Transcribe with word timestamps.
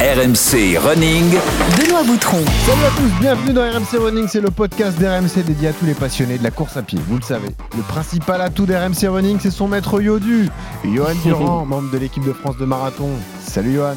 RMC 0.00 0.78
Running. 0.78 1.30
Benoît 1.76 2.02
Boutron. 2.06 2.38
Salut 2.64 2.84
à 2.86 2.90
tous, 2.96 3.20
bienvenue 3.20 3.52
dans 3.52 3.60
RMC 3.70 3.98
Running, 4.02 4.28
c'est 4.28 4.40
le 4.40 4.50
podcast 4.50 4.98
d'RMC 4.98 5.44
dédié 5.46 5.68
à 5.68 5.72
tous 5.74 5.84
les 5.84 5.92
passionnés 5.92 6.38
de 6.38 6.42
la 6.42 6.50
course 6.50 6.78
à 6.78 6.82
pied, 6.82 6.98
vous 7.06 7.16
le 7.18 7.22
savez. 7.22 7.48
Le 7.76 7.82
principal 7.82 8.40
atout 8.40 8.64
d'RMC 8.64 9.08
Running, 9.10 9.36
c'est 9.42 9.50
son 9.50 9.68
maître 9.68 10.00
Yodu, 10.00 10.48
Johan 10.86 11.08
Durand, 11.24 11.66
membre 11.66 11.90
de 11.92 11.98
l'équipe 11.98 12.24
de 12.24 12.32
France 12.32 12.56
de 12.56 12.64
marathon. 12.64 13.10
Salut 13.46 13.74
Johan. 13.74 13.92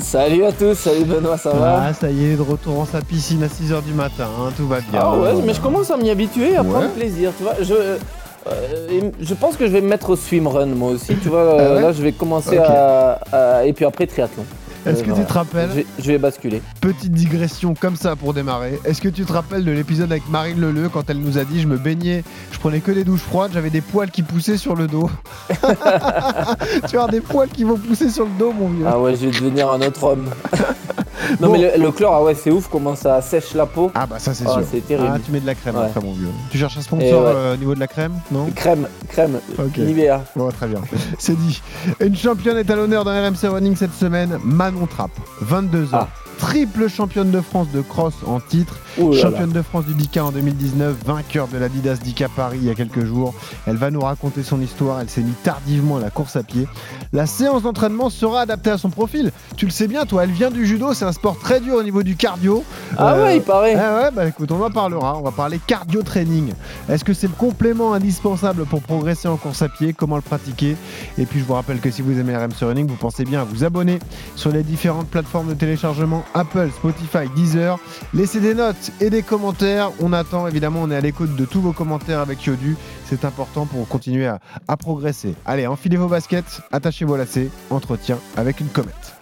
Salut 0.00 0.44
à 0.44 0.50
tous, 0.50 0.74
salut 0.74 1.04
Benoît, 1.04 1.38
ça 1.38 1.50
va 1.50 1.84
Ah, 1.86 1.92
ça 1.94 2.10
y 2.10 2.24
est, 2.32 2.34
de 2.36 2.42
retour 2.42 2.80
en 2.80 2.84
sa 2.84 3.00
piscine 3.00 3.44
à 3.44 3.46
6h 3.46 3.80
du 3.84 3.92
matin, 3.92 4.26
hein, 4.40 4.50
tout 4.56 4.66
va 4.66 4.80
bien. 4.80 4.98
Ah 5.00 5.16
ouais, 5.16 5.34
mais 5.46 5.54
je 5.54 5.60
commence 5.60 5.88
à 5.88 5.96
m'y 5.96 6.10
habituer, 6.10 6.56
à 6.56 6.62
Ouais. 6.62 6.68
prendre 6.68 6.88
plaisir, 6.90 7.30
tu 7.38 7.44
vois. 7.44 7.54
Je, 7.62 7.74
euh, 7.74 9.10
je 9.20 9.34
pense 9.34 9.56
que 9.56 9.68
je 9.68 9.70
vais 9.72 9.80
me 9.82 9.88
mettre 9.88 10.10
au 10.10 10.16
swimrun 10.16 10.66
moi 10.66 10.90
aussi, 10.90 11.14
tu 11.22 11.28
vois. 11.28 11.38
euh, 11.38 11.58
Ah 11.70 11.74
ouais 11.76 11.80
là, 11.82 11.92
je 11.92 12.02
vais 12.02 12.10
commencer 12.10 12.58
à- 12.58 13.64
Et 13.64 13.72
puis 13.72 13.84
après, 13.84 14.08
triathlon. 14.08 14.44
Est-ce 14.86 15.00
Euh, 15.00 15.02
que 15.02 15.08
voilà. 15.10 15.24
tu 15.24 15.28
te 15.28 15.32
rappelles, 15.32 15.68
je 15.70 15.74
vais, 15.76 15.86
je 15.98 16.06
vais 16.12 16.18
basculer. 16.18 16.62
petite 16.80 17.12
digression 17.12 17.74
comme 17.74 17.96
ça 17.96 18.16
pour 18.16 18.34
démarrer, 18.34 18.78
est-ce 18.84 19.00
que 19.00 19.08
tu 19.08 19.24
te 19.24 19.32
rappelles 19.32 19.64
de 19.64 19.72
l'épisode 19.72 20.10
avec 20.12 20.28
Marine 20.30 20.60
Leleu 20.60 20.88
quand 20.88 21.08
elle 21.08 21.18
nous 21.20 21.38
a 21.38 21.44
dit 21.44 21.60
je 21.60 21.66
me 21.66 21.76
baignais, 21.78 22.22
je 22.52 22.58
prenais 22.58 22.80
que 22.80 22.92
des 22.92 23.04
douches 23.04 23.20
froides, 23.22 23.50
j'avais 23.54 23.70
des 23.70 23.80
poils 23.80 24.10
qui 24.10 24.22
poussaient 24.22 24.56
sur 24.58 24.74
le 24.76 24.86
dos 24.86 25.08
Tu 26.88 26.98
as 26.98 27.06
des 27.08 27.20
poils 27.20 27.48
qui 27.48 27.64
vont 27.64 27.76
pousser 27.76 28.10
sur 28.10 28.24
le 28.24 28.30
dos 28.38 28.52
mon 28.52 28.68
vieux 28.68 28.84
Ah 28.86 28.98
ouais, 28.98 29.14
je 29.16 29.26
vais 29.26 29.30
devenir 29.30 29.70
un 29.70 29.80
autre 29.80 30.04
homme. 30.04 30.30
non, 31.40 31.48
Bon. 31.48 31.52
mais 31.52 31.76
le, 31.76 31.82
le 31.82 31.90
chlore, 31.92 32.14
ah 32.14 32.22
ouais, 32.22 32.34
c'est 32.34 32.50
ouf 32.50 32.68
comment 32.70 32.94
ça 32.96 33.20
sèche 33.22 33.54
la 33.54 33.66
peau. 33.66 33.90
Ah 33.94 34.06
bah 34.06 34.18
ça 34.18 34.34
c'est 34.34 34.44
Ah, 34.46 34.52
sûr. 34.54 34.62
c'est 34.70 34.86
terrible. 34.86 35.10
Ah 35.14 35.18
tu 35.24 35.32
mets 35.32 35.40
de 35.40 35.46
la 35.46 35.54
crème 35.54 35.76
Ouais. 35.76 35.84
après 35.86 36.00
mon 36.00 36.12
vieux. 36.12 36.28
Tu 36.50 36.58
cherches 36.58 36.76
un 36.76 36.82
sponsor 36.82 37.22
ouais. 37.24 37.32
euh, 37.34 37.54
au 37.54 37.56
niveau 37.56 37.74
de 37.74 37.80
la 37.80 37.86
crème 37.86 38.12
Non 38.30 38.50
Crème, 38.54 38.86
crème, 39.08 39.38
Ok. 39.58 39.78
Nivea. 39.78 40.22
Bon 40.36 40.48
très 40.50 40.66
bien. 40.66 40.80
C'est 41.18 41.36
dit. 41.36 41.62
Une 42.00 42.16
championne 42.16 42.56
est 42.58 42.70
à 42.70 42.76
l'honneur 42.76 43.04
dans 43.04 43.10
RMC 43.12 43.48
Running 43.48 43.76
cette 43.76 43.94
semaine, 43.94 44.38
Manon 44.44 44.73
Trapp, 44.86 45.10
22 45.40 45.94
ans. 45.94 45.98
Ah. 46.02 46.08
Triple 46.38 46.88
championne 46.88 47.30
de 47.30 47.40
France 47.40 47.68
de 47.72 47.80
cross 47.80 48.14
en 48.26 48.40
titre, 48.40 48.78
Ouh 48.98 49.10
là 49.10 49.16
là. 49.16 49.22
championne 49.22 49.50
de 49.52 49.62
France 49.62 49.84
du 49.86 49.94
Dika 49.94 50.24
en 50.24 50.30
2019, 50.32 50.96
vainqueur 51.04 51.48
de 51.48 51.58
l'Adidas 51.58 51.96
Dika 51.96 52.28
Paris 52.28 52.58
il 52.62 52.66
y 52.66 52.70
a 52.70 52.74
quelques 52.74 53.04
jours. 53.04 53.34
Elle 53.66 53.76
va 53.76 53.90
nous 53.90 54.00
raconter 54.00 54.42
son 54.42 54.60
histoire, 54.60 55.00
elle 55.00 55.08
s'est 55.10 55.22
mise 55.22 55.34
tardivement 55.42 55.96
à 55.96 56.00
la 56.00 56.10
course 56.10 56.36
à 56.36 56.42
pied. 56.42 56.66
La 57.12 57.26
séance 57.26 57.62
d'entraînement 57.62 58.10
sera 58.10 58.42
adaptée 58.42 58.70
à 58.70 58.78
son 58.78 58.90
profil. 58.90 59.32
Tu 59.56 59.66
le 59.66 59.70
sais 59.70 59.88
bien 59.88 60.04
toi, 60.06 60.24
elle 60.24 60.30
vient 60.30 60.50
du 60.50 60.66
judo, 60.66 60.94
c'est 60.94 61.04
un 61.04 61.12
sport 61.12 61.38
très 61.38 61.60
dur 61.60 61.74
au 61.76 61.82
niveau 61.82 62.02
du 62.02 62.16
cardio. 62.16 62.64
Ah 62.98 63.14
Euh, 63.14 63.24
ouais, 63.24 63.36
il 63.36 63.42
paraît. 63.42 63.74
ah 63.74 64.02
ouais, 64.02 64.10
bah 64.10 64.26
écoute, 64.26 64.50
on 64.52 64.62
en 64.62 64.70
parlera. 64.70 65.16
On 65.18 65.22
va 65.22 65.30
parler 65.30 65.60
cardio 65.66 66.02
training. 66.02 66.52
Est-ce 66.88 67.04
que 67.04 67.12
c'est 67.14 67.26
le 67.28 67.32
complément 67.34 67.92
indispensable 67.94 68.64
pour 68.66 68.80
progresser 68.82 69.28
en 69.28 69.36
course 69.36 69.62
à 69.62 69.68
pied? 69.68 69.92
Comment 69.92 70.16
le 70.16 70.22
pratiquer? 70.22 70.76
Et 71.18 71.26
puis 71.26 71.40
je 71.40 71.44
vous 71.44 71.54
rappelle 71.54 71.80
que 71.80 71.90
si 71.90 72.02
vous 72.02 72.18
aimez 72.18 72.36
RMC 72.36 72.62
Running, 72.62 72.86
vous 72.86 72.96
pensez 72.96 73.24
bien 73.24 73.40
à 73.42 73.44
vous 73.44 73.64
abonner 73.64 73.98
sur 74.36 74.50
les 74.50 74.62
différentes 74.62 75.08
plateformes 75.08 75.48
de 75.48 75.54
téléchargement 75.54 76.24
Apple, 76.34 76.68
Spotify, 76.76 77.28
Deezer. 77.34 77.78
Laissez 78.12 78.40
des 78.40 78.54
notes 78.54 78.83
et 79.00 79.10
des 79.10 79.22
commentaires. 79.22 79.90
On 80.00 80.12
attend 80.12 80.46
évidemment, 80.46 80.80
on 80.82 80.90
est 80.90 80.96
à 80.96 81.00
l'écoute 81.00 81.36
de 81.36 81.44
tous 81.44 81.60
vos 81.60 81.72
commentaires 81.72 82.20
avec 82.20 82.44
Yodu. 82.44 82.76
C'est 83.04 83.24
important 83.24 83.66
pour 83.66 83.86
continuer 83.88 84.26
à, 84.26 84.38
à 84.68 84.76
progresser. 84.76 85.34
Allez, 85.46 85.66
enfilez 85.66 85.96
vos 85.96 86.08
baskets, 86.08 86.60
attachez 86.72 87.04
vos 87.04 87.16
lacets. 87.16 87.50
Entretien 87.70 88.18
avec 88.36 88.60
une 88.60 88.68
comète. 88.68 89.14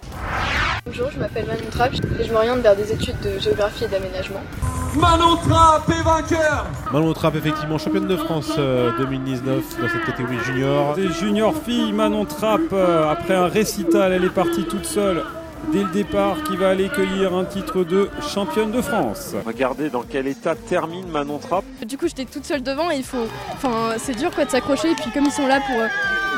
Bonjour, 0.85 1.09
je 1.11 1.17
m'appelle 1.19 1.45
Manon 1.47 1.69
Trapp 1.71 1.93
et 2.19 2.23
je 2.25 2.33
m'oriente 2.33 2.59
vers 2.59 2.75
des 2.75 2.91
études 2.91 3.19
de 3.21 3.39
géographie 3.39 3.85
et 3.85 3.87
d'aménagement. 3.87 4.41
Manon 4.99 5.37
Trapp 5.37 5.89
est 5.89 6.03
vainqueur 6.03 6.65
Manon 6.91 7.13
Trapp, 7.13 7.35
effectivement, 7.35 7.77
championne 7.77 8.07
de 8.07 8.17
France 8.17 8.51
euh, 8.57 8.91
2019 8.97 9.81
dans 9.81 9.87
cette 9.87 10.05
catégorie 10.05 10.39
junior. 10.45 10.93
Des 10.95 11.09
junior 11.09 11.53
filles, 11.55 11.93
Manon 11.93 12.25
Trapp, 12.25 12.61
euh, 12.73 13.09
après 13.09 13.33
un 13.33 13.47
récital, 13.47 14.11
elle 14.11 14.25
est 14.25 14.29
partie 14.29 14.65
toute 14.65 14.85
seule 14.85 15.23
dès 15.71 15.83
le 15.83 15.89
départ 15.89 16.43
qui 16.43 16.57
va 16.57 16.69
aller 16.69 16.89
cueillir 16.89 17.33
un 17.33 17.45
titre 17.45 17.83
de 17.83 18.09
championne 18.21 18.71
de 18.71 18.81
France. 18.81 19.33
Regardez 19.45 19.89
dans 19.89 20.03
quel 20.03 20.27
état 20.27 20.55
termine 20.55 21.07
Manon 21.07 21.37
Trapp. 21.37 21.63
Du 21.85 21.97
coup, 21.97 22.07
j'étais 22.07 22.25
toute 22.25 22.45
seule 22.45 22.63
devant 22.63 22.91
et 22.91 22.97
il 22.97 23.03
faut. 23.03 23.25
Enfin, 23.53 23.93
c'est 23.97 24.15
dur 24.17 24.31
quoi 24.31 24.45
de 24.45 24.51
s'accrocher. 24.51 24.91
Et 24.91 24.95
puis, 24.95 25.11
comme 25.11 25.25
ils 25.25 25.31
sont 25.31 25.47
là 25.47 25.59
pour 25.61 25.79
euh, 25.79 25.87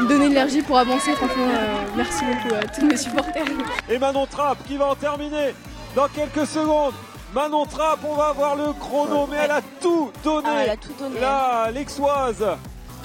me 0.03 0.07
donner 0.07 0.25
de 0.25 0.29
l'énergie 0.29 0.61
pour 0.61 0.77
avancer, 0.77 1.11
franchement, 1.13 1.47
euh, 1.47 1.85
merci 1.95 2.23
beaucoup 2.25 2.55
à 2.55 2.67
tous 2.67 2.85
mes 2.85 2.97
supporters. 2.97 3.45
Et 3.89 3.97
Manon 3.97 4.25
Trapp 4.25 4.57
qui 4.67 4.77
va 4.77 4.87
en 4.87 4.95
terminer 4.95 5.53
dans 5.95 6.07
quelques 6.07 6.47
secondes. 6.47 6.93
Manon 7.33 7.65
Trapp, 7.65 7.99
on 8.07 8.15
va 8.15 8.31
voir 8.31 8.55
le 8.55 8.71
chrono, 8.79 9.27
mais 9.29 9.37
elle 9.43 9.51
a 9.51 9.61
tout 9.81 10.11
donné. 10.23 10.47
Ah, 10.49 10.63
elle 10.63 10.69
a 10.69 10.77
tout 10.77 10.93
donné. 10.97 11.19
Là, 11.19 11.69
l'exoise 11.71 12.45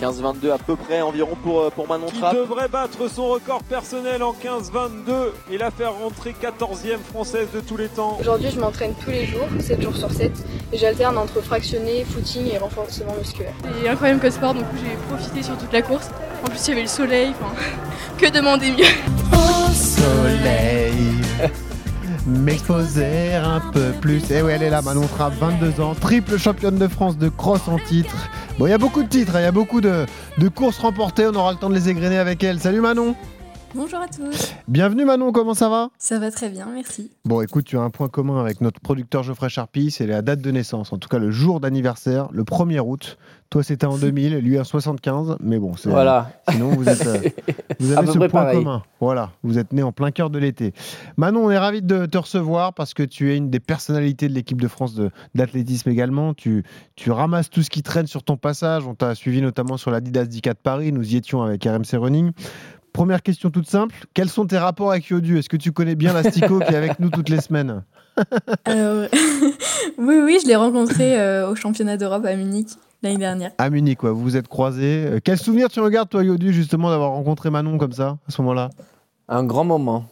15-22 0.00 0.50
à 0.52 0.58
peu 0.58 0.76
près 0.76 1.02
environ 1.02 1.36
pour, 1.42 1.60
euh, 1.60 1.70
pour 1.70 1.86
Manon 1.86 2.06
qui 2.06 2.18
Trapp. 2.18 2.34
devrait 2.34 2.68
battre 2.68 3.08
son 3.10 3.28
record 3.28 3.62
personnel 3.62 4.22
en 4.22 4.32
15-22 4.32 5.32
et 5.50 5.58
la 5.58 5.70
faire 5.70 5.94
rentrer 5.94 6.34
14e 6.40 6.98
française 7.10 7.48
de 7.54 7.60
tous 7.60 7.76
les 7.76 7.88
temps. 7.88 8.16
Aujourd'hui, 8.20 8.50
je 8.50 8.58
m'entraîne 8.58 8.94
tous 9.04 9.10
les 9.10 9.26
jours, 9.26 9.46
7 9.60 9.82
jours 9.82 9.96
sur 9.96 10.10
7. 10.10 10.32
Et 10.72 10.78
j'alterne 10.78 11.18
entre 11.18 11.40
fractionné, 11.42 12.04
footing 12.04 12.50
et 12.52 12.58
renforcement 12.58 13.14
musculaire. 13.18 13.52
C'est 13.82 13.88
incroyable 13.88 14.20
que 14.20 14.30
sport, 14.30 14.54
donc 14.54 14.64
j'ai 14.82 14.96
profité 15.14 15.42
sur 15.42 15.56
toute 15.58 15.72
la 15.72 15.82
course. 15.82 16.08
En 16.44 16.48
plus, 16.48 16.60
il 16.66 16.70
y 16.70 16.72
avait 16.72 16.82
le 16.82 16.88
soleil. 16.88 17.32
Enfin, 17.40 17.52
que 18.18 18.30
demander 18.30 18.70
mieux? 18.70 18.84
Soleil 19.72 20.94
m'exposer 22.38 23.34
un 23.34 23.60
peu 23.72 23.92
plus. 24.00 24.30
Et 24.30 24.42
oui, 24.42 24.52
elle 24.54 24.62
est 24.62 24.70
là, 24.70 24.82
Manon 24.82 25.06
Trapp, 25.06 25.32
22 25.38 25.80
ans, 25.80 25.94
triple 25.94 26.38
championne 26.38 26.78
de 26.78 26.88
France 26.88 27.18
de 27.18 27.28
cross 27.28 27.68
en 27.68 27.78
titre. 27.78 28.28
Bon, 28.58 28.66
il 28.66 28.70
y 28.70 28.72
a 28.72 28.78
beaucoup 28.78 29.02
de 29.02 29.08
titres, 29.08 29.36
hein, 29.36 29.41
il 29.41 29.44
y 29.44 29.46
a 29.46 29.52
beaucoup 29.52 29.80
de, 29.80 30.06
de 30.38 30.48
courses 30.48 30.78
remportées, 30.78 31.26
on 31.26 31.34
aura 31.34 31.52
le 31.52 31.58
temps 31.58 31.70
de 31.70 31.74
les 31.74 31.88
égrener 31.88 32.18
avec 32.18 32.42
elle. 32.44 32.60
Salut 32.60 32.80
Manon 32.80 33.14
Bonjour 33.72 34.00
à 34.00 34.08
tous, 34.08 34.53
Bienvenue 34.66 35.04
Manon, 35.04 35.31
comment 35.31 35.54
ça 35.54 35.69
va 35.69 35.91
ça 35.97 36.19
va 36.19 36.32
très 36.32 36.48
bien, 36.50 36.66
merci. 36.75 37.12
Bon, 37.25 37.41
écoute, 37.41 37.64
tu 37.66 37.78
as 37.78 37.81
un 37.81 37.91
point 37.91 38.08
commun 38.08 38.41
avec 38.41 38.60
notre 38.60 38.81
producteur 38.81 39.22
Geoffrey 39.22 39.48
Charpie, 39.48 39.92
c'est 39.92 40.06
la 40.08 40.22
date 40.22 40.41
de 40.41 40.50
naissance, 40.50 40.92
en 40.92 40.98
tout 40.98 41.08
cas 41.08 41.19
le 41.19 41.31
jour 41.31 41.60
d'anniversaire, 41.60 42.28
le 42.32 42.42
1er 42.42 42.80
août. 42.80 43.16
Toi, 43.48 43.62
c'était 43.62 43.86
en 43.86 43.97
2000, 43.98 44.38
lui 44.38 44.59
en 44.59 44.64
75, 44.64 45.36
mais 45.41 45.59
bon, 45.60 45.76
c'est 45.76 45.88
Voilà. 45.88 46.32
Sinon, 46.50 46.70
vous, 46.70 46.88
êtes, 46.88 47.06
euh, 47.06 47.19
vous 47.80 47.92
avez 47.92 48.06
ce 48.09 48.19
point 48.19 48.28
pareil. 48.28 48.59
commun. 48.59 48.82
Voilà, 49.00 49.30
vous 49.44 49.56
êtes 49.59 49.72
né 49.72 49.84
en 49.84 49.92
plein 49.92 50.10
cœur 50.10 50.30
de 50.30 50.38
l'été. 50.41 50.72
Manon, 51.16 51.44
on 51.47 51.50
est 51.50 51.59
ravis 51.59 51.82
de 51.82 52.06
te 52.06 52.19
recevoir 52.19 52.75
parce 52.75 52.92
que 52.92 53.04
tu 53.04 53.32
es 53.32 53.36
une 53.36 53.50
des 53.50 53.60
personnalités 53.60 54.28
de 54.28 54.34
l'équipe 54.34 54.60
de 54.60 54.69
France 54.69 54.94
de- 54.94 55.10
d'athlétisme 55.36 55.88
également. 55.91 56.34
Tu, 56.34 56.64
tu 56.97 57.12
ramasses 57.12 57.50
tout 57.50 57.62
ce 57.62 57.70
qui 57.70 57.82
traîne 57.82 58.09
sur 58.09 58.25
ton 58.25 58.36
passage. 58.36 58.84
On 58.86 58.94
t'a 58.97 59.14
suivi 59.14 59.41
notamment 59.42 59.76
sur 59.76 59.92
l'Adidas 59.92 60.25
10 60.25 60.41
de 60.42 60.53
Paris. 60.54 60.91
Nous 60.92 61.14
y 61.14 61.16
étions 61.16 61.42
avec 61.42 61.64
RMC 61.64 61.97
Running. 61.97 62.32
Première 62.92 63.22
question 63.22 63.50
toute 63.50 63.68
simple. 63.68 63.94
Quels 64.14 64.28
sont 64.28 64.46
tes 64.46 64.58
rapports 64.58 64.90
avec 64.90 65.06
Yodu? 65.06 65.38
Est-ce 65.38 65.48
que 65.48 65.56
tu 65.56 65.72
connais 65.72 65.94
bien 65.94 66.12
l'Astico 66.12 66.58
qui 66.58 66.72
est 66.72 66.76
avec 66.76 66.98
nous 66.98 67.10
toutes 67.10 67.28
les 67.28 67.40
semaines? 67.40 67.82
Alors, 68.64 69.08
oui, 69.98 70.16
oui, 70.24 70.38
je 70.42 70.48
l'ai 70.48 70.56
rencontré 70.56 71.18
euh, 71.18 71.48
au 71.48 71.54
championnat 71.54 71.96
d'Europe 71.96 72.24
à 72.24 72.34
Munich 72.34 72.68
l'année 73.02 73.18
dernière. 73.18 73.52
À 73.58 73.70
Munich, 73.70 73.98
quoi. 73.98 74.12
Vous 74.12 74.22
vous 74.22 74.36
êtes 74.36 74.48
croisés. 74.48 75.04
Euh, 75.06 75.20
Quel 75.22 75.38
souvenir 75.38 75.68
tu 75.68 75.80
regardes, 75.80 76.08
toi, 76.08 76.24
Yodu, 76.24 76.52
justement, 76.52 76.90
d'avoir 76.90 77.12
rencontré 77.12 77.50
Manon 77.50 77.78
comme 77.78 77.92
ça, 77.92 78.18
à 78.28 78.30
ce 78.30 78.42
moment-là? 78.42 78.70
Un 79.28 79.44
grand 79.44 79.64
moment. 79.64 80.06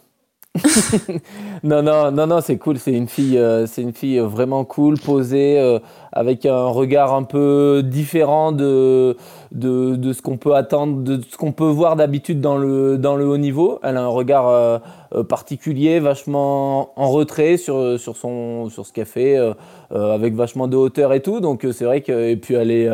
non, 1.63 1.83
non, 1.83 2.11
non, 2.11 2.27
non, 2.27 2.41
c'est 2.41 2.57
cool. 2.57 2.79
C'est 2.79 2.93
une 2.93 3.07
fille, 3.07 3.37
euh, 3.37 3.67
c'est 3.67 3.81
une 3.81 3.93
fille 3.93 4.19
vraiment 4.19 4.65
cool, 4.65 4.99
posée, 4.99 5.59
euh, 5.59 5.79
avec 6.11 6.45
un 6.45 6.65
regard 6.65 7.13
un 7.13 7.23
peu 7.23 7.83
différent 7.85 8.51
de, 8.51 9.15
de, 9.51 9.95
de 9.95 10.13
ce 10.13 10.21
qu'on 10.21 10.37
peut 10.37 10.55
attendre, 10.55 11.01
de 11.01 11.21
ce 11.27 11.37
qu'on 11.37 11.51
peut 11.51 11.67
voir 11.67 11.95
d'habitude 11.95 12.39
dans 12.39 12.57
le, 12.57 12.97
dans 12.97 13.15
le 13.15 13.27
haut 13.27 13.37
niveau. 13.37 13.79
Elle 13.83 13.97
a 13.97 14.03
un 14.03 14.07
regard 14.07 14.47
euh, 14.47 14.77
euh, 15.15 15.23
particulier, 15.23 15.99
vachement 15.99 16.91
en 16.99 17.09
retrait 17.09 17.57
sur, 17.57 17.99
sur, 17.99 18.15
son, 18.15 18.69
sur 18.69 18.85
ce 18.85 18.93
qu'elle 18.93 19.05
fait, 19.05 19.37
euh, 19.37 19.53
avec 19.91 20.35
vachement 20.35 20.67
de 20.67 20.77
hauteur 20.77 21.13
et 21.13 21.21
tout. 21.21 21.39
Donc 21.39 21.65
c'est 21.71 21.85
vrai 21.85 22.01
que 22.01 22.29
et 22.29 22.37
puis 22.37 22.53
elle 22.53 22.71
est, 22.71 22.89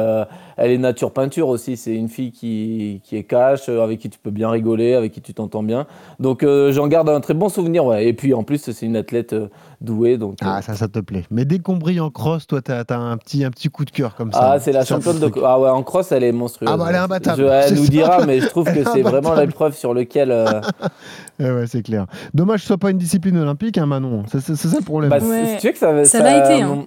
elle 0.58 0.72
est 0.72 0.78
nature 0.78 1.12
peinture 1.12 1.50
aussi. 1.50 1.76
C'est 1.76 1.96
une 1.96 2.10
fille 2.10 2.32
qui, 2.32 3.02
qui 3.04 3.18
est 3.18 3.24
cash, 3.24 3.68
avec 3.68 4.00
qui 4.00 4.10
tu 4.10 4.20
peux 4.20 4.32
bien 4.32 4.50
rigoler, 4.50 4.94
avec 4.94 5.12
qui 5.12 5.22
tu 5.22 5.34
t'entends 5.34 5.64
bien. 5.64 5.88
Donc 6.20 6.46
j'en 6.46 6.88
garde 6.88 7.10
un 7.10 7.20
très 7.20 7.34
bon 7.34 7.50
souvenir. 7.50 7.94
Et 7.96 8.14
puis 8.14 8.34
en 8.34 8.44
plus 8.44 8.72
c'est 8.72 8.86
une 8.86 8.96
athlète 8.96 9.36
douée. 9.81 10.18
Donc 10.18 10.38
euh, 10.44 10.45
Ah, 10.48 10.62
ça, 10.62 10.75
ça 10.75 10.88
te 10.88 11.00
plaît. 11.00 11.24
Mais 11.31 11.45
dès 11.45 11.60
qu'on 11.60 11.77
brille 11.77 12.00
en 12.00 12.10
cross, 12.10 12.48
toi, 12.48 12.62
t'as 12.62 12.83
as 12.88 12.95
un 12.98 13.18
petit, 13.18 13.44
un 13.44 13.51
petit 13.51 13.69
coup 13.69 13.86
de 13.86 13.92
cœur 13.92 14.16
comme 14.16 14.31
ça. 14.31 14.51
ah, 14.54 14.60
c'est 14.60 14.72
la 14.72 14.86
championne 14.86 15.19
de. 15.19 15.31
Ah 15.44 15.60
ouais, 15.60 15.69
en 15.69 15.83
cross, 15.83 16.12
elle 16.12 16.24
est 16.24 16.31
monstrueuse. 16.31 16.69
Ah 16.72 16.77
bah, 16.77 16.86
elle 16.89 16.95
est 16.95 17.00
imbattable. 17.00 17.42
Je- 17.42 17.48
elle 17.48 17.75
nous 17.75 17.83
ça. 17.86 17.89
dira, 17.92 18.25
mais 18.25 18.39
je 18.42 18.48
trouve 18.48 18.68
Elle 18.68 18.75
que 18.83 18.89
est 18.89 18.94
c'est 18.94 19.01
vraiment 19.01 19.33
l'épreuve 19.36 19.75
sur 19.75 19.94
laquelle. 19.94 20.31
euh, 20.31 20.62
Eh 21.39 21.51
ouais, 21.51 21.68
c'est 21.68 21.81
clair. 21.83 22.06
Dommage 22.33 22.57
que 22.57 22.62
ce 22.62 22.68
soit 22.68 22.77
pas 22.77 22.92
une 22.92 22.98
discipline 22.98 23.38
olympique, 23.38 23.77
hein, 23.77 23.86
Manon. 23.86 24.24
C'est 24.27 24.39
ça 24.56 24.77
le 24.77 24.83
problème. 24.83 25.10
Bah, 25.10 25.18
Ouais. 25.22 25.57
tu 25.60 25.68
veux 25.68 25.74
que 25.74 25.80
ça, 25.80 26.06
Ça 26.06 26.19
l'a 26.19 26.45
été, 26.54 26.62
hein. 26.63 26.86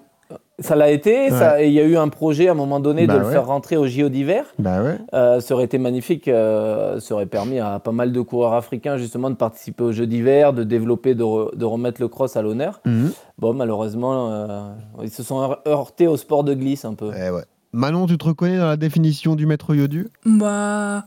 Ça 0.60 0.74
l'a 0.74 0.90
été. 0.90 1.28
Il 1.60 1.70
y 1.72 1.78
a 1.80 1.84
eu 1.84 1.96
un 1.96 2.08
projet 2.08 2.48
à 2.48 2.50
un 2.50 2.54
moment 2.54 2.80
donné 2.80 3.06
Bah 3.06 3.14
de 3.14 3.18
le 3.20 3.24
faire 3.26 3.46
rentrer 3.46 3.76
au 3.76 3.86
JO 3.86 4.08
d'hiver. 4.08 4.44
Bah 4.58 4.82
ouais. 4.82 4.98
Euh, 5.14 5.40
ça 5.40 5.54
aurait 5.54 5.64
été 5.64 5.78
magnifique. 5.78 6.26
euh, 6.26 6.98
ça 6.98 7.14
aurait 7.14 7.26
permis 7.26 7.60
à 7.60 7.78
pas 7.78 7.92
mal 7.92 8.10
de 8.12 8.20
coureurs 8.20 8.54
africains 8.54 8.96
justement 8.96 9.30
de 9.30 9.36
participer 9.36 9.84
aux 9.84 9.92
Jeux 9.92 10.06
d'hiver, 10.08 10.52
de 10.52 10.64
développer, 10.64 11.14
de, 11.14 11.22
re- 11.22 11.56
de 11.56 11.64
remettre 11.64 12.00
le 12.00 12.08
cross 12.08 12.36
à 12.36 12.42
l'honneur. 12.42 12.80
Mhm. 12.84 13.12
Bon, 13.38 13.54
malheureusement, 13.54 14.32
euh, 14.32 14.70
ils 15.02 15.10
se 15.10 15.22
sont 15.22 15.40
heur- 15.40 15.60
heurtés 15.68 16.08
au 16.08 16.16
sport 16.16 16.42
de 16.42 16.54
glisse 16.54 16.84
un 16.84 16.94
peu. 16.94 17.12
Eh 17.16 17.30
ouais. 17.30 17.44
Manon, 17.72 18.06
tu 18.06 18.18
te 18.18 18.24
reconnais 18.24 18.56
dans 18.58 18.66
la 18.66 18.76
définition 18.76 19.36
du 19.36 19.46
maître 19.46 19.74
Yodu? 19.74 20.08
Bah. 20.26 21.04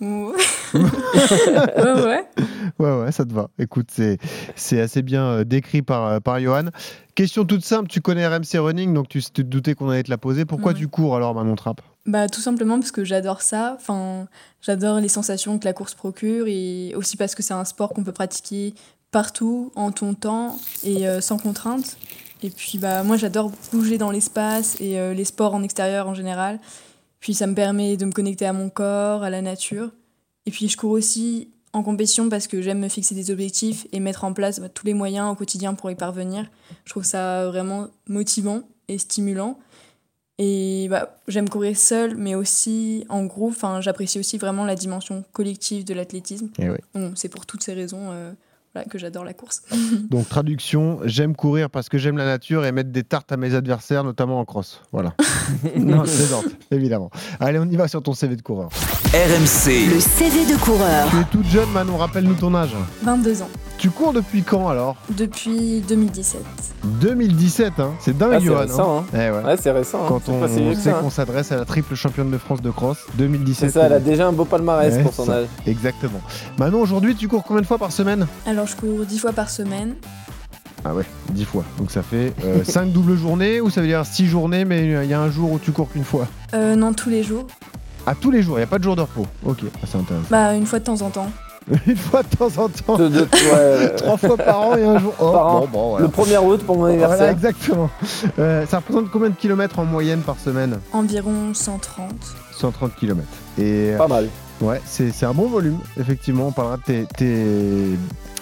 Ou- 0.00 0.32
ouais, 0.74 2.02
ouais. 2.04 2.24
Ouais, 2.78 2.96
ouais, 3.02 3.12
ça 3.12 3.24
te 3.24 3.32
va. 3.32 3.48
Écoute, 3.58 3.88
c'est, 3.90 4.18
assez 4.80 5.02
bien 5.02 5.24
euh, 5.24 5.44
décrit 5.44 5.82
par, 5.82 6.06
euh, 6.06 6.20
par 6.20 6.40
Johan. 6.40 6.64
Question 7.14 7.44
toute 7.44 7.64
simple, 7.64 7.88
tu 7.88 8.00
connais 8.00 8.26
RMC 8.26 8.58
Running, 8.58 8.92
donc 8.92 9.08
tu 9.08 9.22
te 9.22 9.42
doutais 9.42 9.74
qu'on 9.74 9.88
allait 9.90 10.02
te 10.02 10.10
la 10.10 10.18
poser. 10.18 10.44
Pourquoi 10.44 10.72
Ouais. 10.72 10.78
tu 10.78 10.88
cours 10.88 11.14
alors, 11.16 11.34
Manon 11.34 11.54
Trapp? 11.54 11.80
Bah, 12.06 12.28
tout 12.28 12.40
simplement 12.40 12.78
parce 12.78 12.90
que 12.90 13.04
j'adore 13.04 13.42
ça. 13.42 13.76
Enfin, 13.78 14.26
j'adore 14.60 14.98
les 15.00 15.08
sensations 15.08 15.58
que 15.58 15.64
la 15.64 15.72
course 15.72 15.94
procure 15.94 16.46
et 16.48 16.92
aussi 16.96 17.16
parce 17.16 17.34
que 17.34 17.42
c'est 17.42 17.54
un 17.54 17.64
sport 17.64 17.90
qu'on 17.90 18.02
peut 18.02 18.12
pratiquer 18.12 18.74
partout, 19.12 19.70
en 19.76 19.92
ton 19.92 20.14
temps 20.14 20.58
et 20.82 21.06
euh, 21.06 21.20
sans 21.20 21.38
contrainte. 21.38 21.96
Et 22.42 22.50
puis, 22.50 22.78
bah, 22.78 23.04
moi, 23.04 23.16
j'adore 23.16 23.52
bouger 23.72 23.96
dans 23.96 24.10
l'espace 24.10 24.76
et 24.80 24.98
euh, 24.98 25.14
les 25.14 25.24
sports 25.24 25.54
en 25.54 25.62
extérieur 25.62 26.08
en 26.08 26.14
général. 26.14 26.58
Puis, 27.24 27.32
ça 27.32 27.46
me 27.46 27.54
permet 27.54 27.96
de 27.96 28.04
me 28.04 28.12
connecter 28.12 28.44
à 28.44 28.52
mon 28.52 28.68
corps, 28.68 29.22
à 29.22 29.30
la 29.30 29.40
nature. 29.40 29.90
Et 30.44 30.50
puis, 30.50 30.68
je 30.68 30.76
cours 30.76 30.90
aussi 30.90 31.48
en 31.72 31.82
compétition 31.82 32.28
parce 32.28 32.46
que 32.46 32.60
j'aime 32.60 32.80
me 32.80 32.90
fixer 32.90 33.14
des 33.14 33.30
objectifs 33.30 33.86
et 33.92 33.98
mettre 33.98 34.24
en 34.24 34.34
place 34.34 34.60
bah, 34.60 34.68
tous 34.68 34.84
les 34.84 34.92
moyens 34.92 35.32
au 35.32 35.34
quotidien 35.34 35.72
pour 35.72 35.90
y 35.90 35.94
parvenir. 35.94 36.50
Je 36.84 36.90
trouve 36.90 37.04
ça 37.04 37.46
vraiment 37.46 37.88
motivant 38.08 38.60
et 38.88 38.98
stimulant. 38.98 39.58
Et 40.36 40.86
bah, 40.90 41.16
j'aime 41.26 41.48
courir 41.48 41.78
seul, 41.78 42.14
mais 42.14 42.34
aussi 42.34 43.06
en 43.08 43.24
groupe. 43.24 43.54
Enfin, 43.56 43.80
j'apprécie 43.80 44.18
aussi 44.18 44.36
vraiment 44.36 44.66
la 44.66 44.74
dimension 44.74 45.24
collective 45.32 45.86
de 45.86 45.94
l'athlétisme. 45.94 46.50
Eh. 46.58 46.68
Bon, 46.92 47.14
c'est 47.16 47.30
pour 47.30 47.46
toutes 47.46 47.62
ces 47.62 47.72
raisons 47.72 48.10
euh, 48.10 48.34
voilà, 48.74 48.88
que 48.88 48.98
j'adore 48.98 49.24
la 49.24 49.34
course. 49.34 49.62
Donc, 50.10 50.28
traduction, 50.28 50.98
j'aime 51.04 51.36
courir 51.36 51.70
parce 51.70 51.88
que 51.88 51.96
j'aime 51.96 52.16
la 52.16 52.24
nature 52.24 52.64
et 52.64 52.72
mettre 52.72 52.90
des 52.90 53.04
tartes 53.04 53.30
à 53.30 53.36
mes 53.36 53.54
adversaires, 53.54 54.02
notamment 54.02 54.40
en 54.40 54.44
cross. 54.44 54.82
Voilà. 54.92 55.14
non, 55.76 56.04
je 56.04 56.12
plaisante, 56.12 56.46
évidemment. 56.70 57.10
Allez, 57.38 57.58
on 57.58 57.66
y 57.66 57.76
va 57.76 57.86
sur 57.86 58.02
ton 58.02 58.14
CV 58.14 58.34
de 58.34 58.42
coureur. 58.42 58.70
RMC, 59.12 59.94
Le 59.94 60.00
CV 60.00 60.52
de 60.52 60.58
coureur. 60.58 61.08
Tu 61.10 61.16
es 61.16 61.24
toute 61.30 61.46
jeune, 61.46 61.70
Manon, 61.70 61.96
rappelle-nous 61.96 62.34
ton 62.34 62.54
âge. 62.54 62.74
22 63.02 63.42
ans, 63.42 63.50
Tu 63.78 63.90
cours 63.90 64.12
depuis 64.14 64.42
quand 64.42 64.68
alors 64.68 64.96
depuis 65.10 65.82
2017. 65.86 66.40
2017, 66.84 67.72
hein 67.80 67.92
C'est 68.00 68.16
dingue, 68.16 68.32
Ah, 68.34 68.40
c'est 68.40 68.54
récent, 68.54 68.98
hein. 69.00 69.04
Eh 69.12 69.16
ouais. 69.30 69.44
Ouais, 69.44 69.56
c'est 69.58 69.70
récent. 69.72 69.98
hein. 70.04 70.06
Quand 70.08 70.20
C'est 70.24 70.32
on 70.32 70.40
que 70.40 70.48
sait 70.48 70.74
ça, 70.74 70.90
hein. 70.90 70.98
qu'on 71.02 71.10
s'adresse 71.10 71.52
à 71.52 71.56
la 71.56 71.64
triple 71.64 71.94
championne 71.94 72.30
de 72.30 72.38
France 72.38 72.62
de 72.62 72.70
cross, 72.70 72.98
2017. 73.14 73.70
C'est 73.70 73.78
ça, 73.78 73.86
elle 73.86 73.92
a 73.92 73.98
déjà 74.00 74.26
un 74.28 74.32
beau 74.32 74.44
palmarès 74.46 74.94
Ouais, 74.94 75.02
pour 75.02 75.12
son 75.12 75.26
ça. 75.26 75.32
âge. 75.38 75.46
Exactement. 75.66 76.20
Manon, 76.58 76.80
aujourd'hui, 76.80 77.14
tu 77.14 77.28
cours 77.28 77.42
combien 77.44 77.60
de 77.62 77.66
fois 77.66 77.78
par 77.78 77.92
semaine 77.92 78.26
Alors, 78.46 78.66
je 78.66 78.76
cours 78.76 79.04
10 79.04 79.18
fois 79.18 79.32
par 79.32 79.50
semaine. 79.50 79.94
Ah 80.84 80.94
ouais, 80.94 81.04
10 81.32 81.44
fois. 81.44 81.64
Donc 81.78 81.90
ça 81.90 82.02
fait 82.02 82.32
5 82.64 82.90
doubles 82.92 83.16
journées 83.16 83.60
ou 83.60 83.70
ça 83.70 83.80
veut 83.80 83.86
dire 83.86 84.04
6 84.06 84.26
journées, 84.26 84.64
mais 84.64 84.86
il 85.04 85.08
y 85.10 85.14
a 85.14 85.20
un 85.20 85.30
jour 85.30 85.50
où 85.52 85.58
tu 85.58 85.72
cours 85.72 85.90
qu'une 85.90 86.04
fois 86.04 86.26
Euh, 86.54 86.74
non, 86.76 86.92
tous 86.94 87.10
les 87.10 87.22
jours. 87.22 87.46
Ah, 88.06 88.14
tous 88.18 88.30
les 88.30 88.42
jours, 88.42 88.56
il 88.56 88.60
n'y 88.60 88.64
a 88.64 88.68
pas 88.68 88.78
de 88.78 88.84
jour 88.84 88.94
de 88.96 89.00
repos. 89.00 89.26
Ok, 89.44 89.58
ah, 89.64 89.86
c'est 89.90 89.96
intéressant. 89.98 90.26
Bah, 90.30 90.54
une 90.54 90.66
fois 90.66 90.78
de 90.78 90.84
temps 90.84 91.00
en 91.02 91.08
temps. 91.10 91.30
Une 91.86 91.96
fois 91.96 92.22
de 92.22 92.36
temps 92.36 92.62
en 92.62 92.68
temps. 92.68 92.96
De- 92.98 93.08
de- 93.08 93.20
ouais, 93.20 93.94
Trois 93.96 94.16
fois 94.18 94.36
par 94.36 94.60
an 94.60 94.76
et 94.76 94.84
un 94.84 94.98
jour. 94.98 95.14
Oh, 95.18 95.32
Par 95.32 95.46
an. 95.46 95.60
bon, 95.60 95.68
bon, 95.72 95.90
voilà. 95.90 96.06
Le 96.06 96.12
1er 96.12 96.38
août 96.44 96.62
pour 96.64 96.76
mon 96.76 96.82
Voilà, 96.82 97.04
anniversaire. 97.04 97.30
exactement. 97.30 97.90
Euh, 98.38 98.66
ça 98.66 98.78
représente 98.78 99.10
combien 99.10 99.30
de 99.30 99.34
kilomètres 99.34 99.78
en 99.78 99.84
moyenne 99.84 100.20
par 100.20 100.38
semaine? 100.38 100.78
Environ 100.92 101.54
130. 101.54 102.08
130 102.58 102.94
kilomètres. 102.96 103.28
Et 103.58 103.92
Pas 103.96 104.08
mal. 104.08 104.28
ouais, 104.60 104.80
c'est 104.84 105.10
c'est 105.12 105.26
un 105.26 105.32
bon 105.34 105.48
volume, 105.48 105.78
effectivement. 105.98 106.48
On 106.48 106.52
parlera 106.52 106.76
de 106.76 106.82
tes, 106.82 107.06
tes 107.16 107.98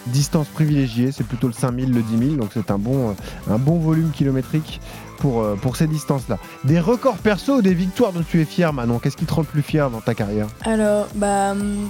distances 0.06 0.48
privilégiées. 0.48 1.12
C'est 1.12 1.24
plutôt 1.24 1.46
le 1.46 1.52
5000, 1.52 1.92
le 1.92 2.02
10 2.02 2.18
000. 2.30 2.36
Donc 2.40 2.50
c'est 2.54 2.70
un 2.72 2.78
bon, 2.78 3.10
euh, 3.10 3.12
un 3.54 3.58
bon 3.58 3.78
volume 3.78 4.10
kilométrique 4.10 4.80
pour, 5.18 5.42
euh, 5.42 5.54
pour 5.54 5.76
ces 5.76 5.86
distances-là. 5.86 6.38
Des 6.64 6.80
records 6.80 7.18
perso 7.18 7.58
ou 7.58 7.62
des 7.62 7.74
victoires 7.74 8.12
dont 8.12 8.24
tu 8.28 8.40
es 8.40 8.44
fier, 8.44 8.72
Manon? 8.72 8.98
Qu'est-ce 8.98 9.16
qui 9.16 9.26
te 9.26 9.32
rend 9.32 9.42
le 9.42 9.46
plus 9.46 9.62
fier 9.62 9.88
dans 9.90 10.00
ta 10.00 10.14
carrière? 10.14 10.48
Alors, 10.64 11.06
bah, 11.14 11.52
hum, 11.52 11.88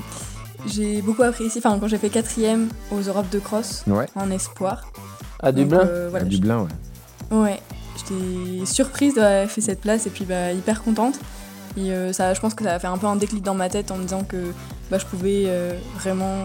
j'ai 0.66 1.02
beaucoup 1.02 1.22
apprécié. 1.22 1.60
Enfin, 1.64 1.78
quand 1.78 1.88
j'ai 1.88 1.98
fait 1.98 2.08
quatrième 2.10 2.68
aux 2.90 3.00
Europes 3.00 3.30
de 3.30 3.38
cross 3.38 3.82
Ouais. 3.86 4.06
en 4.16 4.30
espoir. 4.30 4.82
À 5.40 5.50
Donc, 5.52 5.62
Dublin 5.64 5.80
euh, 5.80 6.08
voilà, 6.10 6.24
À 6.24 6.28
Dublin, 6.28 6.58
ouais. 6.60 7.36
Ouais, 7.36 7.60
j'étais 7.96 8.66
surprise 8.66 9.14
d'avoir 9.14 9.48
fait 9.50 9.60
cette 9.60 9.80
place 9.80 10.06
et 10.06 10.10
puis 10.10 10.24
bah, 10.24 10.52
hyper 10.52 10.82
contente. 10.82 11.18
Et 11.76 11.90
euh, 11.92 12.12
ça, 12.12 12.34
je 12.34 12.40
pense 12.40 12.54
que 12.54 12.62
ça 12.64 12.74
a 12.74 12.78
fait 12.78 12.86
un 12.86 12.98
peu 12.98 13.06
un 13.06 13.16
déclic 13.16 13.42
dans 13.42 13.54
ma 13.54 13.68
tête 13.70 13.90
en 13.90 13.96
me 13.96 14.02
disant 14.02 14.22
que 14.24 14.52
bah, 14.90 14.98
je 14.98 15.06
pouvais 15.06 15.44
euh, 15.46 15.72
vraiment 15.96 16.44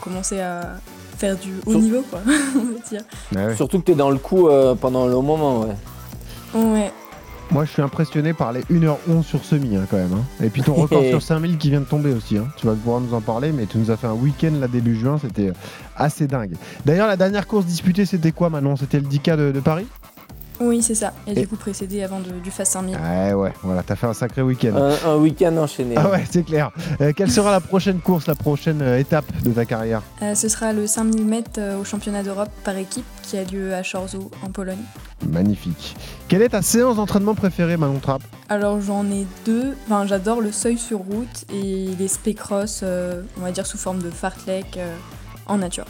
commencer 0.00 0.40
à 0.40 0.76
faire 1.18 1.36
du 1.36 1.52
haut 1.66 1.72
Sur- 1.72 1.80
niveau, 1.80 2.02
quoi, 2.10 2.20
on 2.56 2.64
va 2.64 2.88
dire. 2.88 3.02
Ah 3.36 3.46
ouais. 3.46 3.56
Surtout 3.56 3.78
que 3.80 3.84
t'es 3.84 3.94
dans 3.94 4.10
le 4.10 4.18
coup 4.18 4.48
euh, 4.48 4.74
pendant 4.74 5.06
long 5.06 5.22
moment, 5.22 5.60
ouais. 5.60 5.74
Ouais, 6.54 6.92
Moi, 7.50 7.64
je 7.66 7.70
suis 7.70 7.82
impressionné 7.82 8.32
par 8.32 8.52
les 8.52 8.62
1h11 8.62 9.22
sur 9.22 9.44
semi, 9.44 9.76
hein, 9.76 9.86
quand 9.90 9.96
même. 9.96 10.12
hein. 10.12 10.24
Et 10.44 10.48
puis 10.50 10.62
ton 10.62 10.74
record 10.74 11.04
sur 11.10 11.22
5000 11.22 11.56
qui 11.58 11.70
vient 11.70 11.80
de 11.80 11.84
tomber 11.84 12.12
aussi. 12.12 12.36
hein. 12.38 12.48
Tu 12.56 12.66
vas 12.66 12.72
pouvoir 12.72 13.00
nous 13.00 13.14
en 13.14 13.20
parler, 13.20 13.52
mais 13.52 13.66
tu 13.66 13.78
nous 13.78 13.90
as 13.90 13.96
fait 13.96 14.06
un 14.08 14.14
week-end 14.14 14.52
là 14.58 14.66
début 14.66 14.96
juin, 14.98 15.18
c'était 15.20 15.52
assez 15.96 16.26
dingue. 16.26 16.54
D'ailleurs, 16.84 17.06
la 17.06 17.16
dernière 17.16 17.46
course 17.46 17.66
disputée, 17.66 18.06
c'était 18.06 18.32
quoi, 18.32 18.50
Manon? 18.50 18.76
C'était 18.76 18.98
le 18.98 19.06
10K 19.06 19.36
de, 19.36 19.52
de 19.52 19.60
Paris? 19.60 19.86
Oui, 20.60 20.82
c'est 20.82 20.94
ça. 20.94 21.12
Et, 21.26 21.32
Et- 21.32 21.34
du 21.34 21.48
coup, 21.48 21.56
précédé 21.56 22.02
avant 22.02 22.20
de- 22.20 22.38
du 22.40 22.50
Fast 22.50 22.72
5000. 22.72 22.96
Ouais, 22.96 23.32
ouais, 23.32 23.52
voilà, 23.62 23.82
t'as 23.82 23.96
fait 23.96 24.06
un 24.06 24.14
sacré 24.14 24.42
week-end. 24.42 24.74
Un, 24.76 25.10
un 25.10 25.16
week-end 25.16 25.56
enchaîné. 25.56 25.94
Ah 25.98 26.10
ouais, 26.10 26.24
c'est 26.30 26.42
clair. 26.44 26.70
Euh, 27.00 27.12
quelle 27.16 27.30
sera 27.30 27.50
la 27.50 27.60
prochaine 27.60 27.98
course, 28.00 28.26
la 28.26 28.34
prochaine 28.34 28.80
euh, 28.82 28.98
étape 28.98 29.24
de 29.42 29.50
ta 29.52 29.64
carrière? 29.64 30.02
Euh, 30.22 30.34
ce 30.34 30.48
sera 30.48 30.72
le 30.72 30.86
5000 30.86 31.24
mètres 31.24 31.60
au 31.80 31.84
championnat 31.84 32.22
d'Europe 32.22 32.50
par 32.64 32.76
équipe 32.76 33.04
qui 33.22 33.36
a 33.38 33.44
lieu 33.44 33.74
à 33.74 33.82
Chorzo 33.82 34.30
en 34.42 34.48
Pologne. 34.50 34.78
Magnifique. 35.28 35.96
Quelle 36.28 36.42
est 36.42 36.50
ta 36.50 36.62
séance 36.62 36.96
d'entraînement 36.96 37.34
préférée, 37.34 37.76
Manon 37.76 37.98
Trapp? 37.98 38.22
Alors 38.48 38.80
j'en 38.80 39.04
ai 39.10 39.26
deux. 39.46 39.74
Enfin, 39.86 40.06
j'adore 40.06 40.40
le 40.40 40.52
seuil 40.52 40.76
sur 40.78 40.98
route 40.98 41.44
et 41.52 41.88
les 41.98 42.08
spé-cross, 42.08 42.80
euh, 42.82 43.22
on 43.38 43.44
va 43.44 43.50
dire 43.50 43.66
sous 43.66 43.78
forme 43.78 44.00
de 44.00 44.10
fartlek 44.10 44.76
euh, 44.76 44.94
en 45.46 45.58
nature. 45.58 45.86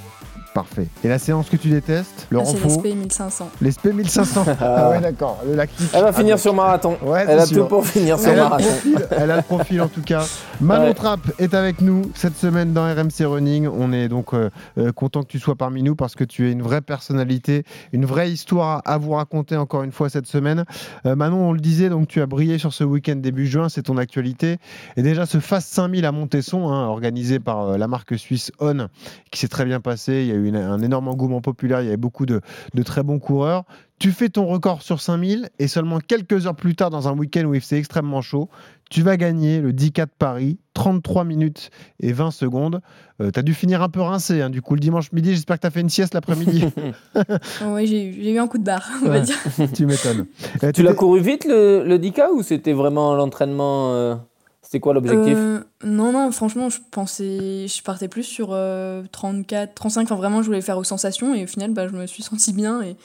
Parfait. 0.54 0.86
Et 1.02 1.08
la 1.08 1.18
séance 1.18 1.50
que 1.50 1.56
tu 1.56 1.68
détestes 1.68 2.28
Le 2.30 2.38
Ah, 2.38 2.44
c'est 2.44 2.64
l'SP 2.64 2.84
1500. 2.94 3.50
Les 3.60 3.72
SP 3.74 3.86
1500 3.92 4.44
Ah 4.60 4.90
ouais, 4.90 5.00
d'accord. 5.00 5.40
Le 5.44 5.56
lactique. 5.56 5.88
Elle 5.92 6.02
va 6.02 6.08
Ah, 6.10 6.12
finir 6.12 6.36
bon. 6.36 6.40
sur 6.42 6.54
marathon. 6.54 6.96
Ouais, 7.02 7.24
Elle 7.28 7.40
a 7.40 7.46
tout 7.46 7.64
pour 7.64 7.84
finir 7.84 8.20
sur 8.20 8.28
Elle 8.28 8.38
a, 8.38 8.44
le 8.44 8.48
marathon. 8.50 8.68
profil, 8.68 9.06
elle 9.10 9.30
a 9.32 9.36
le 9.36 9.42
profil 9.42 9.82
en 9.82 9.88
tout 9.88 10.02
cas. 10.02 10.24
Manon 10.60 10.84
Ouais. 10.84 10.94
Trapp 10.94 11.20
est 11.40 11.54
avec 11.54 11.80
nous 11.80 12.02
cette 12.14 12.36
semaine 12.36 12.72
dans 12.72 12.84
RMC 12.84 13.24
Running. 13.26 13.66
On 13.66 13.92
est 13.92 14.08
donc 14.08 14.32
euh, 14.32 14.48
euh, 14.78 14.92
content 14.92 15.22
que 15.24 15.28
tu 15.28 15.40
sois 15.40 15.56
parmi 15.56 15.82
nous 15.82 15.96
parce 15.96 16.14
que 16.14 16.22
tu 16.22 16.48
es 16.48 16.52
une 16.52 16.62
vraie 16.62 16.82
personnalité, 16.82 17.64
une 17.92 18.04
vraie 18.06 18.30
histoire 18.30 18.80
à 18.84 18.96
vous 18.96 19.10
raconter 19.10 19.56
encore 19.56 19.82
une 19.82 19.90
fois 19.92 20.08
cette 20.08 20.26
semaine. 20.28 20.64
Euh, 21.04 21.16
Manon, 21.16 21.48
on 21.48 21.52
le 21.52 21.58
disait, 21.60 21.88
donc 21.88 22.06
tu 22.06 22.20
as 22.22 22.26
brillé 22.26 22.58
sur 22.58 22.72
ce 22.72 22.84
week-end 22.84 23.16
début 23.16 23.48
juin, 23.48 23.68
c'est 23.68 23.82
ton 23.82 23.96
actualité. 23.96 24.58
Et 24.96 25.02
déjà 25.02 25.26
ce 25.26 25.40
Fast 25.40 25.72
5000 25.74 26.04
à 26.06 26.12
Montesson, 26.12 26.68
hein, 26.68 26.86
organisé 26.86 27.40
par 27.40 27.70
euh, 27.70 27.76
la 27.76 27.88
marque 27.88 28.16
suisse 28.16 28.52
On, 28.60 28.86
qui 29.32 29.40
s'est 29.40 29.48
très 29.48 29.64
bien 29.64 29.80
passé. 29.80 30.20
Il 30.22 30.26
y 30.28 30.30
a 30.30 30.34
eu 30.36 30.43
une- 30.48 30.56
un 30.56 30.80
énorme 30.80 31.08
engouement 31.08 31.40
populaire, 31.40 31.80
il 31.80 31.84
y 31.84 31.88
avait 31.88 31.96
beaucoup 31.96 32.26
de, 32.26 32.40
de 32.74 32.82
très 32.82 33.02
bons 33.02 33.18
coureurs. 33.18 33.64
Tu 33.98 34.10
fais 34.10 34.28
ton 34.28 34.46
record 34.46 34.82
sur 34.82 35.00
5000 35.00 35.48
et 35.58 35.68
seulement 35.68 35.98
quelques 36.00 36.46
heures 36.46 36.56
plus 36.56 36.74
tard, 36.74 36.90
dans 36.90 37.06
un 37.08 37.16
week-end 37.16 37.44
où 37.44 37.54
il 37.54 37.60
faisait 37.60 37.78
extrêmement 37.78 38.22
chaud, 38.22 38.48
tu 38.90 39.02
vas 39.02 39.16
gagner 39.16 39.60
le 39.60 39.72
10K 39.72 40.02
de 40.06 40.10
Paris, 40.18 40.58
33 40.74 41.24
minutes 41.24 41.70
et 42.00 42.12
20 42.12 42.30
secondes. 42.32 42.80
tu 43.20 43.38
as 43.38 43.42
dû 43.42 43.54
finir 43.54 43.82
un 43.82 43.88
peu 43.88 44.00
rincé, 44.00 44.42
hein, 44.42 44.50
du 44.50 44.60
coup, 44.62 44.74
le 44.74 44.80
dimanche 44.80 45.12
midi. 45.12 45.30
J'espère 45.32 45.56
que 45.56 45.62
tu 45.62 45.66
as 45.68 45.70
fait 45.70 45.80
une 45.80 45.88
sieste 45.88 46.14
l'après-midi. 46.14 46.64
Oh, 47.16 47.74
oui, 47.74 47.86
j'ai 47.86 48.32
eu, 48.32 48.38
un 48.38 48.48
coup 48.48 48.58
de 48.58 48.64
barre, 48.64 48.88
on 49.02 49.06
va 49.08 49.14
Ouais. 49.14 49.20
dire. 49.22 49.36
tu 49.74 49.86
m'étonnes. 49.86 50.26
Euh, 50.62 50.72
Tu 50.72 50.82
l'as 50.82 50.94
couru 50.94 51.20
vite 51.20 51.44
le, 51.44 51.84
le 51.86 51.98
10K 51.98 52.30
ou 52.34 52.42
c'était 52.42 52.72
vraiment 52.72 53.14
l'entraînement 53.14 53.92
euh, 53.94 54.16
C'était 54.62 54.80
quoi 54.80 54.92
l'objectif? 54.94 55.36
Euh, 55.38 55.60
non, 55.84 56.12
non, 56.12 56.30
franchement, 56.32 56.68
je 56.70 56.78
pensais, 56.90 57.66
je 57.68 57.82
partais 57.82 58.08
plus 58.08 58.22
sur 58.22 58.48
euh, 58.52 59.02
34, 59.12 59.74
35. 59.74 60.02
Enfin, 60.04 60.14
vraiment, 60.16 60.40
je 60.42 60.46
voulais 60.46 60.60
faire 60.60 60.78
aux 60.78 60.84
sensations 60.84 61.34
et 61.34 61.44
au 61.44 61.46
final, 61.46 61.72
bah, 61.72 61.86
je 61.88 61.92
me 61.92 62.06
suis 62.06 62.22
sentie 62.24 62.52
bien 62.52 62.82
et, 62.82 62.96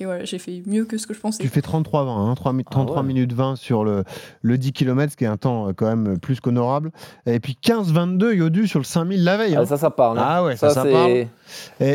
et 0.00 0.04
voilà, 0.04 0.24
j'ai 0.24 0.38
fait 0.38 0.62
mieux 0.66 0.84
que 0.84 0.98
ce 0.98 1.06
que 1.06 1.14
je 1.14 1.20
pensais. 1.20 1.42
Tu 1.42 1.48
fais 1.48 1.60
33-20, 1.60 2.08
hein, 2.30 2.34
3 2.34 2.52
mi- 2.52 2.64
33 2.64 2.96
Ah 2.96 3.00
ouais. 3.00 3.06
minutes 3.06 3.32
20 3.32 3.56
sur 3.56 3.84
le, 3.84 4.04
le 4.42 4.58
10 4.58 4.72
km, 4.72 5.12
ce 5.12 5.16
qui 5.16 5.24
est 5.24 5.28
un 5.28 5.36
temps 5.36 5.68
euh, 5.68 5.72
quand 5.72 5.86
même 5.86 6.18
plus 6.18 6.40
qu'honorable. 6.40 6.90
Et 7.26 7.40
puis 7.40 7.56
15-22 7.62 8.34
Yodu 8.34 8.66
sur 8.68 8.78
le 8.78 8.84
5000 8.84 9.22
la 9.24 9.36
veille. 9.36 9.54
hein. 9.56 9.60
Ah, 9.62 9.66
Ça, 9.66 9.76
ça 9.76 9.90
parle. 9.90 10.18
hein. 10.18 10.24
Ah 10.26 10.44
ouais, 10.44 10.56
ça, 10.56 10.70
ça 10.70 10.84
parle. 10.84 11.10
Et 11.10 11.28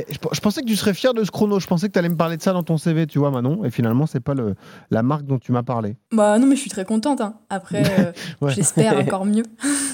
je, 0.10 0.18
je 0.32 0.40
pensais 0.40 0.62
que 0.62 0.68
tu 0.68 0.76
serais 0.76 0.94
fier 0.94 1.14
de 1.14 1.24
ce 1.24 1.32
chrono. 1.32 1.60
Je 1.60 1.68
pensais 1.68 1.88
que 1.88 1.94
tu 1.94 2.00
allais 2.00 2.10
me 2.10 2.18
parler 2.18 2.38
de 2.38 2.42
ça 2.42 2.54
dans 2.54 2.64
ton 2.64 2.78
CV, 2.78 3.08
tu 3.08 3.20
vois, 3.20 3.32
Manon. 3.32 3.64
Et 3.66 3.72
finalement, 3.72 4.06
c'est 4.06 4.20
pas 4.20 4.34
le, 4.34 4.56
la 4.92 5.04
marque 5.04 5.26
dont 5.26 5.38
tu 5.40 5.52
m'as 5.52 5.64
parlé. 5.64 5.96
Bah 6.12 6.38
non, 6.40 6.48
mais 6.48 6.56
je 6.56 6.62
suis 6.62 6.70
très 6.70 6.86
contente. 6.86 7.22
hein. 7.22 7.36
Après, 7.50 7.84
euh, 8.00 8.12
Ouais. 8.42 8.54
j'espère 8.54 8.98
encore 9.00 9.26
mieux. 9.26 9.44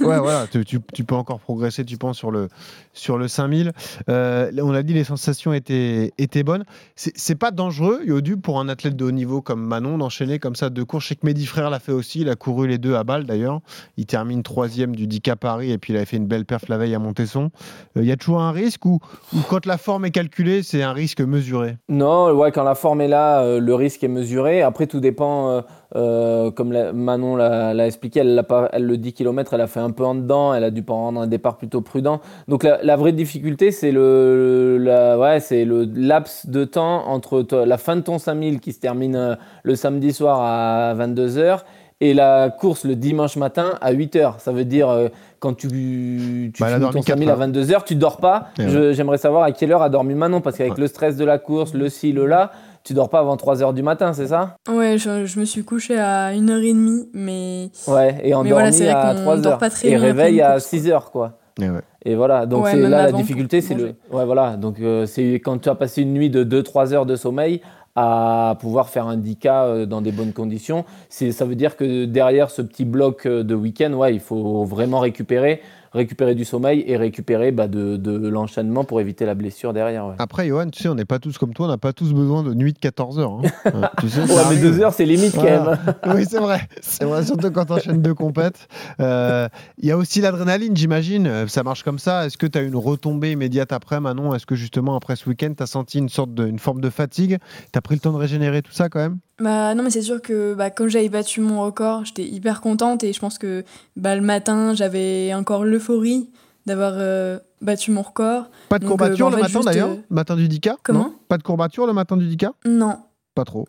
Ouais, 0.01 0.17
voilà, 0.25 0.47
tu, 0.47 0.79
peux 0.79 1.15
encore 1.15 1.39
progresser, 1.39 1.85
tu 1.85 1.97
penses, 1.97 2.17
sur 2.17 2.31
le, 2.31 2.49
sur 2.93 3.17
le 3.17 3.27
5000. 3.27 3.71
Euh, 4.09 4.51
on 4.61 4.71
l'a 4.71 4.83
dit, 4.83 4.93
les 4.93 5.03
sensations 5.03 5.53
étaient, 5.53 6.13
étaient 6.17 6.43
bonnes. 6.43 6.65
C'est 6.95 7.35
pas 7.35 7.51
dangereux, 7.51 8.01
Yodu, 8.05 8.37
pour 8.37 8.59
un 8.59 8.69
athlète 8.69 8.95
de 8.95 9.05
haut 9.05 9.11
niveau 9.11 9.41
comme 9.41 9.65
Manon, 9.65 9.97
d'enchaîner 9.97 10.39
comme 10.39 10.55
ça 10.55 10.69
deux 10.69 10.85
courses. 10.85 11.05
Je 11.05 11.09
sais 11.09 11.15
que 11.15 11.25
Mehdi 11.25 11.45
Frère 11.45 11.69
l'a 11.69 11.79
fait 11.79 11.91
aussi. 11.91 12.21
Il 12.21 12.29
a 12.29 12.35
couru 12.35 12.67
les 12.67 12.77
deux 12.77 12.95
à 12.95 13.03
balle, 13.03 13.25
d'ailleurs. 13.25 13.61
Il 13.97 14.05
termine 14.05 14.43
troisième 14.43 14.95
du 14.95 15.07
10K 15.07 15.35
Paris 15.35 15.71
et 15.71 15.77
puis 15.77 15.93
il 15.93 15.95
avait 15.95 16.05
fait 16.05 16.17
une 16.17 16.27
belle 16.27 16.45
perf 16.45 16.67
la 16.67 16.77
veille 16.77 16.95
à 16.95 16.99
Montesson. 16.99 17.51
Euh, 17.97 18.01
Il 18.01 18.07
y 18.07 18.11
a 18.11 18.17
toujours 18.17 18.41
un 18.41 18.51
risque 18.51 18.85
ou 18.85 18.99
ou 19.33 19.39
quand 19.49 19.65
la 19.65 19.77
forme 19.77 20.05
est 20.05 20.11
calculée, 20.11 20.63
c'est 20.63 20.83
un 20.83 20.93
risque 20.93 21.21
mesuré? 21.21 21.77
Non, 21.89 22.31
ouais, 22.31 22.51
quand 22.51 22.63
la 22.63 22.75
forme 22.75 23.01
est 23.01 23.07
là, 23.07 23.41
euh, 23.41 23.59
le 23.59 23.75
risque 23.75 24.03
est 24.03 24.09
mesuré. 24.09 24.61
Après, 24.61 24.87
tout 24.87 24.99
dépend 24.99 25.63
euh, 25.95 26.51
comme 26.51 26.73
Manon 26.91 27.37
l'a 27.37 27.87
expliqué, 27.87 28.19
elle, 28.19 28.43
pas, 28.47 28.69
elle, 28.73 28.85
le 28.85 28.97
10 28.97 29.13
km, 29.13 29.53
elle 29.53 29.61
a 29.61 29.67
fait 29.67 29.79
un 29.79 29.91
peu 29.91 30.03
en 30.03 30.15
dedans, 30.15 30.53
elle 30.53 30.65
a 30.65 30.71
dû 30.71 30.83
prendre 30.83 31.21
un 31.21 31.27
départ 31.27 31.57
plutôt 31.57 31.81
prudent. 31.81 32.19
Donc 32.47 32.63
la, 32.63 32.95
vraie 32.97 33.13
difficulté, 33.13 33.71
c'est 33.71 33.91
le, 33.91 34.77
ouais, 35.19 35.39
le 35.63 35.85
laps 35.95 36.49
de 36.49 36.65
temps 36.65 37.07
entre 37.07 37.45
la 37.65 37.77
fin 37.77 37.95
de 37.95 38.01
ton 38.01 38.19
5000 38.19 38.59
qui 38.59 38.73
se 38.73 38.79
termine 38.79 39.15
euh, 39.15 39.35
le 39.63 39.75
samedi 39.75 40.11
soir 40.11 40.41
à 40.41 40.93
22h 40.95 41.61
et 42.01 42.13
la 42.13 42.49
course 42.49 42.83
le 42.83 42.95
dimanche 42.95 43.37
matin 43.37 43.75
à 43.79 43.93
8h. 43.93 44.39
Ça 44.39 44.51
veut 44.51 44.65
dire 44.65 44.89
euh, 44.89 45.07
quand 45.39 45.53
tu, 45.53 46.51
tu 46.53 46.61
bah, 46.61 46.77
ton 46.79 47.01
5000 47.01 47.29
à 47.29 47.35
22h, 47.35 47.83
tu 47.85 47.95
dors 47.95 48.17
pas. 48.17 48.49
J'aimerais 48.57 49.17
savoir 49.17 49.43
à 49.43 49.51
quelle 49.51 49.71
heure 49.71 49.81
a 49.81 49.89
dormi 49.89 50.13
Manon 50.13 50.41
parce 50.41 50.57
qu'avec 50.57 50.77
le 50.77 50.87
stress 50.87 51.15
de 51.15 51.23
la 51.23 51.37
course, 51.37 51.73
le 51.73 51.87
ci, 51.87 52.11
le 52.11 52.25
là, 52.25 52.51
tu 52.85 52.93
dors 52.93 53.09
pas 53.09 53.19
avant 53.19 53.35
3h 53.35 53.73
du 53.73 53.81
matin, 53.81 54.13
c'est 54.13 54.27
ça? 54.27 54.57
Ouais, 54.69 54.97
je, 54.99 55.39
me 55.39 55.45
suis 55.45 55.63
couché 55.63 55.97
à 55.97 56.31
1h30, 56.33 57.07
mais. 57.13 57.71
Ouais, 57.87 58.15
et 58.23 58.33
endormi 58.35 58.83
à 58.83 59.15
3h. 59.15 59.87
Et 59.87 59.97
réveil 59.97 60.39
à 60.39 60.57
6h, 60.57 61.09
quoi. 61.11 61.39
Et, 61.59 61.69
ouais. 61.69 61.81
et 62.03 62.15
voilà, 62.15 62.45
donc 62.45 62.67
c'est 62.67 62.77
là 62.77 63.03
la 63.07 63.11
difficulté, 63.11 63.61
c'est 63.61 63.73
le. 63.73 63.95
Ouais, 64.11 64.25
voilà, 64.25 64.55
donc 64.55 64.79
euh, 64.79 65.05
c'est 65.07 65.35
quand 65.35 65.57
tu 65.57 65.69
as 65.69 65.75
passé 65.75 66.03
une 66.03 66.13
nuit 66.13 66.29
de 66.29 66.43
2-3 66.43 66.93
heures 66.93 67.05
de 67.05 67.15
sommeil 67.15 67.61
à 67.95 68.57
pouvoir 68.59 68.89
faire 68.89 69.07
un 69.07 69.17
10K 69.17 69.47
euh, 69.47 69.85
dans 69.85 70.01
des 70.01 70.11
bonnes 70.11 70.33
conditions. 70.33 70.85
Ça 71.09 71.45
veut 71.45 71.55
dire 71.55 71.77
que 71.77 72.05
derrière 72.05 72.51
ce 72.51 72.61
petit 72.61 72.85
bloc 72.85 73.25
euh, 73.25 73.43
de 73.43 73.55
week-end, 73.55 73.93
ouais, 73.93 74.13
il 74.13 74.19
faut 74.19 74.65
vraiment 74.65 74.99
récupérer 74.99 75.61
récupérer 75.95 76.35
du 76.35 76.45
sommeil 76.45 76.83
et 76.87 76.97
récupérer 76.97 77.51
bah, 77.51 77.67
de, 77.67 77.95
de 77.97 78.27
l'enchaînement 78.27 78.83
pour 78.83 78.99
éviter 79.01 79.25
la 79.25 79.33
blessure 79.33 79.73
derrière. 79.73 80.13
Après, 80.19 80.47
Johan, 80.47 80.69
tu 80.69 80.83
sais, 80.83 80.89
on 80.89 80.95
n'est 80.95 81.05
pas 81.05 81.19
tous 81.19 81.37
comme 81.37 81.53
toi, 81.53 81.65
on 81.67 81.69
n'a 81.69 81.77
pas 81.77 81.93
tous 81.93 82.13
besoin 82.13 82.43
de 82.43 82.53
nuit 82.53 82.73
de 82.73 82.79
14 82.79 83.19
heures. 83.19 83.39
Hein. 83.65 83.89
tu 84.01 84.09
sais, 84.09 84.21
ouais, 84.21 84.41
mais 84.49 84.57
2 84.57 84.81
heures, 84.81 84.93
c'est 84.93 85.05
limite 85.05 85.35
quand 85.35 85.43
même. 85.43 85.77
oui, 86.15 86.25
c'est 86.29 86.39
vrai. 86.39 86.61
C'est 86.81 87.05
vrai, 87.05 87.23
surtout 87.23 87.51
quand 87.51 87.65
tu 87.65 87.73
enchaînes 87.73 88.01
deux 88.01 88.13
compètes. 88.13 88.67
Euh, 88.99 89.47
il 89.77 89.87
y 89.87 89.91
a 89.91 89.97
aussi 89.97 90.21
l'adrénaline, 90.21 90.75
j'imagine. 90.75 91.27
Euh, 91.27 91.47
ça 91.47 91.63
marche 91.63 91.83
comme 91.83 91.99
ça. 91.99 92.25
Est-ce 92.25 92.37
que 92.37 92.45
tu 92.45 92.57
as 92.57 92.61
une 92.61 92.75
retombée 92.75 93.31
immédiate 93.31 93.71
après, 93.71 93.99
Manon? 93.99 94.35
Est-ce 94.35 94.45
que 94.45 94.55
justement, 94.55 94.95
après 94.95 95.15
ce 95.15 95.29
week-end, 95.29 95.53
tu 95.55 95.63
as 95.63 95.67
senti 95.67 95.99
une 95.99 96.09
sorte 96.09 96.33
de, 96.33 96.45
une 96.45 96.59
forme 96.59 96.81
de 96.81 96.89
fatigue? 96.89 97.37
Tu 97.71 97.77
as 97.77 97.81
pris 97.81 97.95
le 97.95 98.01
temps 98.01 98.13
de 98.13 98.17
régénérer 98.17 98.61
tout 98.61 98.73
ça 98.73 98.89
quand 98.89 98.99
même? 98.99 99.19
Bah 99.39 99.75
non 99.75 99.83
mais 99.83 99.89
c'est 99.89 100.01
sûr 100.01 100.21
que 100.21 100.53
bah, 100.53 100.69
quand 100.69 100.87
j'avais 100.87 101.09
battu 101.09 101.41
mon 101.41 101.61
record, 101.61 102.05
j'étais 102.05 102.23
hyper 102.23 102.61
contente 102.61 103.03
et 103.03 103.11
je 103.11 103.19
pense 103.19 103.37
que 103.37 103.63
bah, 103.97 104.15
le 104.15 104.21
matin 104.21 104.73
j'avais 104.73 105.33
encore 105.33 105.65
l'euphorie 105.65 106.29
d'avoir 106.65 106.93
euh, 106.95 107.37
battu 107.61 107.91
mon 107.91 108.01
record. 108.01 108.45
Pas 108.69 108.79
de 108.79 108.85
courbature 108.85 109.27
euh, 109.27 109.31
bah, 109.31 109.37
le 109.37 109.43
matin 109.43 109.59
d'ailleurs? 109.59 109.89
Euh, 109.89 109.95
Matin 110.09 110.35
du 110.35 110.47
10K 110.47 110.75
Comment? 110.83 111.11
Pas 111.27 111.37
de 111.37 111.43
courbature 111.43 111.85
le 111.85 111.93
matin 111.93 112.15
du 112.15 112.27
10K 112.27 112.51
Non. 112.65 112.97
Pas 113.35 113.43
trop. 113.43 113.67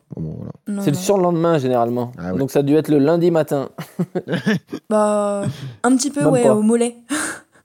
C'est 0.81 0.93
le 0.93 0.97
surlendemain 0.97 1.59
généralement. 1.59 2.13
Ah 2.17 2.33
Donc 2.33 2.53
ça 2.53 2.61
a 2.61 2.63
dû 2.63 2.77
être 2.77 2.89
le 2.89 2.99
lundi 2.99 3.33
matin. 3.33 3.71
bah 4.89 5.43
un 5.83 5.97
petit 5.97 6.11
peu 6.13 6.25
ouais 6.25 6.49
au 6.49 6.63
mollet. 6.63 6.97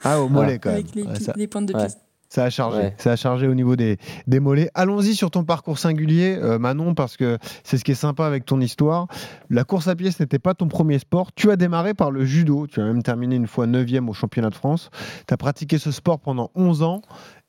Ah 0.03 0.19
au 0.19 0.27
mollet 0.27 0.57
quand 0.63 0.71
même. 0.71 0.79
Avec 0.79 0.95
les, 0.95 1.05
les 1.35 1.47
pointes 1.47 1.67
de 1.67 1.73
piste. 1.73 1.99
Ça 2.31 2.45
a 2.45 2.49
chargé. 2.49 2.93
Ça 2.97 3.11
a 3.11 3.15
chargé 3.17 3.45
au 3.45 3.53
niveau 3.53 3.75
des, 3.75 3.97
des 4.25 4.39
mollets. 4.39 4.69
Allons-y 4.73 5.15
sur 5.15 5.29
ton 5.31 5.43
parcours 5.43 5.77
singulier, 5.77 6.37
euh, 6.41 6.59
Manon, 6.59 6.95
parce 6.95 7.17
que 7.17 7.37
c'est 7.65 7.77
ce 7.77 7.83
qui 7.83 7.91
est 7.91 7.95
sympa 7.95 8.25
avec 8.25 8.45
ton 8.45 8.61
histoire. 8.61 9.07
La 9.49 9.65
course 9.65 9.89
à 9.89 9.97
pied, 9.97 10.11
ce 10.11 10.23
n'était 10.23 10.39
pas 10.39 10.53
ton 10.53 10.69
premier 10.69 10.97
sport. 10.97 11.33
Tu 11.33 11.51
as 11.51 11.57
démarré 11.57 11.93
par 11.93 12.09
le 12.09 12.23
judo. 12.23 12.67
Tu 12.67 12.79
as 12.79 12.85
même 12.85 13.03
terminé 13.03 13.35
une 13.35 13.47
fois 13.47 13.67
9e 13.67 14.07
au 14.07 14.13
championnat 14.13 14.49
de 14.49 14.55
France. 14.55 14.91
Tu 15.27 15.33
as 15.33 15.35
pratiqué 15.35 15.77
ce 15.77 15.91
sport 15.91 16.21
pendant 16.21 16.51
11 16.55 16.83
ans. 16.83 17.01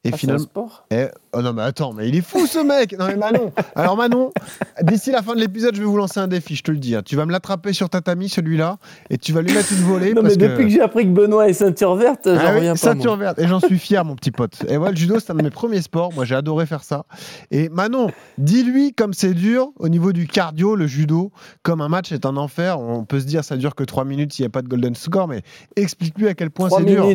Et 0.04 0.10
ah, 0.12 0.16
finalement. 0.16 0.44
sport? 0.44 0.84
Et... 0.90 1.06
Oh 1.32 1.42
non, 1.42 1.52
mais 1.52 1.62
attends, 1.62 1.92
mais 1.92 2.08
il 2.08 2.16
est 2.16 2.26
fou 2.26 2.46
ce 2.46 2.58
mec 2.58 2.98
Non, 2.98 3.06
mais 3.06 3.16
Manon 3.16 3.52
Alors, 3.76 3.96
Manon, 3.96 4.32
d'ici 4.82 5.12
la 5.12 5.22
fin 5.22 5.34
de 5.34 5.40
l'épisode, 5.40 5.76
je 5.76 5.80
vais 5.80 5.86
vous 5.86 5.96
lancer 5.96 6.18
un 6.18 6.26
défi, 6.26 6.56
je 6.56 6.62
te 6.64 6.72
le 6.72 6.78
dis. 6.78 6.96
Hein. 6.96 7.02
Tu 7.04 7.14
vas 7.14 7.24
me 7.24 7.30
l'attraper 7.30 7.72
sur 7.72 7.88
tatami, 7.88 8.28
celui-là, 8.28 8.78
et 9.10 9.16
tu 9.16 9.32
vas 9.32 9.42
lui 9.42 9.54
mettre 9.54 9.72
une 9.72 9.84
volée. 9.84 10.12
non, 10.12 10.22
mais 10.22 10.36
depuis 10.36 10.64
que, 10.64 10.70
j'ai 10.70 10.80
appris 10.80 11.04
que 11.04 11.10
Benoît 11.10 11.48
est 11.48 11.52
ceinture 11.52 11.94
verte, 11.94 12.22
j'en 12.24 12.36
ah 12.36 12.54
reviens 12.54 12.72
pas. 12.72 12.78
Ceinture 12.78 13.16
verte, 13.16 13.38
et 13.38 13.46
j'en 13.46 13.60
suis 13.60 13.78
fier, 13.78 14.04
mon 14.04 14.16
petit 14.16 14.32
pote. 14.32 14.64
Et 14.68 14.76
voilà, 14.76 14.90
le 14.90 14.96
judo, 14.96 15.20
c'est 15.20 15.30
un 15.30 15.36
de 15.36 15.42
mes 15.42 15.50
premiers 15.50 15.82
sports. 15.82 16.12
Moi, 16.12 16.24
j'ai 16.24 16.34
adoré 16.34 16.66
faire 16.66 16.82
ça. 16.82 17.04
Et 17.52 17.68
Manon, 17.68 18.10
dis-lui 18.38 18.92
comme 18.94 19.14
c'est 19.14 19.34
dur 19.34 19.70
au 19.78 19.88
niveau 19.88 20.12
du 20.12 20.26
cardio, 20.26 20.74
le 20.74 20.88
judo, 20.88 21.30
comme 21.62 21.80
un 21.80 21.88
match 21.88 22.10
est 22.10 22.26
un 22.26 22.36
enfer. 22.36 22.80
On 22.80 23.04
peut 23.04 23.20
se 23.20 23.26
dire, 23.26 23.44
ça 23.44 23.56
dure 23.56 23.76
que 23.76 23.84
3 23.84 24.04
minutes 24.04 24.32
s'il 24.32 24.42
n'y 24.42 24.48
a 24.48 24.50
pas 24.50 24.62
de 24.62 24.68
golden 24.68 24.96
score, 24.96 25.28
mais 25.28 25.42
explique-lui 25.76 26.26
à 26.26 26.34
quel 26.34 26.50
point 26.50 26.68
c'est 26.70 26.84
dur. 26.84 27.06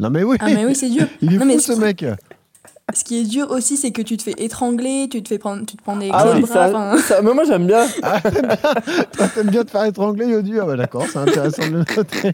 Non 0.00 0.10
mais 0.10 0.24
oui. 0.24 0.36
Ah 0.40 0.46
mais 0.46 0.64
oui, 0.64 0.74
c'est 0.74 0.88
dur. 0.88 1.06
Il 1.22 1.34
est 1.34 1.38
non, 1.38 1.52
fou 1.52 1.60
ce 1.60 1.72
mec. 1.72 2.04
Ce 2.94 3.04
qui 3.04 3.20
est 3.20 3.24
dur 3.24 3.50
aussi, 3.50 3.76
c'est 3.76 3.92
que 3.92 4.02
tu 4.02 4.16
te 4.16 4.22
fais 4.22 4.34
étrangler, 4.38 5.08
tu 5.08 5.22
te 5.22 5.28
fais 5.28 5.38
prendre, 5.38 5.64
tu 5.64 5.76
te 5.76 5.82
prends 5.82 5.96
des 5.96 6.10
ah 6.12 6.32
oui, 6.34 6.42
bras. 6.42 6.98
Ça, 6.98 7.22
mais 7.22 7.32
moi 7.34 7.44
j'aime 7.44 7.66
bien. 7.66 7.86
Ah, 8.02 8.20
Toi, 9.12 9.28
t'aimes 9.32 9.50
bien 9.50 9.64
te 9.64 9.70
faire 9.70 9.84
étrangler, 9.84 10.26
Yodu? 10.26 10.58
Ah 10.60 10.64
bah 10.64 10.76
d'accord, 10.76 11.04
c'est 11.10 11.18
intéressant 11.18 11.68
de 11.68 11.72
le 11.72 11.84
noter. 11.96 12.32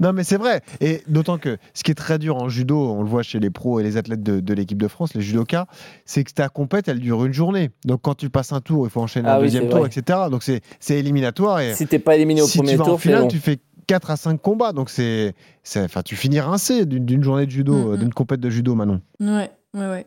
Non, 0.00 0.12
mais 0.12 0.24
c'est 0.24 0.36
vrai. 0.36 0.60
Et 0.80 1.02
d'autant 1.08 1.38
que 1.38 1.56
ce 1.72 1.82
qui 1.82 1.90
est 1.92 1.94
très 1.94 2.18
dur 2.18 2.36
en 2.36 2.48
judo, 2.48 2.78
on 2.78 3.02
le 3.02 3.08
voit 3.08 3.22
chez 3.22 3.40
les 3.40 3.50
pros 3.50 3.80
et 3.80 3.82
les 3.82 3.96
athlètes 3.96 4.22
de, 4.22 4.54
l'équipe 4.54 4.80
de 4.80 4.88
France, 4.88 5.14
les 5.14 5.22
judokas, 5.22 5.66
c'est 6.04 6.24
que 6.24 6.32
ta 6.32 6.48
compète, 6.48 6.88
elle 6.88 7.00
dure 7.00 7.24
une 7.24 7.32
journée. 7.32 7.70
Donc 7.86 8.02
quand 8.02 8.14
tu 8.14 8.28
passes 8.28 8.52
un 8.52 8.60
tour, 8.60 8.86
il 8.86 8.90
faut 8.90 9.00
enchaîner 9.00 9.28
un 9.28 9.36
ah 9.36 9.40
deuxième 9.40 9.68
tour, 9.68 9.86
etc. 9.86 10.18
Donc 10.30 10.42
c'est 10.42 10.60
éliminatoire. 10.90 11.60
Et 11.60 11.74
si 11.74 11.86
t'es 11.86 11.98
pas 11.98 12.16
éliminé 12.16 12.42
au 12.42 12.48
premier 12.48 12.76
tour, 12.76 13.00
en 13.14 13.28
tu 13.28 13.38
fais 13.38 13.58
4 13.86 14.10
à 14.10 14.16
5 14.16 14.40
combats. 14.40 14.72
Donc 14.72 14.90
c'est, 14.90 15.34
enfin, 15.76 16.02
tu 16.02 16.16
finis 16.16 16.40
rincé 16.40 16.86
d'une 16.86 17.22
journée 17.22 17.46
de 17.46 17.50
judo, 17.50 17.74
mm, 17.74 17.94
mm. 17.94 17.96
d'une 17.98 18.14
compète 18.14 18.40
de 18.40 18.50
judo, 18.50 18.74
Manon. 18.74 19.00
Ouais, 19.20 19.50
ouais, 19.74 19.88
ouais. 19.88 20.06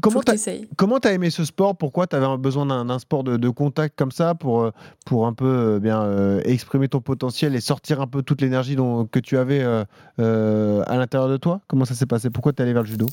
Comment 0.00 1.00
tu 1.00 1.08
as 1.08 1.12
aimé 1.12 1.30
ce 1.30 1.44
sport? 1.44 1.76
Pourquoi 1.76 2.06
tu 2.06 2.16
avais 2.16 2.36
besoin 2.38 2.84
d'un 2.84 2.98
sport 2.98 3.24
de, 3.24 3.48
contact 3.48 3.98
comme 3.98 4.12
ça 4.12 4.34
pour, 4.34 4.62
euh, 4.62 4.70
pour 5.04 5.26
un 5.26 5.32
peu 5.32 5.46
euh, 5.46 5.80
bien 5.80 6.02
euh, 6.02 6.40
exprimer 6.44 6.88
ton 6.88 7.00
potentiel 7.00 7.54
et 7.54 7.60
sortir 7.60 8.00
un 8.00 8.06
peu 8.06 8.22
toute 8.22 8.40
l'énergie 8.40 8.76
que 8.76 9.18
tu 9.18 9.36
avais 9.36 9.62
à 9.62 10.96
l'intérieur 10.96 11.28
de 11.28 11.36
toi? 11.36 11.60
Comment 11.66 11.84
ça 11.84 11.94
s'est 11.94 12.06
passé? 12.06 12.30
Pourquoi 12.30 12.52
tu 12.52 12.60
es 12.60 12.62
allé 12.62 12.72
vers 12.72 12.82
le 12.82 12.88
judo? 12.88 13.06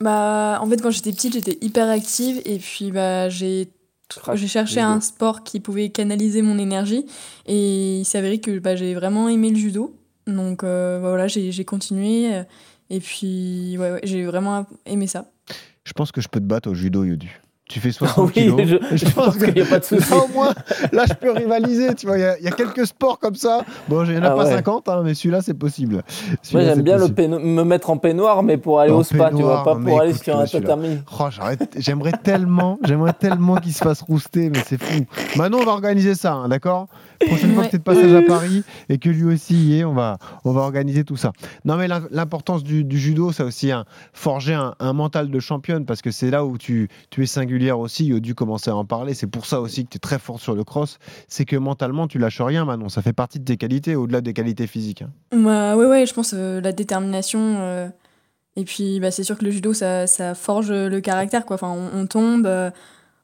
Bah, 0.00 0.58
En 0.60 0.66
fait, 0.66 0.82
quand 0.82 0.90
j'étais 0.90 1.12
petite, 1.12 1.34
j'étais 1.34 1.58
hyper 1.60 1.88
active 1.88 2.42
et 2.44 2.58
puis 2.58 2.90
bah, 2.90 3.28
j'ai 3.28 3.68
j'ai 4.34 4.48
cherché 4.48 4.80
un 4.80 5.00
sport 5.00 5.42
qui 5.44 5.60
pouvait 5.60 5.88
canaliser 5.88 6.42
mon 6.42 6.58
énergie 6.58 7.04
et 7.46 8.00
il 8.00 8.04
s'est 8.04 8.18
avéré 8.18 8.38
que 8.38 8.58
bah, 8.58 8.76
j'ai 8.76 8.94
vraiment 8.94 9.28
aimé 9.28 9.50
le 9.50 9.56
judo. 9.56 9.96
Donc 10.26 10.62
bah, 10.62 10.98
voilà, 11.00 11.26
j'ai 11.28 11.64
continué 11.64 12.42
et 12.90 13.00
puis 13.00 13.76
ouais, 13.78 13.92
ouais 13.92 14.00
j'ai 14.04 14.24
vraiment 14.24 14.66
aimé 14.86 15.06
ça. 15.06 15.30
Je 15.84 15.92
pense 15.92 16.12
que 16.12 16.20
je 16.20 16.28
peux 16.28 16.40
te 16.40 16.46
battre 16.46 16.70
au 16.70 16.74
judo, 16.74 17.04
Yodu. 17.04 17.40
Tu 17.66 17.80
fais 17.80 17.92
60 17.92 18.30
oui, 18.36 18.52
Je, 18.66 18.76
je, 18.96 19.10
pense 19.10 19.38
qu'il 19.38 19.54
n'y 19.54 19.62
a 19.62 19.64
pas 19.64 19.78
de 19.78 19.84
souci. 19.84 20.12
au 20.12 20.28
moins, 20.34 20.52
là, 20.92 21.04
je 21.08 21.14
peux 21.14 21.32
rivaliser. 21.32 21.94
Tu 21.94 22.06
vois, 22.06 22.18
il 22.18 22.44
y, 22.44 22.48
a 22.48 22.50
quelques 22.50 22.86
sports 22.86 23.18
comme 23.18 23.36
ça. 23.36 23.62
Bon, 23.88 24.04
il 24.04 24.10
n'y 24.10 24.18
en 24.18 24.22
a 24.22 24.32
ah 24.32 24.36
pas 24.36 24.46
50, 24.46 24.86
hein, 24.90 25.00
mais 25.02 25.14
celui-là, 25.14 25.40
c'est 25.40 25.54
possible. 25.54 26.02
Moi, 26.52 26.62
j'aime 26.62 26.82
bien 26.82 26.98
le 26.98 27.08
me 27.38 27.62
mettre 27.62 27.88
en 27.88 27.96
peignoir, 27.96 28.42
mais 28.42 28.58
pour 28.58 28.80
aller 28.80 28.92
au 28.92 29.02
spa, 29.02 29.30
tu 29.30 29.42
vois, 29.42 29.64
pas 29.64 29.76
pour 29.76 30.00
aller 30.00 30.12
sur 30.12 30.38
un 30.38 30.44
tatami. 30.44 30.98
Oh, 31.18 31.24
j'aimerais 31.76 32.12
tellement, 32.22 32.78
j'aimerais 32.84 33.14
tellement 33.14 33.56
qu'il 33.56 33.72
se 33.72 33.82
fasse 33.82 34.02
rouster, 34.02 34.50
mais 34.50 34.60
c'est 34.66 34.82
fou. 34.82 35.04
Maintenant, 35.36 35.58
on 35.62 35.64
va 35.64 35.72
organiser 35.72 36.14
ça, 36.14 36.34
hein, 36.34 36.48
d'accord? 36.48 36.88
Prochaine 37.26 37.54
fois 37.54 37.64
que 37.64 37.70
tu 37.70 37.76
es 37.76 37.78
de 37.78 37.84
passage 37.84 38.12
à 38.12 38.22
Paris 38.22 38.62
et 38.88 38.98
que 38.98 39.08
lui 39.08 39.24
aussi 39.24 39.54
y 39.54 39.78
est, 39.78 39.84
on 39.84 39.94
va, 39.94 40.18
on 40.44 40.52
va 40.52 40.62
organiser 40.62 41.04
tout 41.04 41.16
ça. 41.16 41.32
Non, 41.64 41.76
mais 41.76 41.88
l'importance 42.10 42.62
du, 42.62 42.98
judo, 42.98 43.32
ça 43.32 43.44
aussi 43.44 43.70
hein, 43.72 43.84
forger 44.12 44.54
un, 44.54 44.92
mental 44.92 45.30
de 45.30 45.40
championne 45.40 45.86
parce 45.86 46.02
que 46.02 46.10
c'est 46.10 46.30
là 46.30 46.44
où 46.44 46.58
tu, 46.58 46.88
tu 47.10 47.22
es 47.22 47.26
singulière 47.26 47.78
aussi. 47.78 48.06
Il 48.06 48.16
a 48.16 48.20
dû 48.20 48.34
commencer 48.34 48.70
à 48.70 48.76
en 48.76 48.84
parler. 48.84 49.14
C'est 49.14 49.26
pour 49.26 49.46
ça 49.46 49.60
aussi 49.60 49.84
que 49.84 49.90
tu 49.90 49.96
es 49.96 50.00
très 50.00 50.18
fort 50.18 50.40
sur 50.40 50.54
le 50.54 50.64
cross. 50.64 50.98
C'est 51.28 51.44
que 51.44 51.56
mentalement, 51.56 52.06
tu 52.06 52.18
lâches 52.18 52.40
rien, 52.40 52.64
Manon. 52.64 52.88
Ça 52.88 53.02
fait 53.02 53.12
partie 53.12 53.40
de 53.40 53.44
tes 53.44 53.56
qualités 53.56 53.96
au-delà 53.96 54.20
des 54.20 54.32
qualités 54.32 54.66
physiques. 54.66 55.02
Hein. 55.02 55.10
Bah, 55.32 55.76
ouais, 55.76 55.86
ouais, 55.86 56.06
je 56.06 56.14
pense 56.14 56.34
euh, 56.34 56.60
la 56.60 56.72
détermination. 56.72 57.40
Euh, 57.40 57.88
et 58.56 58.64
puis, 58.64 59.00
bah, 59.00 59.10
c'est 59.10 59.24
sûr 59.24 59.36
que 59.36 59.44
le 59.44 59.50
judo, 59.50 59.72
ça, 59.72 60.06
ça 60.06 60.34
forge 60.34 60.70
le 60.70 61.00
caractère. 61.00 61.44
Quoi. 61.44 61.54
Enfin, 61.54 61.74
on, 61.92 62.06
tombe. 62.06 62.46
Euh, 62.46 62.70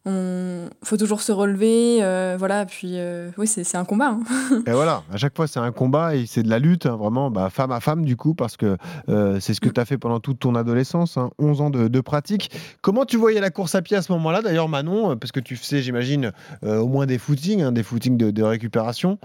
on 0.06 0.68
faut 0.82 0.96
toujours 0.96 1.20
se 1.20 1.30
relever 1.30 2.02
euh, 2.02 2.36
voilà 2.38 2.64
puis 2.64 2.92
euh, 2.94 3.30
oui 3.36 3.46
c'est 3.46 3.76
un 3.76 3.84
combat 3.84 4.16
hein. 4.16 4.20
et 4.66 4.72
voilà 4.72 5.02
à 5.12 5.18
chaque 5.18 5.36
fois 5.36 5.46
c'est 5.46 5.60
un 5.60 5.72
combat 5.72 6.16
et 6.16 6.24
c'est 6.24 6.42
de 6.42 6.48
la 6.48 6.58
lutte 6.58 6.86
hein, 6.86 6.96
vraiment 6.96 7.30
bah, 7.30 7.50
femme 7.50 7.70
à 7.70 7.80
femme 7.80 8.04
du 8.06 8.16
coup 8.16 8.34
parce 8.34 8.56
que 8.56 8.78
euh, 9.10 9.40
c'est 9.40 9.52
ce 9.52 9.60
que 9.60 9.68
tu 9.68 9.78
as 9.78 9.84
fait 9.84 9.98
pendant 9.98 10.18
toute 10.18 10.38
ton 10.38 10.54
adolescence 10.54 11.18
11 11.38 11.60
hein, 11.60 11.64
ans 11.64 11.70
de, 11.70 12.00
pratique 12.00 12.50
comment 12.80 13.04
tu 13.04 13.18
voyais 13.18 13.40
la 13.40 13.50
course 13.50 13.74
à 13.74 13.82
pied 13.82 13.96
à 13.96 14.00
ce 14.00 14.10
moment 14.10 14.30
là 14.30 14.40
d'ailleurs 14.40 14.70
Manon 14.70 15.18
parce 15.18 15.32
que 15.32 15.40
tu 15.40 15.56
faisais 15.56 15.82
j'imagine 15.82 16.32
au 16.62 16.86
moins 16.86 17.04
des 17.04 17.18
footings 17.18 17.70
des 17.70 17.82
footings 17.82 18.16
de 18.16 18.42
récupération 18.42 19.18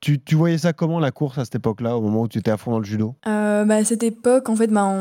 tu, 0.00 0.20
tu, 0.20 0.34
voyais 0.34 0.58
ça 0.58 0.72
comment 0.72 1.00
la 1.00 1.10
course 1.10 1.38
à 1.38 1.44
cette 1.44 1.54
époque-là, 1.54 1.96
au 1.96 2.00
moment 2.02 2.22
où 2.22 2.28
tu 2.28 2.38
étais 2.38 2.50
à 2.50 2.56
fond 2.56 2.70
dans 2.70 2.78
le 2.78 2.84
judo? 2.84 3.14
Euh, 3.26 3.64
bah, 3.64 3.76
À 3.76 3.84
cette 3.84 4.02
époque, 4.02 4.48
en 4.48 4.56
fait, 4.56 4.66
bah, 4.68 4.92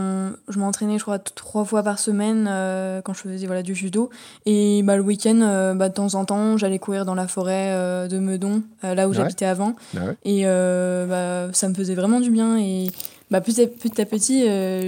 je 0.48 0.58
m'entraînais, 0.58 0.98
je 0.98 1.04
crois, 1.04 1.20
trois 1.20 1.66
fois 1.66 1.84
par 1.84 2.00
semaine 2.00 2.48
euh, 2.50 3.02
quand 3.02 3.14
je 3.14 3.20
faisais 3.20 3.46
voilà, 3.46 3.62
du 3.62 3.76
judo. 3.76 4.10
Et 4.46 4.84
bah, 4.84 4.96
le 4.96 5.04
week-end, 5.04 5.42
euh, 5.42 5.74
bah, 5.74 5.90
de 5.90 5.94
temps 5.94 6.16
en 6.16 6.24
temps, 6.24 6.58
j'allais 6.58 6.80
courir 6.80 7.06
dans 7.06 7.16
la 7.16 7.28
forêt 7.28 8.08
de 8.08 8.20
Meudon, 8.20 8.64
là 8.84 9.10
où 9.10 9.14
j'habitais 9.14 9.46
avant. 9.46 9.76
Ah 9.98 10.14
et 10.24 10.46
bah, 10.46 11.50
ça 11.52 11.68
me 11.68 11.74
faisait 11.74 11.96
vraiment 11.96 12.22
du 12.22 12.32
bien. 12.32 12.58
Et 12.58 12.90
bah, 13.30 13.42
petit, 13.42 13.62
à, 13.62 13.68
petit 13.68 14.02
à 14.02 14.06
petit, 14.06 14.44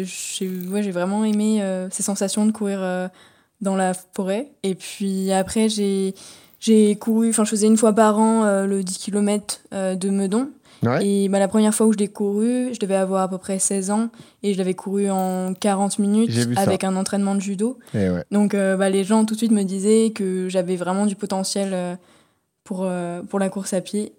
j'ai 0.06 0.50
ouais, 0.70 0.90
vraiment 0.90 1.26
aimé 1.26 1.62
ces 1.92 2.04
sensations 2.04 2.46
de 2.46 2.52
courir 2.52 3.10
dans 3.60 3.76
la 3.76 3.94
forêt. 3.94 4.48
Et 4.64 4.76
puis 4.76 5.32
après, 5.34 5.68
j'ai 5.68 6.16
j'ai 6.60 6.96
couru, 6.96 7.30
enfin 7.30 7.44
je 7.46 7.50
faisais 7.52 7.68
une 7.68 7.78
fois 7.78 7.94
par 7.94 8.18
an 8.20 8.44
euh, 8.44 8.66
le 8.66 8.84
10 8.84 8.98
km 8.98 9.62
de 9.72 10.10
Meudon. 10.10 10.50
Ouais. 10.84 11.06
Et 11.06 11.30
bah, 11.30 11.40
la 11.40 11.48
première 11.48 11.74
fois 11.74 11.88
où 11.88 11.94
je 11.94 11.98
l'ai 11.98 12.08
couru, 12.08 12.70
je 12.74 12.80
devais 12.80 12.96
avoir 12.96 13.24
à 13.24 13.28
peu 13.28 13.38
près 13.38 13.58
16 13.58 13.90
ans 13.90 14.10
et 14.44 14.54
je 14.54 14.58
l'avais 14.58 14.76
couru 14.76 15.10
en 15.10 15.54
40 15.54 15.98
minutes 16.00 16.30
avec 16.56 16.84
un 16.84 16.96
entraînement 16.96 17.34
de 17.36 17.42
judo. 17.42 17.80
Et 17.94 18.10
ouais. 18.10 18.24
Donc 18.32 18.54
euh, 18.54 18.78
bah, 18.78 18.90
les 18.90 19.04
gens 19.04 19.26
tout 19.26 19.34
de 19.34 19.40
suite 19.40 19.52
me 19.52 19.64
disaient 19.64 20.12
que 20.14 20.50
j'avais 20.50 20.76
vraiment 20.76 21.06
du 21.08 21.16
potentiel 21.16 21.70
euh, 21.74 21.96
pour, 22.64 22.84
euh, 22.84 23.24
pour 23.24 23.40
la 23.40 23.50
course 23.50 23.74
à 23.74 23.82
pied. 23.82 24.14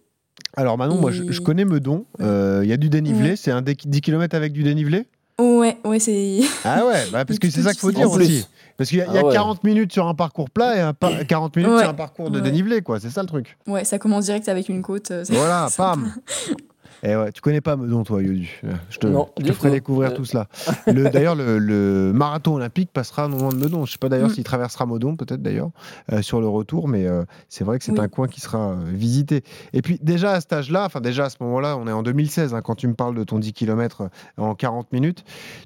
Alors 0.57 0.79
Manon, 0.79 0.97
moi 1.01 1.13
je, 1.13 1.41
connais 1.41 1.65
Meudon. 1.65 2.07
Euh, 2.21 2.63
Il 2.65 2.69
y 2.71 2.73
a 2.73 2.77
du 2.77 2.89
dénivelé. 2.89 3.37
C'est 3.37 3.51
un 3.51 3.63
dé- 3.63 3.77
10 3.85 4.01
km 4.01 4.35
avec 4.35 4.53
du 4.53 4.63
dénivelé? 4.63 5.07
Ouais, 5.41 5.79
ouais, 5.85 5.99
c'est. 6.01 6.41
Ah 6.65 6.85
ouais, 6.87 7.05
bah, 7.13 7.25
parce 7.25 7.39
que 7.39 7.49
c'est 7.51 7.63
ça 7.63 7.71
qu'il 7.71 7.81
faut 7.81 7.93
dire 7.93 8.11
aussi. 8.11 8.47
Parce 8.77 8.91
qu'il 8.91 8.99
y 8.99 9.03
a, 9.03 9.07
il 9.07 9.15
y 9.15 9.19
a 9.19 9.21
Ah 9.23 9.27
ouais. 9.27 9.33
40 9.33 9.65
minutes 9.65 9.93
sur 9.93 10.07
un 10.07 10.15
parcours 10.15 10.51
plat 10.51 10.77
et 10.77 10.81
un 10.81 10.95
par- 10.95 11.27
40 11.27 11.57
minutes 11.57 11.73
Ouais. 11.73 11.81
sur 11.81 11.89
un 11.91 11.95
parcours 11.95 12.31
de 12.31 12.39
Ouais. 12.39 12.45
dénivelé, 12.45 12.81
quoi. 12.83 13.01
C'est 13.01 13.11
ça 13.11 13.23
le 13.23 13.29
truc. 13.29 13.57
Ouais, 13.67 13.85
ça 13.85 13.99
commence 13.99 14.27
direct 14.27 14.49
avec 14.49 14.69
une 14.69 14.83
côte. 14.83 15.11
euh, 15.11 15.25
Voilà, 15.31 15.69
pam. 15.77 16.13
Et 17.03 17.15
ouais, 17.15 17.31
tu 17.33 17.41
connais 17.41 17.61
pas 17.61 17.77
Meudon, 17.77 18.03
toi, 18.03 18.21
Yodu. 18.23 18.61
Je 18.91 18.99
te, 18.99 19.07
Non, 19.07 19.29
je 19.39 19.45
te 19.47 19.53
ferai 19.53 19.71
découvrir 19.71 20.11
Euh. 20.11 20.15
tout 20.15 20.25
cela. 20.25 20.47
Le- 20.87 21.09
D'ailleurs, 21.11 21.35
le, 21.37 21.59
le 21.59 22.13
marathon 22.13 22.55
olympique 22.57 22.91
passera 22.93 23.29
non 23.29 23.39
loin 23.39 23.51
de 23.51 23.57
Meudon. 23.59 23.85
Je 23.87 23.93
sais 23.93 23.99
pas 23.99 24.09
d'ailleurs 24.09 24.29
Mm. 24.31 24.35
s'il 24.35 24.45
traversera 24.45 24.85
Meudon, 24.87 25.15
peut-être 25.17 25.41
d'ailleurs, 25.43 25.71
euh, 26.13 26.23
sur 26.23 26.41
le 26.41 26.49
retour, 26.49 26.89
mais 26.89 27.07
euh, 27.07 27.23
c'est 27.49 27.63
vrai 27.65 27.79
que 27.79 27.85
c'est 27.85 27.93
Oui. 27.93 28.01
un 28.01 28.09
coin 28.09 28.27
qui 28.27 28.41
sera 28.41 28.71
euh, 28.73 28.77
visité. 28.87 29.45
Et 29.73 29.81
puis, 29.83 29.99
déjà 30.03 30.33
à 30.33 30.41
cet 30.41 30.53
âge-là, 30.53 30.85
enfin, 30.87 31.01
déjà 31.01 31.27
à 31.27 31.31
ce 31.31 31.37
moment-là, 31.41 31.77
on 31.77 31.87
est 31.87 31.93
en 31.93 32.03
2016, 32.03 32.53
hein, 32.55 32.63
quand 32.63 32.75
tu 32.75 32.89
me 32.89 32.95
parles 32.95 33.15
de 33.15 33.23
ton 33.25 33.39
10 33.39 33.53
km 33.53 34.09
en 34.37 34.55
40 34.57 34.93
minutes, 34.93 35.25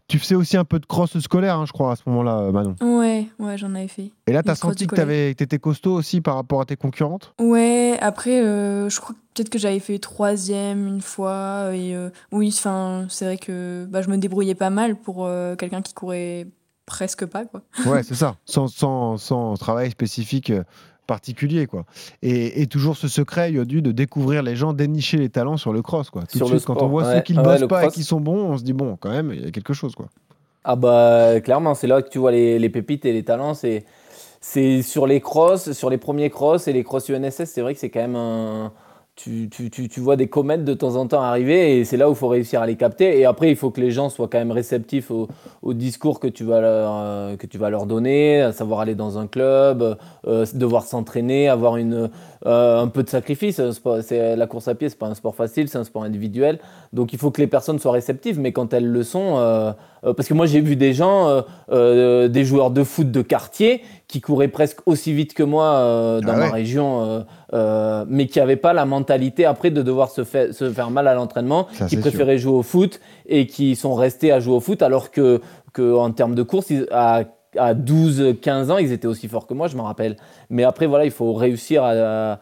tu 0.09 0.19
faisais 0.19 0.35
aussi 0.35 0.57
un 0.59 0.65
peu 0.65 0.79
de 0.79 0.87
cross 0.87 1.19
scolaire, 1.19 1.57
hein, 1.57 1.65
je 1.67 1.73
crois, 1.73 1.93
à 1.93 1.97
ce 1.97 2.03
moment-là, 2.07 2.39
euh, 2.41 2.53
Manon. 2.53 2.75
Ouais, 2.83 3.27
ouais, 3.39 3.57
j'en 3.57 3.75
avais 3.75 3.89
fait. 3.89 4.11
Et 4.27 4.33
là, 4.33 4.43
tu 4.43 4.51
as 4.51 4.55
senti 4.55 4.87
que 4.87 4.95
tu 5.33 5.43
étais 5.43 5.59
costaud 5.59 5.95
aussi 5.95 6.21
par 6.21 6.35
rapport 6.35 6.61
à 6.61 6.65
tes 6.67 6.77
concurrentes? 6.77 7.33
Ouais, 7.41 7.97
après, 8.01 8.43
euh, 8.45 8.89
je 8.91 9.01
crois 9.01 9.15
que 9.15 9.21
peut-être 9.35 9.51
que 9.51 9.59
j'avais 9.59 9.79
fait 9.79 9.99
troisième 9.99 10.87
une 10.87 11.01
fois. 11.01 11.71
Et 11.75 11.95
euh, 11.95 12.11
oui, 12.31 12.55
enfin, 12.57 13.07
c'est 13.09 13.25
vrai 13.25 13.39
que 13.39 13.87
bah, 13.89 14.03
je 14.03 14.09
me 14.09 14.17
débrouillais 14.17 14.55
pas 14.55 14.71
mal 14.71 14.97
pour 14.97 15.27
euh, 15.27 15.57
quelqu'un 15.57 15.83
qui 15.83 15.95
courait 15.95 16.47
presque 16.87 17.27
pas, 17.27 17.45
quoi. 17.45 17.63
Ouais, 17.87 18.03
c'est 18.03 18.15
ça, 18.15 18.37
sans, 18.45 18.69
sans, 18.69 19.17
sans 19.17 19.55
travail 19.55 19.91
spécifique 19.91 20.51
euh, 20.51 20.65
particulier, 21.07 21.67
quoi. 21.67 21.85
Et, 22.23 22.63
et 22.63 22.67
toujours 22.67 22.97
ce 22.97 23.09
secret, 23.09 23.53
Yodu, 23.53 23.83
de 23.83 23.93
découvrir 23.93 24.43
les 24.43 24.57
gens, 24.57 24.73
dénicher 24.73 25.17
les 25.17 25.29
talents 25.29 25.57
sur 25.57 25.73
le 25.73 25.83
cross, 25.83 26.11
quoi. 26.11 26.23
Tout 26.23 26.39
Sur 26.39 26.47
de 26.49 26.53
le 26.53 26.59
suite, 26.59 26.67
quand 26.67 26.83
on 26.83 26.89
voit 26.89 27.05
ouais. 27.05 27.17
ceux 27.17 27.21
qui 27.23 27.35
ne 27.35 27.41
Ah 27.41 27.43
ouais, 27.43 27.59
bossent 27.59 27.69
pas 27.69 27.81
cross. 27.81 27.93
et 27.93 27.95
qui 27.95 28.05
sont 28.05 28.21
bons, 28.21 28.53
on 28.53 28.59
se 28.59 28.63
dit, 28.63 28.73
bon, 28.73 28.97
quand 28.97 29.11
même, 29.11 29.33
il 29.33 29.45
y 29.45 29.47
a 29.47 29.51
quelque 29.51 29.73
chose, 29.75 29.95
quoi. 29.95 30.07
Ah 30.65 30.77
bah 30.77 31.41
clairement, 31.41 31.75
c'est 31.75 31.89
là 31.89 32.03
que 32.03 32.09
tu 32.09 32.19
vois 32.19 32.31
les, 32.31 32.61
les 32.61 32.69
pépites 32.69 33.05
et 33.05 33.13
les 33.13 33.25
talents. 33.25 33.53
C'est, 33.55 33.85
c'est 34.41 34.83
sur 34.83 35.09
les 35.09 35.21
crosses, 35.21 35.73
sur 35.73 35.91
les 35.91 35.99
premiers 35.99 36.31
crosses 36.31 36.69
et 36.69 36.73
les 36.73 36.85
crosses 36.85 37.09
UNSS, 37.09 37.47
c'est 37.47 37.63
vrai 37.63 37.75
que 37.75 37.81
c'est 37.81 37.91
quand 37.91 38.01
même 38.01 38.15
un... 38.15 38.73
Tu, 39.25 39.49
tu, 39.49 39.71
tu, 39.71 40.01
vois 40.01 40.17
des 40.17 40.27
comètes 40.27 40.65
de 40.65 40.75
temps 40.75 40.97
en 40.97 41.07
temps 41.07 41.23
arriver 41.23 41.79
et 41.79 41.85
c'est 41.85 41.97
là 41.97 42.09
où 42.09 42.13
il 42.13 42.17
faut 42.17 42.27
réussir 42.27 42.61
à 42.61 42.67
les 42.67 42.75
capter. 42.75 43.21
Et 43.21 43.25
après, 43.25 43.51
il 43.51 43.57
faut 43.57 43.71
que 43.71 43.81
les 43.81 43.93
gens 43.93 44.09
soient 44.09 44.27
quand 44.27 44.39
même 44.39 44.51
réceptifs 44.51 45.13
au, 45.13 45.29
discours 45.75 46.19
que 46.19 46.27
tu, 46.27 46.43
vas 46.43 46.61
leur, 46.61 46.93
euh, 46.97 47.37
que 47.37 47.47
tu 47.47 47.57
vas 47.57 47.71
leur 47.71 47.87
donner, 47.87 48.41
à 48.41 48.51
savoir 48.51 48.81
aller 48.81 48.97
dans 48.97 49.19
un 49.19 49.29
club, 49.29 49.97
euh, 50.27 50.45
devoir 50.55 50.83
s'entraîner, 50.83 51.49
avoir 51.49 51.77
une, 51.77 52.11
euh, 52.47 52.81
un 52.81 52.89
peu 52.89 53.05
de 53.05 53.09
sacrifice. 53.09 53.61
C'est- 54.01 54.35
La 54.35 54.47
course 54.49 54.67
à 54.67 54.75
pied, 54.75 54.89
c'est 54.89 54.99
pas 54.99 55.07
un 55.07 55.15
sport 55.15 55.37
facile, 55.37 55.69
c'est 55.69 55.79
un 55.79 55.85
sport 55.85 56.03
individuel. 56.03 56.59
Donc 56.93 57.13
il 57.13 57.19
faut 57.21 57.31
que 57.31 57.41
les 57.41 57.47
personnes 57.47 57.79
soient 57.79 57.93
réceptives, 57.93 58.41
mais 58.41 58.51
quand 58.51 58.75
elles 58.75 58.89
le 58.89 59.05
sont, 59.05 59.75
parce 60.03 60.27
que 60.27 60.35
moi 60.35 60.47
j'ai 60.47 60.61
vu 60.61 60.75
des 60.75 60.95
gens, 60.95 61.45
des 61.71 62.45
joueurs 62.45 62.71
de 62.71 62.83
foot 62.83 63.11
de 63.11 63.23
quartier, 63.23 63.83
qui 64.13 64.21
couraient 64.21 64.49
presque 64.49 64.81
aussi 64.85 65.15
vite 65.15 65.33
que 65.33 65.43
moi 65.43 65.65
euh, 65.73 66.21
dans 66.21 66.35
Ah 66.35 66.37
ma 66.37 66.51
région, 66.51 67.03
euh, 67.03 67.21
euh, 67.55 68.05
mais 68.09 68.27
qui 68.27 68.39
n'avaient 68.41 68.57
pas 68.57 68.75
la 68.75 68.85
mentalité 68.85 69.47
après 69.47 69.71
de 69.71 69.81
devoir 69.81 70.11
se, 70.11 70.23
faire 70.23 70.53
se 70.53 70.71
faire 70.71 70.91
mal 70.91 71.09
à 71.09 71.15
l'entraînement, 71.15 71.67
qui 71.87 71.97
préféraient 72.03 72.37
jouer 72.37 72.53
au 72.53 72.63
foot 72.63 73.01
et 73.25 73.47
qui 73.47 73.75
sont 73.75 73.95
restés 73.95 74.31
à 74.31 74.39
jouer 74.39 74.55
au 74.57 74.61
foot, 74.61 74.83
alors 74.83 75.11
que, 75.11 75.41
que 75.73 75.95
en 75.97 76.11
termes 76.13 76.35
de 76.35 76.43
course, 76.43 76.69
ils- 76.69 76.87
à, 76.93 77.23
à 77.57 77.73
12-15 77.75 78.71
ans, 78.71 78.77
ils 78.77 78.93
étaient 78.93 79.07
aussi 79.09 79.29
forts 79.29 79.47
que 79.47 79.55
moi, 79.55 79.67
je 79.69 79.77
m'en 79.79 79.85
rappelle. 79.85 80.17
Mais 80.51 80.65
après, 80.65 80.87
voilà, 80.87 81.07
il 81.07 81.11
faut 81.11 81.33
réussir 81.33 81.83
à, 81.83 81.93
à 82.33 82.39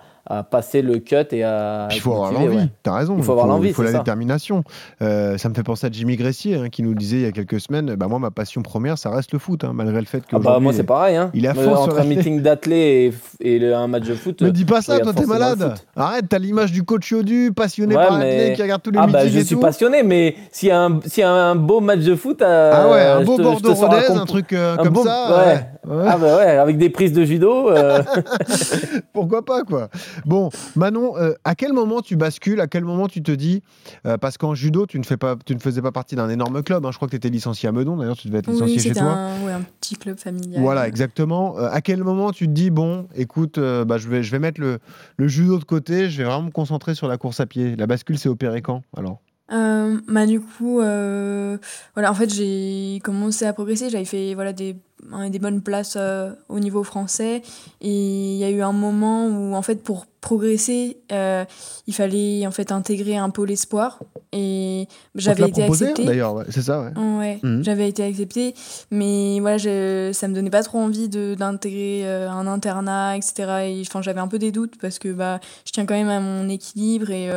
passer 0.50 0.82
le 0.82 0.98
cut 0.98 1.16
et 1.32 1.42
à. 1.44 1.88
Il 1.92 2.00
faut 2.00 2.12
avoir 2.12 2.32
l'envie, 2.32 2.56
ouais. 2.56 2.68
t'as 2.82 2.94
raison. 2.94 3.16
Il 3.18 3.22
faut 3.24 3.32
avoir 3.32 3.46
l'envie, 3.46 3.68
Il 3.68 3.74
faut 3.74 3.82
c'est 3.82 3.88
la 3.88 3.92
ça. 3.92 3.98
détermination. 3.98 4.64
Euh, 5.02 5.38
ça 5.38 5.48
me 5.48 5.54
fait 5.54 5.62
penser 5.62 5.86
à 5.86 5.90
Jimmy 5.90 6.16
Gressier, 6.16 6.56
hein, 6.56 6.68
qui 6.68 6.82
nous 6.82 6.94
disait 6.94 7.16
il 7.18 7.22
y 7.22 7.26
a 7.26 7.32
quelques 7.32 7.60
semaines, 7.60 7.94
bah, 7.96 8.06
moi, 8.08 8.18
ma 8.18 8.30
passion 8.30 8.62
première, 8.62 8.98
ça 8.98 9.10
reste 9.10 9.32
le 9.32 9.38
foot, 9.38 9.64
hein, 9.64 9.72
malgré 9.74 9.98
le 9.98 10.06
fait 10.06 10.20
que. 10.20 10.36
Ah 10.36 10.38
bah 10.38 10.58
moi 10.60 10.72
c'est 10.72 10.84
pareil 10.84 11.16
hein. 11.16 11.30
il 11.34 11.44
est 11.44 11.48
à 11.48 11.54
Moi, 11.54 11.64
fond 11.64 11.74
entre 11.74 11.98
un 12.00 12.04
meeting 12.04 12.42
d'athlé 12.42 13.12
et, 13.40 13.54
et 13.54 13.58
le- 13.58 13.74
un 13.74 13.86
match 13.88 14.04
de 14.04 14.14
foot. 14.14 14.42
Me 14.42 14.50
dis 14.52 14.64
pas 14.64 14.80
je 14.80 14.86
ça, 14.86 14.98
toi 15.00 15.12
t'es 15.12 15.26
malade. 15.26 15.74
Arrête, 15.96 16.26
t'as 16.28 16.38
l'image 16.38 16.72
du 16.72 16.82
coach 16.84 17.10
Yodu, 17.10 17.52
passionné 17.54 17.96
Ouais, 17.96 18.06
par 18.06 18.18
mais- 18.18 18.24
l'athlète, 18.36 18.56
qui 18.56 18.62
regarde 18.62 18.82
tous 18.82 18.90
les 18.90 18.98
Ah 19.00 19.06
bah 19.06 19.26
je 19.26 19.38
et 19.38 19.44
suis 19.44 19.54
tout. 19.56 19.60
passionné 19.60 20.02
mais 20.02 20.36
s'il 20.52 20.68
y, 20.68 20.72
a 20.72 20.80
un- 20.82 21.00
s'il 21.06 21.22
y 21.22 21.24
a 21.24 21.30
un 21.32 21.56
beau 21.56 21.80
match 21.80 22.00
de 22.00 22.14
foot 22.14 22.40
euh, 22.42 22.70
Ah 22.74 22.90
ouais, 22.90 23.00
un 23.02 23.24
beau 23.24 23.36
Bordeaux-Rodez, 23.38 24.06
un 24.10 24.26
truc 24.26 24.52
euh, 24.52 24.76
comme 24.76 24.94
ça. 24.96 25.62
Ah 25.88 26.18
bah 26.18 26.36
ouais 26.36 26.56
avec 26.58 26.76
des 26.78 26.90
prises 26.90 27.12
de 27.12 27.24
judo. 27.24 27.70
euh, 27.70 28.02
Pourquoi 29.12 29.44
pas, 29.44 29.62
quoi. 29.64 29.88
Bon, 30.26 30.50
Manon, 30.76 31.16
euh, 31.16 31.32
à 31.44 31.54
quel 31.54 31.72
moment 31.72 32.00
tu 32.02 32.16
bascules 32.16 32.60
À 32.60 32.66
quel 32.66 32.84
moment 32.84 33.08
tu 33.08 33.22
te 33.22 33.32
dis 33.32 33.62
euh, 34.06 34.18
Parce 34.18 34.36
qu'en 34.38 34.54
judo, 34.54 34.86
tu 34.86 34.98
ne, 34.98 35.04
fais 35.04 35.16
pas, 35.16 35.36
tu 35.44 35.54
ne 35.54 35.60
faisais 35.60 35.82
pas 35.82 35.92
partie 35.92 36.16
d'un 36.16 36.28
énorme 36.28 36.62
club. 36.62 36.84
hein. 36.84 36.90
Je 36.92 36.96
crois 36.96 37.06
que 37.08 37.12
tu 37.12 37.16
étais 37.16 37.30
licencié 37.30 37.68
à 37.68 37.72
Meudon, 37.72 37.96
d'ailleurs, 37.96 38.16
tu 38.16 38.28
devais 38.28 38.38
être 38.40 38.48
licencié 38.48 38.76
Oui, 38.76 38.82
chez 38.82 38.92
toi. 38.92 39.12
un, 39.12 39.44
ouais, 39.46 39.52
un 39.52 39.62
petit 39.80 39.96
club 39.96 40.18
familial. 40.18 40.62
Voilà, 40.62 40.86
exactement. 40.88 41.58
Euh, 41.58 41.68
à 41.70 41.80
quel 41.80 42.02
moment 42.04 42.32
tu 42.32 42.46
te 42.46 42.52
dis, 42.52 42.70
bon, 42.70 43.06
écoute, 43.14 43.58
euh, 43.58 43.84
bah, 43.84 43.98
je, 43.98 44.08
vais, 44.08 44.22
je 44.22 44.30
vais 44.30 44.38
mettre 44.38 44.60
le, 44.60 44.78
le 45.16 45.28
judo 45.28 45.58
de 45.58 45.64
côté, 45.64 46.10
je 46.10 46.18
vais 46.18 46.24
vraiment 46.24 46.42
me 46.46 46.50
concentrer 46.50 46.94
sur 46.94 47.08
la 47.08 47.16
course 47.18 47.40
à 47.40 47.46
pied. 47.46 47.76
La 47.76 47.86
bascule 47.86 48.18
s'est 48.18 48.28
opérée 48.28 48.62
quand 48.62 48.82
alors? 48.96 49.20
Euh, 49.52 49.98
bah 50.06 50.26
du 50.26 50.40
coup, 50.40 50.80
euh, 50.80 51.56
voilà, 51.94 52.10
en 52.10 52.14
fait, 52.14 52.32
j'ai 52.32 53.00
commencé 53.02 53.44
à 53.46 53.52
progresser. 53.52 53.90
J'avais 53.90 54.04
fait 54.04 54.34
voilà 54.34 54.52
des, 54.52 54.76
hein, 55.12 55.28
des 55.28 55.38
bonnes 55.40 55.60
places 55.60 55.96
euh, 55.98 56.30
au 56.48 56.60
niveau 56.60 56.84
français. 56.84 57.42
Et 57.80 58.32
il 58.34 58.38
y 58.38 58.44
a 58.44 58.50
eu 58.50 58.62
un 58.62 58.72
moment 58.72 59.26
où, 59.26 59.54
en 59.54 59.62
fait, 59.62 59.82
pour 59.82 60.06
progresser, 60.20 60.98
euh, 61.12 61.44
il 61.88 61.94
fallait 61.94 62.46
en 62.46 62.50
fait 62.52 62.70
intégrer 62.70 63.16
un 63.16 63.30
pôle 63.30 63.50
espoir. 63.50 63.98
Et 64.32 64.86
j'avais 65.16 65.48
été 65.48 65.62
proposé, 65.62 65.86
acceptée. 65.86 66.04
D'ailleurs, 66.04 66.34
ouais, 66.34 66.44
c'est 66.50 66.62
ça, 66.62 66.82
ouais. 66.82 66.92
Ouais, 67.18 67.40
Mhm. 67.42 67.64
j'avais 67.64 67.88
été 67.88 68.04
acceptée, 68.04 68.54
mais 68.92 69.40
voilà, 69.40 69.58
je, 69.58 70.10
ça 70.12 70.28
me 70.28 70.34
donnait 70.34 70.50
pas 70.50 70.62
trop 70.62 70.78
envie 70.78 71.08
de 71.08 71.34
d'intégrer 71.34 72.06
un 72.06 72.46
internat, 72.46 73.16
etc. 73.16 73.34
Et 73.66 73.82
enfin, 73.84 74.02
j'avais 74.02 74.20
un 74.20 74.28
peu 74.28 74.38
des 74.38 74.52
doutes 74.52 74.74
parce 74.80 75.00
que 75.00 75.08
bah, 75.08 75.40
je 75.64 75.72
tiens 75.72 75.86
quand 75.86 75.94
même 75.94 76.08
à 76.08 76.20
mon 76.20 76.48
équilibre 76.48 77.10
et 77.10 77.28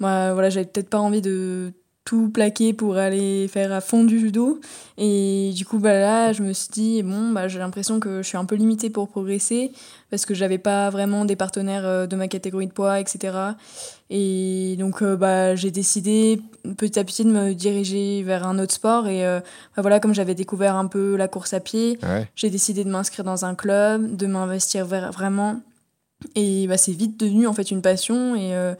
bah, 0.00 0.32
voilà, 0.32 0.50
j'avais 0.50 0.66
peut-être 0.66 0.90
pas 0.90 0.98
envie 1.00 1.22
de 1.22 1.72
tout 2.06 2.30
plaquer 2.30 2.72
pour 2.72 2.96
aller 2.96 3.46
faire 3.46 3.72
à 3.72 3.80
fond 3.80 4.02
du 4.04 4.18
judo. 4.18 4.58
Et 4.98 5.52
du 5.54 5.64
coup, 5.66 5.78
bah 5.78 5.92
là, 5.92 6.32
je 6.32 6.42
me 6.42 6.52
suis 6.54 6.68
dit, 6.72 7.02
bon, 7.02 7.30
bah, 7.30 7.46
j'ai 7.46 7.58
l'impression 7.58 8.00
que 8.00 8.22
je 8.22 8.26
suis 8.26 8.38
un 8.38 8.46
peu 8.46 8.56
limitée 8.56 8.88
pour 8.90 9.06
progresser 9.08 9.70
parce 10.10 10.24
que 10.26 10.34
j'avais 10.34 10.58
pas 10.58 10.88
vraiment 10.90 11.24
des 11.26 11.36
partenaires 11.36 11.86
euh, 11.86 12.06
de 12.06 12.16
ma 12.16 12.26
catégorie 12.26 12.66
de 12.66 12.72
poids, 12.72 12.98
etc. 12.98 13.36
Et 14.08 14.76
donc, 14.78 15.02
euh, 15.02 15.14
bah, 15.14 15.54
j'ai 15.54 15.70
décidé 15.70 16.40
petit 16.78 16.98
à 16.98 17.04
petit 17.04 17.24
de 17.24 17.30
me 17.30 17.52
diriger 17.52 18.22
vers 18.24 18.46
un 18.46 18.58
autre 18.58 18.72
sport. 18.74 19.06
Et 19.06 19.24
euh, 19.24 19.38
bah, 19.76 19.82
voilà, 19.82 20.00
comme 20.00 20.14
j'avais 20.14 20.34
découvert 20.34 20.74
un 20.76 20.86
peu 20.86 21.16
la 21.16 21.28
course 21.28 21.52
à 21.52 21.60
pied, 21.60 21.98
Ouais. 22.02 22.28
j'ai 22.34 22.50
décidé 22.50 22.82
de 22.82 22.90
m'inscrire 22.90 23.24
dans 23.24 23.44
un 23.44 23.54
club, 23.54 24.16
de 24.16 24.26
m'investir 24.26 24.86
vraiment. 24.86 25.60
Et 26.34 26.66
bah, 26.66 26.76
c'est 26.78 26.92
vite 26.92 27.20
devenu 27.20 27.46
en 27.46 27.52
fait 27.52 27.70
une 27.70 27.82
passion. 27.82 28.34
Et, 28.34 28.54
euh, 28.54 28.74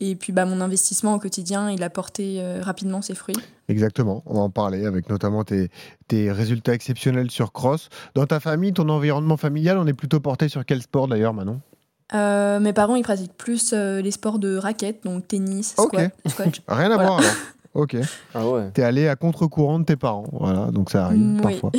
et 0.00 0.16
puis 0.16 0.32
bah, 0.32 0.44
mon 0.44 0.60
investissement 0.60 1.14
au 1.14 1.18
quotidien, 1.18 1.70
il 1.70 1.82
a 1.82 1.90
porté 1.90 2.36
euh, 2.40 2.60
rapidement 2.62 3.00
ses 3.02 3.14
fruits. 3.14 3.36
Exactement, 3.68 4.22
on 4.26 4.34
va 4.34 4.40
en 4.40 4.50
parler 4.50 4.84
avec 4.86 5.08
notamment 5.08 5.44
tes, 5.44 5.70
tes 6.08 6.30
résultats 6.30 6.74
exceptionnels 6.74 7.30
sur 7.30 7.52
cross. 7.52 7.88
Dans 8.14 8.26
ta 8.26 8.40
famille, 8.40 8.72
ton 8.72 8.88
environnement 8.88 9.36
familial, 9.36 9.78
on 9.78 9.86
est 9.86 9.94
plutôt 9.94 10.20
porté 10.20 10.48
sur 10.48 10.64
quel 10.64 10.82
sport 10.82 11.08
d'ailleurs, 11.08 11.32
Manon? 11.34 11.60
Euh, 12.14 12.60
mes 12.60 12.72
parents, 12.74 12.96
ils 12.96 13.02
pratiquent 13.02 13.36
plus 13.36 13.72
euh, 13.72 14.02
les 14.02 14.10
sports 14.10 14.38
de 14.38 14.56
raquettes, 14.56 15.04
donc 15.04 15.26
tennis, 15.26 15.74
Ok. 15.78 15.88
squat, 15.94 16.12
squash. 16.28 16.62
Rien 16.68 16.90
à 16.90 16.94
Voilà. 16.96 17.06
voir 17.08 17.18
alors. 17.20 17.32
Ok. 17.74 17.96
Ah 18.34 18.48
ouais. 18.48 18.70
T'es 18.72 18.82
allé 18.84 19.08
à 19.08 19.16
contre-courant 19.16 19.80
de 19.80 19.84
tes 19.84 19.96
parents, 19.96 20.24
voilà, 20.32 20.70
donc 20.70 20.90
ça 20.90 21.06
arrive 21.06 21.34
oui. 21.36 21.40
parfois. 21.42 21.72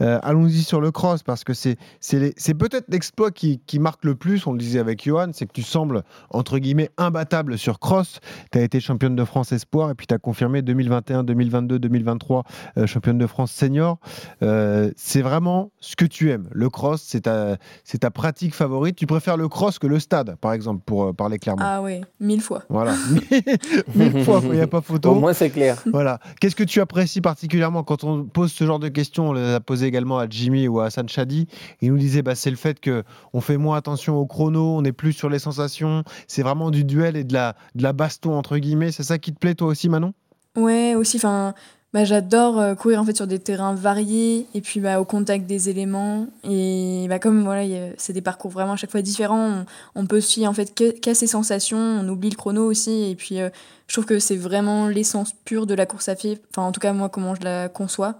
Euh, 0.00 0.18
Allons-y 0.22 0.62
sur 0.62 0.80
le 0.80 0.90
cross, 0.90 1.22
parce 1.22 1.44
que 1.44 1.54
c'est 1.54 1.76
c'est 2.00 2.18
les- 2.18 2.34
c'est 2.36 2.54
peut-être 2.54 2.86
l'exploit 2.88 3.30
qui, 3.30 3.60
qui 3.66 3.78
marque 3.78 4.04
le 4.04 4.14
plus, 4.16 4.46
on 4.46 4.52
le 4.52 4.58
disait 4.58 4.80
avec 4.80 5.04
Johan, 5.04 5.28
c'est 5.32 5.46
que 5.46 5.52
tu 5.52 5.62
sembles, 5.62 6.02
entre 6.30 6.58
guillemets, 6.58 6.90
imbattable 6.98 7.58
sur 7.58 7.78
cross. 7.78 8.18
Tu 8.50 8.58
as 8.58 8.62
été 8.62 8.80
championne 8.80 9.14
de 9.14 9.24
France 9.24 9.52
espoir, 9.52 9.90
et 9.90 9.94
puis 9.94 10.06
tu 10.08 10.14
as 10.14 10.18
confirmé 10.18 10.62
2021, 10.62 11.22
2022, 11.22 11.78
2023, 11.78 12.42
euh, 12.78 12.86
championne 12.86 13.18
de 13.18 13.26
France 13.28 13.52
senior. 13.52 13.98
Euh, 14.42 14.90
c'est 14.96 15.22
vraiment 15.22 15.70
ce 15.80 15.94
que 15.94 16.04
tu 16.04 16.30
aimes. 16.32 16.48
Le 16.52 16.68
cross, 16.70 17.02
c'est 17.06 17.22
ta, 17.22 17.56
c'est 17.84 17.98
ta 17.98 18.10
pratique 18.10 18.54
favorite. 18.54 18.96
Tu 18.96 19.06
préfères 19.06 19.36
le 19.36 19.48
cross 19.48 19.78
que 19.78 19.86
le 19.86 20.00
stade, 20.00 20.34
par 20.40 20.52
exemple, 20.52 20.82
pour 20.84 21.04
euh, 21.04 21.12
parler 21.12 21.38
clairement. 21.38 21.62
Ah 21.64 21.82
ouais, 21.82 22.00
mille 22.18 22.40
fois. 22.40 22.62
Voilà, 22.68 22.94
mille 23.94 24.24
fois, 24.24 24.40
il 24.44 24.50
n'y 24.52 24.60
a 24.60 24.66
pas 24.66 24.80
photo. 24.80 25.10
Au 25.10 25.14
moins 25.14 25.32
c'est 25.36 25.50
clair. 25.50 25.82
Voilà. 25.92 26.18
Qu'est-ce 26.40 26.56
que 26.56 26.64
tu 26.64 26.80
apprécies 26.80 27.20
particulièrement 27.20 27.82
quand 27.82 28.04
on 28.04 28.24
pose 28.24 28.52
ce 28.52 28.64
genre 28.64 28.78
de 28.78 28.88
questions? 28.88 29.30
On 29.30 29.32
les 29.32 29.54
a 29.54 29.60
posées 29.60 29.86
également 29.86 30.18
à 30.18 30.28
Jimmy 30.28 30.68
ou 30.68 30.80
à 30.80 30.86
Hassan 30.86 31.08
Chadi. 31.08 31.46
Il 31.80 31.92
nous 31.92 31.98
disait 31.98 32.22
bah, 32.22 32.34
c'est 32.34 32.50
le 32.50 32.56
fait 32.56 32.78
qu'on 32.82 33.40
fait 33.40 33.56
moins 33.56 33.76
attention 33.76 34.16
au 34.16 34.26
chrono, 34.26 34.76
on 34.76 34.84
est 34.84 34.92
plus 34.92 35.12
sur 35.12 35.28
les 35.28 35.38
sensations. 35.38 36.02
C'est 36.26 36.42
vraiment 36.42 36.70
du 36.70 36.84
duel 36.84 37.16
et 37.16 37.24
de 37.24 37.32
la, 37.32 37.54
de 37.74 37.82
la 37.82 37.92
baston, 37.92 38.36
entre 38.36 38.58
guillemets. 38.58 38.92
C'est 38.92 39.02
ça 39.02 39.18
qui 39.18 39.32
te 39.32 39.38
plaît, 39.38 39.54
toi 39.54 39.68
aussi, 39.68 39.88
Manon? 39.88 40.12
Ouais, 40.56 40.94
aussi. 40.94 41.18
Enfin, 41.18 41.54
bah, 41.96 42.04
j'adore 42.04 42.60
euh, 42.60 42.74
courir 42.74 43.00
en 43.00 43.06
fait 43.06 43.16
sur 43.16 43.26
des 43.26 43.38
terrains 43.38 43.74
variés 43.74 44.46
et 44.52 44.60
puis 44.60 44.80
bah, 44.80 45.00
au 45.00 45.06
contact 45.06 45.46
des 45.46 45.70
éléments. 45.70 46.26
Et 46.44 47.06
bah, 47.08 47.18
comme 47.18 47.42
voilà, 47.42 47.62
c'est 47.96 48.12
des 48.12 48.20
parcours 48.20 48.50
vraiment 48.50 48.72
à 48.72 48.76
chaque 48.76 48.90
fois 48.90 49.00
différents, 49.00 49.64
on, 49.94 50.04
peut 50.04 50.20
se 50.20 50.34
fier 50.34 50.46
en 50.46 50.52
fait 50.52 50.74
qu'à 50.74 51.14
ses 51.14 51.26
sensations, 51.26 51.78
on 51.78 52.06
oublie 52.06 52.28
le 52.28 52.36
chrono 52.36 52.66
aussi. 52.66 53.10
Et 53.10 53.14
puis 53.14 53.40
euh, 53.40 53.48
je 53.88 53.94
trouve 53.94 54.04
que 54.04 54.18
c'est 54.18 54.36
vraiment 54.36 54.88
l'essence 54.88 55.32
pure 55.46 55.64
de 55.66 55.72
la 55.72 55.86
course 55.86 56.10
à 56.10 56.16
pied. 56.16 56.38
Enfin, 56.50 56.68
en 56.68 56.72
tout 56.72 56.80
cas, 56.80 56.92
moi, 56.92 57.08
comment 57.08 57.34
je 57.34 57.40
la 57.40 57.70
conçois. 57.70 58.16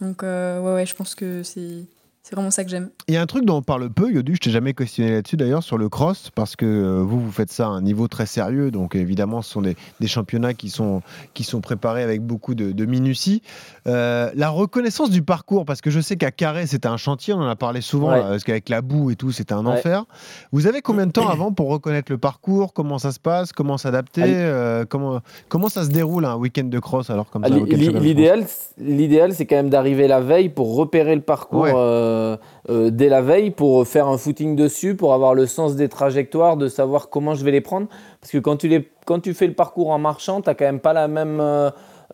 Donc, 0.00 0.22
euh, 0.22 0.58
ouais, 0.62 0.72
ouais, 0.72 0.86
je 0.86 0.94
pense 0.94 1.14
que 1.14 1.42
c'est 1.42 1.84
c'est 2.22 2.36
vraiment 2.36 2.52
ça 2.52 2.62
que 2.62 2.70
j'aime. 2.70 2.90
Il 3.08 3.14
y 3.14 3.16
a 3.16 3.20
un 3.20 3.26
truc 3.26 3.44
dont 3.44 3.56
on 3.56 3.62
parle 3.62 3.90
peu, 3.90 4.12
Yodu, 4.12 4.36
je 4.36 4.40
t'ai 4.40 4.50
jamais 4.50 4.74
questionné 4.74 5.10
là-dessus 5.10 5.36
d'ailleurs, 5.36 5.64
sur 5.64 5.76
le 5.76 5.88
cross, 5.88 6.30
parce 6.32 6.54
que 6.54 6.64
euh, 6.64 7.02
vous, 7.02 7.20
vous 7.20 7.32
faites 7.32 7.50
ça 7.50 7.66
à 7.66 7.70
un 7.70 7.82
niveau 7.82 8.06
très 8.06 8.26
sérieux, 8.26 8.70
donc 8.70 8.94
évidemment, 8.94 9.42
ce 9.42 9.50
sont 9.50 9.62
des, 9.62 9.76
championnats 10.06 10.54
qui 10.54 10.70
sont, 10.70 11.02
qui 11.34 11.42
sont 11.42 11.60
préparés 11.60 12.02
avec 12.04 12.22
beaucoup 12.22 12.54
de, 12.54 12.84
minutie. 12.84 13.42
Euh, 13.88 14.30
la 14.34 14.50
reconnaissance 14.50 15.10
du 15.10 15.22
parcours, 15.22 15.64
parce 15.64 15.80
que 15.80 15.90
je 15.90 15.98
sais 15.98 16.16
qu'à 16.16 16.30
Carré, 16.30 16.68
c'était 16.68 16.86
un 16.86 16.96
chantier, 16.96 17.34
on 17.34 17.38
en 17.38 17.48
a 17.48 17.56
parlé 17.56 17.80
souvent, 17.80 18.10
parce 18.10 18.44
qu'avec 18.44 18.68
la 18.68 18.82
boue 18.82 19.10
et 19.10 19.16
tout, 19.16 19.32
c'était 19.32 19.54
un 19.54 19.66
enfer. 19.66 20.04
Vous 20.52 20.68
avez 20.68 20.80
combien 20.80 21.06
de 21.06 21.12
temps 21.12 21.28
avant 21.28 21.52
pour 21.52 21.70
reconnaître 21.70 22.12
le 22.12 22.18
parcours? 22.18 22.72
Comment 22.72 22.98
ça 22.98 23.10
se 23.10 23.18
passe? 23.18 23.52
Comment 23.52 23.78
s'adapter? 23.78 24.22
Euh, 24.24 24.84
comment, 24.88 25.20
comment 25.48 25.68
ça 25.68 25.84
se 25.84 25.90
déroule 25.90 26.24
un 26.24 26.36
week-end 26.36 26.64
de 26.64 26.78
cross 26.78 27.10
alors 27.10 27.30
comme 27.30 27.42
ça 27.42 27.50
L'idéal, 27.50 28.46
l'idéal, 28.78 29.34
c'est 29.34 29.46
quand 29.46 29.56
même 29.56 29.70
d'arriver 29.70 30.06
la 30.06 30.20
veille 30.20 30.48
pour 30.50 30.76
repérer 30.76 31.14
le 31.16 31.20
parcours. 31.20 31.66
Euh, 32.12 32.36
euh, 32.70 32.90
dès 32.90 33.08
la 33.08 33.22
veille 33.22 33.50
pour 33.50 33.86
faire 33.86 34.06
un 34.06 34.18
footing 34.18 34.54
dessus, 34.54 34.94
pour 34.94 35.14
avoir 35.14 35.34
le 35.34 35.46
sens 35.46 35.74
des 35.74 35.88
trajectoires, 35.88 36.56
de 36.56 36.68
savoir 36.68 37.08
comment 37.08 37.34
je 37.34 37.44
vais 37.44 37.50
les 37.50 37.60
prendre. 37.60 37.88
Parce 38.20 38.30
que 38.30 38.38
quand 38.38 38.56
tu, 38.56 38.68
les, 38.68 38.88
quand 39.06 39.20
tu 39.20 39.34
fais 39.34 39.46
le 39.46 39.54
parcours 39.54 39.90
en 39.90 39.98
marchant, 39.98 40.40
tu 40.40 40.48
n'as 40.48 40.54
quand 40.54 40.64
même 40.64 40.80
pas 40.80 40.92
la 40.92 41.08
même 41.08 41.40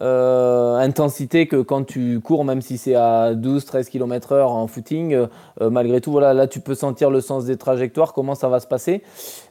euh, 0.00 0.76
intensité 0.76 1.46
que 1.46 1.56
quand 1.56 1.84
tu 1.84 2.20
cours, 2.20 2.44
même 2.44 2.60
si 2.60 2.78
c'est 2.78 2.94
à 2.94 3.34
12-13 3.34 3.88
km/h 3.88 4.42
en 4.46 4.66
footing. 4.66 5.26
malgré 5.60 6.00
tout, 6.00 6.12
voilà, 6.12 6.34
là 6.34 6.46
tu 6.46 6.60
peux 6.60 6.74
sentir 6.74 7.10
le 7.10 7.20
sens 7.20 7.44
des 7.44 7.56
trajectoires, 7.56 8.12
comment 8.12 8.34
ça 8.34 8.48
va 8.48 8.60
se 8.60 8.66
passer. 8.66 9.02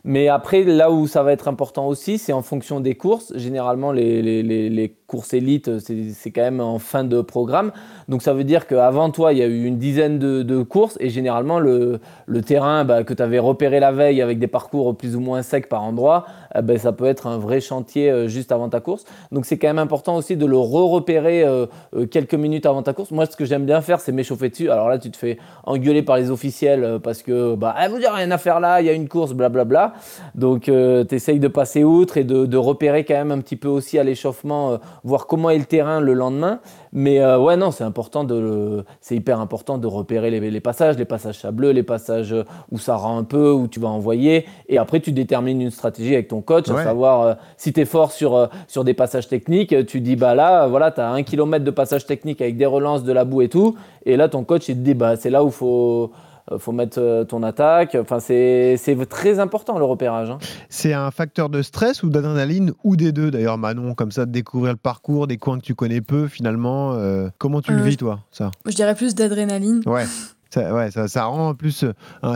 Mais 0.04 0.30
après, 0.30 0.64
là 0.64 0.90
où 0.92 1.06
ça 1.08 1.22
va 1.24 1.34
être 1.34 1.48
important 1.48 1.88
aussi, 1.88 2.18
c'est 2.18 2.34
en 2.34 2.42
fonction 2.42 2.80
des 2.80 2.96
courses. 2.96 3.34
Généralement, 3.36 3.92
les, 3.92 4.96
courses 5.06 5.34
élites, 5.34 5.80
c'est 5.80 6.32
quand 6.32 6.42
même 6.42 6.60
en 6.60 6.80
fin 6.80 7.04
de 7.04 7.22
programme. 7.22 7.72
Donc 8.10 8.22
ça 8.22 8.34
veut 8.34 8.44
dire 8.44 8.68
qu'avant 8.68 9.10
toi, 9.10 9.34
il 9.34 9.40
y 9.40 9.42
a 9.42 9.48
eu 9.48 9.66
une 9.66 9.78
dizaine 9.78 10.20
de, 10.20 10.64
courses 10.64 10.98
et 11.00 11.10
généralement, 11.10 11.60
le, 11.60 12.00
le 12.26 12.42
terrain 12.42 12.86
bah, 12.86 13.04
que 13.04 13.14
tu 13.14 13.22
avais 13.22 13.40
repéré 13.40 13.80
la 13.80 13.92
veille 13.92 14.22
avec 14.22 14.40
des 14.40 14.48
parcours 14.48 14.96
plus 14.96 15.16
ou 15.16 15.20
moins 15.20 15.42
secs 15.42 15.68
par 15.68 15.84
endroit, 15.84 16.26
eh 16.58 16.62
ben, 16.62 16.78
ça 16.78 16.92
peut 16.92 17.06
être 17.06 17.28
un 17.28 17.38
vrai 17.38 17.62
chantier 17.62 18.10
euh, 18.10 18.28
juste 18.28 18.52
avant 18.52 18.70
ta 18.70 18.80
course. 18.80 19.06
Donc 19.32 19.46
c'est 19.46 19.58
quand 19.58 19.68
même 19.68 19.78
important 19.78 20.16
aussi 20.16 20.36
de 20.38 20.46
le 20.46 20.58
re-repérer 20.58 21.44
euh, 21.44 21.66
euh, 21.96 22.06
quelques 22.06 22.34
minutes 22.34 22.66
avant 22.66 22.84
ta 22.84 22.94
course. 22.94 23.12
Moi, 23.12 23.26
ce 23.26 23.36
que 23.36 23.46
j'aime 23.46 23.66
bien 23.66 23.82
faire, 23.82 24.00
c'est 24.00 24.12
m'échauffer 24.12 24.50
dessus. 24.50 24.70
Alors 24.70 24.90
là, 24.90 24.98
tu 24.98 25.12
te 25.12 25.18
fais 25.18 25.38
engueuler 25.66 26.02
par 26.02 26.18
les 26.18 26.32
officiels 26.32 27.00
parce 27.04 27.22
que 27.22 27.56
bah, 27.56 27.76
eh, 27.84 27.88
vous 27.88 28.00
dire 28.00 28.14
rien 28.14 28.32
à 28.32 28.38
faire 28.38 28.60
là, 28.60 28.82
il 28.82 28.88
y 28.88 28.90
a 28.90 28.94
une 28.94 29.08
course, 29.08 29.34
blablabla. 29.34 29.94
Donc, 30.36 30.70
euh, 30.70 31.04
tu 31.04 31.16
essayes 31.16 31.40
de 31.40 31.48
passer 31.48 31.84
outre 31.84 32.18
et 32.18 32.24
de, 32.24 32.58
repérer 32.58 33.06
quand 33.06 33.14
même 33.14 33.32
un 33.32 33.40
petit 33.40 33.56
peu 33.56 33.68
aussi 33.68 34.00
à 34.00 34.04
l'échauffement, 34.04 34.80
voir 35.04 35.28
comment 35.28 35.52
est 35.52 35.60
le 35.60 35.66
terrain 35.66 36.02
le 36.02 36.14
lendemain. 36.14 36.60
Mais 36.94 37.20
euh, 37.20 37.40
ouais, 37.40 37.58
non, 37.58 37.72
c'est 37.72 37.84
important 37.84 38.24
de, 38.24 38.84
c'est 39.02 39.16
hyper 39.16 39.40
important 39.40 39.78
de 39.78 39.88
repérer 39.88 40.32
les, 40.32 40.62
passages, 40.62 40.98
les 40.98 41.06
passages 41.06 41.40
sableux, 41.40 41.72
les 41.72 41.84
passages 41.84 42.36
où 42.72 42.78
ça 42.78 42.96
rend 42.96 43.18
un 43.18 43.24
peu, 43.24 43.52
où 43.52 43.68
tu 43.68 43.80
vas 43.80 43.90
envoyer. 43.90 44.46
Et 44.70 44.78
après, 44.78 45.00
tu 45.00 45.12
détermines 45.12 45.62
une 45.62 45.72
stratégie 45.72 46.14
avec 46.14 46.28
ton 46.28 46.42
coach, 46.42 46.70
à 46.70 46.84
savoir 46.84 47.38
si 47.58 47.74
tu 47.74 47.82
es 47.82 47.86
fort 47.86 48.12
sur, 48.12 48.50
sur 48.68 48.84
des 48.84 48.94
passages 48.94 49.28
techniques, 49.28 49.86
tu 49.86 50.02
dis, 50.02 50.16
bah 50.16 50.36
là, 50.36 50.68
voilà, 50.68 50.92
tu 50.92 51.02
as 51.02 51.10
un 51.10 51.24
kilomètre 51.24 51.66
de 51.66 51.72
passage 51.72 52.06
technique 52.06 52.42
avec 52.42 52.58
des 52.58 52.66
relances, 52.66 53.04
de 53.04 53.14
la 53.14 53.26
boue 53.26 53.42
et 53.42 53.50
tout. 53.50 53.76
Et 54.06 54.16
là, 54.16 54.30
ton 54.30 54.44
coach, 54.44 54.70
il 54.70 54.76
te 54.76 54.82
dit, 54.82 54.94
bah, 54.94 55.16
c'est 55.16 55.30
là 55.30 55.44
où 55.44 55.48
il 55.48 55.54
faut 55.54 56.04
euh, 56.04 56.18
faut 56.58 56.72
mettre 56.72 57.00
euh, 57.00 57.26
ton 57.26 57.44
attaque. 57.44 57.96
Enfin, 58.00 58.20
c'est 58.20 58.78
très 59.10 59.40
important 59.40 59.78
le 59.78 59.86
repérage. 59.86 60.30
Hein. 60.30 60.38
C'est 60.70 60.94
un 60.94 61.12
facteur 61.12 61.50
de 61.50 61.62
stress 61.62 62.04
ou 62.04 62.10
d'adrénaline 62.10 62.72
ou 62.84 62.96
des 62.96 63.12
deux 63.12 63.32
d'ailleurs, 63.32 63.58
Manon, 63.58 63.94
comme 63.94 64.12
ça, 64.12 64.26
de 64.26 64.32
découvrir 64.32 64.72
le 64.74 64.78
parcours, 64.78 65.28
des 65.28 65.38
coins 65.38 65.58
que 65.58 65.64
tu 65.64 65.76
connais 65.76 66.02
peu 66.02 66.28
finalement. 66.28 66.94
Euh, 66.94 67.30
comment 67.38 67.62
tu 67.62 67.74
le 67.74 67.82
vis 67.82 67.98
toi, 67.98 68.20
ça? 68.32 68.52
Je 68.66 68.76
dirais 68.76 68.96
plus 68.96 69.16
d'adrénaline. 69.16 69.82
Ouais. 69.86 70.06
Ça, 70.50 70.74
ouais, 70.74 70.90
ça, 70.92 71.26
rend 71.26 71.54
plus, 71.56 71.84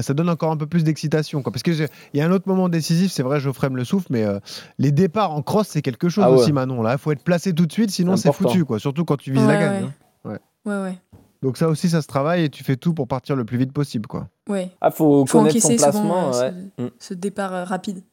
ça 0.02 0.14
donne 0.14 0.30
encore 0.30 0.52
un 0.52 0.58
peu 0.58 0.68
plus 0.68 0.84
d'excitation. 0.84 1.42
Parce 1.42 1.64
qu'il 1.64 1.88
y 2.14 2.22
a 2.22 2.26
un 2.26 2.32
autre 2.32 2.46
moment 2.46 2.68
décisif, 2.68 3.10
c'est 3.10 3.24
vrai, 3.24 3.40
Geoffrey 3.40 3.70
me 3.70 3.78
le 3.78 3.86
souffle, 3.86 4.08
mais 4.10 4.26
les 4.80 4.92
départs 4.92 5.32
en 5.32 5.42
cross, 5.42 5.70
c'est 5.70 5.82
quelque 5.82 6.10
chose 6.10 6.26
ah 6.28 6.32
aussi, 6.32 6.52
Manon. 6.52 6.82
Là, 6.82 6.92
il 6.92 6.98
faut 6.98 7.14
être 7.14 7.24
placé 7.24 7.54
tout 7.54 7.66
de 7.66 7.72
suite, 7.72 7.90
sinon 7.90 8.18
c'est 8.18 8.34
foutu, 8.34 8.66
quoi. 8.66 8.80
Surtout 8.80 9.06
quand 9.06 9.16
tu 9.16 9.32
vises 9.32 9.48
la 9.48 9.58
gagne. 9.58 9.84
Hein. 9.86 9.94
Ouais. 10.26 10.40
ouais, 10.66 10.82
ouais. 10.82 10.98
Donc 11.42 11.58
ça 11.58 11.68
aussi, 11.68 11.90
ça 11.90 12.04
se 12.04 12.08
travaille 12.08 12.44
et 12.44 12.50
tu 12.50 12.64
fais 12.64 12.76
tout 12.76 12.94
pour 12.94 13.08
partir 13.08 13.36
le 13.36 13.46
plus 13.46 13.58
vite 13.58 13.74
possible, 13.74 14.06
quoi. 14.06 14.28
Ouais. 14.48 14.70
Ah, 14.80 14.92
faut, 14.92 15.26
connaître 15.26 15.60
son 15.60 15.76
placement. 15.76 16.36
Euh, 16.36 16.52
mm. 16.78 16.88
ce, 17.00 17.14
départ 17.16 17.54
euh, 17.54 17.64
rapide. 17.64 18.04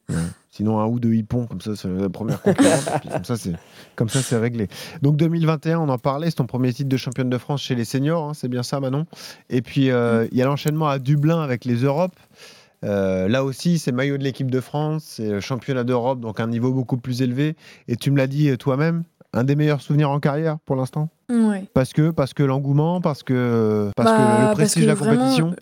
Sinon, 0.49 0.79
un 0.79 0.87
ou 0.87 0.99
deux 0.99 1.13
hippons, 1.13 1.45
comme 1.45 1.61
ça, 1.61 1.75
c'est 1.75 1.87
la 1.87 2.09
première 2.09 2.41
concurrence. 2.41 2.85
comme 3.11 3.23
ça, 3.23 3.37
c'est 3.37 3.53
comme 3.95 4.09
ça, 4.09 4.23
c'est 4.23 4.37
réglé. 4.37 4.67
Donc 5.03 5.15
2021, 5.17 5.79
on 5.79 5.89
en 5.89 5.99
parlait, 5.99 6.31
c'est 6.31 6.37
ton 6.37 6.47
premier 6.47 6.73
titre 6.73 6.89
de 6.89 6.97
championne 6.97 7.29
de 7.29 7.37
France 7.37 7.61
chez 7.61 7.75
les 7.75 7.85
seniors, 7.85 8.29
hein, 8.29 8.33
c'est 8.33 8.47
bien 8.47 8.63
ça, 8.63 8.79
Manon? 8.79 9.05
Et 9.51 9.61
puis 9.61 9.91
euh, 9.91 10.23
mm. 10.23 10.27
il 10.31 10.37
y 10.37 10.41
a 10.41 10.45
l'enchaînement 10.45 10.87
à 10.87 10.97
Dublin 10.97 11.39
avec 11.41 11.65
les 11.65 11.83
Europes. 11.83 12.17
là 12.81 13.43
aussi, 13.43 13.77
c'est 13.77 13.91
maillot 13.91 14.17
de 14.17 14.23
l'équipe 14.23 14.49
de 14.49 14.59
France, 14.59 15.03
c'est 15.17 15.39
championnat 15.39 15.83
d'Europe, 15.83 16.19
donc 16.19 16.39
un 16.39 16.47
niveau 16.47 16.73
beaucoup 16.73 16.97
plus 16.97 17.21
élevé. 17.21 17.55
Et 17.87 17.95
tu 17.95 18.09
me 18.09 18.17
l'as 18.17 18.27
dit 18.27 18.57
toi-même, 18.57 19.03
un 19.33 19.43
des 19.43 19.55
meilleurs 19.55 19.81
souvenirs 19.81 20.09
en 20.09 20.19
carrière 20.19 20.57
pour 20.65 20.75
l'instant? 20.75 21.09
Parce 21.73 21.93
que, 21.93 22.09
parce 22.09 22.33
que 22.33 22.43
l'engouement, 22.43 23.01
parce 23.01 23.23
que, 23.23 23.91
parce 23.95 24.11
que 24.11 24.17
bah, 24.17 24.49
le 24.49 24.55
prestige 24.55 24.83
de 24.83 24.89
la 24.89 24.95
compétition 24.95 25.55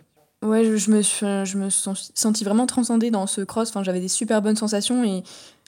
Ouais, 0.44 0.64
je, 0.64 0.92
me 0.92 1.02
suis, 1.02 1.26
je 1.26 1.58
me 1.58 1.70
suis 1.70 2.12
senti 2.14 2.44
vraiment 2.44 2.68
transcendée 2.68 3.10
dans 3.10 3.26
ce 3.26 3.42
cross. 3.42 3.70
Enfin, 3.70 3.84
j'avais 3.84 4.00
des 4.00 4.08
super 4.08 4.42
bonnes 4.42 4.56
sensations 4.56 5.04
et 5.04 5.24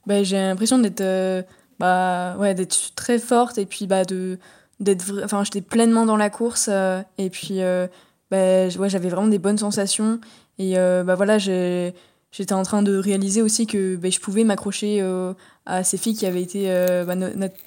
bah, 0.05 0.23
j'ai 0.23 0.38
l'impression 0.38 0.77
d'être 0.77 1.01
euh, 1.01 1.41
bah, 1.79 2.35
ouais, 2.38 2.53
d'être 2.53 2.93
très 2.95 3.17
forte 3.17 3.57
et 3.57 3.65
puis 3.65 3.88
bah, 3.88 4.05
de 4.05 4.38
d'être 4.79 5.21
enfin 5.25 5.43
j'étais 5.43 5.62
pleinement 5.62 6.05
dans 6.05 6.15
la 6.15 6.29
course 6.29 6.69
euh, 6.71 7.01
et 7.17 7.29
puis 7.29 7.62
euh, 7.62 7.88
bah, 8.31 8.67
ouais, 8.67 8.89
j'avais 8.89 9.09
vraiment 9.09 9.27
des 9.27 9.39
bonnes 9.39 9.57
sensations 9.57 10.19
et 10.59 10.75
bah 10.75 11.15
voilà 11.15 11.38
j'ai 11.38 11.93
j'étais 12.31 12.53
en 12.53 12.63
train 12.63 12.81
de 12.81 12.95
réaliser 12.95 13.41
aussi 13.41 13.67
que 13.67 13.95
bah, 13.95 14.09
je 14.09 14.19
pouvais 14.19 14.43
m'accrocher 14.43 15.01
euh, 15.01 15.33
à 15.65 15.83
ces 15.83 15.97
filles 15.97 16.15
qui 16.15 16.25
avaient 16.25 16.41
été, 16.41 16.65
euh, 16.71 17.05
bah, 17.05 17.15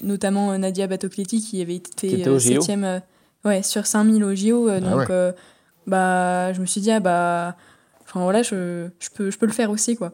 notamment 0.02 0.56
Nadia 0.58 0.86
Batocletti 0.86 1.40
qui 1.40 1.60
avait 1.60 1.76
été 1.76 2.26
euh, 2.26 2.38
septième 2.38 3.02
ouais, 3.44 3.62
sur 3.62 3.86
5000 3.86 4.24
au 4.24 4.34
JO. 4.34 4.68
Ah 4.68 4.80
donc 4.80 5.10
bah, 5.86 6.52
je 6.52 6.60
me 6.60 6.66
suis 6.66 6.80
dit, 6.80 6.92
ah, 6.92 7.00
bah, 7.00 7.56
voilà, 8.14 8.42
je, 8.42 8.88
je, 9.00 9.08
peux, 9.10 9.30
je 9.30 9.38
peux 9.38 9.46
le 9.46 9.52
faire 9.52 9.70
aussi. 9.70 9.96
quoi. 9.96 10.12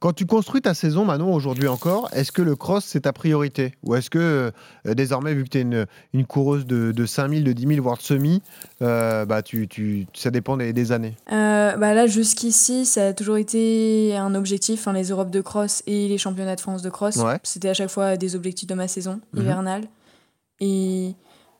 Quand 0.00 0.12
tu 0.12 0.26
construis 0.26 0.62
ta 0.62 0.74
saison, 0.74 1.04
Manon, 1.04 1.32
aujourd'hui 1.32 1.68
encore, 1.68 2.08
est-ce 2.12 2.32
que 2.32 2.42
le 2.42 2.56
cross, 2.56 2.84
c'est 2.84 3.00
ta 3.00 3.12
priorité? 3.12 3.74
Ou 3.84 3.94
est-ce 3.94 4.10
que 4.10 4.18
euh, 4.18 4.94
désormais, 4.94 5.34
vu 5.34 5.44
que 5.44 5.50
tu 5.50 5.58
es 5.58 5.60
une, 5.60 5.86
une, 6.12 6.24
coureuse 6.24 6.66
de, 6.66 6.90
de 6.90 7.06
5000, 7.06 7.44
de 7.44 7.52
10 7.52 7.66
000, 7.66 7.82
voire 7.82 7.98
de 7.98 8.02
semi, 8.02 8.42
euh, 8.82 9.26
bah, 9.26 9.42
tu, 9.42 9.68
tu, 9.68 10.06
ça 10.14 10.30
dépend 10.30 10.56
des, 10.56 10.92
années? 10.92 11.14
Euh, 11.30 11.76
bah 11.76 11.94
Là, 11.94 12.06
jusqu'ici, 12.06 12.86
ça 12.86 13.08
a 13.08 13.12
toujours 13.12 13.36
été 13.36 14.16
un 14.16 14.34
objectif, 14.34 14.88
hein, 14.88 14.94
les 14.94 15.10
Europes 15.10 15.30
de 15.30 15.40
cross 15.40 15.82
et 15.86 16.08
les 16.08 16.18
championnats 16.18 16.56
de 16.56 16.60
France 16.60 16.82
de 16.82 16.90
cross. 16.90 17.18
C'était 17.42 17.68
à 17.68 17.74
chaque 17.74 17.90
fois 17.90 18.16
des 18.16 18.34
objectifs 18.34 18.68
de 18.68 18.74
ma 18.74 18.88
saison 18.88 19.20
mhm. 19.34 19.42
hivernale. 19.42 19.82
Et 20.60 21.14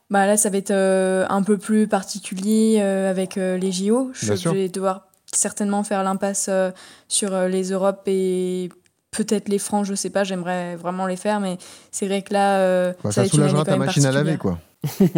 bah, 0.09 0.25
là, 0.25 0.35
ça 0.35 0.49
va 0.49 0.57
être 0.57 0.71
un 0.73 1.43
peu 1.43 1.57
plus 1.57 1.87
particulier 1.87 2.81
avec 2.81 3.35
les 3.35 3.71
JO. 3.71 4.09
Je 4.13 4.49
vais 4.49 4.67
devoir 4.67 5.10
certainement 5.33 5.83
faire 5.83 6.03
l'impasse 6.03 6.47
euh, 6.49 6.71
sur 7.07 7.33
euh, 7.33 7.47
les 7.47 7.71
Europes 7.71 8.03
et 8.07 8.69
peut-être 9.11 9.49
les 9.49 9.59
francs, 9.59 9.85
je 9.85 9.93
sais 9.93 10.09
pas, 10.09 10.23
j'aimerais 10.23 10.75
vraiment 10.75 11.05
les 11.05 11.15
faire, 11.15 11.39
mais 11.39 11.57
c'est 11.91 12.07
vrai 12.07 12.21
que 12.21 12.33
là, 12.33 12.59
euh, 12.59 12.93
bah, 13.03 13.11
ça, 13.11 13.23
ça 13.23 13.29
soulagera 13.29 13.65
ta 13.65 13.77
machine 13.77 14.05
à 14.05 14.11
laver, 14.11 14.37
quoi. 14.37 14.59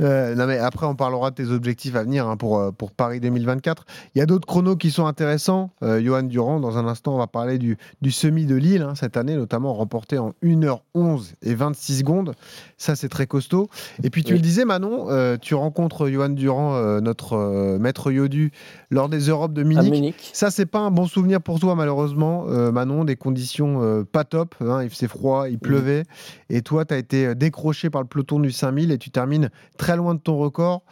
Euh, 0.00 0.34
non 0.34 0.46
mais 0.46 0.58
après 0.58 0.86
on 0.86 0.94
parlera 0.94 1.30
de 1.30 1.36
tes 1.36 1.50
objectifs 1.50 1.94
à 1.94 2.02
venir 2.02 2.26
hein, 2.26 2.36
pour, 2.36 2.58
euh, 2.58 2.70
pour 2.72 2.90
Paris 2.92 3.20
2024. 3.20 3.84
Il 4.14 4.18
y 4.18 4.22
a 4.22 4.26
d'autres 4.26 4.46
chronos 4.46 4.76
qui 4.76 4.90
sont 4.90 5.06
intéressants. 5.06 5.70
Euh, 5.82 6.02
Johan 6.02 6.22
Durand, 6.24 6.60
dans 6.60 6.78
un 6.78 6.86
instant 6.86 7.14
on 7.14 7.18
va 7.18 7.26
parler 7.26 7.58
du, 7.58 7.76
du 8.00 8.10
semi 8.10 8.46
de 8.46 8.54
Lille 8.56 8.82
hein, 8.82 8.94
cette 8.94 9.16
année, 9.16 9.36
notamment 9.36 9.74
remporté 9.74 10.18
en 10.18 10.32
1h11 10.42 11.34
et 11.42 11.54
26 11.54 11.98
secondes. 11.98 12.34
Ça 12.76 12.96
c'est 12.96 13.08
très 13.08 13.26
costaud. 13.26 13.68
Et 14.02 14.10
puis 14.10 14.24
tu 14.24 14.32
Oui. 14.32 14.38
le 14.38 14.42
disais 14.42 14.64
Manon, 14.64 15.06
euh, 15.10 15.36
tu 15.40 15.54
rencontres 15.54 16.08
Johan 16.08 16.30
Durand, 16.30 17.00
notre 17.00 17.76
maître 17.78 18.10
Yodu, 18.10 18.50
lors 18.90 19.08
des 19.08 19.28
Europes 19.28 19.52
de 19.52 19.62
Munich. 19.62 19.90
Munich. 19.92 20.30
Ça, 20.32 20.50
c'est 20.50 20.66
pas 20.66 20.80
un 20.80 20.90
bon 20.90 21.06
souvenir 21.06 21.40
pour 21.40 21.60
toi, 21.60 21.74
malheureusement, 21.74 22.44
Manon. 22.72 23.04
Des 23.04 23.16
conditions 23.16 24.04
pas 24.10 24.24
top. 24.24 24.54
hein, 24.60 24.82
il 24.82 24.90
faisait 24.90 25.08
froid, 25.08 25.48
il 25.48 25.58
pleuvait. 25.58 26.04
Et 26.50 26.62
toi, 26.62 26.84
tu 26.84 26.94
as 26.94 26.98
été 26.98 27.34
décroché 27.34 27.90
par 27.92 28.02
le 28.02 28.08
peloton 28.08 28.40
du 28.40 28.50
5000 28.50 28.90
et 28.90 28.98
tu 28.98 29.10
termines 29.10 29.50
très 29.76 29.96
loin 29.96 30.14
de 30.16 30.20
ton 30.20 30.36
record. 30.36 30.82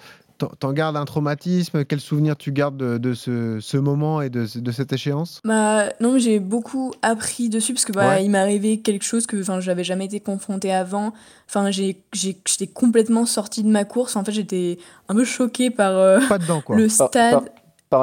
T'en- 0.58 0.72
gardes 0.72 0.96
un 0.96 1.04
traumatisme? 1.04 1.84
Quel 1.84 2.00
souvenir 2.00 2.34
tu 2.34 2.50
gardes 2.50 2.78
de, 2.78 2.96
de 2.96 3.12
ce, 3.12 3.58
ce 3.60 3.76
moment 3.76 4.22
et 4.22 4.30
de, 4.30 4.46
de 4.58 4.72
cette 4.72 4.90
échéance? 4.90 5.42
Bah 5.44 5.90
non, 6.00 6.16
j'ai 6.16 6.40
beaucoup 6.40 6.94
appris 7.02 7.50
dessus 7.50 7.74
parce 7.74 7.84
que 7.84 7.92
bah, 7.92 8.08
Ouais. 8.08 8.24
il 8.24 8.30
m'est 8.30 8.38
arrivé 8.38 8.80
quelque 8.80 9.04
chose 9.04 9.26
que 9.26 9.38
enfin 9.38 9.60
j'avais 9.60 9.84
jamais 9.84 10.06
été 10.06 10.18
confrontée 10.20 10.72
avant. 10.72 11.12
Enfin, 11.46 11.70
j'ai 11.70 12.00
j'ai- 12.14 12.38
j'étais 12.48 12.66
complètement 12.68 13.26
sortie 13.26 13.62
de 13.62 13.68
ma 13.68 13.84
course. 13.84 14.16
En 14.16 14.24
fait, 14.24 14.32
j'étais 14.32 14.78
un 15.10 15.14
peu 15.14 15.24
choquée 15.24 15.68
par 15.68 15.92
euh, 15.98 16.20
Pas 16.26 16.38
dedans, 16.38 16.62
quoi. 16.62 16.74
le 16.76 16.88
stade, 16.88 17.10
par- 17.32 17.44
Par 17.44 17.50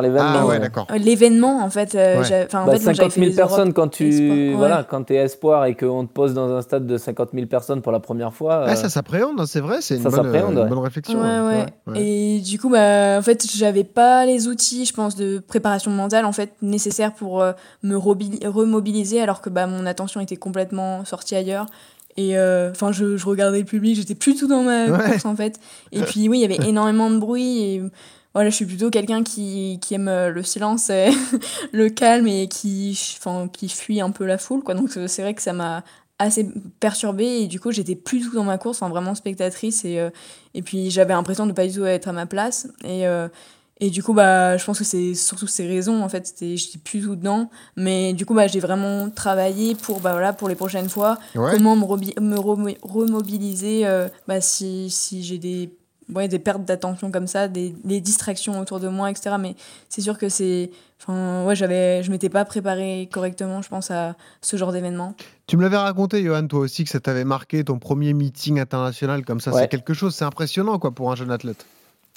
l'événement. 0.02 0.30
Ah 0.36 0.46
ouais, 0.46 0.50
ouais. 0.56 0.60
d'accord. 0.60 0.86
euh, 0.92 0.98
l'événement 0.98 1.64
en 1.64 1.70
fait. 1.70 1.96
euh, 1.96 2.18
Ouais. 2.20 2.24
j'ai- 2.26 2.44
enfin, 2.46 2.64
en 2.64 2.66
Bah, 2.66 2.74
fait, 2.78 2.84
moi, 2.84 2.94
j'avais 2.94 3.10
50 3.10 3.12
fait 3.14 3.20
000 3.22 3.30
les 3.32 3.36
personnes 3.36 3.74
quand 3.74 3.88
tu 3.88 4.10
espoirs. 4.10 4.38
Ouais. 4.38 4.54
voilà 4.56 4.84
quand 4.84 5.04
t'es 5.04 5.16
espoir 5.16 5.66
et 5.66 5.76
qu'on 5.76 6.06
te 6.06 6.12
pose 6.12 6.34
dans 6.34 6.52
un 6.54 6.62
stade 6.62 6.86
de 6.86 6.98
50 6.98 7.30
000 7.34 7.48
personnes 7.48 7.82
pour 7.82 7.92
la 7.94 8.00
première 8.02 8.34
fois. 8.34 8.64
Ah, 8.66 8.72
euh, 8.72 8.76
ça 8.76 8.90
s'appréhende, 8.90 9.40
hein, 9.40 9.46
c'est 9.48 9.62
vrai. 9.62 9.78
C'est 9.80 9.96
une, 9.96 10.04
Ça 10.04 10.10
bonne, 10.10 10.24
s'appréhende, 10.26 10.58
euh, 10.58 10.64
ouais. 10.64 10.70
bonne 10.70 10.80
réflexion. 10.80 11.20
Ouais, 11.22 11.26
hein. 11.28 11.48
ouais. 11.48 11.66
Ouais, 11.88 11.94
ouais. 11.94 12.04
Et 12.06 12.40
du 12.42 12.60
coup, 12.60 12.70
bah, 12.70 13.16
en 13.18 13.22
fait, 13.22 13.46
j'avais 13.56 13.86
pas 13.86 14.26
les 14.26 14.50
outils, 14.50 14.86
je 14.86 14.94
pense, 14.94 15.16
de 15.16 15.40
préparation 15.40 15.90
mentale 15.92 16.26
en 16.26 16.34
fait 16.34 16.52
nécessaires 16.62 17.14
pour 17.14 17.42
euh, 17.42 17.54
me 17.82 17.96
remobiliser, 17.96 19.22
alors 19.22 19.42
que 19.42 19.50
bah, 19.50 19.68
mon 19.68 19.86
attention 19.86 20.20
était 20.20 20.36
complètement 20.38 21.06
sortie 21.06 21.36
ailleurs. 21.36 21.66
Et 22.20 22.36
euh, 22.38 22.72
enfin, 22.72 22.92
je, 22.92 23.16
je 23.16 23.26
regardais 23.28 23.60
le 23.60 23.66
public, 23.66 23.96
j'étais 23.96 24.16
plus 24.16 24.36
tout 24.36 24.48
dans 24.48 24.64
ma 24.64 24.86
Ouais. 24.88 24.98
course 25.12 25.26
en 25.26 25.36
fait. 25.36 25.60
Et 25.92 26.02
puis 26.02 26.28
oui, 26.28 26.40
il 26.40 26.42
y 26.42 26.46
avait 26.46 26.58
énormément 26.68 27.12
de 27.12 27.18
bruit. 27.20 27.62
Et 27.62 27.84
voilà, 28.38 28.50
je 28.50 28.56
suis 28.56 28.66
plutôt 28.66 28.90
quelqu'un 28.90 29.24
qui, 29.24 29.80
qui 29.82 29.94
aime 29.96 30.08
euh, 30.08 30.30
le 30.30 30.44
silence, 30.44 30.90
et 30.90 31.10
le 31.72 31.90
calme 31.90 32.28
et 32.28 32.48
qui, 32.48 33.00
enfin, 33.18 33.48
qui 33.52 33.68
fuit 33.70 34.00
un 34.00 34.12
peu 34.12 34.26
la 34.26 34.38
foule, 34.38 34.64
quoi. 34.64 34.74
Donc 34.76 34.90
c'est 35.08 35.22
vrai 35.22 35.34
que 35.34 35.42
ça 35.42 35.54
m'a 35.54 35.84
assez 36.20 36.48
perturbée 36.80 37.42
et 37.42 37.48
du 37.48 37.60
coup 37.60 37.72
j'étais 37.72 37.96
plus 37.96 38.22
tout 38.22 38.34
dans 38.34 38.44
ma 38.44 38.58
course, 38.58 38.82
enfin 38.82 38.90
vraiment 38.90 39.14
spectatrice 39.14 39.86
et, 39.86 40.00
euh, 40.00 40.10
et 40.56 40.64
puis 40.64 40.90
j'avais 40.90 41.14
l'impression 41.14 41.46
de 41.46 41.52
pas 41.52 41.68
du 41.68 41.74
tout 41.74 41.86
être 41.86 42.08
à 42.08 42.12
ma 42.12 42.26
place 42.26 42.68
et, 42.84 43.06
euh, 43.06 43.28
et 43.80 43.92
du 43.92 44.02
coup 44.02 44.14
bah 44.16 44.58
je 44.58 44.66
pense 44.66 44.80
que 44.80 44.84
c'est 44.84 45.14
surtout 45.14 45.46
ces 45.46 45.68
raisons 45.68 46.02
en 46.02 46.10
fait, 46.10 46.26
c'était 46.26 46.58
j'étais 46.58 46.80
plus 46.80 47.04
tout 47.04 47.16
dedans 47.16 47.52
mais 47.76 48.14
du 48.14 48.26
coup 48.26 48.34
bah 48.34 48.48
j'ai 48.48 48.60
vraiment 48.60 49.12
travaillé 49.12 49.76
pour 49.76 50.00
bah 50.00 50.14
voilà 50.14 50.34
pour 50.34 50.50
les 50.50 50.56
prochaines 50.56 50.90
fois 50.90 51.20
Ouais. 51.36 51.52
comment 51.52 51.76
me, 51.76 51.86
remobiliser 52.82 53.86
euh, 53.86 54.08
bah, 54.28 54.42
si, 54.42 54.90
si 54.90 55.24
j'ai 55.24 55.38
des 55.38 55.70
ouais, 56.14 56.28
des 56.28 56.40
pertes 56.40 56.66
d'attention 56.66 57.12
comme 57.12 57.28
ça, 57.28 57.48
des, 57.48 57.74
des 57.84 58.02
distractions 58.02 58.60
autour 58.60 58.80
de 58.80 58.88
moi, 58.88 59.10
etc. 59.12 59.36
Mais 59.40 59.56
c'est 59.90 60.02
sûr 60.02 60.18
que 60.18 60.30
c'est. 60.30 60.72
Enfin, 61.02 61.46
ouais, 61.46 61.56
j'avais, 61.56 62.02
je 62.04 62.12
m'étais 62.12 62.30
pas 62.30 62.44
préparée 62.46 63.08
correctement, 63.12 63.62
je 63.62 63.70
pense, 63.70 63.92
à 63.92 64.16
ce 64.42 64.58
genre 64.58 64.72
d'événement. 64.72 65.14
Tu 65.46 65.56
me 65.56 65.62
l'avais 65.62 65.78
raconté, 65.78 66.24
Johan, 66.24 66.48
toi 66.48 66.62
aussi, 66.62 66.84
que 66.84 66.90
ça 66.90 67.00
t'avait 67.00 67.24
marqué 67.24 67.64
ton 67.64 67.78
premier 67.78 68.14
meeting 68.14 68.60
international 68.60 69.24
comme 69.24 69.40
ça. 69.40 69.52
Ouais. 69.52 69.62
C'est 69.62 69.68
quelque 69.68 69.94
chose, 69.94 70.16
c'est 70.16 70.26
impressionnant 70.26 70.80
quoi 70.80 70.92
pour 70.92 71.12
un 71.12 71.16
jeune 71.16 71.32
athlète. 71.32 71.66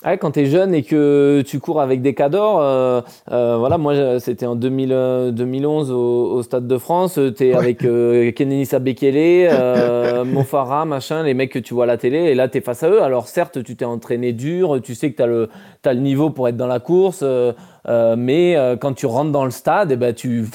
Ouais, 0.06 0.16
quand 0.16 0.30
tu 0.30 0.40
es 0.40 0.46
jeune 0.46 0.72
et 0.74 0.82
que 0.82 1.42
tu 1.46 1.60
cours 1.60 1.78
avec 1.82 2.00
des 2.00 2.14
cadors, 2.14 2.58
euh, 2.62 3.02
euh, 3.32 3.56
voilà, 3.58 3.76
moi 3.76 4.18
c'était 4.18 4.46
en 4.46 4.54
2000, 4.56 4.92
euh, 4.92 5.30
2011 5.30 5.90
au, 5.90 5.96
au 6.36 6.42
Stade 6.42 6.66
de 6.66 6.78
France, 6.78 7.18
tu 7.36 7.44
es 7.44 7.50
Ouais. 7.50 7.54
avec 7.54 7.84
euh, 7.84 8.32
Kenenisa 8.32 8.78
Bekele, 8.78 9.48
euh, 9.52 10.24
Mo 10.24 10.42
Farah, 10.42 10.86
machin, 10.86 11.22
les 11.22 11.34
mecs 11.34 11.52
que 11.52 11.58
tu 11.58 11.74
vois 11.74 11.84
à 11.84 11.86
la 11.86 11.98
télé, 11.98 12.16
et 12.16 12.34
là 12.34 12.48
tu 12.48 12.56
es 12.56 12.60
face 12.62 12.82
à 12.82 12.88
eux. 12.88 13.02
Alors 13.02 13.28
certes, 13.28 13.62
tu 13.62 13.76
t'es 13.76 13.84
entraîné 13.84 14.32
dur, 14.32 14.80
tu 14.82 14.94
sais 14.94 15.10
que 15.10 15.16
tu 15.18 15.22
as, 15.22 15.26
le 15.26 15.50
t'as 15.82 15.92
le 15.92 16.00
niveau 16.00 16.30
pour 16.30 16.48
être 16.48 16.56
dans 16.56 16.66
la 16.66 16.80
course, 16.80 17.20
euh, 17.22 17.52
euh, 17.86 18.14
mais 18.16 18.56
euh, 18.56 18.76
quand 18.76 18.94
tu 18.94 19.04
rentres 19.04 19.32
dans 19.32 19.44
le 19.44 19.50
stade, 19.50 19.92
eh 19.92 19.96
ben, 19.96 20.14
tu, 20.14 20.46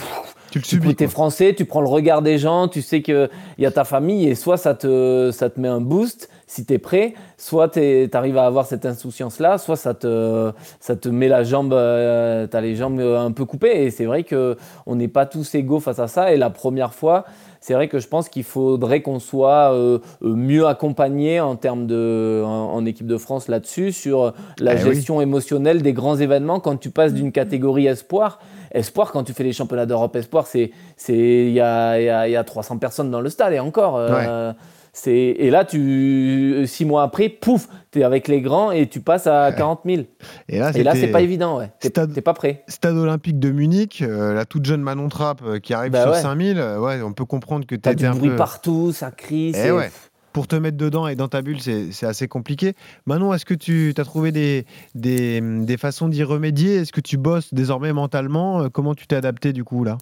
Tu 0.49 0.57
le 0.57 0.63
tu 0.63 0.69
subis. 0.69 0.89
es 0.89 0.95
quoi. 0.95 1.07
français, 1.07 1.53
tu 1.55 1.65
prends 1.65 1.81
le 1.81 1.87
regard 1.89 2.23
des 2.23 2.39
gens, 2.39 2.67
tu 2.67 2.81
sais 2.81 3.03
qu'il 3.03 3.29
y 3.59 3.65
a 3.67 3.71
ta 3.71 3.83
famille 3.83 4.27
et 4.27 4.33
soit 4.33 4.57
ça 4.57 4.73
te, 4.73 5.29
ça 5.31 5.51
te 5.51 5.59
met 5.59 5.67
un 5.67 5.81
boost 5.81 6.29
si 6.55 6.65
tu 6.65 6.73
es 6.73 6.77
prêt, 6.79 7.13
soit 7.37 7.67
tu 7.69 8.09
arrives 8.13 8.37
à 8.37 8.45
avoir 8.45 8.65
cette 8.65 8.85
insouciance-là, 8.85 9.57
soit 9.57 9.75
ça 9.75 9.93
te, 9.93 10.51
ça 10.79 10.95
te 10.95 11.09
met 11.09 11.27
la 11.27 11.43
jambe, 11.43 11.73
euh, 11.73 12.47
tu 12.47 12.55
as 12.55 12.61
les 12.61 12.75
jambes 12.75 12.99
euh, 12.99 13.19
un 13.19 13.31
peu 13.31 13.43
coupées. 13.45 13.83
Et 13.83 13.91
c'est 13.91 14.05
vrai 14.05 14.23
qu'on 14.23 14.95
n'est 14.95 15.09
pas 15.09 15.25
tous 15.25 15.53
égaux 15.55 15.79
face 15.81 15.99
à 15.99 16.07
ça. 16.07 16.31
Et 16.31 16.37
la 16.37 16.49
première 16.49 16.93
fois, 16.93 17.25
c'est 17.59 17.73
vrai 17.73 17.87
que 17.89 17.99
je 17.99 18.07
pense 18.07 18.29
qu'il 18.29 18.43
faudrait 18.43 19.01
qu'on 19.01 19.19
soit 19.19 19.73
euh, 19.73 19.99
mieux 20.21 20.65
accompagné 20.67 21.41
en 21.41 21.55
termes 21.57 21.87
de, 21.87 22.41
en, 22.45 22.73
en 22.73 22.85
équipe 22.85 23.07
de 23.07 23.17
France 23.17 23.47
là-dessus, 23.49 23.91
sur 23.91 24.33
la 24.59 24.73
Eh 24.73 24.77
oui. 24.77 24.93
gestion 24.95 25.19
émotionnelle 25.19 25.81
des 25.81 25.91
grands 25.93 26.15
événements 26.17 26.59
quand 26.61 26.77
tu 26.77 26.89
passes 26.89 27.13
d'une 27.13 27.31
catégorie 27.33 27.87
espoir. 27.87 28.39
Espoir, 28.71 29.11
quand 29.11 29.23
tu 29.23 29.33
fais 29.33 29.43
les 29.43 29.53
championnats 29.53 29.85
d'Europe 29.85 30.15
espoir, 30.15 30.47
c'est 30.47 30.71
c'est 30.95 31.15
il 31.17 31.51
y 31.53 31.59
a, 31.61 31.99
y, 31.99 32.09
a, 32.09 32.27
y 32.29 32.35
a 32.35 32.43
300 32.43 32.77
personnes 32.77 33.09
dans 33.11 33.21
le 33.21 33.29
stade 33.29 33.51
et 33.53 33.59
encore. 33.59 33.97
euh, 33.97 34.53
c'est 34.53 34.74
et 35.07 35.49
là 35.49 35.65
tu 35.65 36.63
six 36.67 36.85
mois 36.85 37.03
après, 37.03 37.29
pouf, 37.29 37.67
tu 37.91 37.99
es 37.99 38.03
avec 38.03 38.27
les 38.27 38.41
grands 38.41 38.71
et 38.71 38.87
tu 38.87 38.99
passes 39.01 39.27
à 39.27 39.51
40 39.51 39.81
000. 39.85 40.03
Et 40.49 40.59
là, 40.59 40.71
Et 40.73 40.83
c'est 40.99 41.07
pas 41.11 41.21
évident, 41.21 41.57
ouais. 41.57 41.71
T'es 41.79 41.89
Stade- 41.89 42.19
pas 42.21 42.33
prêt. 42.33 42.63
Stade 42.67 42.95
olympique 42.95 43.39
de 43.39 43.51
Munich, 43.51 44.01
euh, 44.01 44.33
la 44.33 44.45
toute 44.45 44.65
jeune 44.65 44.81
Manon 44.81 45.09
Trapp 45.09 45.41
euh, 45.45 45.59
qui 45.59 45.73
arrive 45.73 45.91
Bah 45.91 46.03
sur 46.03 46.11
ouais. 46.11 46.21
5000, 46.21 46.57
euh, 46.57 46.79
ouais, 46.79 47.01
on 47.01 47.13
peut 47.13 47.25
comprendre 47.25 47.65
que 47.65 47.75
tu 47.75 47.81
T'as 47.81 47.91
étais 47.91 48.03
du 48.03 48.05
un 48.07 48.15
bruit 48.15 48.29
peu 48.29 48.35
partout, 48.37 48.91
ça 48.93 49.11
crie. 49.11 49.49
Eh 49.49 49.53
c'est- 49.53 49.71
ouais. 49.71 49.91
pour 50.33 50.47
te 50.47 50.55
mettre 50.55 50.77
dedans 50.77 51.07
et 51.07 51.15
dans 51.15 51.27
ta 51.27 51.41
bulle, 51.41 51.59
c'est 51.61 52.05
assez 52.05 52.27
compliqué. 52.27 52.73
Manon, 53.05 53.33
est-ce 53.33 53.45
que 53.45 53.53
tu 53.53 53.93
as 53.97 54.03
trouvé 54.03 54.31
des, 54.31 54.65
des, 54.95 55.39
des 55.41 55.77
façons 55.77 56.07
d'y 56.09 56.23
remédier? 56.23 56.75
Est-ce 56.75 56.91
que 56.91 57.01
tu 57.01 57.17
bosses 57.17 57.53
désormais 57.53 57.93
mentalement? 57.93 58.69
Comment 58.69 58.95
tu 58.95 59.07
t'es 59.07 59.15
adapté 59.15 59.53
du 59.53 59.63
coup 59.63 59.83
là? 59.83 59.97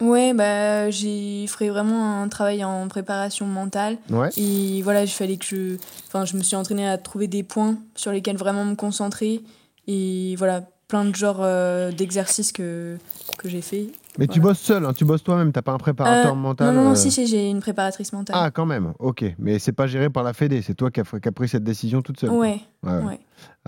Ouais, 0.00 0.32
bah, 0.34 0.90
j'ai 0.90 1.46
fait 1.48 1.68
vraiment 1.70 2.22
un 2.22 2.28
travail 2.28 2.64
en 2.64 2.86
préparation 2.88 3.46
mentale. 3.46 3.98
Ouais. 4.10 4.28
Et 4.36 4.80
voilà, 4.82 5.02
il 5.02 5.08
fallait 5.08 5.36
que 5.36 5.44
je. 5.44 5.76
Enfin, 6.06 6.24
je 6.24 6.36
me 6.36 6.42
suis 6.42 6.56
entraînée 6.56 6.88
à 6.88 6.98
trouver 6.98 7.26
des 7.26 7.42
points 7.42 7.76
sur 7.94 8.12
lesquels 8.12 8.36
vraiment 8.36 8.64
me 8.64 8.74
concentrer. 8.76 9.40
Et 9.86 10.34
voilà, 10.36 10.62
plein 10.86 11.04
de 11.04 11.14
genres 11.14 11.40
euh, 11.40 11.90
d'exercices 11.92 12.52
que, 12.52 12.96
que 13.38 13.48
j'ai 13.48 13.60
fait. 13.62 13.86
Mais 14.18 14.26
tu 14.26 14.40
bosses 14.40 14.58
seul, 14.58 14.84
hein, 14.84 14.92
tu 14.92 15.04
bosses 15.04 15.22
toi-même, 15.22 15.52
t'as 15.52 15.62
pas 15.62 15.70
un 15.72 15.78
préparateur 15.78 16.32
Euh, 16.32 16.34
mental 16.34 16.74
Non, 16.74 16.82
non, 16.82 16.90
euh, 16.90 16.94
si, 16.96 17.10
si, 17.12 17.26
j'ai 17.28 17.48
une 17.48 17.60
préparatrice 17.60 18.12
mentale. 18.12 18.34
Ah, 18.36 18.50
quand 18.50 18.66
même, 18.66 18.92
ok. 18.98 19.24
Mais 19.38 19.58
c'est 19.60 19.70
pas 19.72 19.86
géré 19.86 20.10
par 20.10 20.24
la 20.24 20.32
Fédé, 20.32 20.60
c'est 20.60 20.74
toi 20.74 20.90
qui 20.90 21.00
as, 21.00 21.04
qui 21.04 21.28
as 21.28 21.32
pris 21.32 21.48
cette 21.48 21.62
décision 21.62 22.02
toute 22.02 22.18
seule. 22.18 22.30
ouais, 22.30 22.36
Ouais, 22.38 22.60
ouais. 22.84 22.92
ouais. 23.04 23.18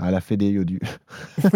Ah, 0.03 0.11
la 0.11 0.21
Fédé 0.21 0.49
Yodu. 0.49 0.81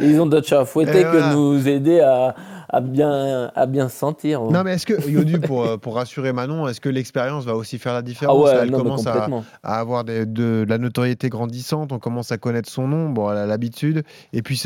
Ils 0.00 0.20
ont 0.20 0.26
d'autres 0.26 0.46
chats 0.46 0.60
à 0.60 0.64
fouetter 0.64 1.00
Et 1.00 1.02
que 1.04 1.08
voilà. 1.08 1.34
nous 1.34 1.68
aider 1.68 2.00
à, 2.00 2.34
à, 2.68 2.80
bien, 2.80 3.50
à 3.54 3.66
bien 3.66 3.88
sentir. 3.88 4.42
Non, 4.42 4.62
mais 4.64 4.74
est-ce 4.74 4.86
que, 4.86 5.08
Yodu, 5.08 5.38
pour, 5.40 5.64
euh, 5.64 5.76
pour 5.76 5.94
rassurer 5.96 6.32
Manon, 6.32 6.66
est-ce 6.68 6.80
que 6.80 6.88
l'expérience 6.88 7.44
va 7.44 7.54
aussi 7.54 7.78
faire 7.78 7.92
la 7.92 7.98
ah 8.00 8.02
différence 8.02 8.44
ouais, 8.44 8.54
Là, 8.54 8.62
Elle 8.64 8.70
non, 8.70 8.78
commence 8.78 9.06
à, 9.06 9.28
à 9.62 9.78
avoir 9.78 10.04
des- 10.04 10.26
de, 10.26 10.64
de 10.64 10.66
la 10.68 10.78
notoriété 10.78 11.28
grandissante, 11.28 11.92
on 11.92 11.98
commence 11.98 12.32
à 12.32 12.38
connaître 12.38 12.68
son 12.68 12.88
nom, 12.88 13.08
bon, 13.10 13.30
elle 13.30 13.38
a 13.38 13.46
l'habitude. 13.46 14.02
Et 14.32 14.42
puis, 14.42 14.56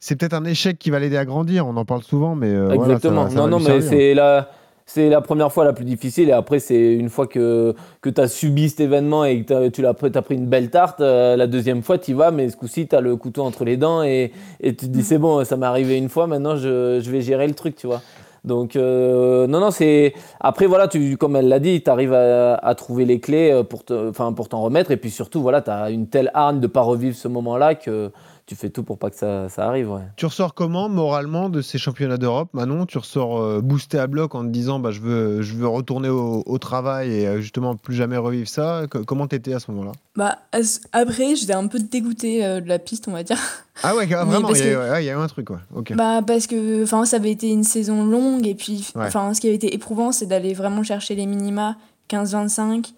c'est 0.00 0.16
peut-être 0.16 0.34
un 0.34 0.44
échec 0.44 0.78
qui 0.78 0.90
va 0.90 0.98
l'aider 0.98 1.16
à 1.18 1.24
grandir, 1.24 1.66
on 1.66 1.76
en 1.76 1.84
parle 1.84 2.02
souvent, 2.02 2.34
mais. 2.34 2.48
euh, 2.48 2.66
voilà, 2.74 2.76
ça 2.76 2.84
Exactement. 3.08 3.28
ça 3.28 3.36
non, 3.36 3.44
va 3.44 3.50
non, 3.50 3.58
lui 3.58 3.66
mais 3.68 3.80
c'est 3.82 4.14
la, 4.14 4.48
c'est 4.86 5.08
la 5.10 5.20
première 5.20 5.52
fois 5.52 5.64
la 5.64 5.72
plus 5.72 5.84
difficile. 5.84 6.28
Et 6.28 6.32
après, 6.32 6.60
c'est 6.60 6.94
une 6.94 7.10
fois 7.10 7.26
que, 7.26 7.74
que 8.00 8.08
tu 8.08 8.20
as 8.20 8.28
subi 8.28 8.68
cet 8.68 8.80
événement 8.80 9.24
et 9.24 9.42
que 9.42 9.68
tu 9.68 9.84
as 9.84 9.94
pris 9.94 10.34
une 10.36 10.46
belle 10.46 10.70
tarte, 10.70 11.00
euh, 11.00 11.36
la 11.36 11.48
deuxième 11.48 11.82
fois, 11.82 11.98
tu 11.98 12.12
y 12.12 12.14
vas, 12.14 12.30
mais 12.30 12.48
ce 12.48 12.56
coup-ci, 12.56 12.86
tu 12.86 12.94
as 12.94 13.00
le 13.00 13.16
couteau 13.16 13.42
entre 13.42 13.64
les 13.64 13.76
dents 13.76 14.04
et, 14.04 14.32
tu 14.62 14.74
te 14.76 14.86
dis, 14.86 15.02
c'est 15.02 15.18
bon, 15.18 15.44
ça 15.44 15.56
m'est 15.56 15.66
arrivé 15.66 15.98
une 15.98 16.08
fois, 16.08 16.28
maintenant, 16.28 16.56
je, 16.56 17.00
vais 17.10 17.20
gérer 17.20 17.48
le 17.48 17.54
truc, 17.54 17.74
tu 17.74 17.88
vois. 17.88 18.00
Donc, 18.44 18.76
euh, 18.76 19.48
non, 19.48 19.58
non, 19.58 19.72
c'est. 19.72 20.14
Après, 20.38 20.66
voilà, 20.66 20.86
tu, 20.86 21.16
comme 21.16 21.34
elle 21.34 21.48
l'a 21.48 21.58
dit, 21.58 21.82
tu 21.82 21.90
arrives 21.90 22.14
à, 22.14 22.74
trouver 22.76 23.04
les 23.04 23.18
clés 23.18 23.50
euh, 23.50 23.64
pour, 23.64 23.84
t'en 23.84 24.62
remettre. 24.62 24.92
Et 24.92 24.96
puis 24.96 25.10
surtout, 25.10 25.42
voilà, 25.42 25.62
tu 25.62 25.70
as 25.70 25.90
une 25.90 26.06
telle 26.06 26.30
hargne 26.32 26.60
de 26.60 26.68
pas 26.68 26.82
revivre 26.82 27.16
ce 27.16 27.26
moment-là 27.26 27.74
que 27.74 28.12
tu 28.46 28.54
fais 28.54 28.70
tout 28.70 28.84
pour 28.84 28.96
pas 28.98 29.10
que 29.10 29.16
ça, 29.16 29.48
ça 29.48 29.66
arrive. 29.66 29.90
Ouais. 29.90 30.02
Tu 30.14 30.24
ressors 30.24 30.54
comment 30.54 30.88
moralement 30.88 31.48
de 31.48 31.60
ces 31.62 31.78
championnats 31.78 32.16
d'Europe, 32.16 32.48
Manon? 32.52 32.86
Tu 32.86 32.96
ressors 32.96 33.38
euh, 33.42 33.60
boosté 33.60 33.98
à 33.98 34.06
bloc 34.06 34.34
en 34.36 34.42
te 34.44 34.48
disant 34.50 34.78
bah, 34.78 34.92
je, 34.92 35.00
veux, 35.00 35.42
je 35.42 35.54
veux 35.54 35.66
retourner 35.66 36.08
au, 36.08 36.44
au 36.46 36.58
travail 36.58 37.12
et 37.12 37.26
euh, 37.26 37.40
justement 37.40 37.74
plus 37.74 37.94
jamais 37.96 38.16
revivre 38.16 38.48
ça. 38.48 38.82
Co- 38.88 39.04
comment 39.04 39.26
t'étais 39.26 39.52
à 39.52 39.58
ce 39.58 39.70
moment-là? 39.72 39.92
Bah, 40.14 40.38
as- 40.52 40.80
après, 40.92 41.34
j'étais 41.34 41.54
un 41.54 41.66
peu 41.66 41.80
dégoûtée 41.80 42.44
euh, 42.44 42.60
de 42.60 42.68
la 42.68 42.78
piste, 42.78 43.08
on 43.08 43.12
va 43.12 43.22
dire. 43.22 43.38
Ah 43.82 43.94
ouais, 43.94 44.06
vraiment, 44.06 44.48
il 44.54 44.56
y, 44.56 44.62
a- 44.62 44.64
que- 44.72 44.90
ouais, 44.92 45.02
il 45.04 45.06
y 45.06 45.10
a 45.10 45.12
eu 45.12 45.16
un 45.16 45.26
truc. 45.26 45.50
Ouais. 45.50 45.58
Bah 45.96 46.22
parce 46.26 46.46
que 46.46 46.82
enfin 46.82 47.04
ça 47.04 47.16
avait 47.16 47.30
été 47.32 47.50
une 47.50 47.62
saison 47.62 48.06
longue 48.06 48.46
et 48.46 48.54
puis 48.54 48.88
Ouais. 48.94 49.04
enfin 49.04 49.34
ce 49.34 49.40
qui 49.42 49.48
avait 49.48 49.56
été 49.56 49.74
éprouvant 49.74 50.12
c'est 50.12 50.24
d'aller 50.24 50.54
vraiment 50.54 50.82
chercher 50.82 51.14
les 51.14 51.26
minima 51.26 51.76
15-25 52.08 52.92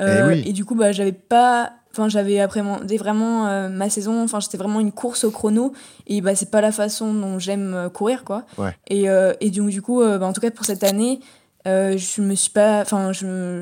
Euh, 0.00 0.22
Eh 0.24 0.26
oui. 0.28 0.42
Et 0.46 0.52
du 0.52 0.64
coup, 0.64 0.74
bah, 0.74 0.90
j'avais 0.90 1.12
pas. 1.12 1.70
Enfin, 1.94 2.08
j'avais 2.08 2.40
appréhendé 2.40 2.96
vraiment 2.96 3.46
euh, 3.46 3.68
ma 3.68 3.88
saison. 3.88 4.24
Enfin, 4.24 4.40
j'étais 4.40 4.56
vraiment 4.56 4.80
une 4.80 4.90
course 4.90 5.22
au 5.22 5.30
chrono. 5.30 5.72
Et 6.08 6.20
bah, 6.20 6.34
c'est 6.34 6.50
pas 6.50 6.60
la 6.60 6.72
façon 6.72 7.14
dont 7.14 7.38
j'aime 7.38 7.72
euh, 7.72 7.88
courir, 7.88 8.24
quoi. 8.24 8.42
Ouais. 8.58 8.76
Et, 8.88 9.08
euh, 9.08 9.32
et 9.40 9.50
donc, 9.50 9.70
du 9.70 9.80
coup, 9.80 10.02
euh, 10.02 10.18
bah, 10.18 10.26
en 10.26 10.32
tout 10.32 10.40
cas, 10.40 10.50
pour 10.50 10.64
cette 10.66 10.82
année, 10.82 11.20
je 11.64 12.20
me 12.20 12.34
suis 12.34 12.50
pas. 12.50 12.80
Enfin, 12.80 13.12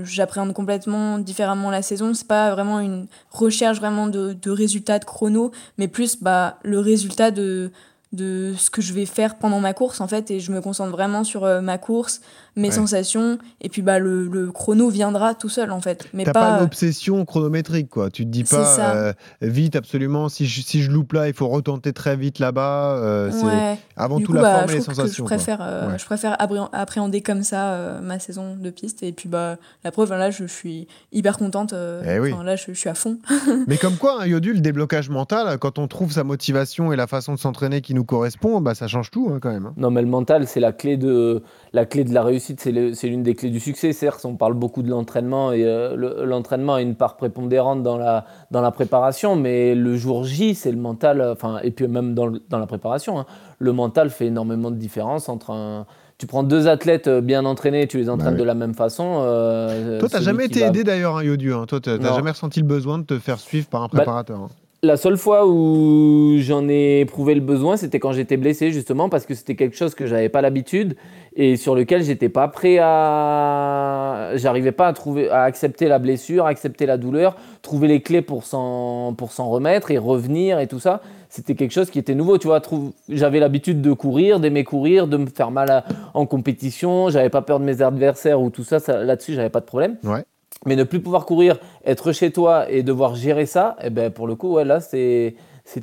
j'appréhende 0.03 0.55
complètement 0.55 1.19
différemment 1.19 1.71
la 1.71 1.83
saison. 1.83 2.15
C'est 2.15 2.27
pas 2.27 2.51
vraiment 2.53 2.81
une 2.81 3.07
recherche 3.31 3.79
vraiment 3.79 4.07
de, 4.07 4.33
de 4.33 4.51
résultats 4.51 4.99
de 4.99 5.05
chrono, 5.05 5.51
mais 5.77 5.89
plus 5.89 6.17
bah, 6.23 6.59
le 6.63 6.79
résultat 6.79 7.31
de 7.31 7.71
de 8.13 8.53
ce 8.59 8.69
que 8.69 8.83
je 8.83 8.93
vais 8.93 9.07
faire 9.07 9.39
pendant 9.39 9.59
ma 9.59 9.73
course 9.73 10.03
en 10.03 10.07
fait 10.07 10.31
et 10.31 10.39
je 10.39 10.53
me 10.53 10.61
concentre 10.61 10.91
vraiment 10.91 11.25
sur 11.25 11.47
ma 11.63 11.79
course 11.79 12.21
mes 12.57 12.69
Ouais. 12.69 12.75
sensations 12.75 13.39
et 13.61 13.69
puis 13.69 13.83
bah 13.83 13.99
le, 13.99 14.27
le 14.29 14.53
chrono 14.53 14.89
viendra 14.91 15.35
tout 15.35 15.49
seul 15.49 15.71
en 15.71 15.81
fait 15.81 16.07
mais 16.13 16.25
T'as 16.25 16.33
pas, 16.33 16.41
pas, 16.41 16.57
euh, 16.57 16.61
d'obsession 16.61 17.25
chronométrique, 17.25 17.89
quoi. 17.91 18.11
Tu 18.11 18.25
te 18.25 18.31
dis 18.31 18.45
pas 18.45 18.65
ça. 18.65 18.95
euh, 18.97 19.13
vite, 19.41 19.77
absolument. 19.77 20.29
Si 20.29 20.47
je, 20.47 20.61
si 20.63 20.83
je 20.83 20.91
loupe 20.91 21.13
là, 21.13 21.29
il 21.29 21.35
faut 21.35 21.49
retenter 21.49 21.93
très 21.93 22.17
vite 22.17 22.39
là-bas. 22.39 22.97
euh, 22.97 23.31
ouais. 23.43 23.79
avant 23.97 24.19
du 24.19 24.25
tout 24.25 24.33
coup, 24.33 24.37
la 24.37 24.43
bah, 24.43 24.55
forme 24.59 24.69
je 24.69 24.73
et 24.75 24.77
les 24.79 24.83
sensations. 24.85 25.25
je 25.25 25.35
préfère 25.35 25.59
euh, 25.63 25.89
Ouais. 25.91 25.99
je 25.99 26.05
préfère 26.05 26.33
appré- 26.39 26.69
appréhender 26.73 27.23
comme 27.23 27.43
ça 27.43 27.73
euh, 27.73 28.01
ma 28.01 28.19
saison 28.19 28.57
de 28.57 28.71
piste 28.71 29.03
et 29.03 29.13
puis 29.13 29.29
bah 29.29 29.57
la 29.85 29.91
preuve 29.91 30.11
là 30.11 30.31
je 30.31 30.45
suis 30.45 30.87
hyper 31.13 31.39
contente 31.39 31.73
euh, 31.73 32.03
Eh 32.07 32.19
oui. 32.21 32.35
là 32.45 32.57
je, 32.57 32.67
je 32.69 32.73
suis 32.79 32.89
à 32.89 32.95
fond 32.95 33.19
Mais 33.67 33.77
comme 33.79 33.97
quoi, 33.97 34.23
un 34.23 34.27
Yodu, 34.27 34.53
le 34.53 34.61
déblocage 34.61 35.09
mental, 35.09 35.59
quand 35.59 35.79
on 35.79 35.89
trouve 35.89 36.13
sa 36.13 36.25
motivation 36.25 36.93
et 36.93 36.97
la 36.97 37.07
façon 37.07 37.35
de 37.35 37.39
s'entraîner 37.39 37.81
qui 37.81 37.95
nous 37.95 38.05
correspond, 38.05 38.61
bah, 38.61 38.75
ça 38.75 38.89
change 38.89 39.11
tout 39.11 39.31
hein, 39.33 39.39
quand 39.41 39.51
même. 39.51 39.67
hein. 39.67 39.75
Non, 39.77 39.91
mais 39.91 40.03
le 40.03 40.09
mental, 40.09 40.47
c'est 40.47 40.61
la 40.61 40.73
clé 40.73 40.97
de 40.97 41.43
la 41.75 41.87
clé 41.87 42.05
de 42.05 42.13
la 42.13 42.23
réussite. 42.23 42.61
C'est 42.61 42.71
l'une 43.09 43.23
des 43.23 43.35
clés 43.35 43.51
du 43.51 43.61
succès. 43.61 43.93
Certes, 43.93 44.25
on 44.25 44.37
parle 44.37 44.55
beaucoup 44.55 44.83
de 44.83 44.91
l'entraînement 44.91 45.53
et 45.53 45.65
euh, 45.65 45.97
le- 45.97 46.25
l'entraînement 46.25 46.75
a 46.75 46.83
une 46.83 46.95
part 46.95 47.17
prépondérante 47.17 47.83
dans 47.83 47.97
la 47.99 48.27
dans 48.51 48.61
la 48.61 48.71
préparation, 48.71 49.37
mais 49.37 49.75
le 49.75 49.97
jour 49.97 50.25
J, 50.25 50.55
c'est 50.55 50.71
le 50.73 50.77
mental. 50.79 51.21
euh, 51.21 51.33
Enfin, 51.33 51.61
et 51.63 51.71
puis 51.71 51.89
même 51.89 52.15
dans, 52.15 52.31
dans 52.51 52.59
la 52.59 52.67
préparation, 52.67 53.19
hein, 53.21 53.27
le 53.59 53.73
mental 53.73 54.11
fait 54.11 54.27
énormément 54.27 54.71
de 54.71 54.77
différence 54.77 55.29
entre 55.29 55.51
un. 55.51 55.87
Tu 56.19 56.27
prends 56.29 56.43
deux 56.45 56.69
athlètes 56.69 57.09
euh, 57.09 57.21
bien 57.21 57.45
entraînés, 57.45 57.89
tu 57.89 57.97
les 57.99 58.09
entraînes 58.09 58.29
Bah 58.35 58.35
oui. 58.37 58.41
de 58.43 58.47
la 58.47 58.55
même 58.55 58.75
façon. 58.75 59.23
euh, 59.25 59.99
Toi, 59.99 60.09
t'as 60.09 60.19
celui 60.19 60.25
jamais 60.27 60.45
été 60.45 60.61
va- 60.61 60.67
aidé 60.67 60.85
d'ailleurs, 60.85 61.17
hein, 61.17 61.25
Yodu. 61.25 61.53
hein. 61.53 61.65
Toi, 61.67 61.81
t'as 61.81 61.99
t'as 61.99 62.11
Non. 62.11 62.15
jamais 62.17 62.31
ressenti 62.31 62.61
le 62.61 62.67
besoin 62.67 62.99
de 62.99 63.05
te 63.05 63.19
faire 63.19 63.41
suivre 63.41 63.67
par 63.69 63.83
un 63.83 63.87
Bah, 63.87 63.91
préparateur. 63.99 64.39
hein. 64.39 64.49
La 64.85 64.97
seule 64.97 65.17
fois 65.17 65.47
où 65.47 66.39
j'en 66.39 66.69
ai 66.69 67.03
éprouvé 67.03 67.37
le 67.37 67.41
besoin, 67.41 67.77
c'était 67.77 68.01
quand 68.01 68.11
j'étais 68.11 68.37
blessé, 68.37 68.73
justement, 68.73 69.09
parce 69.09 69.27
que 69.27 69.35
c'était 69.37 69.55
quelque 69.55 69.77
chose 69.77 69.95
que 69.95 70.07
j'avais 70.09 70.29
pas 70.29 70.41
l'habitude 70.43 70.97
et 71.37 71.57
sur 71.57 71.77
lequel 71.77 72.03
j'étais 72.03 72.29
pas 72.29 72.49
prêt 72.49 72.79
à. 72.81 74.33
J'arrivais 74.35 74.73
pas 74.73 74.89
à 74.89 74.93
trouver, 74.93 75.31
à 75.31 75.45
accepter 75.45 75.87
la 75.87 76.01
blessure, 76.01 76.47
accepter 76.47 76.85
la 76.87 76.97
douleur, 76.97 77.37
trouver 77.63 77.87
les 77.87 78.03
clés 78.03 78.23
pour 78.23 78.43
s'en, 78.43 79.15
remettre 79.15 79.93
et 79.93 79.99
revenir 79.99 80.59
et 80.59 80.67
tout 80.67 80.81
ça. 80.81 81.01
C'était 81.29 81.55
quelque 81.55 81.71
chose 81.71 81.89
qui 81.89 82.01
était 82.01 82.17
nouveau, 82.17 82.39
tu 82.39 82.49
vois. 82.49 82.61
J'avais 83.09 83.39
l'habitude 83.39 83.83
de 83.83 83.93
courir, 83.93 84.41
d'aimer 84.41 84.65
courir, 84.65 85.07
de 85.07 85.17
me 85.17 85.27
faire 85.27 85.53
mal 85.53 85.71
à- 85.71 85.85
en 86.13 86.27
compétition. 86.27 87.09
J'avais 87.09 87.31
pas 87.31 87.43
peur 87.43 87.61
de 87.61 87.65
mes 87.65 87.83
adversaires 87.83 88.41
ou 88.41 88.51
tout 88.51 88.65
ça. 88.65 88.81
ça 88.81 89.05
là-dessus, 89.05 89.35
j'avais 89.35 89.49
pas 89.49 89.61
de 89.61 89.65
problème. 89.65 89.97
Ouais. 90.03 90.25
Mais 90.67 90.77
ne 90.77 90.85
plus 90.85 91.01
pouvoir 91.01 91.27
courir, 91.27 91.59
être 91.85 92.13
chez 92.13 92.31
toi 92.31 92.71
et 92.71 92.83
devoir 92.83 93.15
gérer 93.17 93.47
ça, 93.47 93.77
eh 93.83 93.91
ben 93.91 94.11
pour 94.11 94.27
le 94.27 94.37
coup, 94.37 94.53
ouais, 94.55 94.65
là, 94.65 94.81
c'était 94.81 95.35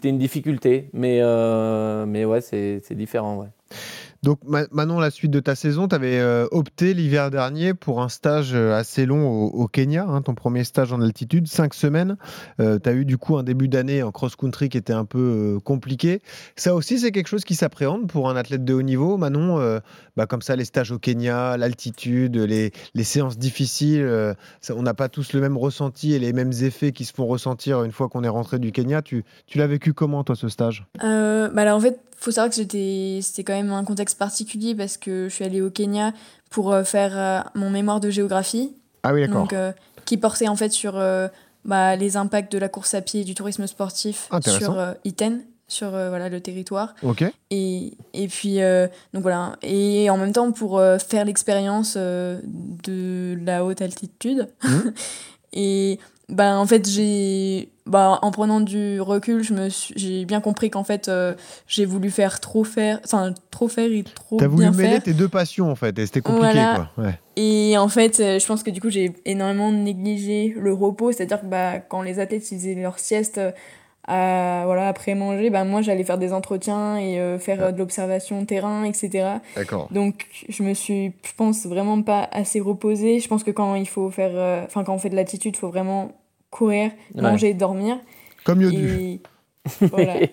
une 0.03 0.17
difficulté. 0.17 0.89
Mais, 0.93 1.19
euh, 1.21 2.05
mais 2.05 2.25
ouais, 2.25 2.41
c'est, 2.41 2.81
c'est 2.83 2.95
différent. 2.95 3.37
Ouais. 3.37 3.47
Donc 4.23 4.39
Ma- 4.45 4.67
Manon, 4.71 4.99
la 4.99 5.11
suite 5.11 5.31
de 5.31 5.39
ta 5.39 5.55
saison, 5.55 5.87
tu 5.87 5.95
avais 5.95 6.21
opté 6.51 6.93
l'hiver 6.93 7.31
dernier 7.31 7.73
pour 7.73 8.01
un 8.01 8.09
stage 8.09 8.53
euh, 8.53 8.73
assez 8.73 9.05
long 9.05 9.29
au, 9.29 9.67
Kenya, 9.67 10.05
hein, 10.07 10.21
ton 10.21 10.35
premier 10.35 10.63
stage 10.63 10.91
en 10.93 11.01
altitude, 11.01 11.47
cinq 11.47 11.73
semaines. 11.73 12.17
tu 12.57 12.63
as 12.63 12.93
eu 12.93 13.05
du 13.05 13.17
coup 13.17 13.37
un 13.37 13.43
début 13.43 13.67
d'année 13.67 14.03
en 14.03 14.11
cross-country 14.11 14.69
qui 14.69 14.77
était 14.77 14.93
un 14.93 15.05
peu 15.05 15.19
euh, 15.19 15.59
compliqué. 15.59 16.21
Ça 16.55 16.75
aussi, 16.75 16.99
c'est 16.99 17.11
quelque 17.11 17.27
chose 17.27 17.43
qui 17.43 17.55
s'appréhende 17.55 18.07
pour 18.07 18.29
un 18.29 18.35
athlète 18.35 18.63
de 18.63 18.73
haut 18.73 18.81
niveau. 18.81 19.17
Manon, 19.17 19.59
euh, 19.59 19.79
bah, 20.17 20.25
comme 20.25 20.41
ça, 20.41 20.55
les 20.55 20.65
stages 20.65 20.91
au 20.91 20.99
Kenya, 20.99 21.57
l'altitude, 21.57 22.37
les, 22.37 22.71
séances 23.03 23.37
difficiles, 23.37 24.01
euh, 24.01 24.33
on 24.69 24.83
n'a 24.83 24.93
pas 24.93 25.09
tous 25.09 25.33
le 25.33 25.41
même 25.41 25.57
ressenti 25.57 26.13
et 26.13 26.19
les 26.19 26.33
mêmes 26.33 26.51
effets 26.61 26.91
qui 26.91 27.05
se 27.05 27.13
font 27.13 27.25
ressentir 27.25 27.83
une 27.83 27.91
fois 27.91 28.09
qu'on 28.09 28.23
est 28.23 28.29
rentré 28.29 28.59
du 28.59 28.71
Kenya. 28.71 29.01
Tu, 29.01 29.23
tu 29.47 29.57
l'as 29.57 29.67
vécu 29.67 29.93
comment, 29.93 30.23
toi, 30.23 30.35
ce 30.35 30.49
stage? 30.49 30.85
Euh, 31.03 31.49
bah 31.49 31.61
alors 31.61 31.77
en 31.77 31.81
fait, 31.81 31.99
faut 32.19 32.31
savoir 32.31 32.49
que 32.49 32.55
c'était 32.55 33.43
quand 33.43 33.53
même 33.53 33.71
un 33.71 33.83
contexte 33.85 34.17
particulier 34.17 34.75
parce 34.75 34.97
que 34.97 35.27
je 35.29 35.33
suis 35.35 35.45
allée 35.45 35.61
au 35.61 35.69
Kenya 35.69 36.13
pour 36.49 36.73
euh, 36.73 36.83
faire 36.83 37.17
euh, 37.17 37.39
mon 37.55 37.69
mémoire 37.69 37.99
de 37.99 38.09
géographie, 38.09 38.73
Ah 39.03 39.13
oui, 39.13 39.21
d'accord. 39.25 39.47
euh, 39.53 39.71
qui 40.05 40.17
portait 40.17 40.47
en 40.47 40.55
fait 40.55 40.69
sur 40.71 40.97
euh, 40.97 41.27
bah, 41.65 41.95
les 41.95 42.17
impacts 42.17 42.51
de 42.51 42.57
la 42.57 42.67
course 42.69 42.93
à 42.93 43.01
pied 43.01 43.21
et 43.21 43.23
du 43.23 43.35
tourisme 43.35 43.67
sportif 43.67 44.29
sur 44.45 44.77
euh, 44.79 44.93
Iten, 45.05 45.43
sur 45.67 45.91
voilà 45.91 46.29
le 46.29 46.41
territoire. 46.41 46.95
Ok. 47.03 47.23
Et, 47.51 47.93
et 48.13 48.27
puis 48.27 48.57
donc 49.13 49.21
voilà 49.21 49.55
et 49.61 50.09
en 50.09 50.17
même 50.17 50.33
temps 50.33 50.51
pour 50.51 50.81
faire 51.07 51.25
l'expérience 51.25 51.95
de 51.95 53.37
la 53.45 53.63
haute 53.63 53.81
altitude. 53.83 54.47
Mhm. 54.63 54.93
et 55.53 55.99
bah 56.29 56.57
en 56.59 56.65
fait 56.65 56.87
j'ai 56.87 57.69
bah 57.85 58.19
en 58.21 58.29
prenant 58.31 58.61
du 58.61 59.01
recul 59.01 59.41
je 59.43 59.53
me 59.53 59.69
suis- 59.69 59.93
j'ai 59.97 60.25
bien 60.25 60.41
compris 60.41 60.69
qu'en 60.69 60.83
fait 60.83 61.07
euh, 61.07 61.33
j'ai 61.67 61.85
voulu 61.85 62.11
faire 62.11 62.39
trop 62.39 62.63
faire 62.63 62.99
enfin 63.03 63.33
trop 63.51 63.67
faire 63.67 63.91
et 63.91 64.03
trop 64.03 64.37
T'as 64.37 64.47
voulu 64.47 64.69
mêler 64.69 64.89
faire 64.93 65.03
tes 65.03 65.13
deux 65.13 65.27
passions 65.27 65.71
en 65.71 65.75
fait, 65.75 65.97
et 65.97 66.05
c'était 66.05 66.21
compliqué 66.21 66.53
Voilà. 66.53 66.89
quoi. 66.95 67.03
Ouais. 67.05 67.19
et 67.35 67.77
en 67.77 67.87
fait 67.89 68.19
euh, 68.19 68.37
je 68.39 68.45
pense 68.45 68.61
que 68.63 68.69
du 68.69 68.79
coup 68.79 68.89
j'ai 68.91 69.13
énormément 69.25 69.71
négligé 69.71 70.53
le 70.57 70.71
repos 70.73 71.11
c'est 71.11 71.23
à 71.23 71.25
dire 71.25 71.41
que 71.41 71.47
bah 71.47 71.79
quand 71.79 72.03
les 72.03 72.19
athlètes 72.19 72.51
ils 72.51 72.57
faisaient 72.57 72.75
leur 72.75 72.99
sieste 72.99 73.39
euh, 73.39 73.51
à, 74.07 74.63
voilà 74.65 74.87
après 74.87 75.13
manger 75.13 75.49
bah 75.49 75.63
moi 75.65 75.81
j'allais 75.81 76.03
faire 76.03 76.17
des 76.17 76.33
entretiens 76.33 76.97
et 76.97 77.19
euh, 77.19 77.37
faire 77.37 77.61
euh, 77.63 77.71
de 77.71 77.77
l'observation 77.77 78.43
terrain 78.45 78.83
etc 78.83 79.27
donc 79.91 80.25
je 80.47 80.63
me 80.63 80.73
suis, 80.73 81.13
je 81.25 81.31
pense, 81.35 81.65
vraiment 81.65 82.01
pas 82.01 82.27
assez 82.31 82.59
reposée. 82.59 83.19
Je 83.19 83.27
pense 83.27 83.43
que 83.43 83.51
quand 83.51 83.75
il 83.75 83.87
faut 83.87 84.09
faire, 84.09 84.63
enfin 84.65 84.83
quand 84.83 84.93
on 84.93 84.97
fait 84.97 85.09
de 85.09 85.15
l'attitude, 85.15 85.53
il 85.55 85.59
faut 85.59 85.69
vraiment 85.69 86.11
courir, 86.49 86.91
Ouais. 87.15 87.21
manger, 87.21 87.53
dormir. 87.53 87.99
Comme 88.43 88.61
Yodu. 88.61 88.77
Et 88.77 89.21
voilà. 89.91 90.19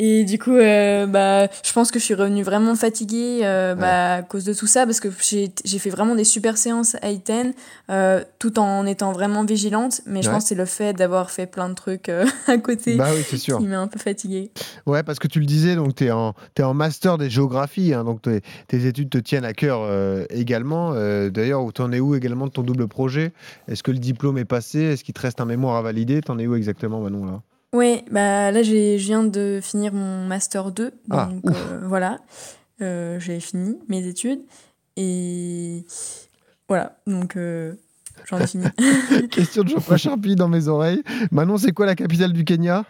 Et 0.00 0.22
du 0.24 0.38
coup, 0.38 0.54
euh, 0.54 1.06
bah, 1.06 1.48
je 1.64 1.72
pense 1.72 1.90
que 1.90 1.98
je 1.98 2.04
suis 2.04 2.14
revenue 2.14 2.44
vraiment 2.44 2.76
fatiguée 2.76 3.40
euh, 3.42 3.74
bah, 3.74 4.14
à 4.14 4.22
cause 4.22 4.44
de 4.44 4.54
tout 4.54 4.68
ça, 4.68 4.86
parce 4.86 5.00
que 5.00 5.08
j'ai 5.20 5.78
fait 5.80 5.90
vraiment 5.90 6.14
des 6.14 6.22
super 6.22 6.56
séances 6.56 6.94
à 7.02 7.10
Iten, 7.10 7.52
euh, 7.90 8.22
tout 8.38 8.60
en 8.60 8.86
étant 8.86 9.10
vraiment 9.10 9.44
vigilante. 9.44 10.02
Mais 10.06 10.22
je 10.22 10.28
Ouais. 10.28 10.34
pense 10.34 10.44
que 10.44 10.48
c'est 10.50 10.54
le 10.54 10.66
fait 10.66 10.92
d'avoir 10.92 11.32
fait 11.32 11.46
plein 11.46 11.68
de 11.68 11.74
trucs 11.74 12.08
à 12.46 12.58
côté 12.58 12.94
Bah 12.96 13.08
oui, 13.12 13.38
sûr. 13.38 13.58
qui 13.58 13.66
m'a 13.66 13.80
un 13.80 13.88
peu 13.88 13.98
fatiguée. 13.98 14.52
Ouais, 14.86 15.02
parce 15.02 15.18
que 15.18 15.26
tu 15.26 15.40
le 15.40 15.46
disais, 15.46 15.74
donc 15.74 15.96
tu 15.96 16.04
es 16.04 16.10
en, 16.12 16.32
t'es 16.54 16.62
en 16.62 16.74
master 16.74 17.18
des 17.18 17.28
géographies, 17.28 17.92
hein, 17.92 18.04
donc 18.04 18.22
tes, 18.22 18.86
études 18.86 19.10
te 19.10 19.18
tiennent 19.18 19.44
à 19.44 19.52
cœur 19.52 19.80
également. 20.30 20.92
D'ailleurs, 21.28 21.72
tu 21.72 21.82
en 21.82 21.90
es 21.90 21.98
où 21.98 22.14
également 22.14 22.46
de 22.46 22.52
ton 22.52 22.62
double 22.62 22.86
projet? 22.86 23.32
Est-ce 23.66 23.82
que 23.82 23.90
le 23.90 23.98
diplôme 23.98 24.38
est 24.38 24.44
passé? 24.44 24.78
Est-ce 24.80 25.02
qu'il 25.02 25.14
te 25.14 25.20
reste 25.20 25.40
un 25.40 25.44
mémoire 25.44 25.74
à 25.74 25.82
valider? 25.82 26.20
T'en 26.20 26.38
es 26.38 26.46
où 26.46 26.54
exactement, 26.54 27.00
Manon 27.00 27.26
là? 27.26 27.42
Ouais, 27.74 28.04
bah 28.10 28.50
là 28.50 28.62
j'ai- 28.62 28.98
je 28.98 29.06
viens 29.06 29.24
de 29.24 29.60
finir 29.62 29.92
mon 29.92 30.26
master 30.26 30.70
2, 30.72 30.84
donc 30.86 30.92
Ah, 31.10 31.28
ouf. 31.42 31.56
euh, 31.56 31.80
voilà, 31.86 32.18
Euh, 32.80 33.18
j'ai 33.18 33.40
fini 33.40 33.76
mes 33.88 34.06
études 34.06 34.40
et 34.96 35.84
voilà, 36.68 36.96
donc 37.08 37.36
euh, 37.36 37.74
j'en 38.24 38.38
ai 38.38 38.46
fini. 38.46 38.64
Question 39.32 39.64
de 39.64 39.68
Geoffrey 39.68 39.98
Charpie 39.98 40.36
dans 40.36 40.46
mes 40.48 40.68
oreilles. 40.68 41.02
Manon, 41.32 41.56
c'est 41.58 41.72
quoi 41.72 41.86
la 41.86 41.96
capitale 41.96 42.32
du 42.32 42.44
Kenya? 42.44 42.84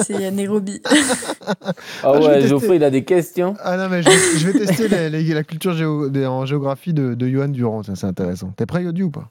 C'est 0.00 0.30
Nairobi. 0.30 0.80
Ah 0.86 0.94
Ah, 2.02 2.12
je 2.14 2.18
vais 2.18 2.24
ouais, 2.26 2.32
tester. 2.36 2.48
Geoffrey, 2.48 2.76
il 2.76 2.84
a 2.84 2.90
des 2.90 3.04
questions. 3.04 3.54
Ah 3.62 3.76
non, 3.76 3.88
mais 3.90 4.02
je 4.02 4.08
vais, 4.08 4.38
je 4.38 4.46
vais 4.50 4.58
tester 4.58 4.88
la, 4.88 5.10
la- 5.10 5.20
la 5.20 5.44
culture 5.44 5.74
géo- 5.74 6.08
de- 6.08 6.24
en 6.24 6.46
géographie 6.46 6.94
de, 6.94 7.12
de 7.14 7.28
Johan 7.28 7.48
Durand, 7.48 7.82
ça 7.82 7.94
c'est 7.96 8.06
intéressant. 8.06 8.52
T'es 8.56 8.64
prêt, 8.66 8.82
Yodu, 8.84 9.02
ou 9.04 9.10
pas? 9.10 9.28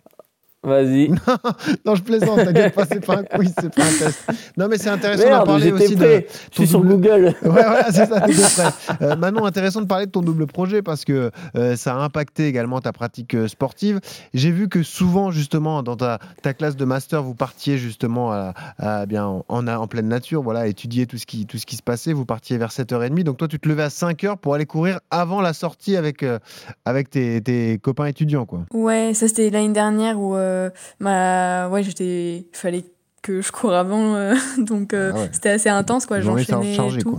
Vas-y. 0.64 1.12
Non, 1.86 1.96
je 1.96 2.02
plaisante, 2.04 2.38
t'inquiète 2.38 2.74
pas, 2.74 2.86
c'est 2.86 3.06
pas 3.06 3.18
un 3.18 3.24
quiz, 3.24 3.54
c'est 3.60 3.74
pas 3.74 3.84
un 3.84 3.88
test. 4.06 4.20
Non, 4.58 4.68
mais 4.70 4.78
c'est 4.78 4.90
intéressant 4.90 5.24
de 5.42 5.46
parler 5.46 5.72
aussi 5.72 5.96
prêt. 5.96 6.22
de. 6.22 6.26
Je 6.52 6.56
suis 6.56 6.68
sur 6.68 6.82
Google. 6.84 7.34
Ouais, 7.44 7.50
voilà, 7.50 7.92
c'est 7.92 8.06
ça, 8.06 8.22
t'es 8.22 8.34
prêt. 8.34 8.98
Euh, 9.02 9.16
Manon, 9.16 9.46
intéressant 9.46 9.82
de 9.82 9.88
parler 9.88 10.06
de 10.06 10.12
ton 10.12 10.22
double 10.22 10.48
projet 10.48 10.82
parce 10.82 11.04
que 11.06 11.32
euh, 11.58 11.76
ça 11.76 11.94
a 11.96 11.98
impacté 11.98 12.48
également 12.48 12.80
ta 12.80 12.92
pratique 12.94 13.36
euh, 13.36 13.48
sportive. 13.48 14.00
J'ai 14.34 14.52
vu 14.52 14.70
que 14.70 14.84
souvent, 14.84 15.32
justement, 15.32 15.84
dans 15.84 15.96
ta, 15.98 16.20
ta 16.42 16.54
classe 16.54 16.76
de 16.78 16.86
master, 16.86 17.22
vous 17.24 17.36
partiez 17.36 17.78
justement 17.78 18.32
à, 18.32 18.54
à- 18.78 19.06
bien, 19.06 19.26
en, 19.26 19.46
en, 19.50 19.68
en 19.68 19.88
pleine 19.88 20.08
nature, 20.08 20.42
voilà, 20.42 20.68
étudier 20.68 21.06
tout 21.06 21.18
ce, 21.18 21.26
qui, 21.26 21.46
tout 21.46 21.58
ce 21.58 21.66
qui 21.66 21.76
se 21.76 21.84
passait. 21.84 22.14
Vous 22.14 22.26
partiez 22.26 22.58
vers 22.58 22.70
7h30. 22.70 23.24
Donc, 23.24 23.38
toi, 23.38 23.48
tu 23.48 23.60
te 23.60 23.68
levais 23.68 23.84
à 23.84 23.88
5h 23.90 24.38
pour 24.38 24.54
aller 24.56 24.66
courir 24.66 25.00
avant 25.12 25.42
la 25.42 25.54
sortie 25.54 25.98
avec, 25.98 26.24
euh, 26.24 26.40
avec 26.86 27.10
tes, 27.10 27.42
tes 27.42 27.78
copains 27.80 28.06
étudiants, 28.06 28.46
quoi. 28.46 28.62
Ouais, 28.74 29.14
ça 29.14 29.28
c'était 29.28 29.50
l'année 29.50 29.74
dernière 29.74 30.20
où 30.20 30.36
euh, 30.54 30.70
bah, 31.00 31.70
ouais, 31.70 31.84
j'étais, 31.84 32.38
il 32.52 32.58
fallait 32.58 32.86
que 33.22 33.42
je 33.42 33.52
cours 33.52 33.74
avant, 33.74 34.16
euh, 34.16 34.36
donc 34.58 34.94
euh, 34.94 35.12
Ah 35.14 35.20
ouais. 35.20 35.30
c'était 35.32 35.50
assez 35.50 35.70
intense 35.70 36.06
quoi, 36.06 36.20
j'enchaînais 36.22 36.76
tout. 37.02 37.12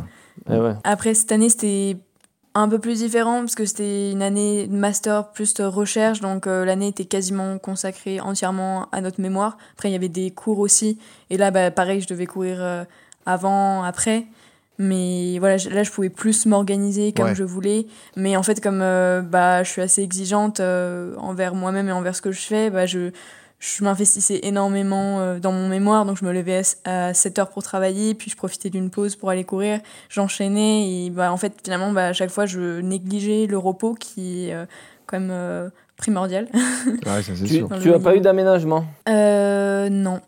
quoi. 0.47 0.59
Ouais. 0.59 0.75
Après 0.85 1.15
cette 1.15 1.33
année 1.33 1.49
c'était 1.49 1.97
un 2.57 2.69
peu 2.69 2.79
plus 2.79 2.99
différent 3.01 3.41
parce 3.41 3.55
que 3.57 3.65
c'était 3.65 4.13
une 4.13 4.23
année 4.23 4.67
de 4.69 4.77
master 4.77 5.33
plus 5.33 5.55
de 5.55 5.65
recherche, 5.65 6.21
donc 6.21 6.47
euh, 6.47 6.65
l'année 6.65 6.89
était 6.89 7.05
quasiment 7.07 7.59
consacrée 7.59 8.21
entièrement 8.21 8.87
à 8.93 9.01
notre 9.01 9.21
mémoire. 9.21 9.57
Après, 9.73 9.89
il 9.89 9.93
y 9.93 9.97
avait 9.97 10.09
des 10.09 10.31
cours 10.31 10.61
aussi, 10.61 10.99
et 11.31 11.37
là, 11.37 11.51
bah, 11.51 11.71
pareil, 11.73 12.01
je 12.01 12.07
devais 12.07 12.27
courir 12.27 12.59
euh, 12.61 12.85
avant, 13.27 13.83
après. 13.83 14.27
Mais 14.79 15.39
voilà, 15.39 15.57
là, 15.71 15.83
je 15.85 15.91
pouvais 15.91 16.11
plus 16.11 16.47
m'organiser 16.47 17.13
comme 17.13 17.27
Ouais. 17.27 17.35
je 17.35 17.45
voulais. 17.45 17.87
Mais 18.17 18.37
en 18.37 18.43
fait, 18.43 18.61
comme 18.61 18.81
euh, 18.83 19.23
bah, 19.23 19.63
je 19.63 19.71
suis 19.71 19.83
assez 19.83 20.03
exigeante 20.03 20.61
euh, 20.61 21.15
envers 21.19 21.55
moi-même 21.55 21.89
et 21.89 21.93
envers 21.93 22.17
ce 22.17 22.23
que 22.23 22.33
je 22.33 22.41
fais, 22.41 22.71
bah, 22.71 22.85
je, 22.87 23.11
je 23.61 23.85
m'investissais 23.85 24.41
énormément 24.43 25.21
euh, 25.21 25.39
dans 25.39 25.53
mon 25.53 25.69
mémoire. 25.69 26.05
Donc, 26.05 26.19
je 26.19 26.25
me 26.25 26.33
levais 26.33 26.57
à 26.57 26.61
s- 26.61 26.81
à 26.85 27.15
7 27.15 27.39
heures 27.39 27.51
pour 27.51 27.63
travailler, 27.63 28.15
puis 28.15 28.31
je 28.31 28.37
profitais 28.37 28.69
d'une 28.69 28.91
pause 28.91 29.15
pour 29.15 29.31
aller 29.31 29.45
courir. 29.45 29.79
J'enchaînais 30.09 30.89
et 31.07 31.11
bah, 31.11 31.33
en 31.33 31.37
fait, 31.37 31.53
finalement, 31.63 31.93
bah, 31.93 32.07
à 32.09 32.13
chaque 32.13 32.31
fois, 32.31 32.47
je 32.47 32.81
négligeais 32.81 33.47
le 33.47 33.59
repos 33.59 33.95
qui 33.95 34.49
est 34.49 34.57
quand 35.07 35.21
même 35.21 35.71
primordial. 35.97 36.49
Ouais, 37.07 37.23
ça 37.23 37.33
c'est 37.37 37.45
Tu, 37.45 37.55
sûr. 37.59 37.69
Tu 37.81 37.93
as 37.95 38.01
pas 38.01 38.17
eu 38.17 38.21
d'aménagement? 38.21 38.85
Euh, 39.09 39.89
non. 39.89 40.21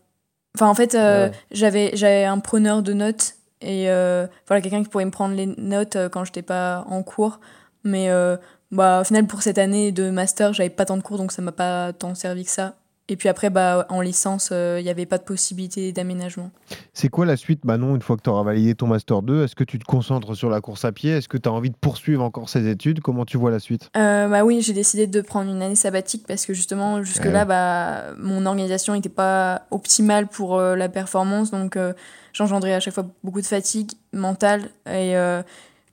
Enfin, 0.54 0.68
en 0.68 0.74
fait, 0.74 0.94
euh, 0.94 1.26
Ouais. 1.26 1.32
j'avais, 1.50 1.90
j'avais 1.94 2.24
un 2.24 2.38
preneur 2.38 2.82
de 2.82 2.92
notes 2.92 3.34
et 3.60 3.90
euh, 3.90 4.26
voilà, 4.46 4.60
quelqu'un 4.60 4.82
qui 4.82 4.88
pourrait 4.88 5.04
me 5.04 5.10
prendre 5.10 5.34
les 5.34 5.46
notes 5.46 5.96
euh, 5.96 6.08
quand 6.08 6.24
j'étais 6.24 6.42
pas 6.42 6.84
en 6.88 7.02
cours. 7.02 7.40
Mais 7.84 8.10
euh, 8.10 8.36
bah, 8.70 9.00
au 9.00 9.04
final, 9.04 9.26
pour 9.26 9.42
cette 9.42 9.58
année 9.58 9.92
de 9.92 10.10
master, 10.10 10.52
j'avais 10.52 10.70
pas 10.70 10.84
tant 10.84 10.96
de 10.96 11.02
cours 11.02 11.18
donc 11.18 11.32
ça 11.32 11.42
m'a 11.42 11.52
pas 11.52 11.92
tant 11.92 12.14
servi 12.14 12.44
que 12.44 12.50
ça. 12.50 12.76
Et 13.08 13.14
puis 13.16 13.28
après, 13.28 13.50
bah, 13.50 13.86
en 13.88 14.00
licence, 14.00 14.50
il 14.52 14.82
n'y 14.82 14.88
avait 14.90 15.06
pas 15.06 15.18
de 15.18 15.22
possibilité 15.22 15.92
d'aménagement. 15.92 16.50
C'est 16.92 17.08
quoi 17.08 17.24
la 17.24 17.36
suite, 17.36 17.64
Manon, 17.64 17.94
une 17.94 18.02
fois 18.02 18.16
que 18.16 18.22
tu 18.22 18.30
auras 18.30 18.42
validé 18.42 18.74
ton 18.74 18.88
Master 18.88 19.22
2 19.22 19.44
Est-ce 19.44 19.54
que 19.54 19.62
tu 19.62 19.78
te 19.78 19.84
concentres 19.84 20.34
sur 20.36 20.50
la 20.50 20.60
course 20.60 20.84
à 20.84 20.90
pied? 20.90 21.12
Est-ce 21.12 21.28
que 21.28 21.36
tu 21.38 21.48
as 21.48 21.52
envie 21.52 21.70
de 21.70 21.76
poursuivre 21.76 22.24
encore 22.24 22.48
ces 22.48 22.68
études? 22.68 23.00
Comment 23.00 23.24
tu 23.24 23.36
vois 23.38 23.52
la 23.52 23.60
suite? 23.60 23.90
Euh, 23.96 24.26
bah 24.28 24.44
oui, 24.44 24.60
j'ai 24.60 24.72
décidé 24.72 25.06
de 25.06 25.20
prendre 25.20 25.50
une 25.52 25.62
année 25.62 25.76
sabbatique 25.76 26.24
parce 26.26 26.46
que 26.46 26.52
justement, 26.52 27.02
jusque-là, 27.04 27.40
Ouais. 27.40 27.44
bah, 27.44 28.02
mon 28.18 28.44
organisation 28.44 28.94
n'était 28.94 29.08
pas 29.08 29.66
optimale 29.70 30.26
pour 30.26 30.56
euh, 30.58 30.74
la 30.74 30.88
performance. 30.88 31.52
Donc, 31.52 31.76
euh, 31.76 31.92
j'engendrais 32.32 32.74
à 32.74 32.80
chaque 32.80 32.94
fois 32.94 33.06
beaucoup 33.22 33.40
de 33.40 33.46
fatigue 33.46 33.92
mentale. 34.12 34.62
Et 34.86 35.16
euh, 35.16 35.42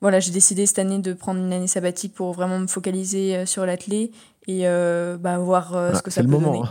voilà, 0.02 0.20
j'ai 0.20 0.32
décidé 0.32 0.66
cette 0.66 0.80
année 0.80 1.00
de 1.00 1.14
prendre 1.14 1.40
une 1.40 1.54
année 1.54 1.68
sabbatique 1.68 2.14
pour 2.14 2.34
vraiment 2.34 2.60
me 2.60 2.68
focaliser 2.68 3.36
euh, 3.38 3.46
sur 3.46 3.66
l'athlé 3.66 4.12
et 4.48 4.68
euh, 4.68 5.18
bah, 5.18 5.38
voir 5.38 5.76
euh, 5.76 5.92
Ah, 5.94 5.98
ce 5.98 6.02
que 6.04 6.12
c'est 6.12 6.16
ça 6.18 6.22
le 6.24 6.28
peut 6.28 6.34
moment. 6.40 6.66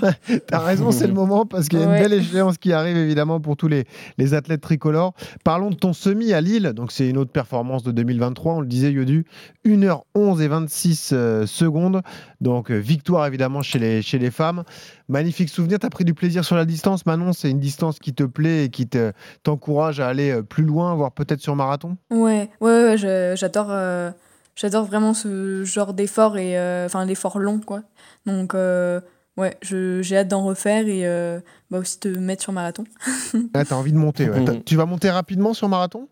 donner. 0.00 0.12
T'as 0.46 0.60
raison, 0.60 0.92
c'est 0.92 1.06
le 1.06 1.12
moment 1.22 1.44
parce 1.46 1.68
qu'il 1.68 1.78
y 1.80 1.82
a 1.82 1.86
une 1.86 2.02
belle 2.02 2.12
échéance 2.12 2.58
qui 2.58 2.72
arrive 2.72 2.96
évidemment 2.96 3.40
pour 3.40 3.56
tous 3.56 3.68
les, 3.68 3.84
les 4.18 4.34
athlètes 4.34 4.60
tricolores. 4.60 5.14
Parlons 5.44 5.70
de 5.70 5.74
ton 5.74 5.92
semi 5.92 6.32
à 6.32 6.40
Lille. 6.40 6.72
Donc, 6.74 6.92
c'est 6.92 7.08
une 7.08 7.18
autre 7.18 7.32
performance 7.32 7.82
de 7.82 7.90
2023. 7.92 8.54
On 8.54 8.60
le 8.60 8.66
disait, 8.66 8.92
Yodu, 8.92 9.26
1h11 9.64 10.40
et 10.40 10.48
26 10.48 11.10
euh, 11.12 11.46
secondes. 11.46 12.02
Donc, 12.40 12.70
euh, 12.70 12.76
victoire 12.76 13.26
évidemment 13.26 13.62
chez 13.62 13.78
les, 13.78 14.02
chez 14.02 14.18
les 14.18 14.30
femmes. 14.30 14.62
Magnifique 15.08 15.48
souvenir. 15.48 15.78
T'as 15.78 15.90
pris 15.90 16.04
du 16.04 16.14
plaisir 16.14 16.44
sur 16.44 16.56
la 16.56 16.64
distance, 16.64 17.06
Manon? 17.06 17.32
C'est 17.32 17.50
une 17.50 17.60
distance 17.60 17.98
qui 17.98 18.12
te 18.12 18.24
plaît 18.24 18.64
et 18.64 18.68
qui 18.70 18.86
te- 18.86 19.12
t'encourage 19.42 20.00
à 20.00 20.08
aller 20.08 20.42
plus 20.42 20.64
loin, 20.64 20.94
voire 20.94 21.12
peut-être 21.12 21.40
sur 21.40 21.54
marathon? 21.56 21.96
Ouais, 22.10 22.50
ouais, 22.60 22.96
ouais, 22.96 23.34
j'adore 23.36 23.68
euh, 23.70 24.10
j'adore 24.56 24.84
vraiment 24.86 25.14
ce 25.14 25.62
genre 25.64 25.94
d'effort 25.94 26.36
et 26.38 26.58
euh, 26.58 26.86
enfin 26.86 27.04
l'effort 27.04 27.38
long 27.38 27.60
quoi. 27.60 27.82
Donc 28.26 28.54
euh, 28.54 29.00
ouais, 29.36 29.56
je- 29.62 30.02
j'ai 30.02 30.16
hâte 30.16 30.28
d'en 30.28 30.44
refaire 30.44 30.88
et 30.88 31.06
euh, 31.06 31.38
bah 31.70 31.78
aussi 31.78 32.00
de 32.00 32.10
me 32.10 32.18
mettre 32.18 32.42
sur 32.42 32.52
marathon. 32.52 32.84
Ah, 33.54 33.64
T'as 33.64 33.76
envie 33.76 33.92
de 33.92 33.98
monter. 33.98 34.28
ouais. 34.28 34.40
Mhm. 34.40 34.64
Tu 34.64 34.74
vas 34.76 34.86
monter 34.86 35.10
rapidement 35.10 35.54
sur 35.54 35.68
marathon? 35.68 36.08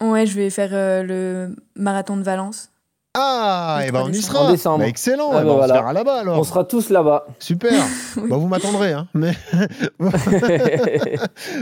Ouais, 0.00 0.26
je 0.26 0.34
vais 0.34 0.48
faire 0.50 0.70
euh, 0.72 1.02
le 1.02 1.56
marathon 1.76 2.16
de 2.16 2.22
Valence. 2.22 2.70
Ah, 3.20 3.80
et 3.86 3.90
ben 3.90 3.98
3 4.00 4.08
on 4.08 4.12
y 4.12 4.22
sera. 4.22 4.40
En 4.40 4.50
décembre. 4.50 4.78
Bah, 4.78 4.86
excellent. 4.86 5.30
Ah, 5.32 5.38
eh 5.38 5.40
ben, 5.40 5.46
bah, 5.46 5.52
on 5.52 5.56
voilà. 5.56 5.74
se 5.74 5.78
verra 5.78 5.92
là-bas 5.92 6.20
alors. 6.20 6.38
On 6.38 6.44
sera 6.44 6.64
tous 6.64 6.90
là-bas. 6.90 7.26
Super. 7.38 7.72
Oui. 8.16 8.30
Bah, 8.30 8.36
vous 8.36 8.48
m'attendrez, 8.48 8.92
hein. 8.92 9.06
Mais, 9.14 9.32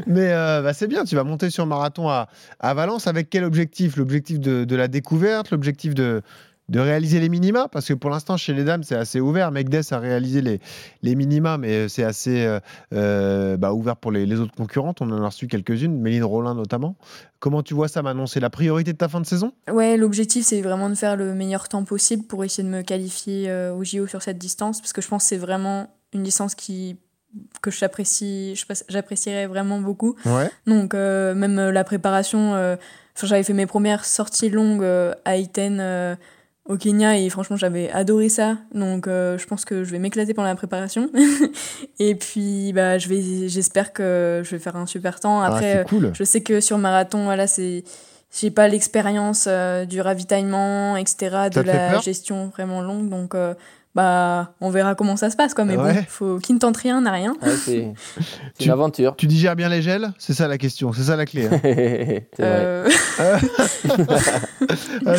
mais 0.06 0.32
euh, 0.32 0.62
bah, 0.62 0.72
c'est 0.72 0.86
bien. 0.86 1.04
Tu 1.04 1.16
vas 1.16 1.24
monter 1.24 1.50
sur 1.50 1.66
marathon 1.66 2.08
à, 2.08 2.28
à 2.60 2.72
Valence 2.72 3.06
avec 3.06 3.28
quel 3.28 3.44
objectif? 3.44 3.96
L'objectif 3.96 4.40
de, 4.40 4.64
de 4.64 4.76
la 4.76 4.88
découverte, 4.88 5.50
l'objectif 5.50 5.94
de, 5.94 6.22
de 6.68 6.80
réaliser 6.80 7.20
les 7.20 7.28
minima 7.28 7.68
Parce 7.68 7.86
que 7.86 7.94
pour 7.94 8.10
l'instant, 8.10 8.36
chez 8.36 8.52
les 8.52 8.64
dames, 8.64 8.82
c'est 8.82 8.96
assez 8.96 9.20
ouvert. 9.20 9.50
Megdes 9.52 9.82
a 9.90 9.98
réalisé 9.98 10.40
les, 10.42 10.60
les 11.02 11.14
minima, 11.14 11.58
mais 11.58 11.88
c'est 11.88 12.02
assez 12.02 12.44
euh, 12.44 12.60
euh, 12.92 13.56
bah, 13.56 13.72
ouvert 13.72 13.96
pour 13.96 14.10
les, 14.12 14.26
les 14.26 14.40
autres 14.40 14.54
concurrentes. 14.54 15.00
On 15.00 15.10
en 15.10 15.22
a 15.22 15.26
reçu 15.26 15.46
quelques-unes, 15.46 15.96
Méline 16.00 16.24
Rollin 16.24 16.54
notamment. 16.54 16.96
Comment 17.38 17.62
tu 17.62 17.74
vois 17.74 17.88
ça, 17.88 18.02
Manon? 18.02 18.26
C'est 18.26 18.40
la 18.40 18.50
priorité 18.50 18.92
de 18.92 18.98
ta 18.98 19.08
fin 19.08 19.20
de 19.20 19.26
saison? 19.26 19.52
Ouais, 19.70 19.96
l'objectif 19.96 20.44
c'est 20.46 20.62
vraiment 20.62 20.88
de 20.88 20.94
faire 20.94 21.16
le 21.16 21.34
meilleur 21.34 21.68
temps 21.68 21.84
possible 21.84 22.24
pour 22.24 22.44
essayer 22.44 22.66
de 22.66 22.72
me 22.72 22.82
qualifier 22.82 23.48
euh, 23.48 23.74
au 23.74 23.84
JO 23.84 24.06
sur 24.06 24.22
cette 24.22 24.38
distance 24.38 24.80
parce 24.80 24.92
que 24.92 25.02
je 25.02 25.08
pense 25.08 25.22
que 25.24 25.28
c'est 25.28 25.36
vraiment 25.36 25.94
une 26.12 26.22
distance 26.22 26.54
qui 26.54 26.96
que 27.60 27.70
j'apprécie 27.70 28.60
j'apprécierais 28.88 29.46
vraiment 29.46 29.80
beaucoup. 29.80 30.16
Ouais. 30.24 30.50
Donc 30.66 30.94
euh, 30.94 31.34
même 31.34 31.58
euh, 31.58 31.72
la 31.72 31.84
préparation, 31.84 32.54
euh, 32.54 32.76
j'avais 33.22 33.42
fait 33.42 33.52
mes 33.52 33.66
premières 33.66 34.04
sorties 34.04 34.50
longues 34.50 34.82
euh, 34.82 35.14
à 35.24 35.36
Iten 35.36 35.78
euh, 35.80 36.16
au 36.68 36.76
Kenya 36.76 37.16
et 37.18 37.28
franchement 37.30 37.56
j'avais 37.56 37.90
adoré 37.90 38.28
ça. 38.28 38.58
Donc 38.74 39.06
euh, 39.06 39.38
je 39.38 39.46
pense 39.46 39.64
que 39.64 39.84
je 39.84 39.90
vais 39.90 39.98
m'éclater 39.98 40.34
pendant 40.34 40.48
la 40.48 40.56
préparation. 40.56 41.10
et 41.98 42.14
puis 42.14 42.72
bah 42.72 42.98
je 42.98 43.08
vais 43.08 43.48
j'espère 43.48 43.92
que 43.92 44.42
je 44.44 44.50
vais 44.50 44.58
faire 44.58 44.76
un 44.76 44.86
super 44.86 45.20
temps. 45.20 45.40
Ah, 45.40 45.46
Après 45.46 45.78
euh, 45.78 45.84
cool. 45.84 46.10
je 46.14 46.24
sais 46.24 46.42
que 46.42 46.60
sur 46.60 46.78
marathon 46.78 47.24
voilà 47.24 47.46
c'est 47.46 47.84
j'ai 48.38 48.50
pas 48.50 48.68
l'expérience 48.68 49.46
euh, 49.48 49.84
du 49.84 50.00
ravitaillement 50.00 50.96
etc 50.96 51.48
de 51.52 51.60
la 51.60 52.00
gestion 52.00 52.48
vraiment 52.48 52.82
longue 52.82 53.08
donc 53.08 53.34
euh, 53.34 53.54
bah 53.96 54.52
on 54.60 54.68
verra 54.70 54.94
comment 54.94 55.16
ça 55.16 55.30
se 55.30 55.36
passe 55.36 55.54
quoi 55.54 55.64
mais 55.64 55.76
Ouais. 55.76 55.94
bon 55.94 56.04
faut 56.06 56.38
qui 56.38 56.52
ne 56.54 56.58
tente 56.58 56.76
rien 56.76 57.00
n'a 57.00 57.10
rien. 57.12 57.34
Ouais, 57.42 57.56
c'est 57.56 57.92
une 58.64 58.70
aventure. 58.70 59.16
Tu 59.16 59.26
digères 59.26 59.56
bien 59.56 59.68
les 59.70 59.80
gels? 59.82 60.12
C'est 60.18 60.34
ça 60.34 60.46
la 60.48 60.58
question, 60.58 60.92
c'est 60.92 61.02
ça 61.04 61.16
la 61.16 61.24
clé. 61.24 61.46
hein. 61.50 61.58
c'est. 61.62 62.28
Euh, 62.40 62.88
Euh, 65.06 65.16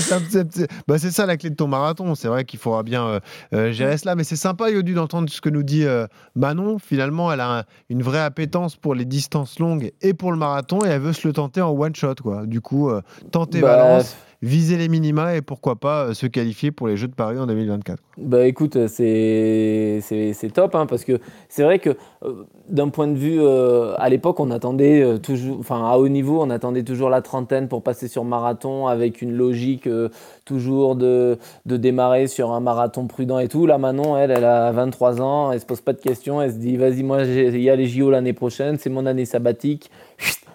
bah, 0.87 0.97
c'est 0.99 1.11
ça 1.11 1.25
la 1.25 1.37
clé 1.37 1.49
de 1.49 1.55
ton 1.55 1.67
marathon. 1.67 2.15
C'est 2.15 2.27
vrai 2.27 2.43
qu'il 2.45 2.59
faudra 2.59 2.83
bien 2.83 3.19
euh, 3.53 3.71
gérer 3.71 3.97
cela. 3.97 4.15
Mais 4.15 4.23
c'est 4.23 4.35
sympa, 4.35 4.69
Yodu, 4.69 4.93
d'entendre 4.93 5.29
ce 5.29 5.41
que 5.41 5.49
nous 5.49 5.63
dit 5.63 5.85
euh, 5.85 6.07
Manon. 6.35 6.77
Finalement, 6.79 7.31
elle 7.31 7.39
a 7.41 7.59
un- 7.59 7.63
une 7.89 8.03
vraie 8.03 8.19
appétence 8.21 8.75
pour 8.75 8.95
les 8.95 9.05
distances 9.05 9.59
longues 9.59 9.91
et 10.01 10.13
pour 10.13 10.31
le 10.31 10.37
marathon 10.37 10.83
et 10.85 10.89
elle 10.89 11.01
veut 11.01 11.13
se 11.13 11.27
le 11.27 11.33
tenter 11.33 11.61
en 11.61 11.71
one 11.71 11.95
shot. 11.95 12.15
Quoi. 12.21 12.45
Du 12.45 12.61
coup, 12.61 12.89
euh, 12.89 13.01
tenter 13.31 13.61
Bah, 13.61 13.77
Valence, 13.77 14.15
viser 14.41 14.77
les 14.77 14.87
minima 14.87 15.35
et 15.35 15.41
pourquoi 15.41 15.75
pas 15.77 16.05
euh, 16.07 16.13
se 16.13 16.27
qualifier 16.27 16.71
pour 16.71 16.87
les 16.87 16.95
Jeux 16.97 17.07
de 17.07 17.15
Paris 17.15 17.39
en 17.39 17.47
2024. 17.47 17.99
Bah 18.17 18.45
écoute, 18.47 18.87
c'est 18.87 19.99
c'est- 20.01 20.53
top 20.53 20.75
hein, 20.75 20.85
parce 20.85 21.03
que 21.03 21.19
c'est 21.49 21.63
vrai 21.63 21.79
que 21.79 21.91
euh, 22.23 22.43
d'un 22.69 22.89
point 22.89 23.07
de 23.07 23.17
vue, 23.17 23.39
euh, 23.39 23.93
à 23.97 24.09
l'époque, 24.09 24.39
on 24.39 24.49
attendait 24.49 25.01
euh, 25.01 25.17
toujours, 25.17 25.57
enfin 25.59 25.87
à 25.87 25.97
haut 25.97 26.07
niveau, 26.07 26.41
on 26.41 26.49
attendait 26.49 26.83
toujours 26.83 27.09
la 27.09 27.21
trentaine 27.21 27.67
pour 27.67 27.83
passer 27.83 28.07
sur 28.07 28.23
marathon 28.23 28.87
avec 28.87 29.21
une 29.21 29.33
logique 29.33 29.87
euh, 29.87 30.09
toujours 30.45 30.95
de, 30.95 31.37
de 31.65 31.77
démarrer 31.77 32.27
sur 32.27 32.51
un 32.51 32.59
marathon 32.59 33.07
prudent 33.07 33.39
et 33.39 33.47
tout. 33.47 33.65
Là, 33.65 33.77
Manon, 33.77 34.17
elle, 34.17 34.31
elle 34.31 34.45
a 34.45 34.71
23 34.71 35.21
ans, 35.21 35.51
elle 35.51 35.59
se 35.59 35.65
pose 35.65 35.81
pas 35.81 35.93
de 35.93 36.01
questions, 36.01 36.41
elle 36.41 36.51
se 36.53 36.57
dit 36.57 36.77
vas-y, 36.77 37.03
moi, 37.03 37.23
il 37.23 37.61
y 37.61 37.69
a 37.69 37.75
les 37.75 37.87
JO 37.87 38.09
l'année 38.09 38.33
prochaine, 38.33 38.77
c'est 38.79 38.89
mon 38.89 39.05
année 39.05 39.25
sabbatique, 39.25 39.91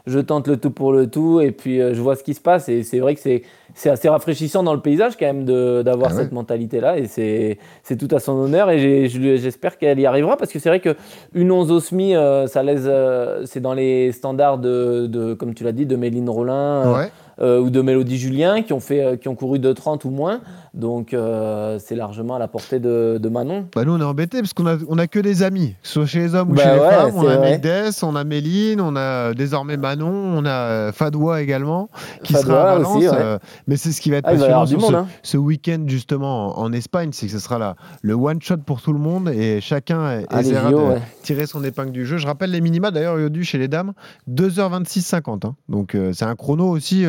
je 0.06 0.18
tente 0.18 0.48
le 0.48 0.56
tout 0.56 0.70
pour 0.70 0.92
le 0.92 1.08
tout 1.08 1.40
et 1.40 1.52
puis 1.52 1.80
euh, 1.80 1.94
je 1.94 2.00
vois 2.00 2.16
ce 2.16 2.24
qui 2.24 2.34
se 2.34 2.40
passe. 2.40 2.68
Et 2.68 2.82
c'est 2.82 2.98
vrai 2.98 3.14
que 3.14 3.20
c'est 3.20 3.42
c'est 3.74 3.90
assez 3.90 4.08
rafraîchissant 4.08 4.62
dans 4.62 4.74
le 4.74 4.80
paysage 4.80 5.16
quand 5.18 5.26
même 5.26 5.44
d'avoir 5.44 6.10
Ah 6.12 6.16
ouais. 6.16 6.22
cette 6.22 6.32
mentalité-là 6.32 6.98
et 6.98 7.06
c'est 7.06 7.96
tout 7.98 8.08
à 8.14 8.18
son 8.20 8.32
honneur 8.32 8.70
et 8.70 9.08
j'espère 9.08 9.78
qu'elle 9.78 9.98
y 10.00 10.06
arrivera 10.06 10.36
parce 10.36 10.50
que 10.52 10.58
c'est 10.58 10.68
vrai 10.68 10.80
que 10.80 10.94
une 11.34 11.50
11 11.50 11.70
au 11.70 11.80
SMI, 11.80 12.14
euh, 12.14 12.46
ça 12.46 12.62
laisse, 12.62 12.82
euh, 12.86 13.42
c'est 13.46 13.60
dans 13.60 13.74
les 13.74 14.12
standards 14.12 14.58
de, 14.58 15.06
de, 15.06 15.34
comme 15.34 15.54
tu 15.54 15.64
l'as 15.64 15.72
dit, 15.72 15.86
de 15.86 15.96
Méline 15.96 16.28
Rollin 16.28 16.52
euh, 16.86 16.94
Ouais. 16.96 17.08
euh, 17.40 17.60
ou 17.60 17.70
de 17.70 17.80
Mélodie 17.80 18.18
Julien 18.18 18.62
qui 18.62 18.72
ont, 18.72 18.80
fait, 18.80 19.18
qui 19.20 19.28
ont 19.28 19.34
couru 19.34 19.58
de 19.58 19.72
30 19.72 20.04
ou 20.04 20.10
moins. 20.10 20.40
Donc 20.74 21.12
euh, 21.12 21.78
c'est 21.78 21.94
largement 21.94 22.36
à 22.36 22.38
la 22.38 22.48
portée 22.48 22.78
de, 22.80 23.18
de 23.20 23.28
Manon. 23.28 23.66
Bah, 23.74 23.84
nous, 23.84 23.92
on 23.92 24.00
est 24.00 24.04
embêtés 24.04 24.40
parce 24.40 24.54
qu'on 24.54 24.66
a, 24.66 24.76
on 24.88 24.96
a 24.98 25.06
que 25.06 25.18
des 25.18 25.42
amis, 25.42 25.72
que 25.82 25.86
ce 25.88 25.92
soit 25.94 26.06
chez 26.06 26.20
les 26.20 26.34
hommes 26.34 26.50
ou 26.50 26.54
Bah 26.54 26.62
chez 26.62 26.72
les 26.72 26.78
femmes. 26.78 27.10
On 27.14 27.26
a. 27.28 27.38
Megdes, 27.38 27.92
on 28.02 28.16
a 28.16 28.24
Méline, 28.24 28.80
on 28.80 28.96
a 28.96 29.34
désormais 29.34 29.76
Manon, 29.76 30.08
on 30.10 30.46
a 30.46 30.90
Fadoua 30.92 31.42
également 31.42 31.90
qui 32.24 32.32
sera 32.32 32.62
à 32.72 32.78
Valence. 32.78 32.96
aussi, 32.96 33.08
ouais. 33.08 33.14
euh, 33.14 33.38
mais 33.66 33.76
c'est 33.76 33.92
ce 33.92 34.00
qui 34.00 34.10
va 34.10 34.16
être 34.16 34.24
Ah, 34.26 34.34
va 34.34 34.46
passionnant 34.60 34.88
ce, 34.88 34.94
hein. 34.94 35.06
ce 35.22 35.36
week-end 35.36 35.84
justement 35.86 36.58
en, 36.58 36.62
en 36.64 36.72
Espagne, 36.72 37.10
c'est 37.12 37.26
que 37.26 37.32
ce 37.32 37.38
sera 37.38 37.58
là, 37.58 37.76
le 38.00 38.14
one 38.14 38.40
shot 38.40 38.56
pour 38.64 38.80
tout 38.80 38.94
le 38.94 38.98
monde 38.98 39.28
et 39.28 39.60
chacun 39.60 40.22
Ah, 40.30 40.40
essaiera 40.40 40.70
de 40.70 40.76
ouais. 40.76 41.02
tirer 41.22 41.44
son 41.46 41.62
épingle 41.64 41.92
du 41.92 42.06
jeu. 42.06 42.16
Je 42.16 42.26
rappelle 42.26 42.50
les 42.50 42.62
minima 42.62 42.90
d'ailleurs 42.90 43.20
Yodu 43.20 43.44
chez 43.44 43.58
les 43.58 43.68
dames 43.68 43.92
2h26 44.30 45.00
50. 45.02 45.44
hein. 45.44 45.54
Donc 45.68 45.94
euh, 45.94 46.12
c'est 46.14 46.24
un 46.24 46.34
chrono 46.34 46.68
aussi 46.68 47.04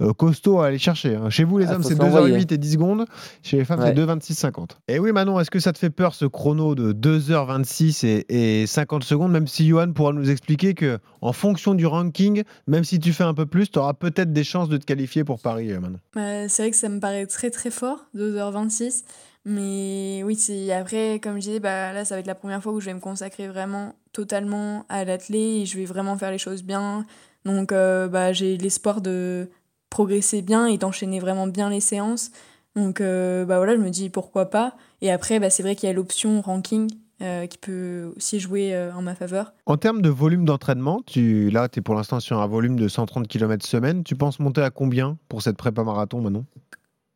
euh, 0.00 0.04
euh, 0.04 0.08
euh, 0.10 0.12
costaud 0.12 0.60
à 0.60 0.66
aller 0.68 0.78
chercher. 0.78 1.16
hein. 1.16 1.30
Chez 1.30 1.44
vous, 1.44 1.58
les 1.58 1.66
Ah, 1.66 1.74
hommes, 1.74 1.82
c'est 1.82 1.96
s'envoyer. 1.96 2.36
2h08 2.38 2.52
et 2.54 2.58
10 2.58 2.72
secondes. 2.72 3.04
Chez 3.42 3.56
les 3.56 3.64
femmes, 3.64 3.80
Ouais. 3.80 3.86
c'est 3.88 3.94
2h26-50. 3.94 4.78
Et 4.88 4.98
oui, 4.98 5.12
Manon, 5.12 5.38
est-ce 5.40 5.50
que 5.50 5.58
ça 5.60 5.72
te 5.72 5.78
fait 5.78 5.90
peur 5.90 6.14
ce 6.14 6.24
chrono 6.24 6.74
de 6.74 6.92
2h26 6.92 8.04
et, 8.06 8.62
et 8.62 8.66
50 8.66 9.04
secondes, 9.04 9.32
même 9.32 9.46
si 9.46 9.66
Johan 9.68 9.92
pourra 9.92 10.12
nous 10.12 10.30
expliquer 10.30 10.74
que 10.74 10.98
en 11.20 11.32
fonction 11.32 11.74
du 11.74 11.86
ranking, 11.86 12.42
même 12.66 12.84
si 12.84 12.98
tu 13.00 13.12
fais 13.12 13.24
un 13.24 13.34
peu 13.34 13.46
plus, 13.46 13.70
tu 13.70 13.78
auras 13.78 13.94
peut-être 13.94 14.32
des 14.32 14.44
chances 14.44 14.68
de 14.68 14.76
te 14.76 14.84
qualifier 14.84 15.24
pour 15.24 15.40
Paris, 15.40 15.72
euh, 15.72 15.80
Manon. 15.80 15.98
Bah, 16.14 16.48
c'est 16.48 16.62
vrai 16.62 16.70
que 16.70 16.76
ça 16.76 16.88
me 16.88 17.00
paraît 17.00 17.26
très 17.26 17.50
très 17.50 17.70
fort, 17.70 18.06
2h26. 18.16 19.04
Mais 19.44 20.22
oui, 20.24 20.34
c'est 20.34 20.72
après, 20.72 21.20
comme 21.22 21.36
je 21.36 21.40
disais, 21.46 21.60
bah, 21.60 21.92
là, 21.92 22.04
ça 22.04 22.14
va 22.14 22.20
être 22.20 22.26
la 22.26 22.34
première 22.34 22.62
fois 22.62 22.72
où 22.72 22.80
je 22.80 22.86
vais 22.86 22.94
me 22.94 23.00
consacrer 23.00 23.48
vraiment 23.48 23.94
totalement 24.12 24.84
à 24.88 25.04
l'athlé 25.04 25.38
et 25.62 25.66
je 25.66 25.78
vais 25.78 25.84
vraiment 25.86 26.16
faire 26.18 26.30
les 26.30 26.38
choses 26.38 26.62
bien. 26.62 27.06
Donc, 27.44 27.72
euh, 27.72 28.08
bah, 28.08 28.32
j'ai 28.32 28.58
l'espoir 28.58 29.00
de 29.00 29.48
progresser 29.90 30.42
bien 30.42 30.66
et 30.66 30.78
d'enchaîner 30.78 31.20
vraiment 31.20 31.46
bien 31.46 31.70
les 31.70 31.80
séances. 31.80 32.30
Donc, 32.76 33.00
euh, 33.00 33.44
bah, 33.44 33.56
voilà, 33.56 33.74
je 33.74 33.80
me 33.80 33.90
dis 33.90 34.10
pourquoi 34.10 34.46
pas. 34.50 34.74
Et 35.00 35.10
après, 35.10 35.40
bah, 35.40 35.50
c'est 35.50 35.62
vrai 35.62 35.74
qu'il 35.74 35.88
y 35.88 35.90
a 35.90 35.92
l'option 35.92 36.40
ranking 36.40 36.88
euh, 37.20 37.46
qui 37.46 37.58
peut 37.58 38.12
aussi 38.16 38.38
jouer 38.38 38.74
euh, 38.74 38.92
en 38.94 39.02
ma 39.02 39.16
faveur. 39.16 39.52
En 39.66 39.76
termes 39.76 40.02
de 40.02 40.08
volume 40.08 40.44
d'entraînement, 40.44 41.00
tu, 41.04 41.50
là, 41.50 41.68
tu 41.68 41.80
es 41.80 41.82
pour 41.82 41.96
l'instant 41.96 42.20
sur 42.20 42.40
un 42.40 42.46
volume 42.46 42.76
de 42.76 42.86
130 42.86 43.26
km 43.26 43.66
semaine. 43.66 44.04
Tu 44.04 44.14
penses 44.14 44.38
monter 44.38 44.62
à 44.62 44.70
combien 44.70 45.18
pour 45.28 45.42
cette 45.42 45.56
prépa 45.56 45.82
marathon, 45.82 46.44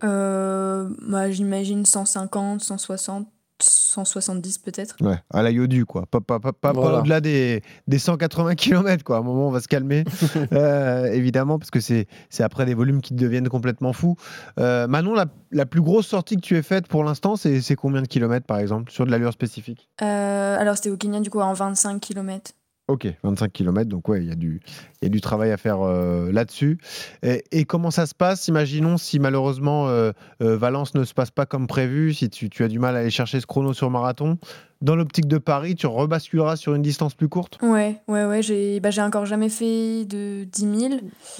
Euh, 0.03 0.89
bah, 1.07 1.31
j'imagine 1.31 1.85
150, 1.85 2.61
160, 2.63 3.29
170 3.63 4.59
peut-être. 4.59 4.97
Ouais, 5.01 5.19
à 5.31 5.43
la 5.43 5.51
Yodu, 5.51 5.85
quoi. 5.87 6.05
Pas, 6.11 6.21
pas, 6.21 6.41
pas, 6.41 6.53
pas- 6.53 6.73
Voilà. 6.73 6.99
au-delà 6.99 7.21
des, 7.21 7.63
des 7.87 7.99
180 7.99 8.55
km, 8.55 9.05
quoi. 9.05 9.17
À 9.17 9.19
un 9.21 9.23
moment, 9.23 9.49
on 9.49 9.51
va 9.51 9.61
se 9.61 9.69
calmer, 9.69 10.05
euh, 10.53 11.07
évidemment, 11.13 11.59
parce 11.59 11.71
que 11.71 11.81
c'est 11.81 12.07
c'est 12.31 12.43
après 12.43 12.65
des 12.67 12.75
volumes 12.75 13.01
qui 13.01 13.15
deviennent 13.15 13.49
complètement 13.49 13.93
fous. 13.93 14.17
Euh, 14.59 14.87
Manon, 14.87 15.15
la, 15.15 15.27
la 15.51 15.67
plus 15.67 15.81
grosse 15.83 16.07
sortie 16.07 16.37
que 16.37 16.41
tu 16.43 16.57
aies 16.57 16.63
faite 16.63 16.87
pour 16.89 17.05
l'instant, 17.05 17.37
c'est 17.37 17.61
c'est 17.61 17.77
combien 17.77 18.03
de 18.03 18.07
kilomètres, 18.09 18.47
par 18.47 18.59
exemple, 18.59 18.91
sur 18.91 19.07
de 19.07 19.11
l'allure 19.11 19.33
spécifique? 19.33 19.89
Euh, 20.03 20.57
alors, 20.59 20.77
c'était 20.77 20.91
au 20.91 20.97
Kenya, 20.97 21.21
du 21.21 21.31
coup, 21.31 21.41
en 21.41 21.53
25 21.53 22.01
km. 22.01 22.53
Ok, 22.93 23.07
25 23.25 23.51
km, 23.51 23.89
donc 23.89 24.07
ouais, 24.11 24.21
il 24.23 24.29
y, 24.29 24.31
a 24.31 24.35
du- 24.35 24.61
il 25.01 25.05
y 25.05 25.07
a 25.07 25.09
du 25.09 25.23
travail 25.23 25.51
à 25.51 25.57
faire 25.57 25.81
euh, 25.81 26.31
là-dessus. 26.31 26.77
Et, 27.23 27.43
et 27.51 27.65
comment 27.65 27.91
ça 27.91 28.05
se 28.05 28.15
passe? 28.15 28.49
Imaginons 28.49 28.99
si 28.99 29.19
malheureusement 29.19 29.89
euh, 29.89 30.13
euh, 30.43 30.59
Valence 30.59 30.95
ne 30.95 31.03
se 31.05 31.15
passe 31.15 31.31
pas 31.31 31.47
comme 31.47 31.67
prévu, 31.67 32.13
si 32.13 32.29
tu, 32.29 32.51
tu 32.51 32.65
as 32.65 32.69
du 32.69 32.79
mal 32.79 32.95
à 32.95 32.99
aller 32.99 33.09
chercher 33.11 33.41
ce 33.41 33.47
chrono 33.47 33.73
sur 33.73 33.89
marathon. 33.89 34.37
Dans 34.83 34.95
l'optique 34.95 35.27
de 35.27 35.39
Paris, 35.39 35.75
tu 35.75 35.87
rebasculeras 35.87 36.57
sur 36.57 36.75
une 36.75 36.83
distance 36.83 37.15
plus 37.15 37.29
courte? 37.31 37.59
Ouais, 37.63 38.03
ouais, 38.09 38.27
ouais, 38.27 38.43
j'ai 38.43 38.79
bah, 38.81 38.91
j'ai 38.91 39.01
encore 39.01 39.25
jamais 39.25 39.49
fait 39.49 40.05
de 40.05 40.45
10 40.45 40.61
000. 40.61 40.95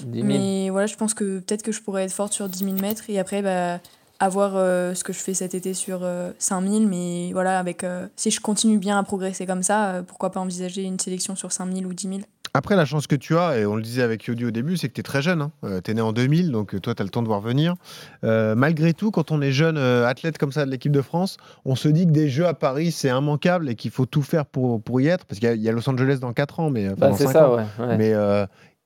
10 0.07 0.21
000. 0.21 0.25
Mais 0.27 0.69
voilà, 0.71 0.87
je 0.87 0.95
pense 0.95 1.13
que 1.13 1.37
peut-être 1.39 1.61
que 1.61 1.71
je 1.71 1.81
pourrais 1.83 2.05
être 2.05 2.13
forte 2.13 2.33
sur 2.33 2.49
10 2.49 2.63
000 2.63 2.77
mètres 2.81 3.03
et 3.09 3.19
après, 3.19 3.43
bah, 3.43 3.79
avoir 4.19 4.53
euh, 4.55 4.93
ce 4.93 5.03
que 5.03 5.11
je 5.13 5.19
fais 5.19 5.33
cet 5.33 5.53
été 5.55 5.73
sur 5.73 5.99
euh, 6.03 6.31
5 6.37 6.61
000. 6.67 6.79
Mais 6.87 7.31
voilà, 7.33 7.59
avec, 7.59 7.83
euh, 7.83 8.07
si 8.15 8.31
je 8.31 8.39
continue 8.39 8.77
bien 8.77 8.97
à 8.97 9.03
progresser 9.03 9.45
comme 9.45 9.63
ça, 9.63 9.87
euh, 9.89 10.01
pourquoi 10.03 10.31
pas 10.31 10.39
envisager 10.39 10.83
une 10.83 10.99
sélection 10.99 11.35
sur 11.35 11.51
5 11.51 11.71
000 11.73 11.85
ou 11.85 11.93
10 11.93 12.07
000 12.07 12.19
Après, 12.53 12.75
la 12.75 12.85
chance 12.85 13.07
que 13.07 13.15
tu 13.15 13.35
as, 13.37 13.57
et 13.57 13.65
on 13.65 13.75
le 13.75 13.81
disait 13.81 14.03
avec 14.03 14.25
Yodi 14.25 14.45
au 14.45 14.51
début, 14.51 14.77
c'est 14.77 14.87
que 14.87 14.93
tu 14.93 14.99
es 14.99 15.03
très 15.03 15.21
jeune. 15.23 15.49
tu 15.83 15.91
es 15.91 15.93
né 15.95 16.01
en 16.01 16.13
2000, 16.13 16.51
donc 16.51 16.79
toi, 16.81 16.93
tu 16.95 17.01
as 17.01 17.03
le 17.03 17.09
temps 17.09 17.23
de 17.23 17.27
voir 17.27 17.41
venir. 17.41 17.75
Euh, 18.23 18.53
malgré 18.55 18.93
tout, 18.93 19.09
quand 19.11 19.31
on 19.31 19.41
est 19.41 19.51
jeune 19.51 19.77
euh, 19.77 20.05
athlète 20.07 20.37
comme 20.37 20.51
ça 20.51 20.65
de 20.65 20.71
l'équipe 20.71 20.91
de 20.91 21.01
France, 21.01 21.37
on 21.65 21.75
se 21.75 21.87
dit 21.89 22.05
que 22.05 22.11
des 22.11 22.29
Jeux 22.29 22.45
à 22.45 22.53
Paris, 22.53 22.91
c'est 22.91 23.09
immanquable 23.09 23.69
et 23.69 23.75
qu'il 23.75 23.91
faut 23.91 24.05
tout 24.05 24.21
faire 24.21 24.45
pour, 24.45 24.81
pour 24.81 25.01
y 25.01 25.07
être. 25.07 25.25
Parce 25.25 25.39
qu'il 25.39 25.49
y 25.49 25.51
a- 25.51 25.55
il 25.55 25.61
y, 25.63 25.67
a 25.69 25.71
Los 25.71 25.89
Angeles 25.89 26.19
dans 26.21 26.31
4 26.33 26.59
ans, 26.59 26.69
mais, 26.69 26.87
enfin, 26.89 26.95
Bah, 27.09 27.11
c'est 27.17 27.27
ça, 27.27 27.49
ans. 27.49 27.55
ouais. 27.57 27.63
ouais. 27.79 27.97
Mais 27.97 28.13
euh, 28.13 28.45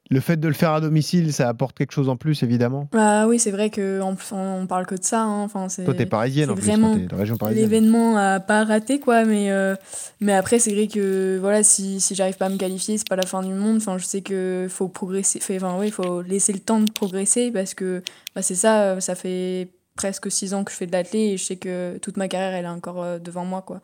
le 0.10 0.20
fait 0.20 0.38
de 0.38 0.48
le 0.48 0.54
faire 0.54 0.72
à 0.72 0.82
domicile, 0.82 1.34
ça 1.34 1.50
apporte 1.50 1.78
quelque 1.78 1.92
chose 1.92 2.10
en 2.10 2.16
plus, 2.16 2.44
évidemment. 2.44 2.88
Ah 2.94 3.26
oui, 3.28 3.40
c'est 3.40 3.52
vrai 3.52 3.70
qu'on 3.70 4.16
on 4.32 4.68
parle 4.68 4.86
que 4.86 4.96
de 4.96 5.04
ça. 5.04 5.22
hein. 5.22 5.44
Enfin, 5.44 5.70
c'est 5.70 5.84
Toi, 5.84 5.94
t'es 5.94 6.06
parisienne 6.06 6.50
en 6.50 6.56
plus, 6.56 6.66
t'es 6.66 6.78
de 6.78 7.16
région 7.16 7.36
parisienne. 7.36 7.64
l'événement 7.64 8.18
à 8.18 8.40
pas 8.40 8.64
rater, 8.64 9.00
quoi. 9.00 9.26
Mais, 9.26 9.52
euh, 9.52 9.76
mais 10.22 10.34
après, 10.34 10.60
c'est 10.60 10.74
vrai 10.74 10.88
que 10.88 11.38
voilà, 11.40 11.64
si, 11.64 12.00
si 12.00 12.16
j'arrive 12.16 12.38
pas 12.38 12.46
à 12.46 12.50
me 12.50 12.58
qualifier, 12.58 12.98
c'est 12.98 13.08
pas 13.08 13.16
la 13.16 13.26
fin 13.26 13.42
du 13.44 13.54
monde. 13.54 13.78
Enfin, 13.78 13.98
je 13.98 14.06
sais 14.06 14.22
qu'il 14.22 14.68
faut 14.70 14.88
progresser. 14.88 15.40
Enfin, 15.52 15.76
oui, 15.80 15.88
il 15.88 15.92
faut 15.94 16.22
laisser 16.22 16.54
le 16.54 16.60
temps 16.60 16.80
de 16.80 16.90
progresser 16.92 17.52
parce 17.52 17.74
que 17.74 18.02
bah, 18.36 18.42
c'est 18.42 18.56
ça, 18.56 18.84
euh, 18.84 19.00
ça 19.00 19.16
fait 19.16 19.70
presque 19.96 20.32
six 20.32 20.54
ans 20.54 20.64
que 20.64 20.72
je 20.72 20.78
fais 20.78 20.86
de 20.86 20.92
l'athlé 20.92 21.20
et 21.20 21.38
je 21.38 21.44
sais 21.44 21.56
que 21.56 21.98
toute 21.98 22.18
ma 22.18 22.28
carrière, 22.28 22.54
elle 22.54 22.66
est 22.66 22.70
encore 22.70 23.04
euh, 23.04 23.20
devant 23.20 23.46
moi, 23.46 23.62
quoi. 23.66 23.82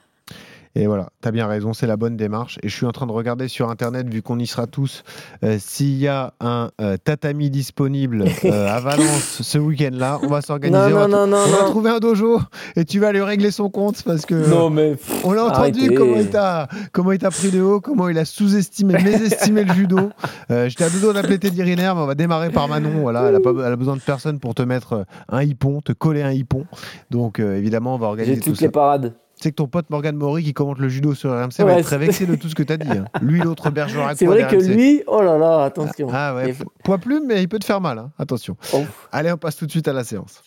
Et 0.75 0.87
voilà, 0.87 1.09
tu 1.21 1.27
as 1.27 1.31
bien 1.31 1.45
raison, 1.47 1.73
c'est 1.73 1.85
la 1.85 1.97
bonne 1.97 2.17
démarche. 2.17 2.57
Et 2.63 2.69
je 2.69 2.75
suis 2.75 2.85
en 2.85 2.91
train 2.91 3.05
de 3.05 3.11
regarder 3.11 3.47
sur 3.47 3.69
Internet, 3.69 4.09
vu 4.11 4.21
qu'on 4.23 4.39
y 4.39 4.47
sera 4.47 4.65
tous, 4.65 5.03
euh, 5.43 5.57
s'il 5.59 5.97
y 5.99 6.07
a 6.07 6.33
un 6.39 6.71
euh, 6.81 6.97
tatami 6.97 7.51
disponible 7.51 8.25
euh, 8.45 8.67
à 8.75 8.79
Valence 8.81 9.41
ce 9.43 9.57
week-end-là. 9.59 10.19
On 10.23 10.27
va 10.27 10.41
s'organiser. 10.41 10.79
Non, 10.79 10.87
on 10.87 10.99
va, 10.99 11.07
non, 11.07 11.27
non, 11.27 11.27
non, 11.27 11.43
on 11.45 11.51
va 11.51 11.63
non. 11.63 11.69
trouver 11.69 11.89
un 11.91 11.99
dojo 11.99 12.39
et 12.75 12.85
tu 12.85 12.99
vas 12.99 13.11
lui 13.11 13.21
régler 13.21 13.51
son 13.51 13.69
compte 13.69 14.01
parce 14.03 14.25
que. 14.25 14.49
Non, 14.49 14.71
mais. 14.71 14.95
On 15.23 15.33
a 15.33 15.43
entendu 15.43 15.79
Arrêtez. 15.81 15.95
comment 15.95 16.15
il 16.15 16.29
t'a 16.29 16.67
comment 16.91 17.11
il 17.11 17.19
t'a 17.19 17.29
pris 17.29 17.51
de 17.51 17.61
haut, 17.61 17.79
comment 17.79 18.09
il 18.09 18.17
a 18.17 18.25
sous-estimé, 18.25 18.95
mésestimé 19.03 19.63
le 19.65 19.73
judo. 19.73 20.09
J'étais 20.49 20.85
à 20.85 20.89
deux 20.89 20.99
doigts 20.99 21.13
d'appeler 21.13 21.37
Teddy 21.37 21.61
Riner, 21.61 21.91
mais 21.95 22.01
on 22.01 22.07
va 22.07 22.15
démarrer 22.15 22.49
par 22.49 22.67
Manon. 22.67 23.01
Voilà, 23.01 23.29
elle 23.29 23.35
a, 23.35 23.39
pas, 23.39 23.51
elle 23.51 23.73
a 23.73 23.75
besoin 23.75 23.95
de 23.95 24.01
personne 24.01 24.39
pour 24.39 24.55
te 24.55 24.63
mettre 24.63 25.05
un 25.29 25.43
hippon, 25.43 25.81
te 25.81 25.91
coller 25.91 26.23
un 26.23 26.31
hippon. 26.31 26.65
Donc 27.11 27.39
euh, 27.39 27.57
évidemment, 27.57 27.95
on 27.95 27.99
va 27.99 28.07
organiser 28.07 28.35
J'ai 28.35 28.41
tout 28.41 28.49
toutes 28.51 28.59
ça. 28.59 28.65
les 28.65 28.71
parades. 28.71 29.13
Tu 29.43 29.49
sais 29.49 29.51
que 29.51 29.57
ton 29.57 29.67
pote 29.67 29.89
Morgan 29.89 30.15
Maury 30.15 30.41
qui 30.41 30.53
commente 30.53 30.79
le 30.79 30.87
judo 30.87 31.13
sur 31.13 31.29
RMC 31.31 31.51
va 31.59 31.65
Ouais, 31.65 31.73
être 31.79 31.83
très 31.85 31.95
c'est- 31.97 31.97
vexé 31.97 32.25
de 32.25 32.35
tout 32.35 32.47
ce 32.47 32.55
que 32.55 32.63
tu 32.63 32.71
as 32.71 32.77
dit. 32.77 32.87
hein. 32.89 33.03
Lui, 33.21 33.41
l'autre 33.41 33.71
Bergerac. 33.71 34.15
C'est 34.17 34.25
vrai 34.25 34.47
que 34.47 34.55
lui, 34.55 35.03
oh 35.05 35.21
là 35.21 35.37
là, 35.37 35.65
attention. 35.65 36.07
Ah 36.13 36.33
ouais, 36.33 36.51
Et- 36.51 36.55
poids 36.85 36.97
plume, 36.97 37.23
mais 37.27 37.41
il 37.43 37.49
peut 37.49 37.59
te 37.59 37.65
faire 37.65 37.81
mal. 37.81 37.97
hein. 37.99 38.09
Attention. 38.17 38.55
Oh. 38.71 38.83
Allez, 39.11 39.33
on 39.33 39.37
passe 39.37 39.57
tout 39.57 39.65
de 39.65 39.71
suite 39.71 39.89
à 39.89 39.91
la 39.91 40.05
séance. 40.05 40.43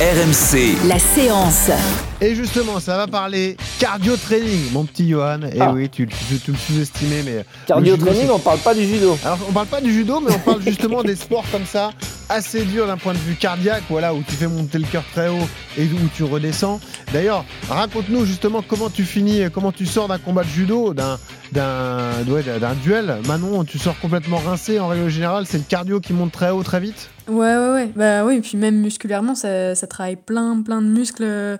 RMC, 0.00 0.88
La 0.88 0.98
séance. 0.98 1.70
Et 2.22 2.34
justement, 2.34 2.80
ça 2.80 2.96
va 2.96 3.06
parler 3.06 3.58
cardio 3.78 4.16
training, 4.16 4.72
mon 4.72 4.86
petit 4.86 5.06
Johan. 5.10 5.40
Et 5.52 5.60
Ah. 5.60 5.72
oui, 5.74 5.90
tu, 5.90 6.06
tu- 6.06 6.38
tu 6.38 6.52
le 6.52 6.56
sous-estimais, 6.56 7.22
mais. 7.22 7.44
Cardio 7.66 7.92
le 7.92 7.98
judo, 7.98 8.06
training, 8.06 8.26
c'est- 8.28 8.32
on 8.32 8.38
parle 8.38 8.60
pas 8.60 8.72
du 8.72 8.86
judo. 8.86 9.18
Alors, 9.22 9.38
on 9.46 9.52
parle 9.52 9.66
pas 9.66 9.82
du 9.82 9.92
judo, 9.92 10.18
mais 10.20 10.32
on 10.34 10.38
parle 10.38 10.62
justement 10.66 11.02
des 11.02 11.16
sports 11.16 11.44
comme 11.52 11.66
ça, 11.66 11.90
assez 12.30 12.64
durs 12.64 12.86
d'un 12.86 12.96
point 12.96 13.12
de 13.12 13.18
vue 13.18 13.34
cardiaque, 13.34 13.82
voilà, 13.90 14.14
où 14.14 14.22
tu 14.22 14.32
fais 14.32 14.46
monter 14.46 14.78
le 14.78 14.86
cœur 14.86 15.02
très 15.12 15.28
haut 15.28 15.48
et 15.76 15.84
où 15.84 16.08
tu 16.14 16.24
redescends. 16.24 16.80
D'ailleurs, 17.12 17.44
raconte-nous 17.68 18.24
justement 18.24 18.62
comment 18.62 18.88
tu 18.88 19.04
finis, 19.04 19.42
comment 19.52 19.72
tu 19.72 19.84
sors 19.84 20.08
d'un 20.08 20.18
combat 20.18 20.44
de 20.44 20.48
judo, 20.48 20.94
d'un 20.94 21.18
d'un 21.52 22.74
duel. 22.84 23.16
Manon, 23.26 23.64
tu 23.64 23.78
sors 23.78 23.98
complètement 23.98 24.38
rincé 24.38 24.78
en 24.78 24.86
règle 24.86 25.08
générale. 25.08 25.46
C'est 25.46 25.58
le 25.58 25.64
cardio 25.68 25.98
qui 25.98 26.12
monte 26.12 26.30
très 26.30 26.50
haut 26.50 26.62
très 26.62 26.78
vite? 26.78 27.10
Ouais, 27.28 27.56
ouais, 27.56 27.72
ouais. 27.72 27.90
Bah 27.96 28.24
oui, 28.24 28.36
et 28.36 28.40
puis 28.40 28.56
même 28.56 28.76
musculairement, 28.76 29.34
ça, 29.34 29.74
ça 29.74 29.86
travaille 29.88 30.16
plein, 30.16 30.62
plein 30.62 30.80
de 30.80 30.86
muscles. 30.86 31.58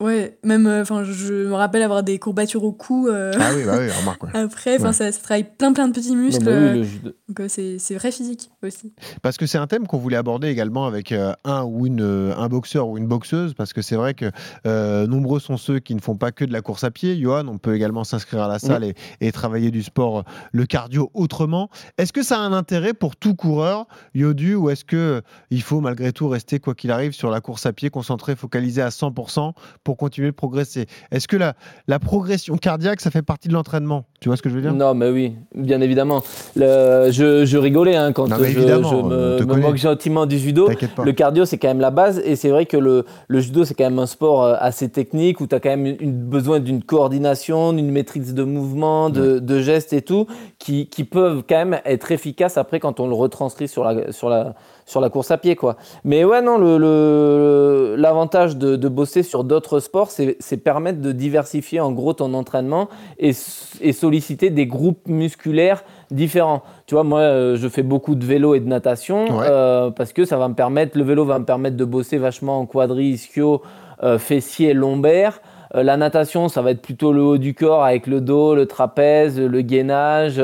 Ouais, 0.00 0.38
même, 0.44 0.66
euh, 0.66 0.80
enfin, 0.82 1.04
je, 1.04 1.12
je 1.12 1.34
me 1.46 1.52
rappelle 1.54 1.82
avoir 1.82 2.02
des 2.02 2.18
courbatures 2.18 2.64
au 2.64 2.72
cou. 2.72 3.08
euh, 3.08 3.32
Ah 3.38 3.50
oui, 3.54 3.64
bah 3.66 3.76
oui, 3.78 3.90
remarque. 4.00 4.22
ouais. 4.24 4.30
Après, 4.34 4.76
enfin, 4.76 4.86
Ouais. 4.86 4.92
ça, 4.92 5.12
ça 5.12 5.20
travaille 5.20 5.44
plein, 5.58 5.72
plein 5.74 5.88
de 5.88 5.92
petits 5.92 6.16
muscles. 6.16 6.44
Non, 6.44 6.50
bah 6.50 6.56
oui, 6.72 6.80
euh, 6.80 6.84
le. 7.04 7.16
Donc 7.28 7.40
euh, 7.40 7.46
c'est 7.48 7.78
c'est 7.78 7.94
vrai 7.96 8.10
physique 8.10 8.50
aussi. 8.64 8.92
Parce 9.22 9.36
que 9.36 9.46
c'est 9.46 9.58
un 9.58 9.66
thème 9.66 9.86
qu'on 9.86 9.98
voulait 9.98 10.16
aborder 10.16 10.48
également 10.48 10.86
avec 10.86 11.12
euh, 11.12 11.32
un 11.44 11.64
ou 11.64 11.86
une 11.86 12.00
un 12.36 12.48
boxeur 12.48 12.88
ou 12.88 12.96
une 12.98 13.06
boxeuse, 13.06 13.52
parce 13.54 13.72
que 13.74 13.82
c'est 13.82 13.94
vrai 13.96 14.14
que 14.14 14.30
euh, 14.66 15.06
nombreux 15.06 15.38
sont 15.38 15.56
ceux 15.58 15.78
qui 15.80 15.94
ne 15.94 16.00
font 16.00 16.16
pas 16.16 16.32
que 16.32 16.44
de 16.46 16.52
la 16.52 16.62
course 16.62 16.82
à 16.84 16.90
pied. 16.90 17.16
Johan, 17.20 17.46
on 17.48 17.58
peut 17.58 17.74
également 17.76 18.02
s'inscrire 18.04 18.42
à 18.42 18.48
la 18.48 18.58
salle 18.58 18.84
et, 18.84 18.94
et 19.20 19.30
travailler 19.32 19.70
du 19.70 19.82
sport, 19.82 20.24
le 20.52 20.64
cardio 20.66 21.10
autrement. 21.14 21.68
Est-ce 21.98 22.12
que 22.12 22.22
ça 22.22 22.36
a 22.38 22.40
un 22.40 22.52
intérêt 22.54 22.94
pour 22.94 23.16
tout 23.16 23.34
coureur, 23.34 23.86
Yodu, 24.14 24.54
ou 24.54 24.70
est-ce 24.70 24.84
que 24.86 25.20
il 25.50 25.62
faut 25.62 25.80
malgré 25.80 26.12
tout 26.12 26.28
rester 26.28 26.58
quoi 26.58 26.74
qu'il 26.74 26.90
arrive 26.90 27.12
sur 27.12 27.30
la 27.30 27.40
course 27.42 27.66
à 27.66 27.72
pied, 27.74 27.90
concentré, 27.90 28.34
focalisé 28.34 28.80
à 28.82 28.88
100% 28.88 29.52
pour 29.84 29.89
continuer 29.96 30.28
de 30.30 30.34
progresser 30.36 30.86
Est-ce 31.10 31.28
que 31.28 31.36
la, 31.36 31.54
la 31.88 31.98
progression 31.98 32.56
cardiaque, 32.56 33.00
ça 33.00 33.10
fait 33.10 33.22
partie 33.22 33.48
de 33.48 33.52
l'entraînement? 33.54 34.04
Tu 34.20 34.28
vois 34.28 34.36
ce 34.36 34.42
que 34.42 34.48
je 34.50 34.54
veux 34.54 34.60
dire? 34.60 34.74
Non, 34.74 34.92
mais 34.94 35.08
oui, 35.10 35.34
bien 35.54 35.80
évidemment. 35.80 36.22
Le- 36.54 37.08
je, 37.10 37.44
je 37.46 37.56
rigolais 37.56 37.96
hein, 37.96 38.12
quand 38.12 38.28
Non, 38.28 38.36
je, 38.38 38.44
je 38.44 38.60
me, 38.60 39.44
me 39.44 39.56
moque 39.56 39.76
gentiment 39.76 40.26
du 40.26 40.38
judo. 40.38 40.68
Le 41.04 41.12
cardio, 41.12 41.44
c'est 41.46 41.56
quand 41.58 41.68
même 41.68 41.80
la 41.80 41.90
base. 41.90 42.20
Et 42.24 42.36
c'est 42.36 42.50
vrai 42.50 42.66
que 42.66 42.76
le, 42.76 43.04
le 43.28 43.40
judo, 43.40 43.64
c'est 43.64 43.74
quand 43.74 43.84
même 43.84 43.98
un 43.98 44.06
sport 44.06 44.44
euh, 44.44 44.54
assez 44.58 44.88
technique 44.90 45.40
où 45.40 45.46
tu 45.46 45.54
as 45.54 45.60
quand 45.60 45.70
même 45.70 45.86
une, 45.86 45.96
une- 46.00 46.20
besoin 46.20 46.60
d'une 46.60 46.82
coordination, 46.82 47.72
d'une 47.72 47.90
maîtrise 47.90 48.34
de 48.34 48.42
mouvement, 48.44 49.08
de, 49.10 49.38
de 49.38 49.60
gestes 49.60 49.92
et 49.94 50.02
tout, 50.02 50.26
qui, 50.58 50.86
qui 50.88 51.04
peuvent 51.04 51.42
quand 51.48 51.56
même 51.64 51.80
être 51.86 52.12
efficaces 52.12 52.58
après 52.58 52.78
quand 52.78 53.00
on 53.00 53.08
le 53.08 53.14
retranscrit 53.14 53.68
sur 53.68 53.84
la, 53.84 54.12
sur 54.12 54.28
la, 54.28 54.54
sur 54.84 55.00
la 55.00 55.08
course 55.08 55.30
à 55.30 55.38
pied. 55.38 55.56
Quoi. 55.56 55.76
Mais 56.04 56.24
ouais, 56.24 56.42
non, 56.42 56.58
le- 56.58 56.76
le- 56.78 57.94
l'avantage 57.96 58.56
de, 58.56 58.76
de 58.76 58.88
bosser 58.88 59.22
sur 59.22 59.44
d'autres 59.44 59.79
sports, 59.80 60.10
c'est 60.10 60.36
c'est 60.38 60.56
permettre 60.56 61.00
de 61.00 61.12
diversifier 61.12 61.80
en 61.80 61.92
gros 61.92 62.12
ton 62.12 62.34
entraînement 62.34 62.88
et, 63.18 63.32
solliciter 63.32 64.50
des 64.50 64.66
groupes 64.66 65.06
musculaires 65.06 65.84
différents. 66.10 66.62
Tu 66.86 66.94
vois, 66.94 67.04
moi, 67.04 67.20
euh, 67.20 67.56
je 67.56 67.68
fais 67.68 67.82
beaucoup 67.82 68.14
de 68.14 68.24
vélo 68.24 68.54
et 68.54 68.60
de 68.60 68.68
natation 68.68 69.24
Ouais. 69.24 69.46
euh, 69.48 69.90
parce 69.90 70.12
que 70.12 70.24
ça 70.24 70.36
va 70.36 70.48
me 70.48 70.54
permettre, 70.54 70.96
le 70.96 71.04
vélo 71.04 71.24
va 71.24 71.38
me 71.38 71.44
permettre 71.44 71.76
de 71.76 71.84
bosser 71.84 72.18
vachement 72.18 72.60
en 72.60 72.66
quadri, 72.66 73.06
ischio, 73.06 73.62
euh, 74.02 74.18
fessier, 74.18 74.72
lombaire. 74.74 75.40
Euh, 75.74 75.82
la 75.82 75.96
natation, 75.96 76.48
ça 76.48 76.62
va 76.62 76.72
être 76.72 76.82
plutôt 76.82 77.12
le 77.12 77.22
haut 77.22 77.38
du 77.38 77.54
corps 77.54 77.84
avec 77.84 78.06
le 78.06 78.20
dos, 78.20 78.54
le 78.54 78.66
trapèze, 78.66 79.38
le 79.40 79.60
gainage, 79.62 80.42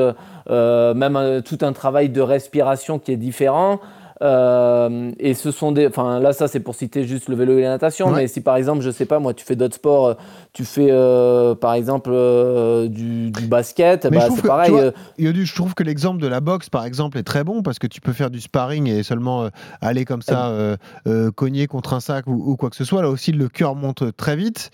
même 0.49 1.41
tout 1.43 1.57
un 1.61 1.73
travail 1.73 2.09
de 2.09 2.21
respiration 2.21 2.99
qui 2.99 3.11
est 3.11 3.17
différent. 3.17 3.79
Euh, 4.21 5.11
et 5.19 5.33
ce 5.33 5.51
sont 5.51 5.71
des. 5.71 5.87
Enfin, 5.87 6.19
là, 6.19 6.33
ça, 6.33 6.47
c'est 6.47 6.59
pour 6.59 6.75
citer 6.75 7.03
juste 7.03 7.29
le 7.29 7.35
vélo 7.35 7.57
et 7.57 7.61
la 7.61 7.69
natation. 7.69 8.09
Mais 8.11 8.27
si 8.27 8.41
par 8.41 8.55
exemple, 8.55 8.81
je 8.81 8.89
sais 8.89 9.05
pas, 9.05 9.19
moi, 9.19 9.33
tu 9.33 9.45
fais 9.45 9.55
d'autres 9.55 9.75
sports, 9.75 10.15
tu 10.53 10.65
fais 10.65 10.87
euh, 10.89 11.55
par 11.55 11.73
exemple 11.73 12.09
euh, 12.13 12.87
du, 12.87 13.31
basket, 13.47 14.07
bah, 14.07 14.27
c'est 14.33 14.45
pareil. 14.45 14.73
je 15.17 15.55
trouve 15.55 15.73
que 15.75 15.83
l'exemple 15.83 16.21
de 16.21 16.27
la 16.27 16.39
boxe, 16.39 16.69
par 16.69 16.85
exemple, 16.85 17.17
est 17.17 17.23
très 17.23 17.43
bon 17.43 17.61
parce 17.61 17.79
que 17.79 17.87
tu 17.87 18.01
peux 18.01 18.13
faire 18.13 18.29
du 18.29 18.41
sparring 18.41 18.87
et 18.87 19.03
seulement 19.03 19.49
aller 19.81 20.05
comme 20.05 20.21
ça, 20.21 20.53
cogner 21.35 21.67
contre 21.67 21.93
un 21.93 21.99
sac 21.99 22.25
ou, 22.27 22.55
quoi 22.55 22.69
que 22.69 22.75
ce 22.75 22.83
soit. 22.83 23.01
Là 23.01 23.09
aussi, 23.09 23.31
le 23.31 23.49
cœur 23.49 23.75
monte 23.75 24.15
très 24.17 24.35
vite. 24.35 24.71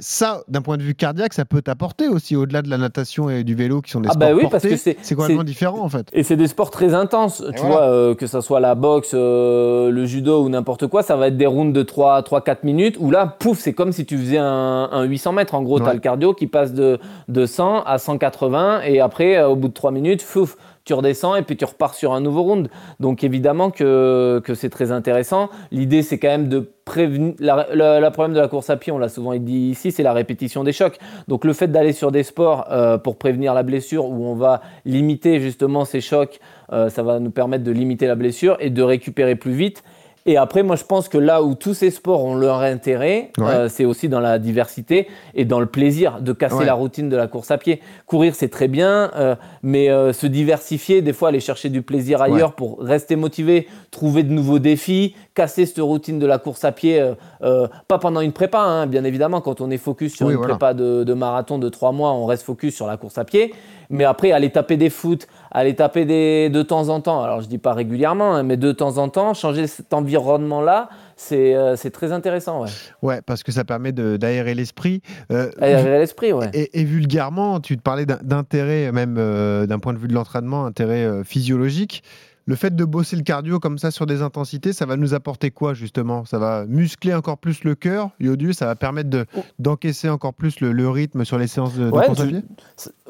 ça, 0.00 0.42
d'un 0.48 0.62
point 0.62 0.76
de 0.76 0.82
vue 0.82 0.94
cardiaque, 0.94 1.32
ça 1.32 1.44
peut 1.44 1.62
t'apporter 1.62 2.08
aussi 2.08 2.36
au-delà 2.36 2.62
de 2.62 2.70
la 2.70 2.78
natation 2.78 3.28
et 3.30 3.44
du 3.44 3.54
vélo 3.54 3.80
qui 3.80 3.90
sont 3.90 4.00
des 4.00 4.08
ah 4.08 4.12
sports 4.12 4.28
bah 4.28 4.34
oui, 4.34 4.46
parce 4.50 4.62
que 4.62 4.76
c'est 4.76 5.14
complètement 5.14 5.44
différent 5.44 5.80
en 5.80 5.88
fait. 5.88 6.08
Et 6.12 6.22
c'est 6.22 6.36
des 6.36 6.48
sports 6.48 6.70
très 6.70 6.94
intenses, 6.94 7.42
tu 7.56 7.62
vois, 7.62 8.14
que 8.14 8.26
ça 8.26 8.40
soit 8.40 8.60
la 8.60 8.67
boxe, 8.74 9.12
euh, 9.14 9.90
le 9.90 10.04
judo 10.06 10.42
ou 10.42 10.48
n'importe 10.48 10.86
quoi, 10.86 11.02
ça 11.02 11.16
va 11.16 11.28
être 11.28 11.36
des 11.36 11.46
rounds 11.46 11.72
de 11.72 11.82
3-4 11.82 12.58
minutes 12.64 12.96
où 12.98 13.10
là, 13.10 13.26
pouf, 13.26 13.58
c'est 13.58 13.72
comme 13.72 13.92
si 13.92 14.06
tu 14.06 14.16
faisais 14.18 14.38
un, 14.38 15.02
800 15.04 15.32
mètres. 15.32 15.54
En 15.54 15.62
gros, 15.62 15.80
tu 15.80 15.86
as 15.86 15.94
le 15.94 16.00
cardio 16.00 16.34
qui 16.34 16.46
passe 16.46 16.72
de, 16.72 16.98
de 17.28 17.46
100 17.46 17.82
à 17.82 17.98
180 17.98 18.82
et 18.82 19.00
après, 19.00 19.36
euh, 19.36 19.48
au 19.48 19.56
bout 19.56 19.68
de 19.68 19.74
3 19.74 19.90
minutes, 19.90 20.24
pouf, 20.24 20.56
tu 20.88 20.94
redescends 20.94 21.36
et 21.36 21.42
puis 21.42 21.56
tu 21.56 21.66
repars 21.66 21.94
sur 21.94 22.14
un 22.14 22.20
nouveau 22.20 22.42
round. 22.42 22.70
Donc 22.98 23.22
évidemment 23.22 23.70
que, 23.70 24.40
que 24.42 24.54
c'est 24.54 24.70
très 24.70 24.90
intéressant. 24.90 25.50
L'idée, 25.70 26.02
c'est 26.02 26.18
quand 26.18 26.28
même 26.28 26.48
de 26.48 26.70
prévenir. 26.86 27.34
Le 27.38 28.08
problème 28.08 28.34
de 28.34 28.40
la 28.40 28.48
course 28.48 28.70
à 28.70 28.76
pied, 28.76 28.90
on 28.90 28.98
l'a 28.98 29.10
souvent 29.10 29.36
dit 29.36 29.68
ici, 29.70 29.92
c'est 29.92 30.02
la 30.02 30.14
répétition 30.14 30.64
des 30.64 30.72
chocs. 30.72 30.98
Donc 31.28 31.44
le 31.44 31.52
fait 31.52 31.68
d'aller 31.68 31.92
sur 31.92 32.10
des 32.10 32.22
sports 32.22 32.66
euh, 32.70 32.96
pour 32.96 33.18
prévenir 33.18 33.52
la 33.52 33.62
blessure, 33.62 34.06
où 34.06 34.24
on 34.24 34.34
va 34.34 34.62
limiter 34.86 35.40
justement 35.40 35.84
ces 35.84 36.00
chocs, 36.00 36.40
euh, 36.72 36.88
ça 36.88 37.02
va 37.02 37.18
nous 37.20 37.30
permettre 37.30 37.64
de 37.64 37.72
limiter 37.72 38.06
la 38.06 38.14
blessure 38.14 38.56
et 38.60 38.70
de 38.70 38.82
récupérer 38.82 39.36
plus 39.36 39.52
vite. 39.52 39.82
Et 40.28 40.36
après, 40.36 40.62
moi, 40.62 40.76
je 40.76 40.84
pense 40.84 41.08
que 41.08 41.16
là 41.16 41.42
où 41.42 41.54
tous 41.54 41.72
ces 41.72 41.90
sports 41.90 42.22
ont 42.22 42.34
leur 42.34 42.60
intérêt, 42.60 43.30
euh, 43.40 43.70
c'est 43.70 43.86
aussi 43.86 44.10
dans 44.10 44.20
la 44.20 44.38
diversité 44.38 45.08
et 45.34 45.46
dans 45.46 45.58
le 45.58 45.64
plaisir 45.64 46.20
de 46.20 46.34
casser 46.34 46.66
la 46.66 46.74
routine 46.74 47.08
de 47.08 47.16
la 47.16 47.28
course 47.28 47.50
à 47.50 47.56
pied. 47.56 47.80
Courir, 48.04 48.34
c'est 48.34 48.50
très 48.50 48.68
bien, 48.68 49.10
euh, 49.16 49.36
mais 49.62 49.88
euh, 49.88 50.12
se 50.12 50.26
diversifier, 50.26 51.00
des 51.00 51.14
fois 51.14 51.30
aller 51.30 51.40
chercher 51.40 51.70
du 51.70 51.80
plaisir 51.80 52.20
ailleurs 52.20 52.52
pour 52.52 52.78
rester 52.78 53.16
motivé, 53.16 53.68
trouver 53.90 54.22
de 54.22 54.30
nouveaux 54.30 54.58
défis, 54.58 55.14
casser 55.34 55.64
cette 55.64 55.78
routine 55.78 56.18
de 56.18 56.26
la 56.26 56.36
course 56.36 56.62
à 56.62 56.72
pied, 56.72 57.02
pas 57.40 57.98
pendant 57.98 58.20
une 58.20 58.32
prépa, 58.32 58.60
hein, 58.60 58.86
bien 58.86 59.04
évidemment, 59.04 59.40
quand 59.40 59.62
on 59.62 59.70
est 59.70 59.78
focus 59.78 60.14
sur 60.14 60.28
une 60.28 60.40
prépa 60.40 60.74
de, 60.74 61.04
de 61.04 61.14
marathon 61.14 61.58
de 61.58 61.70
trois 61.70 61.92
mois, 61.92 62.12
on 62.12 62.26
reste 62.26 62.42
focus 62.42 62.74
sur 62.74 62.86
la 62.86 62.98
course 62.98 63.16
à 63.16 63.24
pied. 63.24 63.54
Mais 63.90 64.04
après, 64.04 64.32
aller 64.32 64.50
taper 64.50 64.76
des 64.76 64.90
foot, 64.90 65.26
aller 65.50 65.74
taper 65.74 66.04
des, 66.04 66.50
de 66.50 66.62
temps 66.62 66.88
en 66.88 67.00
temps, 67.00 67.22
alors 67.22 67.40
je 67.40 67.48
dis 67.48 67.58
pas 67.58 67.72
régulièrement, 67.72 68.34
hein, 68.34 68.42
mais 68.42 68.56
de 68.56 68.72
temps 68.72 68.98
en 68.98 69.08
temps, 69.08 69.32
changer 69.34 69.66
cet 69.66 69.94
environnement-là, 69.94 70.90
c'est 71.16 71.54
euh, 71.54 71.76
très 71.92 72.12
intéressant. 72.12 72.62
Ouais. 72.62 72.68
ouais, 73.02 73.22
parce 73.22 73.42
que 73.42 73.50
ça 73.50 73.64
permet 73.64 73.92
d'aérer 73.92 74.54
l'esprit. 74.54 75.00
Euh, 75.32 75.50
aérer 75.60 75.98
l'esprit, 75.98 76.32
ouais. 76.32 76.50
Et, 76.52 76.84
vulgairement, 76.84 77.60
tu 77.60 77.76
te 77.76 77.82
parlais 77.82 78.06
d'intérêt, 78.06 78.92
même 78.92 79.16
euh, 79.18 79.66
d'un 79.66 79.78
point 79.78 79.94
de 79.94 79.98
vue 79.98 80.08
de 80.08 80.14
l'entraînement, 80.14 80.66
intérêt 80.66 81.24
physiologique 81.24 82.02
le 82.48 82.56
fait 82.56 82.74
de 82.74 82.84
bosser 82.86 83.14
le 83.14 83.22
cardio 83.22 83.60
comme 83.60 83.76
ça 83.76 83.90
sur 83.90 84.06
des 84.06 84.22
intensités, 84.22 84.72
ça 84.72 84.86
va 84.86 84.96
nous 84.96 85.12
apporter 85.12 85.50
quoi 85.50 85.74
justement? 85.74 86.24
Ça 86.24 86.38
va 86.38 86.64
muscler 86.66 87.12
encore 87.12 87.36
plus 87.36 87.62
le 87.62 87.74
cœur, 87.74 88.08
Yodu, 88.20 88.54
ça 88.54 88.64
va 88.64 88.74
permettre 88.74 89.26
oh. 89.36 89.40
d'encaisser 89.58 90.08
encore 90.08 90.32
plus 90.32 90.60
le, 90.60 90.88
rythme 90.88 91.26
sur 91.26 91.36
les 91.36 91.46
séances 91.46 91.74
de, 91.74 91.90
course 91.90 92.20
à 92.20 92.24
pied? 92.24 92.42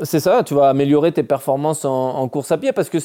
C'est 0.02 0.18
ça, 0.18 0.42
tu 0.42 0.54
vas 0.54 0.68
améliorer 0.68 1.12
tes 1.12 1.22
performances 1.22 1.84
en, 1.84 2.26
course 2.26 2.50
à 2.50 2.58
pied 2.58 2.72
parce 2.72 2.88
que 2.88 2.98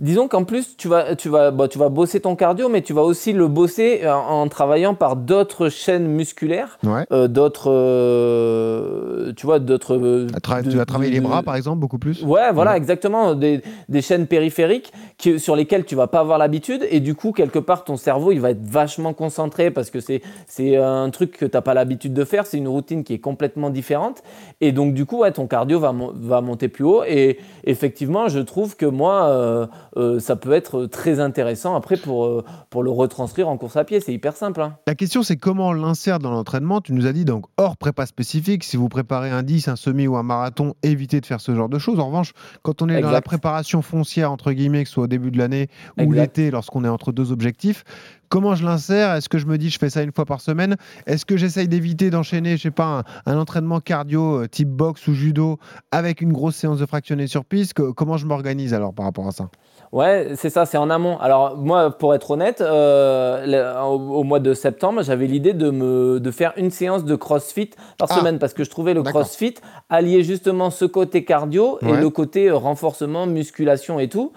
disons 0.00 0.26
qu'en 0.26 0.42
plus 0.42 0.76
tu 0.76 0.88
vas, 0.88 1.14
tu, 1.14 1.28
vas, 1.28 1.52
bah, 1.52 1.68
tu 1.68 1.78
vas 1.78 1.88
bosser 1.88 2.18
ton 2.18 2.34
cardio, 2.34 2.68
mais 2.68 2.82
tu 2.82 2.92
vas 2.92 3.02
aussi 3.02 3.32
le 3.32 3.46
bosser 3.46 4.08
en, 4.08 4.48
travaillant 4.48 4.96
par 4.96 5.14
d'autres 5.14 5.68
chaînes 5.68 6.08
musculaires, 6.08 6.80
euh, 7.12 7.28
d'autres, 7.28 7.70
euh, 7.70 9.32
tu 9.36 9.46
vois, 9.46 9.60
d'autres. 9.60 9.96
Euh, 9.96 10.26
tu 10.64 10.76
vas 10.76 10.84
travailler 10.84 11.12
les 11.12 11.20
bras 11.20 11.44
par 11.44 11.54
exemple 11.54 11.78
beaucoup 11.78 11.98
plus? 11.98 12.24
Ouais, 12.24 12.50
voilà, 12.52 12.76
exactement, 12.76 13.36
des, 13.36 13.62
des 13.88 14.02
chaînes 14.02 14.26
périphériques 14.26 14.92
qui, 15.16 15.38
sur 15.38 15.54
lesquelles 15.54 15.75
tu 15.84 15.94
vas 15.94 16.06
pas 16.06 16.20
avoir 16.20 16.38
l'habitude 16.38 16.86
et 16.90 17.00
du 17.00 17.14
coup 17.14 17.32
quelque 17.32 17.58
part 17.58 17.84
ton 17.84 17.96
cerveau 17.96 18.32
il 18.32 18.40
va 18.40 18.50
être 18.50 18.64
vachement 18.64 19.12
concentré 19.12 19.70
parce 19.70 19.90
que 19.90 20.00
c'est 20.00 20.22
c'est 20.46 20.76
un 20.76 21.10
truc 21.10 21.36
que 21.36 21.44
tu 21.44 21.56
n'as 21.56 21.60
pas 21.60 21.74
l'habitude 21.74 22.14
de 22.14 22.24
faire, 22.24 22.46
c'est 22.46 22.58
une 22.58 22.68
routine 22.68 23.04
qui 23.04 23.14
est 23.14 23.18
complètement 23.18 23.70
différente 23.70 24.22
et 24.60 24.72
donc 24.72 24.94
du 24.94 25.04
coup 25.06 25.18
ouais, 25.18 25.32
ton 25.32 25.46
cardio 25.46 25.78
va, 25.78 25.94
va 26.14 26.40
monter 26.40 26.68
plus 26.68 26.84
haut 26.84 27.04
et 27.04 27.38
effectivement 27.64 28.28
je 28.28 28.38
trouve 28.38 28.76
que 28.76 28.86
moi 28.86 29.28
euh, 29.28 29.66
euh, 29.96 30.20
ça 30.20 30.36
peut 30.36 30.52
être 30.52 30.86
très 30.86 31.20
intéressant 31.20 31.74
après 31.74 31.96
pour, 31.96 32.24
euh, 32.24 32.44
pour 32.70 32.82
le 32.82 32.90
retranscrire 32.90 33.48
en 33.48 33.56
course 33.56 33.76
à 33.76 33.84
pied, 33.84 34.00
c'est 34.00 34.12
hyper 34.12 34.36
simple. 34.36 34.60
Hein. 34.60 34.76
La 34.86 34.94
question 34.94 35.22
c'est 35.22 35.36
comment 35.36 35.68
on 35.68 35.72
l'insère 35.72 36.18
dans 36.18 36.30
l'entraînement, 36.30 36.80
tu 36.80 36.92
nous 36.92 37.06
as 37.06 37.12
dit 37.12 37.24
donc 37.24 37.46
hors 37.56 37.76
prépa 37.76 38.06
spécifique, 38.06 38.64
si 38.64 38.76
vous 38.76 38.88
préparez 38.88 39.30
un 39.30 39.42
10, 39.42 39.68
un 39.68 39.76
semi 39.76 40.06
ou 40.06 40.16
un 40.16 40.22
marathon, 40.22 40.74
évitez 40.82 41.20
de 41.20 41.26
faire 41.26 41.40
ce 41.40 41.54
genre 41.54 41.68
de 41.68 41.78
choses. 41.78 42.00
En 42.00 42.06
revanche, 42.06 42.32
quand 42.62 42.82
on 42.82 42.88
est 42.88 43.00
dans 43.00 43.10
la 43.10 43.22
préparation 43.22 43.82
foncière 43.82 44.32
entre 44.32 44.52
guillemets, 44.52 44.82
que 44.82 44.88
ce 44.88 44.94
soit 44.94 45.04
au 45.04 45.08
début 45.08 45.30
de 45.30 45.38
l'année 45.38 45.65
ou 46.00 46.12
l'été 46.12 46.50
lorsqu'on 46.50 46.84
est 46.84 46.88
entre 46.88 47.12
deux 47.12 47.32
objectifs. 47.32 47.84
Comment 48.28 48.54
je 48.54 48.64
l'insère? 48.64 49.14
Est-ce 49.14 49.28
que 49.28 49.38
je 49.38 49.46
me 49.46 49.56
dis 49.56 49.70
je 49.70 49.78
fais 49.78 49.90
ça 49.90 50.02
une 50.02 50.12
fois 50.12 50.24
par 50.24 50.40
semaine? 50.40 50.76
Est-ce 51.06 51.24
que 51.24 51.36
j'essaye 51.36 51.68
d'éviter 51.68 52.10
d'enchaîner, 52.10 52.56
je 52.56 52.62
sais 52.62 52.70
pas, 52.70 53.04
un, 53.24 53.38
entraînement 53.38 53.80
cardio 53.80 54.42
euh, 54.42 54.48
type 54.48 54.68
boxe 54.68 55.06
ou 55.06 55.14
judo 55.14 55.58
avec 55.92 56.20
une 56.20 56.32
grosse 56.32 56.56
séance 56.56 56.78
de 56.78 56.86
fractionné 56.86 57.28
sur 57.28 57.44
piste? 57.44 57.74
Comment 57.74 58.16
je 58.16 58.26
m'organise 58.26 58.74
alors 58.74 58.92
par 58.92 59.04
rapport 59.04 59.28
à 59.28 59.32
ça? 59.32 59.48
Ouais, 59.92 60.30
c'est 60.34 60.50
ça, 60.50 60.66
c'est 60.66 60.76
en 60.76 60.90
amont. 60.90 61.18
Alors 61.18 61.56
moi, 61.56 61.90
pour 61.96 62.14
être 62.14 62.30
honnête, 62.32 62.60
euh, 62.60 63.80
au, 63.82 64.24
mois 64.24 64.40
de 64.40 64.54
septembre, 64.54 65.02
j'avais 65.02 65.26
l'idée 65.26 65.52
de, 65.52 65.70
me, 65.70 66.20
de 66.20 66.30
faire 66.30 66.52
une 66.56 66.70
séance 66.70 67.04
de 67.04 67.14
CrossFit 67.14 67.70
par 67.98 68.08
ah. 68.10 68.14
semaine 68.18 68.38
parce 68.38 68.52
que 68.52 68.64
je 68.64 68.70
trouvais 68.70 68.94
le 68.94 69.02
CrossFit 69.02 69.54
allier 69.88 70.22
justement 70.22 70.70
ce 70.70 70.84
côté 70.84 71.24
cardio 71.24 71.78
et 71.82 71.92
le 71.92 72.10
côté 72.10 72.48
euh, 72.48 72.56
renforcement, 72.56 73.26
musculation 73.26 74.00
et 74.00 74.08
tout. 74.08 74.32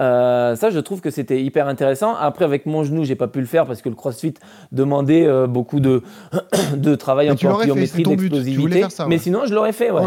Euh, 0.00 0.56
ça, 0.56 0.70
je 0.70 0.80
trouve 0.80 1.00
que 1.00 1.10
c'était 1.10 1.42
hyper 1.42 1.68
intéressant. 1.68 2.14
Après, 2.14 2.44
avec 2.44 2.66
mon 2.66 2.84
genou, 2.84 3.04
j'ai 3.04 3.16
pas 3.16 3.28
pu 3.28 3.40
le 3.40 3.46
faire 3.46 3.66
parce 3.66 3.82
que 3.82 3.88
le 3.88 3.94
CrossFit 3.94 4.34
demandait 4.72 5.28
beaucoup 5.46 5.80
de, 5.80 6.02
de 6.76 6.94
travail 6.94 7.30
en 7.30 7.36
pliométrie, 7.36 8.02
d'explosivité. 8.02 8.86
Mais 9.08 9.18
sinon, 9.18 9.42
je 9.46 9.54
l'aurais 9.54 9.72
fait. 9.72 9.90
Ouais. 9.90 10.04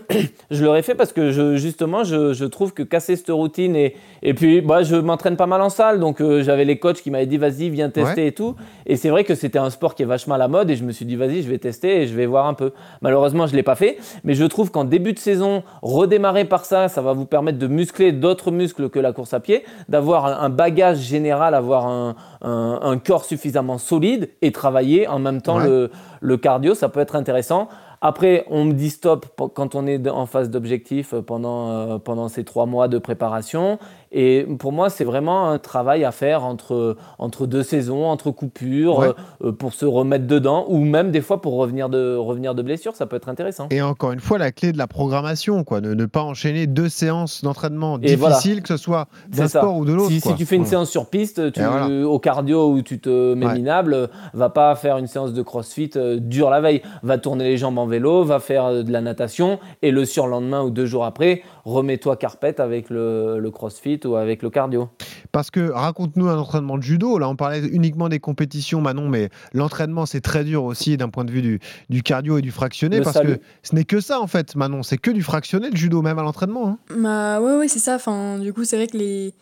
je 0.50 0.64
l'aurais 0.64 0.82
fait 0.82 0.94
parce 0.94 1.12
que 1.12 1.30
je, 1.30 1.56
justement, 1.56 2.04
je, 2.04 2.32
je, 2.32 2.44
trouve 2.44 2.72
que 2.72 2.82
casser 2.82 3.16
cette 3.16 3.30
routine 3.30 3.76
et, 3.76 3.96
et 4.22 4.34
puis, 4.36 4.60
bah, 4.60 4.84
je 4.84 4.94
m'entraîne 4.94 5.36
pas 5.36 5.46
mal 5.46 5.60
en 5.60 5.68
salle, 5.68 5.98
donc 5.98 6.20
euh, 6.20 6.42
j'avais 6.42 6.64
les 6.64 6.78
coachs 6.78 7.02
qui 7.02 7.10
m'avaient 7.10 7.26
dit 7.26 7.38
vas-y, 7.38 7.68
viens 7.68 7.90
tester 7.90 8.28
et 8.28 8.32
tout. 8.32 8.54
Et 8.86 8.94
c'est 8.94 9.08
vrai 9.08 9.24
que 9.24 9.34
c'était 9.34 9.58
un 9.58 9.70
sport 9.70 9.96
qui 9.96 10.04
est 10.04 10.06
vachement 10.06 10.36
à 10.36 10.38
la 10.38 10.46
mode, 10.46 10.70
et 10.70 10.76
je 10.76 10.84
me 10.84 10.92
suis 10.92 11.04
dit 11.04 11.16
vas-y, 11.16 11.42
je 11.42 11.48
vais 11.48 11.58
tester 11.58 12.02
et 12.02 12.06
je 12.06 12.14
vais 12.14 12.26
voir 12.26 12.46
un 12.46 12.54
peu. 12.54 12.72
Malheureusement, 13.02 13.48
je 13.48 13.56
l'ai 13.56 13.64
pas 13.64 13.74
fait, 13.74 13.98
mais 14.22 14.34
je 14.34 14.44
trouve 14.44 14.70
qu'en 14.70 14.84
début 14.84 15.12
de 15.12 15.18
saison, 15.18 15.64
redémarrer 15.82 16.44
par 16.44 16.64
ça, 16.64 16.88
ça 16.88 17.02
va 17.02 17.12
vous 17.12 17.26
permettre 17.26 17.58
de 17.58 17.66
muscler 17.66 18.12
d'autres 18.12 18.52
muscles 18.52 18.88
que 18.88 19.00
la 19.00 19.12
course 19.12 19.34
à 19.34 19.40
pied, 19.40 19.64
d'avoir 19.88 20.26
un 20.26 20.50
bagage 20.50 20.98
général, 20.98 21.54
avoir 21.54 21.88
un, 21.88 22.14
un, 22.42 22.98
corps 22.98 23.24
suffisamment 23.24 23.78
solide 23.78 24.30
et 24.42 24.52
travailler 24.52 25.08
en 25.08 25.18
même 25.18 25.42
temps 25.42 25.58
le, 25.58 25.90
le 26.20 26.36
cardio, 26.36 26.74
ça 26.74 26.88
peut 26.88 27.00
être 27.00 27.16
intéressant. 27.16 27.68
Après, 28.00 28.44
on 28.50 28.64
me 28.64 28.72
dit 28.72 28.90
stop 28.90 29.26
quand 29.54 29.74
on 29.74 29.86
est 29.86 30.08
en 30.08 30.26
phase 30.26 30.50
d'objectif 30.50 31.14
pendant, 31.14 31.70
euh, 31.70 31.98
pendant 31.98 32.28
ces 32.28 32.44
trois 32.44 32.66
mois 32.66 32.88
de 32.88 32.98
préparation. 32.98 33.78
Et 34.18 34.46
pour 34.58 34.72
moi, 34.72 34.88
c'est 34.88 35.04
vraiment 35.04 35.50
un 35.50 35.58
travail 35.58 36.02
à 36.02 36.10
faire 36.10 36.42
entre, 36.42 36.96
entre 37.18 37.46
deux 37.46 37.62
saisons, 37.62 38.06
entre 38.06 38.30
coupures, 38.30 39.14
euh, 39.44 39.52
pour 39.52 39.74
se 39.74 39.84
remettre 39.84 40.26
dedans, 40.26 40.64
ou 40.68 40.78
même 40.78 41.10
des 41.10 41.20
fois 41.20 41.42
pour 41.42 41.56
revenir 41.56 41.90
de, 41.90 42.16
revenir 42.16 42.54
de 42.54 42.62
blessure, 42.62 42.96
ça 42.96 43.04
peut 43.04 43.16
être 43.16 43.28
intéressant. 43.28 43.66
Et 43.70 43.82
encore 43.82 44.12
une 44.12 44.20
fois, 44.20 44.38
la 44.38 44.52
clé 44.52 44.72
de 44.72 44.78
la 44.78 44.86
programmation, 44.86 45.64
quoi, 45.64 45.82
ne, 45.82 45.92
ne 45.92 46.06
pas 46.06 46.22
enchaîner 46.22 46.66
deux 46.66 46.88
séances 46.88 47.44
d'entraînement 47.44 47.98
difficiles, 47.98 48.62
que 48.62 48.68
ce 48.68 48.78
soit 48.78 49.06
d'un 49.28 49.48
sport 49.48 49.76
ou 49.76 49.84
de 49.84 49.92
l'autre. 49.92 50.08
Si, 50.08 50.22
si, 50.22 50.34
tu 50.34 50.46
fais 50.46 50.56
une 50.56 50.64
séance 50.64 50.88
sur 50.88 51.10
piste, 51.10 51.52
tu, 51.52 51.60
au 52.04 52.18
cardio 52.18 52.72
où 52.72 52.80
tu 52.80 52.98
te 52.98 53.34
mets 53.34 53.52
minable, 53.52 54.08
va 54.32 54.48
pas 54.48 54.74
faire 54.76 54.96
une 54.96 55.08
séance 55.08 55.34
de 55.34 55.42
crossfit 55.42 55.90
euh, 55.96 56.18
dure 56.18 56.48
la 56.48 56.62
veille, 56.62 56.80
va 57.02 57.18
tourner 57.18 57.44
les 57.44 57.58
jambes 57.58 57.76
en 57.76 57.86
vélo, 57.86 58.24
va 58.24 58.40
faire 58.40 58.82
de 58.82 58.90
la 58.90 59.02
natation, 59.02 59.58
et 59.82 59.90
le 59.90 60.06
surlendemain 60.06 60.62
ou 60.62 60.70
deux 60.70 60.86
jours 60.86 61.04
après, 61.04 61.42
remets-toi 61.66 62.16
carpette 62.16 62.60
avec 62.60 62.90
le, 62.90 63.40
le 63.40 63.50
crossfit 63.50 64.00
ou 64.04 64.14
avec 64.14 64.42
le 64.42 64.50
cardio. 64.50 64.88
Parce 65.32 65.50
que 65.50 65.70
raconte-nous 65.70 66.28
un 66.28 66.38
entraînement 66.38 66.78
de 66.78 66.82
judo. 66.82 67.18
Là, 67.18 67.28
on 67.28 67.34
parlait 67.34 67.66
uniquement 67.66 68.08
des 68.08 68.20
compétitions, 68.20 68.80
Manon, 68.80 69.08
mais 69.08 69.30
l'entraînement, 69.52 70.06
c'est 70.06 70.20
très 70.20 70.44
dur 70.44 70.62
aussi 70.62 70.96
d'un 70.96 71.08
point 71.08 71.24
de 71.24 71.32
vue 71.32 71.42
du, 71.42 71.60
du, 71.90 72.02
cardio 72.02 72.38
et 72.38 72.42
du 72.42 72.52
fractionné. 72.52 73.00
parce 73.00 73.20
que 73.20 73.40
ce 73.64 73.74
n'est 73.74 73.84
que 73.84 74.00
ça, 74.00 74.20
en 74.20 74.28
fait, 74.28 74.54
Manon. 74.54 74.84
C'est 74.84 74.96
que 74.96 75.10
du 75.10 75.22
fractionné, 75.22 75.68
le 75.68 75.76
judo, 75.76 76.02
même 76.02 76.18
à 76.20 76.22
l'entraînement. 76.22 76.68
Hein. 76.68 76.78
Bah, 76.96 77.40
ouais, 77.40 77.56
ouais, 77.56 77.68
c'est 77.68 77.80
ça. 77.80 77.96
Enfin, 77.96 78.38
du 78.38 78.52
coup, 78.52 78.64
c'est 78.64 78.76
vrai 78.76 78.86
que 78.86 78.96
les. 78.96 79.34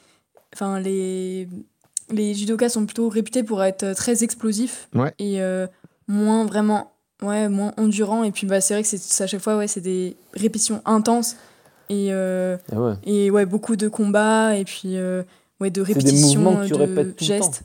Enfin, 0.55 0.81
les. 0.81 1.47
Les 2.11 2.35
judokas 2.35 2.69
sont 2.69 2.85
plutôt 2.85 3.09
réputés 3.09 3.43
pour 3.43 3.65
être 3.65 3.95
très 3.95 4.25
explosifs 4.25 4.91
et 5.19 5.41
euh, 5.41 5.67
moins 6.07 6.45
vraiment 6.45 6.93
ouais, 7.23 7.49
moins 7.49 7.73
endurants. 7.79 8.25
Et 8.25 8.31
puis 8.31 8.47
bah, 8.47 8.61
c'est 8.61 8.75
vrai 8.75 8.83
que 8.83 8.89
c'est 8.89 9.25
à 9.25 9.27
chaque 9.27 9.41
fois 9.41 9.57
ouais, 9.57 9.69
c'est 9.69 9.81
des 9.81 10.15
répétitions 10.35 10.83
intenses 10.85 11.37
et, 11.89 12.09
euh, 12.13 12.57
ah 12.75 12.97
et, 13.05 13.31
ouais. 13.31 13.47
beaucoup 13.47 13.77
de 13.77 13.89
combats. 13.89 14.57
Et 14.57 14.65
puis, 14.65 14.97
euh, 14.97 15.23
ouais, 15.61 15.71
de 15.71 15.83
des 15.83 15.93
répétitions, 15.93 16.57
que 16.57 16.69
de 16.69 16.75
répètes 16.75 17.17
tout 17.17 17.25
le 17.25 17.27
gestes. 17.27 17.63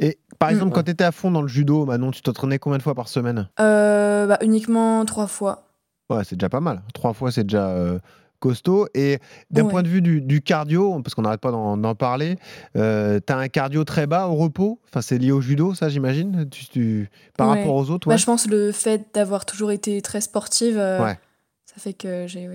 Et 0.00 0.18
par 0.38 0.48
Mm. 0.50 0.52
exemple, 0.52 0.72
quand 0.72 0.82
tu 0.84 0.90
étais 0.92 1.04
à 1.04 1.12
fond 1.12 1.30
dans 1.30 1.42
le 1.42 1.48
judo, 1.48 1.84
Manon, 1.84 2.10
tu 2.10 2.22
t'entraînais 2.22 2.58
combien 2.58 2.78
de 2.78 2.82
fois 2.82 2.94
par 2.94 3.08
semaine? 3.08 3.48
Euh, 3.60 4.26
bah, 4.26 4.38
uniquement 4.42 5.04
trois 5.04 5.26
fois. 5.26 5.66
Ouais, 6.08 6.24
c'est 6.24 6.36
déjà 6.36 6.48
pas 6.48 6.60
mal. 6.60 6.82
Trois 6.94 7.12
fois, 7.12 7.30
c'est 7.30 7.44
déjà 7.44 7.68
euh, 7.68 7.98
costaud. 8.40 8.88
Et 8.94 9.18
d'un 9.50 9.64
Ouais. 9.64 9.70
point 9.70 9.82
de 9.82 9.88
vue 9.88 10.00
du, 10.00 10.22
du 10.22 10.40
cardio, 10.40 10.98
parce 11.02 11.14
qu'on 11.14 11.22
n'arrête 11.22 11.40
pas 11.42 11.50
d'en 11.52 11.94
parler, 11.94 12.36
euh, 12.76 13.20
tu 13.24 13.32
as 13.32 13.36
un 13.36 13.48
cardio 13.48 13.84
très 13.84 14.06
bas 14.06 14.26
au 14.28 14.34
repos? 14.36 14.80
Enfin, 14.88 15.02
c'est 15.02 15.18
lié 15.18 15.30
au 15.32 15.42
judo, 15.42 15.74
ça, 15.74 15.88
j'imagine, 15.90 16.48
tu, 16.50 16.66
tu- 16.66 17.10
par 17.36 17.50
Ouais. 17.50 17.58
rapport 17.60 17.74
aux 17.76 17.90
autres. 17.90 18.08
Bah, 18.08 18.14
ouais. 18.14 18.18
je 18.18 18.24
pense 18.26 18.48
le 18.48 18.72
fait 18.72 19.08
d'avoir 19.14 19.44
toujours 19.44 19.70
été 19.70 20.00
très 20.00 20.22
sportive, 20.22 20.78
euh, 20.78 21.04
Ouais. 21.04 21.18
ça 21.66 21.74
fait 21.78 21.92
que 21.92 22.26
j'ai. 22.26 22.48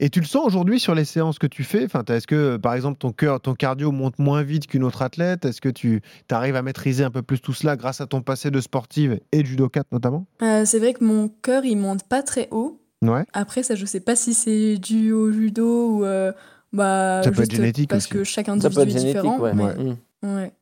Et 0.00 0.10
tu 0.10 0.20
le 0.20 0.26
sens 0.26 0.44
aujourd'hui 0.44 0.78
sur 0.78 0.94
les 0.94 1.04
séances 1.04 1.38
que 1.38 1.46
tu 1.46 1.64
fais? 1.64 1.84
Enfin, 1.84 2.02
Est-ce 2.08 2.26
que, 2.26 2.56
par 2.58 2.74
exemple, 2.74 2.98
ton, 2.98 3.12
cœur, 3.12 3.40
ton 3.40 3.54
cardio 3.54 3.92
monte 3.92 4.18
moins 4.18 4.42
vite 4.42 4.66
qu'une 4.66 4.84
autre 4.84 5.00
athlète? 5.02 5.44
Est-ce 5.46 5.60
que 5.60 5.68
tu 5.70 6.02
arrives 6.30 6.56
à 6.56 6.62
maîtriser 6.62 7.04
un 7.04 7.10
peu 7.10 7.22
plus 7.22 7.40
tout 7.40 7.52
cela 7.54 7.76
grâce 7.76 8.00
à 8.00 8.06
ton 8.06 8.20
passé 8.20 8.50
de 8.50 8.60
sportive 8.60 9.20
et 9.32 9.42
de 9.42 9.46
judokate 9.46 9.86
notamment? 9.92 10.26
Euh, 10.42 10.64
c'est 10.66 10.78
vrai 10.78 10.92
que 10.92 11.02
mon 11.04 11.28
cœur 11.28 11.64
il 11.64 11.76
monte 11.76 12.04
pas 12.04 12.22
très 12.22 12.48
haut. 12.50 12.80
Ouais. 13.02 13.24
Après, 13.32 13.62
ça, 13.62 13.74
je 13.74 13.86
sais 13.86 14.00
pas 14.00 14.16
si 14.16 14.34
c'est 14.34 14.76
dû 14.76 15.12
au 15.12 15.30
judo 15.32 15.90
ou. 15.90 16.04
euh, 16.04 16.32
bah, 16.72 17.22
Ça 17.22 17.30
peut 17.30 17.42
être 17.42 17.54
génétique 17.54 17.88
Parce 17.90 18.04
aussi. 18.04 18.12
que 18.14 18.24
chaque 18.24 18.48
individu 18.48 18.80
est 18.80 19.04
différent. 19.04 19.38
ouais. 19.38 19.52
mais- 19.54 19.74
Mm. 19.74 20.36
ouais. 20.36 20.52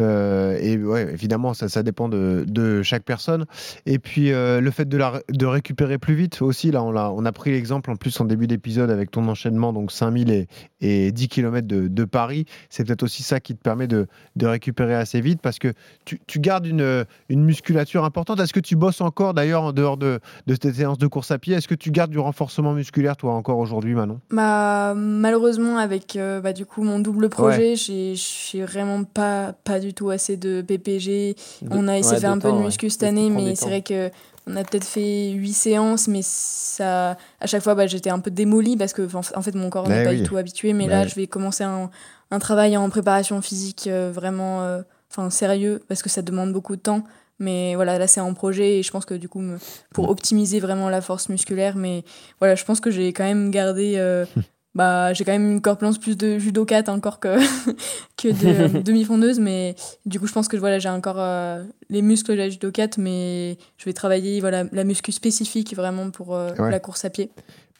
Euh, 0.00 0.58
et 0.60 0.76
ouais, 0.76 1.12
évidemment, 1.12 1.54
ça, 1.54 1.68
ça 1.68 1.82
dépend 1.82 2.08
de, 2.08 2.44
de 2.46 2.82
chaque 2.82 3.04
personne. 3.04 3.46
Et 3.86 3.98
puis, 3.98 4.32
euh, 4.32 4.60
le 4.60 4.70
fait 4.70 4.88
de, 4.88 4.96
la, 4.96 5.20
de 5.28 5.46
récupérer 5.46 5.98
plus 5.98 6.14
vite 6.14 6.42
aussi, 6.42 6.70
là, 6.70 6.82
on 6.82 6.96
a, 6.96 7.10
on 7.10 7.24
a 7.24 7.32
pris 7.32 7.50
l'exemple 7.50 7.90
en 7.90 7.96
plus 7.96 8.18
en 8.20 8.24
début 8.24 8.46
d'épisode 8.46 8.90
avec 8.90 9.10
ton 9.10 9.26
enchaînement, 9.28 9.72
donc 9.72 9.92
5000 9.92 10.30
et, 10.30 10.48
et 10.80 11.12
10 11.12 11.28
km 11.28 11.66
de, 11.66 11.88
de 11.88 12.04
Paris. 12.04 12.46
C'est 12.68 12.84
peut-être 12.84 13.02
aussi 13.02 13.22
ça 13.22 13.40
qui 13.40 13.54
te 13.54 13.62
permet 13.62 13.86
de, 13.86 14.06
de 14.36 14.46
récupérer 14.46 14.94
assez 14.94 15.20
vite 15.20 15.40
parce 15.42 15.58
que 15.58 15.72
tu, 16.04 16.20
tu 16.26 16.40
gardes 16.40 16.66
une, 16.66 17.04
une 17.28 17.44
musculature 17.44 18.04
importante. 18.04 18.40
Est-ce 18.40 18.52
que 18.52 18.60
tu 18.60 18.76
bosses 18.76 19.00
encore 19.00 19.34
d'ailleurs 19.34 19.62
en 19.62 19.72
dehors 19.72 19.96
de, 19.96 20.20
de 20.46 20.56
tes 20.56 20.72
séances 20.72 20.98
de 20.98 21.06
course 21.06 21.30
à 21.30 21.38
pied? 21.38 21.54
Est-ce 21.54 21.68
que 21.68 21.74
tu 21.74 21.90
gardes 21.90 22.10
du 22.10 22.18
renforcement 22.18 22.72
musculaire, 22.72 23.16
toi, 23.16 23.34
encore 23.34 23.58
aujourd'hui, 23.58 23.94
Manon? 23.94 24.20
Bah, 24.30 24.94
malheureusement, 24.96 25.78
avec 25.78 26.16
euh, 26.16 26.40
bah, 26.40 26.52
du 26.52 26.66
coup 26.66 26.82
mon 26.82 26.98
double 26.98 27.28
projet, 27.28 27.76
j'ai 27.76 28.14
j'ai 28.14 28.62
vraiment 28.62 29.04
pas, 29.04 29.52
pas 29.64 29.80
du 29.80 29.89
tout 29.92 30.10
assez 30.10 30.36
de 30.36 30.62
PPG. 30.62 31.36
On 31.70 31.88
a 31.88 31.98
essayé 31.98 32.12
de 32.12 32.16
Ouais, 32.16 32.20
faire 32.20 32.30
un 32.32 32.38
peu 32.38 32.48
de 32.52 32.54
ouais. 32.56 32.64
muscu 32.64 32.90
cette 32.90 33.02
année, 33.02 33.30
mais 33.30 33.50
du 33.50 33.56
c'est 33.56 33.66
vrai 33.66 33.82
que 33.82 34.10
on 34.46 34.56
a 34.56 34.64
peut-être 34.64 34.84
fait 34.86 35.30
8 35.30 35.52
séances, 35.52 36.08
mais 36.08 36.20
ça, 36.22 37.16
à 37.40 37.46
chaque 37.46 37.62
fois, 37.62 37.74
bah, 37.74 37.86
j'étais 37.86 38.10
un 38.10 38.18
peu 38.18 38.30
démolie 38.30 38.76
parce 38.76 38.92
que 38.92 39.06
en 39.14 39.42
fait, 39.42 39.54
mon 39.54 39.70
corps 39.70 39.86
Eh 39.86 39.90
n'est 39.92 40.02
pas 40.04 40.10
oui. 40.10 40.16
du 40.18 40.22
tout 40.24 40.36
habitué. 40.36 40.72
Mais 40.72 40.86
là, 40.88 41.06
je 41.06 41.14
vais 41.14 41.26
commencer 41.26 41.62
un, 41.64 41.90
un 42.30 42.38
travail 42.38 42.76
en 42.76 42.88
préparation 42.90 43.40
physique 43.42 43.86
euh, 43.86 44.10
vraiment 44.12 44.62
euh, 44.62 44.82
enfin 45.10 45.28
sérieux 45.30 45.82
parce 45.88 46.02
que 46.02 46.08
ça 46.08 46.22
demande 46.22 46.52
beaucoup 46.52 46.74
de 46.76 46.80
temps. 46.80 47.04
Mais 47.38 47.74
voilà, 47.74 47.98
là, 47.98 48.06
c'est 48.06 48.20
en 48.20 48.34
projet 48.34 48.78
et 48.78 48.82
je 48.82 48.90
pense 48.90 49.04
que 49.06 49.14
du 49.14 49.28
coup, 49.28 49.40
me- 49.40 49.58
pour 49.94 50.06
Mm. 50.08 50.10
optimiser 50.10 50.60
vraiment 50.60 50.88
la 50.90 51.00
force 51.00 51.28
musculaire, 51.30 51.74
mais 51.76 52.04
voilà, 52.38 52.54
je 52.54 52.64
pense 52.64 52.80
que 52.80 52.90
j'ai 52.90 53.12
quand 53.12 53.24
même 53.24 53.50
gardé. 53.50 53.94
euh, 53.96 54.24
bah, 54.74 55.12
j'ai 55.12 55.24
quand 55.24 55.32
même 55.32 55.50
une 55.52 55.60
corpulence 55.60 55.98
plus 55.98 56.16
de 56.16 56.38
judokate 56.38 56.88
encore 56.88 57.18
que, 57.20 57.36
que 58.16 58.28
de 58.28 58.76
euh, 58.78 58.80
demi-fondeuse, 58.84 59.40
mais 59.40 59.74
du 60.06 60.20
coup, 60.20 60.26
je 60.26 60.32
pense 60.32 60.46
que 60.48 60.56
voilà, 60.56 60.78
j'ai 60.78 60.88
encore 60.88 61.16
euh, 61.18 61.62
les 61.88 62.02
muscles 62.02 62.32
de 62.32 62.36
la 62.36 62.48
judokate, 62.48 62.96
mais 62.98 63.58
je 63.78 63.84
vais 63.84 63.92
travailler 63.92 64.40
voilà, 64.40 64.64
la 64.72 64.84
muscu 64.84 65.12
spécifique 65.12 65.74
vraiment 65.74 66.10
pour 66.10 66.34
euh, 66.34 66.50
Ouais. 66.58 66.70
la 66.70 66.78
course 66.80 67.04
à 67.04 67.10
pied. 67.10 67.30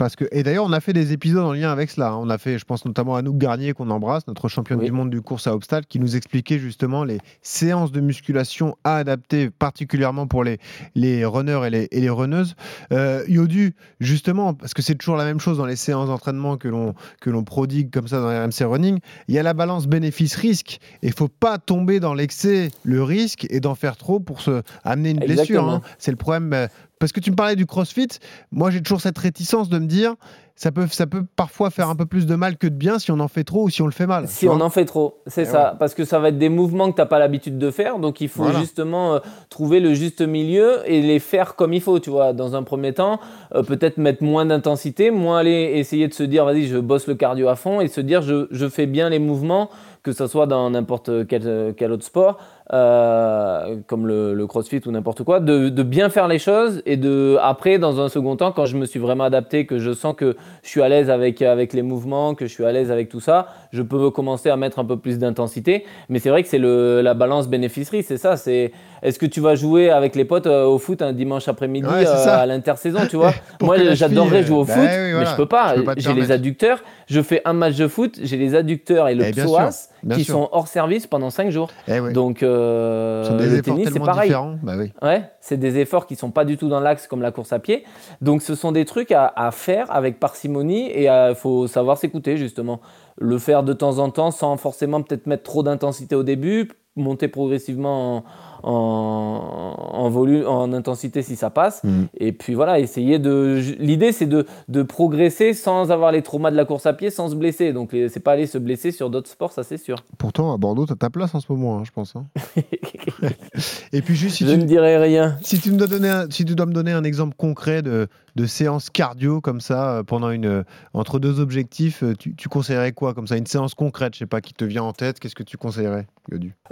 Parce 0.00 0.16
que, 0.16 0.24
et 0.32 0.42
d'ailleurs, 0.42 0.64
on 0.64 0.72
a 0.72 0.80
fait 0.80 0.94
des 0.94 1.12
épisodes 1.12 1.44
en 1.44 1.52
lien 1.52 1.70
avec 1.70 1.90
cela. 1.90 2.12
hein. 2.12 2.18
On 2.22 2.30
a 2.30 2.38
fait, 2.38 2.56
je 2.58 2.64
pense 2.64 2.86
notamment 2.86 3.16
à 3.16 3.18
Anouk 3.18 3.36
Garnier, 3.36 3.74
qu'on 3.74 3.90
embrasse, 3.90 4.26
notre 4.28 4.48
championne 4.48 4.78
Oui. 4.78 4.86
du 4.86 4.92
monde 4.92 5.10
du 5.10 5.20
course 5.20 5.46
à 5.46 5.54
obstacles, 5.54 5.86
qui 5.90 5.98
nous 6.00 6.16
expliquait 6.16 6.58
justement 6.58 7.04
les 7.04 7.18
séances 7.42 7.92
de 7.92 8.00
musculation 8.00 8.78
à 8.82 8.96
adapter, 8.96 9.50
particulièrement 9.50 10.26
pour 10.26 10.42
les, 10.42 10.58
les 10.94 11.26
runners 11.26 11.60
et 11.66 11.70
les, 11.70 11.88
et 11.90 12.00
les 12.00 12.08
runneuses. 12.08 12.54
Euh, 12.94 13.22
Yodu, 13.28 13.74
justement, 14.00 14.54
parce 14.54 14.72
que 14.72 14.80
c'est 14.80 14.94
toujours 14.94 15.16
la 15.16 15.26
même 15.26 15.38
chose 15.38 15.58
dans 15.58 15.66
les 15.66 15.76
séances 15.76 16.08
d'entraînement 16.08 16.56
que 16.56 16.68
l'on 16.68 16.94
que 17.20 17.28
l'on 17.28 17.44
prodigue 17.44 17.90
comme 17.92 18.08
ça 18.08 18.20
dans 18.22 18.28
RMC 18.28 18.64
Running, 18.64 19.00
il 19.28 19.34
y 19.34 19.38
a 19.38 19.42
la 19.42 19.52
balance 19.52 19.86
bénéfice-risque. 19.86 20.78
Et 21.02 21.08
il 21.08 21.12
faut 21.12 21.28
pas 21.28 21.58
tomber 21.58 22.00
dans 22.00 22.14
l'excès, 22.14 22.70
le 22.84 23.02
risque, 23.02 23.46
et 23.50 23.60
d'en 23.60 23.74
faire 23.74 23.98
trop 23.98 24.18
pour 24.18 24.40
se 24.40 24.62
amener 24.82 25.10
une 25.10 25.18
blessure. 25.20 25.68
Hein. 25.68 25.82
C'est 25.98 26.10
le 26.10 26.16
problème. 26.16 26.68
Parce 27.00 27.12
que 27.12 27.18
tu 27.18 27.30
me 27.30 27.36
parlais 27.36 27.56
du 27.56 27.66
crossfit, 27.66 28.08
moi 28.52 28.70
j'ai 28.70 28.82
toujours 28.82 29.00
cette 29.00 29.18
réticence 29.18 29.68
de 29.70 29.78
me 29.78 29.86
dire 29.86 30.14
ça 30.62 30.70
peut, 30.72 30.86
ça 30.90 31.06
peut 31.06 31.24
parfois 31.36 31.70
faire 31.70 31.88
un 31.88 31.96
peu 31.96 32.04
plus 32.04 32.26
de 32.26 32.34
mal 32.34 32.58
que 32.58 32.66
de 32.66 32.74
bien 32.74 32.98
si 32.98 33.10
on 33.10 33.18
en 33.18 33.28
fait 33.28 33.44
trop 33.44 33.62
ou 33.64 33.70
si 33.70 33.80
on 33.80 33.86
le 33.86 33.92
fait 33.92 34.06
mal. 34.06 34.28
Si 34.28 34.46
on 34.46 34.60
en 34.60 34.68
fait 34.68 34.84
trop, 34.84 35.22
c'est 35.26 35.42
Et 35.42 35.44
ça. 35.46 35.74
Parce 35.78 35.94
que 35.94 36.04
ça 36.04 36.18
va 36.18 36.28
être 36.28 36.36
des 36.36 36.50
mouvements 36.50 36.90
que 36.90 36.96
tu 36.96 37.00
n'as 37.00 37.06
pas 37.06 37.18
l'habitude 37.18 37.56
de 37.56 37.70
faire. 37.70 37.98
Donc 37.98 38.20
il 38.20 38.28
faut 38.28 38.42
Voilà. 38.42 38.58
justement 38.58 39.14
euh, 39.14 39.18
trouver 39.48 39.80
le 39.80 39.94
juste 39.94 40.20
milieu 40.20 40.80
et 40.84 41.00
les 41.00 41.18
faire 41.18 41.54
comme 41.56 41.72
il 41.72 41.80
faut. 41.80 41.98
Tu 41.98 42.10
vois, 42.10 42.34
dans 42.34 42.56
un 42.56 42.62
premier 42.62 42.92
temps, 42.92 43.20
euh, 43.54 43.62
peut-être 43.62 43.96
mettre 43.96 44.22
moins 44.22 44.44
d'intensité, 44.44 45.10
moins 45.10 45.38
aller 45.38 45.72
essayer 45.76 46.08
de 46.08 46.12
se 46.12 46.24
dire, 46.24 46.44
vas-y, 46.44 46.66
je 46.66 46.76
bosse 46.76 47.06
le 47.06 47.14
cardio 47.14 47.48
à 47.48 47.56
fond 47.56 47.80
et 47.80 47.88
se 47.88 48.02
dire, 48.02 48.20
je, 48.20 48.46
je 48.50 48.68
fais 48.68 48.84
bien 48.84 49.08
les 49.08 49.18
mouvements, 49.18 49.70
que 50.02 50.12
ce 50.12 50.26
soit 50.26 50.46
dans 50.46 50.68
n'importe 50.68 51.26
quel, 51.26 51.72
quel 51.74 51.90
autre 51.92 52.04
sport, 52.04 52.36
euh, 52.72 53.76
comme 53.86 54.06
le, 54.06 54.34
le 54.34 54.46
crossfit 54.46 54.80
ou 54.86 54.90
n'importe 54.90 55.24
quoi, 55.24 55.40
de, 55.40 55.68
de 55.68 55.82
bien 55.82 56.08
faire 56.08 56.28
les 56.28 56.38
choses 56.38 56.82
et 56.86 56.96
de, 56.96 57.36
après, 57.42 57.78
dans 57.78 58.00
un 58.00 58.08
second 58.08 58.36
temps, 58.36 58.52
quand 58.52 58.64
je 58.66 58.76
me 58.76 58.86
suis 58.86 59.00
vraiment 59.00 59.24
adapté, 59.24 59.66
que 59.66 59.78
je 59.78 59.92
sens 59.92 60.14
que 60.16 60.36
je 60.62 60.68
suis 60.68 60.82
à 60.82 60.88
l'aise 60.88 61.10
avec, 61.10 61.42
avec 61.42 61.72
les 61.72 61.82
mouvements, 61.82 62.34
que 62.34 62.46
je 62.46 62.52
suis 62.52 62.64
à 62.64 62.72
l'aise 62.72 62.90
avec 62.90 63.08
tout 63.08 63.20
ça, 63.20 63.48
je 63.72 63.82
peux 63.82 64.10
commencer 64.10 64.50
à 64.50 64.56
mettre 64.56 64.78
un 64.78 64.84
peu 64.84 64.98
plus 64.98 65.18
d'intensité. 65.18 65.84
Mais 66.08 66.18
c'est 66.18 66.30
vrai 66.30 66.42
que 66.42 66.48
c'est 66.48 66.58
la 66.58 67.14
balance 67.14 67.48
bénéfice-risque, 67.48 68.08
c'est 68.08 68.18
ça. 68.18 68.36
C'est 68.36 68.72
est-ce 69.02 69.18
que 69.18 69.26
tu 69.26 69.40
vas 69.40 69.54
jouer 69.54 69.90
avec 69.90 70.14
les 70.14 70.24
potes 70.24 70.46
euh, 70.46 70.64
au 70.64 70.78
foot 70.78 71.02
un 71.02 71.12
dimanche 71.12 71.48
après-midi 71.48 71.86
Ouais, 71.86 72.06
euh, 72.06 72.26
à 72.28 72.46
l'intersaison, 72.46 73.00
tu 73.08 73.16
vois 73.16 73.32
Moi, 73.60 73.94
j'adorerais 73.94 74.42
jouer 74.42 74.58
au 74.58 74.64
bah 74.64 74.74
foot, 74.74 74.82
oui, 74.82 75.12
mais 75.18 75.26
je 75.26 75.36
peux 75.36 75.46
pas. 75.46 75.74
J'ai 75.96 76.12
les 76.14 76.30
adducteurs. 76.32 76.82
Je 77.06 77.20
fais 77.22 77.42
un 77.44 77.52
match 77.52 77.76
de 77.76 77.88
foot, 77.88 78.18
j'ai 78.22 78.36
les 78.36 78.54
adducteurs 78.54 79.08
et 79.08 79.14
le 79.14 79.24
Eh, 79.24 79.32
psoas 79.32 79.70
sûr, 79.72 80.14
qui 80.14 80.24
sûr. 80.24 80.34
sont 80.34 80.48
hors 80.52 80.68
service 80.68 81.06
pendant 81.06 81.30
5 81.30 81.50
jours. 81.50 81.68
Eh. 81.88 82.12
Donc, 82.12 82.42
euh, 82.42 83.28
le 83.38 83.44
efforts 83.58 83.62
tennis, 83.62 83.90
c'est 83.92 84.00
pareil. 84.00 84.32
Bah 84.62 84.74
oui. 84.78 84.92
Ouais, 85.02 85.22
c'est 85.40 85.56
des 85.56 85.78
efforts 85.78 86.06
qui 86.06 86.14
sont 86.14 86.30
pas 86.30 86.44
du 86.44 86.56
tout 86.56 86.68
dans 86.68 86.80
l'axe 86.80 87.06
comme 87.06 87.22
la 87.22 87.32
course 87.32 87.52
à 87.52 87.58
pied. 87.58 87.84
Donc 88.20 88.42
ce 88.42 88.54
sont 88.54 88.70
des 88.70 88.84
trucs 88.84 89.12
à, 89.12 89.32
à 89.34 89.50
faire 89.50 89.90
avec 89.90 90.20
parcimonie 90.20 90.86
et 90.90 91.06
il 91.06 91.34
faut 91.34 91.66
savoir 91.66 91.98
s'écouter 91.98 92.36
justement. 92.36 92.80
Le 93.18 93.38
faire 93.38 93.62
de 93.62 93.72
temps 93.72 93.98
en 93.98 94.10
temps 94.10 94.30
sans 94.30 94.56
forcément 94.56 95.02
peut-être 95.02 95.26
mettre 95.26 95.42
trop 95.42 95.62
d'intensité 95.62 96.14
au 96.14 96.22
début, 96.22 96.70
monter 96.96 97.28
progressivement 97.28 98.16
en, 98.18 98.24
en, 98.62 99.74
en 99.92 100.08
volume, 100.10 100.46
en 100.46 100.72
intensité 100.72 101.22
si 101.22 101.36
ça 101.36 101.50
passe. 101.50 101.82
Mhm. 101.84 102.08
Et 102.18 102.32
puis 102.32 102.54
voilà, 102.54 102.78
essayer 102.78 103.18
de. 103.18 103.60
L'idée 103.78 104.12
c'est 104.12 104.26
de, 104.26 104.46
de 104.68 104.82
progresser 104.82 105.54
sans 105.54 105.90
avoir 105.90 106.12
les 106.12 106.22
traumas 106.22 106.50
de 106.50 106.56
la 106.56 106.64
course 106.64 106.86
à 106.86 106.92
pied, 106.92 107.10
sans 107.10 107.28
se 107.28 107.34
blesser. 107.34 107.72
Donc 107.72 107.90
c'est 107.92 108.20
pas 108.20 108.32
aller 108.32 108.46
se 108.46 108.58
blesser 108.58 108.90
sur 108.92 109.10
d'autres 109.10 109.30
sports, 109.30 109.52
ça 109.52 109.62
c'est 109.62 109.78
sûr. 109.78 109.96
Pourtant, 110.18 110.52
à 110.52 110.56
Bordeaux, 110.56 110.86
tu 110.86 110.92
as 110.92 110.96
ta 110.96 111.10
place 111.10 111.34
en 111.34 111.40
ce 111.40 111.50
moment, 111.50 111.78
hein, 111.78 111.82
je 111.84 111.90
pense. 111.90 112.14
hein. 112.16 112.26
Et 113.92 114.02
puis 114.02 114.14
juste, 114.14 114.36
si 114.36 114.46
Je 114.46 114.52
tu, 114.52 114.58
ne 114.58 114.64
dirai 114.64 114.96
rien. 114.98 115.36
si 115.42 115.58
tu, 115.58 115.70
me 115.70 115.76
dois 115.76 115.86
donner 115.86 116.08
un- 116.08 116.30
si 116.30 116.44
tu 116.44 116.54
dois 116.54 116.66
me 116.66 116.72
donner 116.72 116.92
un 116.92 117.04
exemple 117.04 117.34
concret 117.36 117.82
de, 117.82 118.08
de 118.36 118.46
séance 118.46 118.90
cardio 118.90 119.40
comme 119.40 119.60
ça, 119.60 119.96
euh, 119.98 120.02
pendant 120.02 120.30
une, 120.30 120.46
euh, 120.46 120.62
entre 120.94 121.18
deux 121.18 121.40
objectifs, 121.40 122.02
euh, 122.02 122.14
tu, 122.18 122.34
tu 122.34 122.48
conseillerais 122.48 122.92
quoi 122.92 123.14
comme 123.14 123.26
ça? 123.26 123.36
Une 123.36 123.46
séance 123.46 123.74
concrète, 123.74 124.14
je 124.14 124.20
sais 124.20 124.26
pas, 124.26 124.40
qui 124.40 124.54
te 124.54 124.64
vient 124.64 124.82
en 124.84 124.92
tête, 124.92 125.18
qu'est-ce 125.20 125.34
que 125.34 125.42
tu 125.42 125.56
conseillerais 125.56 126.06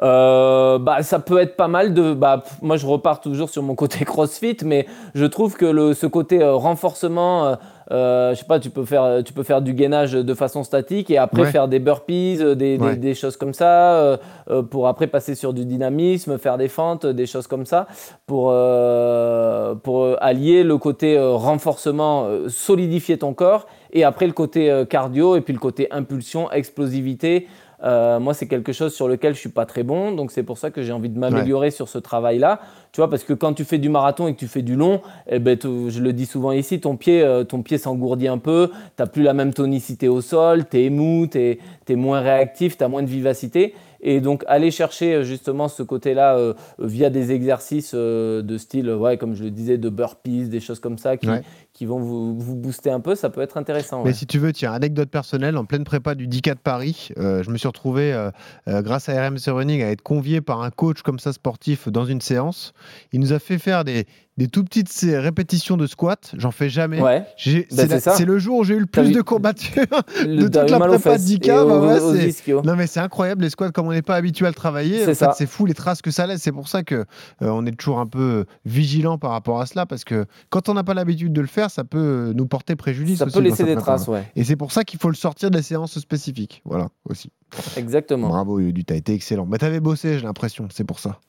Euh, 0.02 0.78
bah, 0.78 1.02
ça 1.02 1.18
peut 1.18 1.38
être 1.38 1.56
pas 1.56 1.68
mal 1.68 1.77
de. 1.86 2.12
Bah, 2.14 2.42
moi, 2.62 2.76
je 2.76 2.86
repars 2.86 3.20
toujours 3.20 3.48
sur 3.48 3.62
mon 3.62 3.74
côté 3.74 4.04
CrossFit, 4.04 4.56
mais 4.64 4.86
je 5.14 5.24
trouve 5.24 5.56
que 5.56 5.64
le, 5.66 5.94
ce 5.94 6.06
côté 6.06 6.42
euh, 6.42 6.54
renforcement, 6.54 7.46
euh, 7.46 7.54
euh, 7.90 8.34
je 8.34 8.40
sais 8.40 8.44
pas, 8.44 8.58
tu 8.60 8.68
peux 8.70 8.84
faire, 8.84 9.22
tu 9.24 9.32
peux 9.32 9.42
faire 9.44 9.62
du 9.62 9.72
gainage 9.72 10.12
de 10.12 10.34
façon 10.34 10.62
statique 10.62 11.10
et 11.10 11.16
après 11.18 11.42
Ouais. 11.42 11.50
faire 11.50 11.68
des 11.68 11.78
burpees, 11.78 12.36
des, 12.38 12.54
des- 12.54 12.78
Ouais. 12.78 12.96
des 12.96 13.14
choses 13.14 13.36
comme 13.38 13.54
ça, 13.54 13.92
euh, 13.94 14.62
pour 14.70 14.88
après 14.88 15.06
passer 15.06 15.34
sur 15.34 15.54
du 15.54 15.64
dynamisme, 15.64 16.36
faire 16.38 16.58
des 16.58 16.68
fentes, 16.68 17.06
des 17.06 17.24
choses 17.26 17.46
comme 17.46 17.64
ça, 17.64 17.86
pour, 18.26 18.50
euh, 18.52 19.74
pour 19.74 20.16
allier 20.20 20.64
le 20.64 20.76
côté 20.78 21.18
renforcement, 21.18 22.26
solidifier 22.48 23.18
ton 23.18 23.32
corps, 23.32 23.66
et 23.92 24.04
après 24.04 24.26
le 24.26 24.32
côté 24.32 24.84
cardio, 24.90 25.36
et 25.36 25.40
puis 25.40 25.52
le 25.54 25.58
côté 25.58 25.88
impulsion, 25.90 26.50
explosivité. 26.50 27.46
Euh, 27.84 28.18
moi, 28.18 28.34
c'est 28.34 28.48
quelque 28.48 28.72
chose 28.72 28.92
sur 28.94 29.06
lequel 29.06 29.34
je 29.34 29.38
suis 29.40 29.48
pas 29.50 29.64
très 29.66 29.82
bon, 29.84 30.12
donc 30.12 30.32
c'est 30.32 30.42
pour 30.42 30.58
ça 30.58 30.70
que 30.70 30.82
j'ai 30.82 30.92
envie 30.92 31.08
de 31.10 31.18
m'améliorer 31.18 31.70
sur 31.70 31.88
ce 31.88 31.98
travail-là. 31.98 32.60
Tu 32.92 33.00
vois, 33.00 33.08
parce 33.08 33.22
que 33.22 33.32
quand 33.34 33.52
tu 33.52 33.64
fais 33.64 33.78
du 33.78 33.88
marathon 33.88 34.26
et 34.26 34.34
que 34.34 34.38
tu 34.40 34.48
fais 34.48 34.62
du 34.62 34.74
long, 34.74 35.00
eh 35.28 35.38
ben, 35.38 35.56
tu- 35.56 35.88
je 35.90 36.00
le 36.00 36.12
dis 36.12 36.26
souvent 36.26 36.52
ici, 36.52 36.80
ton 36.80 36.96
pied, 36.96 37.22
euh, 37.22 37.44
ton 37.44 37.62
pied 37.62 37.78
s'engourdit 37.78 38.26
un 38.28 38.38
peu, 38.38 38.70
tu 38.96 39.04
plus 39.06 39.22
la 39.22 39.34
même 39.34 39.54
tonicité 39.54 40.08
au 40.08 40.20
sol, 40.20 40.64
tu 40.68 40.84
es 40.84 40.90
mou, 40.90 41.26
tu 41.30 41.38
es, 41.38 41.94
moins 41.94 42.20
réactif, 42.20 42.76
tu 42.76 42.82
as 42.84 42.88
moins 42.88 43.02
de 43.02 43.08
vivacité. 43.08 43.74
Et 44.00 44.20
donc, 44.20 44.44
aller 44.46 44.70
chercher 44.70 45.14
euh, 45.14 45.22
justement 45.24 45.68
ce 45.68 45.82
côté-là 45.82 46.36
euh, 46.36 46.54
via 46.78 47.10
des 47.10 47.32
exercices 47.32 47.92
euh, 47.94 48.42
de 48.42 48.58
style, 48.58 48.90
ouais, 48.90 49.16
comme 49.18 49.34
je 49.34 49.44
le 49.44 49.50
disais, 49.50 49.78
de 49.78 49.88
burpees, 49.88 50.48
des 50.48 50.60
choses 50.60 50.80
comme 50.80 50.98
ça 50.98 51.16
qui, 51.16 51.28
Ouais. 51.28 51.42
qui 51.72 51.84
vont 51.84 51.98
vous, 51.98 52.38
vous 52.38 52.54
booster 52.54 52.90
un 52.90 53.00
peu, 53.00 53.14
ça 53.14 53.28
peut 53.30 53.40
être 53.40 53.56
intéressant. 53.56 53.98
Mais 54.02 54.10
ouais. 54.10 54.12
si 54.12 54.26
tu 54.26 54.38
veux, 54.38 54.52
tiens, 54.52 54.72
anecdote 54.72 55.10
personnelle, 55.10 55.56
en 55.56 55.64
pleine 55.64 55.84
prépa 55.84 56.14
du 56.14 56.28
10K 56.28 56.54
de 56.54 56.58
Paris, 56.58 57.08
euh, 57.18 57.42
je 57.42 57.50
me 57.50 57.58
suis 57.58 57.68
retrouvé, 57.68 58.12
euh, 58.12 58.30
euh, 58.68 58.82
grâce 58.82 59.08
à 59.08 59.28
RMC 59.28 59.48
Running, 59.50 59.82
à 59.82 59.90
être 59.90 60.02
convié 60.02 60.40
par 60.40 60.62
un 60.62 60.70
coach 60.70 61.02
comme 61.02 61.18
ça 61.18 61.32
sportif 61.32 61.88
dans 61.88 62.04
une 62.04 62.20
séance. 62.20 62.72
Il 63.12 63.20
nous 63.20 63.32
a 63.32 63.38
fait 63.38 63.58
faire 63.58 63.84
des, 63.84 64.06
des 64.38 64.48
tout 64.48 64.64
petites 64.64 64.88
répétitions 65.02 65.76
de 65.76 65.86
squat. 65.86 66.32
J'en 66.38 66.52
fais 66.52 66.70
jamais. 66.70 67.00
Ouais. 67.02 67.24
Bah, 67.72 67.84
c'est 68.16 68.24
le 68.24 68.38
jour 68.38 68.58
où 68.58 68.64
j'ai 68.64 68.74
eu 68.74 68.80
le 68.80 68.86
plus 68.86 69.10
de 69.12 69.20
courbatures. 69.20 69.84
De 70.24 70.42
toute 70.44 70.54
la 70.70 70.78
prépa 70.78 71.16
10K, 71.16 71.44
et 71.44 71.48
bah 71.48 71.64
aux- 71.64 71.86
ouais, 71.88 72.00
aux 72.00 72.14
c'est- 72.14 72.28
ischios. 72.28 72.62
Non 72.62 72.76
mais 72.76 72.86
c'est 72.86 73.00
incroyable 73.00 73.42
les 73.42 73.50
squats 73.50 73.70
comme 73.72 73.88
on 73.88 73.92
n'est 73.92 74.00
pas 74.02 74.14
habitué 74.14 74.46
à 74.46 74.48
le 74.48 74.54
travailler. 74.54 75.04
C'est 75.36 75.46
fou 75.46 75.66
les 75.66 75.74
traces 75.74 76.00
que 76.02 76.10
ça 76.12 76.26
laisse. 76.26 76.40
C'est 76.40 76.52
pour 76.52 76.68
ça 76.68 76.82
que 76.84 76.94
euh, 76.94 77.04
on 77.42 77.66
est 77.66 77.72
toujours 77.72 77.98
un 77.98 78.06
peu 78.06 78.44
vigilant 78.64 79.18
par 79.18 79.32
rapport 79.32 79.60
à 79.60 79.66
cela 79.66 79.86
parce 79.86 80.04
que 80.04 80.24
quand 80.50 80.68
on 80.68 80.74
n'a 80.74 80.84
pas 80.84 80.94
l'habitude 80.94 81.32
de 81.32 81.40
le 81.40 81.46
faire, 81.48 81.70
ça 81.70 81.82
peut 81.84 82.32
nous 82.34 82.46
porter 82.46 82.76
préjudice. 82.76 83.18
Ça 83.18 83.26
aussi 83.26 83.34
peut 83.36 83.42
laisser 83.42 83.64
des 83.64 83.74
traces, 83.76 84.06
ouais. 84.06 84.24
Et 84.36 84.44
c'est 84.44 84.56
pour 84.56 84.70
ça 84.72 84.84
qu'il 84.84 85.00
faut 85.00 85.08
le 85.10 85.16
sortir 85.16 85.50
des 85.50 85.62
séances 85.62 85.98
spécifiques. 85.98 86.62
Voilà 86.64 86.88
aussi. 87.08 87.30
Exactement. 87.76 88.28
Bravo 88.28 88.60
Yodu, 88.60 88.84
t'as 88.84 88.94
été 88.96 89.14
excellent. 89.14 89.46
Mais 89.46 89.58
t'avais 89.58 89.80
bossé, 89.80 90.18
j'ai 90.18 90.24
l'impression. 90.24 90.68
C'est 90.72 90.84
pour 90.84 90.98
ça. 90.98 91.18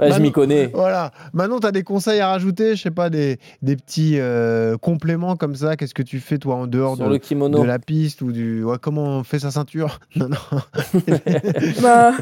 Ouais, 0.00 0.10
je 0.12 0.20
m'y 0.20 0.32
connais. 0.32 0.66
Voilà. 0.66 1.12
Maintenant, 1.32 1.60
tu 1.60 1.66
as 1.66 1.72
des 1.72 1.82
conseils 1.82 2.20
à 2.20 2.28
rajouter, 2.28 2.74
je 2.76 2.82
sais 2.82 2.90
pas, 2.90 3.10
des, 3.10 3.38
des 3.62 3.76
petits 3.76 4.18
euh, 4.18 4.76
compléments 4.78 5.36
comme 5.36 5.54
ça. 5.54 5.76
Qu'est-ce 5.76 5.94
que 5.94 6.02
tu 6.02 6.20
fais, 6.20 6.38
toi, 6.38 6.56
en 6.56 6.66
dehors 6.66 6.96
Sur 6.96 7.06
de, 7.06 7.12
le 7.12 7.18
kimono. 7.18 7.60
de 7.60 7.64
la 7.64 7.78
piste 7.78 8.22
ou 8.22 8.32
du. 8.32 8.64
Ouais, 8.64 8.76
comment 8.80 9.18
on 9.18 9.24
fait 9.24 9.38
sa 9.38 9.50
ceinture? 9.50 10.00
Non, 10.16 10.28
non. 10.28 10.36
bah, 11.82 12.12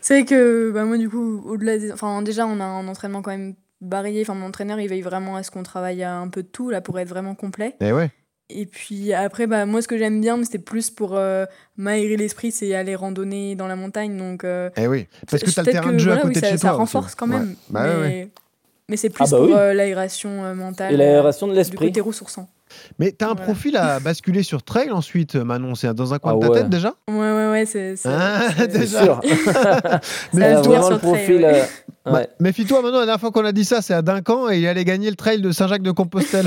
c'est 0.00 0.14
vrai 0.14 0.24
que 0.24 0.70
bah, 0.72 0.84
moi, 0.84 0.96
du 0.98 1.08
coup, 1.08 1.42
au-delà 1.46 1.78
des. 1.78 1.92
Enfin, 1.92 2.22
déjà, 2.22 2.46
on 2.46 2.60
a 2.60 2.64
un 2.64 2.86
entraînement 2.88 3.22
quand 3.22 3.32
même 3.32 3.54
varié. 3.80 4.22
Enfin, 4.22 4.34
mon 4.34 4.46
entraîneur, 4.46 4.78
il 4.80 4.88
veille 4.88 5.00
vraiment 5.02 5.36
à 5.36 5.42
ce 5.42 5.50
qu'on 5.50 5.62
travaille 5.62 6.02
à 6.02 6.16
un 6.16 6.28
peu 6.28 6.42
de 6.42 6.48
tout, 6.48 6.70
là, 6.70 6.80
pour 6.80 6.98
être 6.98 7.08
vraiment 7.08 7.34
complet. 7.34 7.76
Eh 7.80 7.92
ouais. 7.92 8.10
Et 8.52 8.66
puis 8.66 9.12
après, 9.12 9.46
bah, 9.46 9.66
moi, 9.66 9.80
ce 9.82 9.88
que 9.88 9.96
j'aime 9.98 10.20
bien, 10.20 10.42
c'était 10.44 10.58
plus 10.58 10.90
pour 10.90 11.16
euh, 11.16 11.44
m'aérer 11.76 12.16
l'esprit, 12.16 12.50
c'est 12.52 12.74
aller 12.74 12.94
randonner 12.94 13.54
dans 13.54 13.66
la 13.68 13.76
montagne. 13.76 14.16
Donc, 14.16 14.44
euh, 14.44 14.70
Eh 14.76 14.86
oui. 14.86 15.06
Parce 15.30 15.42
que 15.42 15.50
tu 15.50 15.58
as 15.58 15.62
le 15.62 15.66
peut-être 15.66 15.80
terrain 15.82 15.90
que, 15.90 15.94
de 15.94 15.98
jeu 15.98 16.12
à 16.12 16.16
oui, 16.16 16.20
côté 16.22 16.40
ça, 16.40 16.46
de 16.46 16.50
chez 16.52 16.58
ça 16.58 16.68
toi. 16.68 16.70
aussi. 16.72 16.78
renforce 16.96 17.14
quand 17.14 17.28
Ouais. 17.28 17.38
même. 17.38 17.54
Bah 17.68 17.82
mais 17.86 18.00
ouais. 18.00 18.28
mais 18.88 18.96
c'est 18.96 19.08
Ah 19.08 19.14
plus 19.24 19.30
bah 19.30 19.36
pour 19.38 19.46
oui. 19.46 19.52
euh, 19.54 19.72
l'aération 19.74 20.44
euh, 20.44 20.54
mentale. 20.54 20.92
Et 20.94 20.96
l'aération 20.96 21.46
de 21.48 21.54
l'esprit. 21.54 21.86
Du 21.86 21.92
côté 21.92 22.00
ressourçant. 22.00 22.48
Mais 23.00 23.10
tu 23.10 23.24
as 23.24 23.28
un 23.28 23.32
Voilà. 23.34 23.46
profil 23.46 23.76
à 23.76 23.98
basculer 24.00 24.42
sur 24.44 24.62
trail 24.62 24.90
ensuite, 24.92 25.34
Manon. 25.36 25.74
C'est 25.74 25.92
dans 25.92 26.14
un 26.14 26.18
coin 26.20 26.32
Ah 26.32 26.36
de 26.36 26.40
ta 26.40 26.52
ouais. 26.52 26.58
tête 26.60 26.68
déjà? 26.70 26.94
Ouais, 27.08 27.16
ouais, 27.18 27.50
ouais, 27.50 27.66
c'est. 27.66 27.96
c'est- 27.96 28.08
Ah, 28.08 28.42
c'est- 28.56 28.56
C'est 28.72 28.78
déjà. 28.78 29.02
sûr. 29.04 29.20
Mais 30.34 30.54
Ça 30.54 30.60
vraiment 30.62 30.90
le 30.90 30.98
profil. 30.98 31.48
Bah. 32.04 32.22
Méfie-toi, 32.38 32.80
Manon. 32.82 33.00
La 33.00 33.06
dernière 33.06 33.20
fois 33.20 33.30
qu'on 33.30 33.44
a 33.44 33.52
dit 33.52 33.64
ça, 33.64 33.82
c'est 33.82 33.94
à 33.94 34.02
Duncan 34.02 34.48
et 34.50 34.58
il 34.58 34.66
allait 34.66 34.84
gagner 34.84 35.10
le 35.10 35.16
trail 35.16 35.40
de 35.40 35.50
Saint-Jacques-de-Compostelle. 35.52 36.46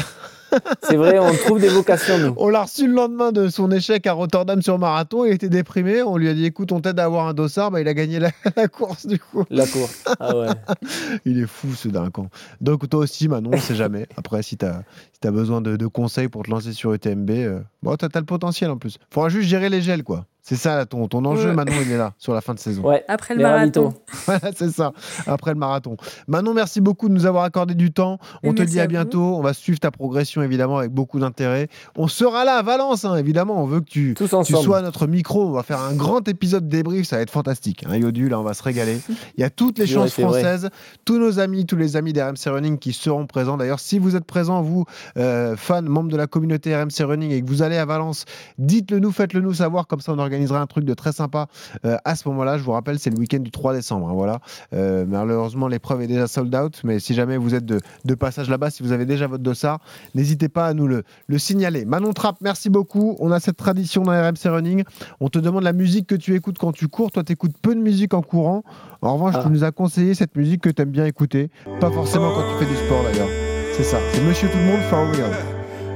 C'est 0.82 0.96
vrai, 0.96 1.20
on 1.20 1.34
trouve 1.34 1.60
des 1.60 1.70
vocations, 1.70 2.18
nous. 2.18 2.34
On 2.38 2.50
l'a 2.50 2.64
reçu 2.64 2.88
le 2.88 2.94
lendemain 2.94 3.32
de 3.32 3.50
son 3.50 3.72
échec 3.72 4.06
à 4.08 4.14
Rotterdam 4.14 4.62
sur 4.62 4.80
marathon. 4.80 5.26
Il 5.26 5.34
était 5.34 5.50
déprimé. 5.50 6.02
On 6.04 6.18
lui 6.18 6.30
a 6.30 6.34
dit 6.34 6.46
écoute, 6.46 6.72
on 6.72 6.82
t'aide 6.82 7.00
à 7.00 7.06
avoir 7.06 7.28
un 7.28 7.34
dossard. 7.34 7.72
Bah, 7.72 7.82
il 7.82 7.88
a 7.88 7.94
gagné 7.94 8.20
la, 8.20 8.32
la 8.56 8.68
course 8.68 9.06
du 9.06 9.20
coup. 9.20 9.44
La 9.50 9.66
course. 9.66 10.04
Ah 10.20 10.38
ouais. 10.38 10.48
Il 11.26 11.40
est 11.40 11.48
fou 11.48 11.74
ce 11.74 11.88
Duncan. 11.88 12.30
Donc 12.62 12.88
toi 12.90 13.02
aussi, 13.02 13.28
Manon, 13.28 13.52
on 13.54 13.58
sait 13.58 13.76
jamais. 13.76 14.08
Après, 14.18 14.44
si 14.44 14.58
tu 14.58 14.66
as, 14.66 14.84
si 15.22 15.28
as 15.28 15.32
besoin 15.32 15.62
de, 15.62 15.78
de 15.78 15.88
conseils 15.88 16.28
pour 16.28 16.44
te 16.44 16.52
lancer 16.52 16.74
sur 16.74 16.94
UTMB, 16.94 17.30
euh, 17.32 17.60
bon, 17.82 17.96
tu 17.96 18.06
as, 18.06 18.10
le 18.20 18.26
potentiel 18.26 18.70
en 18.72 18.78
plus. 18.78 18.98
faudra 19.10 19.30
juste 19.30 19.48
gérer 19.48 19.70
les 19.70 19.82
gels, 19.82 20.04
quoi. 20.04 20.26
C'est 20.46 20.58
ça 20.58 20.86
ton, 20.86 21.08
ton 21.08 21.24
enjeu, 21.24 21.50
Ouais. 21.50 21.56
Manon, 21.56 21.72
il 21.86 21.92
est 21.94 21.98
là, 21.98 22.14
sur 22.18 22.34
la 22.34 22.42
fin 22.42 22.54
de 22.54 22.60
saison. 22.68 22.84
Ouais. 22.84 23.04
Après 23.08 23.34
le 23.34 23.38
Les 23.40 23.44
marathon. 23.46 23.94
Voilà, 24.26 24.52
c'est 24.56 24.70
ça, 24.72 24.92
après 25.26 25.52
le 25.52 25.58
marathon. 25.58 25.96
Manon, 26.28 26.54
merci 26.54 26.82
beaucoup 26.82 27.08
de 27.08 27.14
nous 27.14 27.26
avoir 27.26 27.46
accordé 27.46 27.76
du 27.76 27.92
temps. 27.94 28.20
On 28.44 28.52
Et 28.52 28.56
te 28.56 28.64
dit 28.64 28.80
à 28.82 28.88
bientôt. 28.88 29.38
On 29.38 29.42
va 29.42 29.54
suivre 29.54 29.80
ta 29.80 29.90
progression, 29.92 30.42
évidemment, 30.44 30.78
avec 30.80 30.92
beaucoup 30.92 31.20
d'intérêt. 31.20 31.70
On 31.98 32.08
sera 32.10 32.44
là 32.44 32.56
à 32.58 32.62
Valence, 32.62 33.06
hein, 33.06 33.16
évidemment. 33.16 33.62
On 33.64 33.66
veut 33.66 33.80
que 33.80 33.90
tu, 33.90 34.14
Tous 34.18 34.28
tu 34.28 34.36
ensemble. 34.36 34.64
sois 34.64 34.78
à 34.80 34.82
notre 34.82 35.08
micro. 35.08 35.48
On 35.48 35.52
va 35.52 35.64
faire 35.64 35.80
un 35.80 35.94
grand 35.94 36.28
épisode 36.28 36.68
débrief. 36.68 37.08
Ça 37.08 37.16
va 37.18 37.22
être 37.22 37.32
fantastique. 37.32 37.86
Hein, 37.88 37.96
Yodu, 37.98 38.28
là, 38.28 38.40
on 38.40 38.44
va 38.44 38.54
se 38.54 38.64
régaler. 38.64 39.00
Il 39.38 39.42
y 39.42 39.44
a 39.46 39.50
toutes 39.50 39.80
les 39.80 39.88
chances 39.88 40.20
vrai. 40.20 40.24
françaises. 40.24 40.70
Tous 41.06 41.20
nos 41.20 41.40
amis, 41.40 41.66
tous 41.66 41.78
les 41.78 41.96
amis 41.96 42.12
d'RMC 42.12 42.48
Running 42.48 42.78
qui 42.80 42.92
seront 42.92 43.26
présents. 43.28 43.56
D'ailleurs, 43.58 43.80
si 43.80 43.98
vous 44.00 44.16
êtes 44.18 44.26
présents, 44.26 44.62
vous, 44.62 44.84
euh, 45.18 45.56
fans, 45.56 45.82
membres 45.82 46.10
de 46.12 46.18
la 46.18 46.28
communauté 46.28 46.76
RMC 46.76 47.04
Running, 47.04 47.32
et 47.32 47.42
que 47.42 47.48
vous 47.48 47.62
allez 47.62 47.78
à 47.78 47.86
Valence, 47.86 48.26
dites-le 48.58 49.00
nous, 49.00 49.12
faites-le 49.12 49.40
nous 49.42 49.54
savoir. 49.54 49.88
Comme 49.88 50.02
ça, 50.02 50.12
on 50.14 50.20
organisera 50.34 50.60
un 50.60 50.68
truc 50.68 50.86
de 50.86 50.94
très 50.94 51.12
sympa 51.12 51.48
euh, 51.86 51.98
à 52.06 52.16
ce 52.16 52.28
moment-là. 52.30 52.58
Je 52.58 52.64
vous 52.64 52.72
rappelle, 52.72 53.00
c'est 53.00 53.10
le 53.10 53.18
week-end 53.18 53.40
du 53.40 53.52
3 53.52 53.74
décembre. 53.74 54.10
hein, 54.10 54.14
voilà. 54.14 54.40
Euh, 54.74 55.06
malheureusement, 55.08 55.68
l'épreuve 55.68 56.02
est 56.02 56.08
déjà 56.08 56.28
sold 56.28 56.54
out. 56.56 56.82
Mais 56.84 57.00
si 57.00 57.14
jamais 57.14 57.38
vous 57.38 57.54
êtes 57.56 57.66
de, 57.66 57.80
de 58.06 58.16
passage 58.16 58.50
là-bas, 58.50 58.70
si 58.72 58.84
vous 58.84 58.92
avez 58.92 59.06
déjà 59.06 59.28
votre 59.28 59.44
dossard, 59.44 59.80
n'hésitez 60.16 60.50
pas 60.50 60.66
à 60.68 60.74
nous 60.74 60.88
le, 60.88 61.04
le 61.28 61.38
signaler. 61.38 61.86
Manon 61.86 62.14
Trapp, 62.14 62.38
merci 62.42 62.70
beaucoup. 62.70 63.16
On 63.20 63.32
a 63.32 63.40
cette 63.40 63.58
tradition 63.58 64.04
dans 64.04 64.12
RMC 64.12 64.46
Running. 64.50 64.84
On 65.20 65.30
te 65.30 65.40
demande 65.40 65.64
la 65.64 65.74
musique 65.74 66.08
que 66.08 66.16
tu 66.16 66.36
écoutes 66.36 66.58
quand 66.58 66.72
tu 66.72 66.88
cours. 66.88 67.12
Toi, 67.12 67.24
tu 67.24 67.34
écoutes 67.34 67.56
peu 67.62 67.76
de 67.76 67.80
musique 67.82 68.14
en 68.14 68.22
courant. 68.22 68.64
En 69.02 69.14
revanche, 69.16 69.36
Ah. 69.38 69.44
tu 69.44 69.50
nous 69.52 69.64
as 69.64 69.72
conseillé 69.72 70.14
cette 70.16 70.36
musique 70.36 70.62
que 70.62 70.70
tu 70.70 70.82
aimes 70.82 70.92
bien 70.92 71.06
écouter. 71.06 71.50
Pas 71.80 71.92
forcément 71.92 72.32
quand 72.34 72.44
tu 72.58 72.66
fais 72.66 72.72
du 72.72 72.78
sport 72.86 73.04
d'ailleurs. 73.04 73.28
C'est 73.76 73.84
ça. 73.84 73.98
C'est 74.14 74.22
Monsieur 74.24 74.48
Tout 74.50 74.58
le 74.58 74.64
Monde, 74.66 74.82
For 74.90 75.00
Real. 75.00 75.32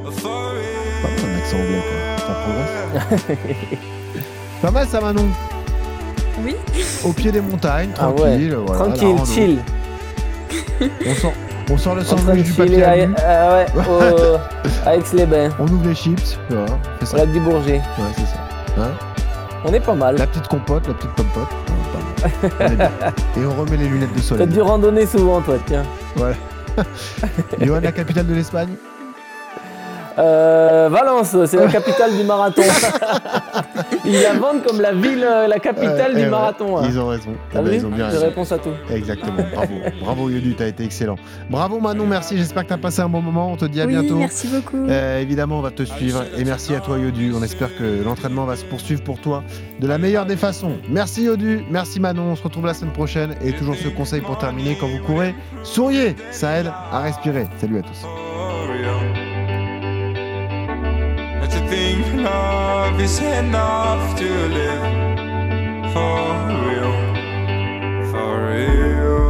Pas 0.03 1.09
mal 1.09 1.31
un 1.31 1.37
accent 1.37 1.57
anglais, 1.57 1.83
quoi. 1.87 2.25
Ça 2.25 2.33
progresse. 3.23 3.77
Pas 4.61 4.71
mal 4.71 4.87
ça, 4.87 4.99
Manon. 5.01 5.27
Oui. 6.43 6.55
Au 7.03 7.11
pied 7.13 7.31
des 7.31 7.41
montagnes, 7.41 7.89
Ah 7.99 8.09
ouais. 8.09 8.15
tranquille. 8.15 8.57
voilà, 8.65 8.85
la 8.85 8.91
Tranquille, 8.91 9.17
chill. 9.33 9.59
On 11.07 11.15
sort, 11.15 11.33
on 11.71 11.77
sort 11.77 11.95
le 11.95 12.03
sandwich 12.03 12.45
du 12.45 12.53
papier 12.53 12.83
à 12.83 12.91
ah 12.91 13.53
ouais, 13.53 13.65
au- 13.89 14.87
à 14.87 14.95
Aix-les-Bains, 14.95 15.49
On 15.59 15.67
ouvre 15.67 15.87
les 15.87 15.95
chips. 15.95 16.37
Voilà, 16.49 16.65
on 16.65 16.97
fait 16.99 17.03
au 17.03 17.05
ça. 17.05 17.17
lac 17.17 17.31
du 17.31 17.39
Bourget. 17.39 17.73
Ouais, 17.75 17.81
c'est 18.15 18.21
ça. 18.25 18.37
Hein 18.79 18.91
On 19.65 19.73
est 19.73 19.79
pas 19.79 19.93
mal. 19.95 20.17
la 20.17 20.27
petite 20.27 20.47
compote, 20.47 20.87
la 20.87 20.93
petite 20.93 21.11
pompote. 21.11 21.47
Ouais, 22.23 22.49
pas 22.49 22.59
mal. 22.59 22.69
On 22.69 22.73
est 22.73 22.75
bien. 22.75 22.91
Et 23.43 23.45
on 23.45 23.59
remet 23.61 23.77
les 23.77 23.87
lunettes 23.87 24.13
de 24.13 24.19
T'as 24.19 24.23
soleil. 24.25 24.47
dû 24.47 24.61
randonner 24.61 25.05
souvent, 25.07 25.41
toi, 25.41 25.55
tiens. 25.65 25.83
Johan, 27.61 27.79
la 27.81 27.91
capitale 27.91 28.27
de 28.27 28.35
l'Espagne 28.35 28.69
Euh, 30.19 30.89
Valence, 30.91 31.35
c'est 31.45 31.57
la 31.57 31.67
capitale 31.67 32.15
du 32.17 32.23
marathon. 32.23 32.63
Ils 34.05 34.21
la 34.21 34.33
vendent 34.33 34.63
comme 34.65 34.81
la 34.81 34.91
ville, 34.93 35.23
euh, 35.23 35.47
la 35.47 35.59
capitale 35.59 36.11
Euh, 36.11 36.15
du 36.15 36.19
eh 36.21 36.23
ouais, 36.23 36.29
marathon. 36.29 36.77
hein. 36.77 36.81
Ils 36.85 36.99
ont 36.99 37.07
raison. 37.07 37.31
Ah 37.53 37.61
bah, 37.61 37.69
vu 37.69 37.75
ils 37.75 37.85
ont 37.85 37.89
bien 37.89 38.07
raison. 38.07 38.21
réponse 38.25 38.51
à 38.51 38.57
tout. 38.57 38.71
Exactement. 38.89 39.43
Bravo. 39.53 39.73
Bravo 40.01 40.29
Yodu, 40.29 40.55
t'as 40.55 40.67
été 40.67 40.83
excellent. 40.83 41.17
Bravo 41.49 41.79
Manon, 41.79 42.05
merci. 42.07 42.37
J'espère 42.37 42.63
que 42.63 42.69
t'as 42.69 42.77
passé 42.77 43.01
un 43.01 43.09
bon 43.09 43.21
moment. 43.21 43.51
On 43.51 43.57
te 43.57 43.65
dit 43.65 43.79
à 43.81 43.85
oui, 43.85 43.93
bientôt. 43.93 44.15
merci 44.17 44.47
beaucoup. 44.47 44.87
Euh, 44.89 45.19
évidemment, 45.21 45.59
on 45.59 45.61
va 45.61 45.71
te 45.71 45.83
suivre. 45.83 46.23
Et 46.37 46.43
merci 46.45 46.73
à 46.73 46.79
toi, 46.79 46.97
Yodu. 46.97 47.33
On 47.35 47.43
espère 47.43 47.75
que 47.77 48.03
l'entraînement 48.03 48.45
va 48.45 48.55
se 48.55 48.65
poursuivre 48.65 49.03
pour 49.03 49.19
toi 49.19 49.43
de 49.79 49.87
la 49.87 49.97
meilleure 49.97 50.25
des 50.25 50.37
façons. 50.37 50.73
Merci, 50.89 51.23
Yodu. 51.23 51.63
Merci, 51.69 51.99
Manon. 51.99 52.23
On 52.31 52.35
se 52.35 52.43
retrouve 52.43 52.65
la 52.65 52.73
semaine 52.73 52.93
prochaine. 52.93 53.35
Et 53.43 53.53
toujours 53.53 53.75
ce 53.75 53.87
conseil 53.89 54.21
pour 54.21 54.37
terminer 54.37 54.77
quand 54.79 54.87
vous 54.87 55.03
courez 55.05 55.35
souriez. 55.63 56.15
Ça 56.31 56.57
aide 56.59 56.71
à 56.91 57.01
respirer. 57.01 57.45
Salut 57.59 57.79
à 57.79 57.81
tous. 57.81 58.05
think 61.69 62.05
love 62.23 62.99
is 63.01 63.19
enough 63.19 64.17
to 64.17 64.29
live 64.47 64.83
for 65.91 66.47
real, 66.65 66.95
for 68.09 68.31
real. 68.47 69.26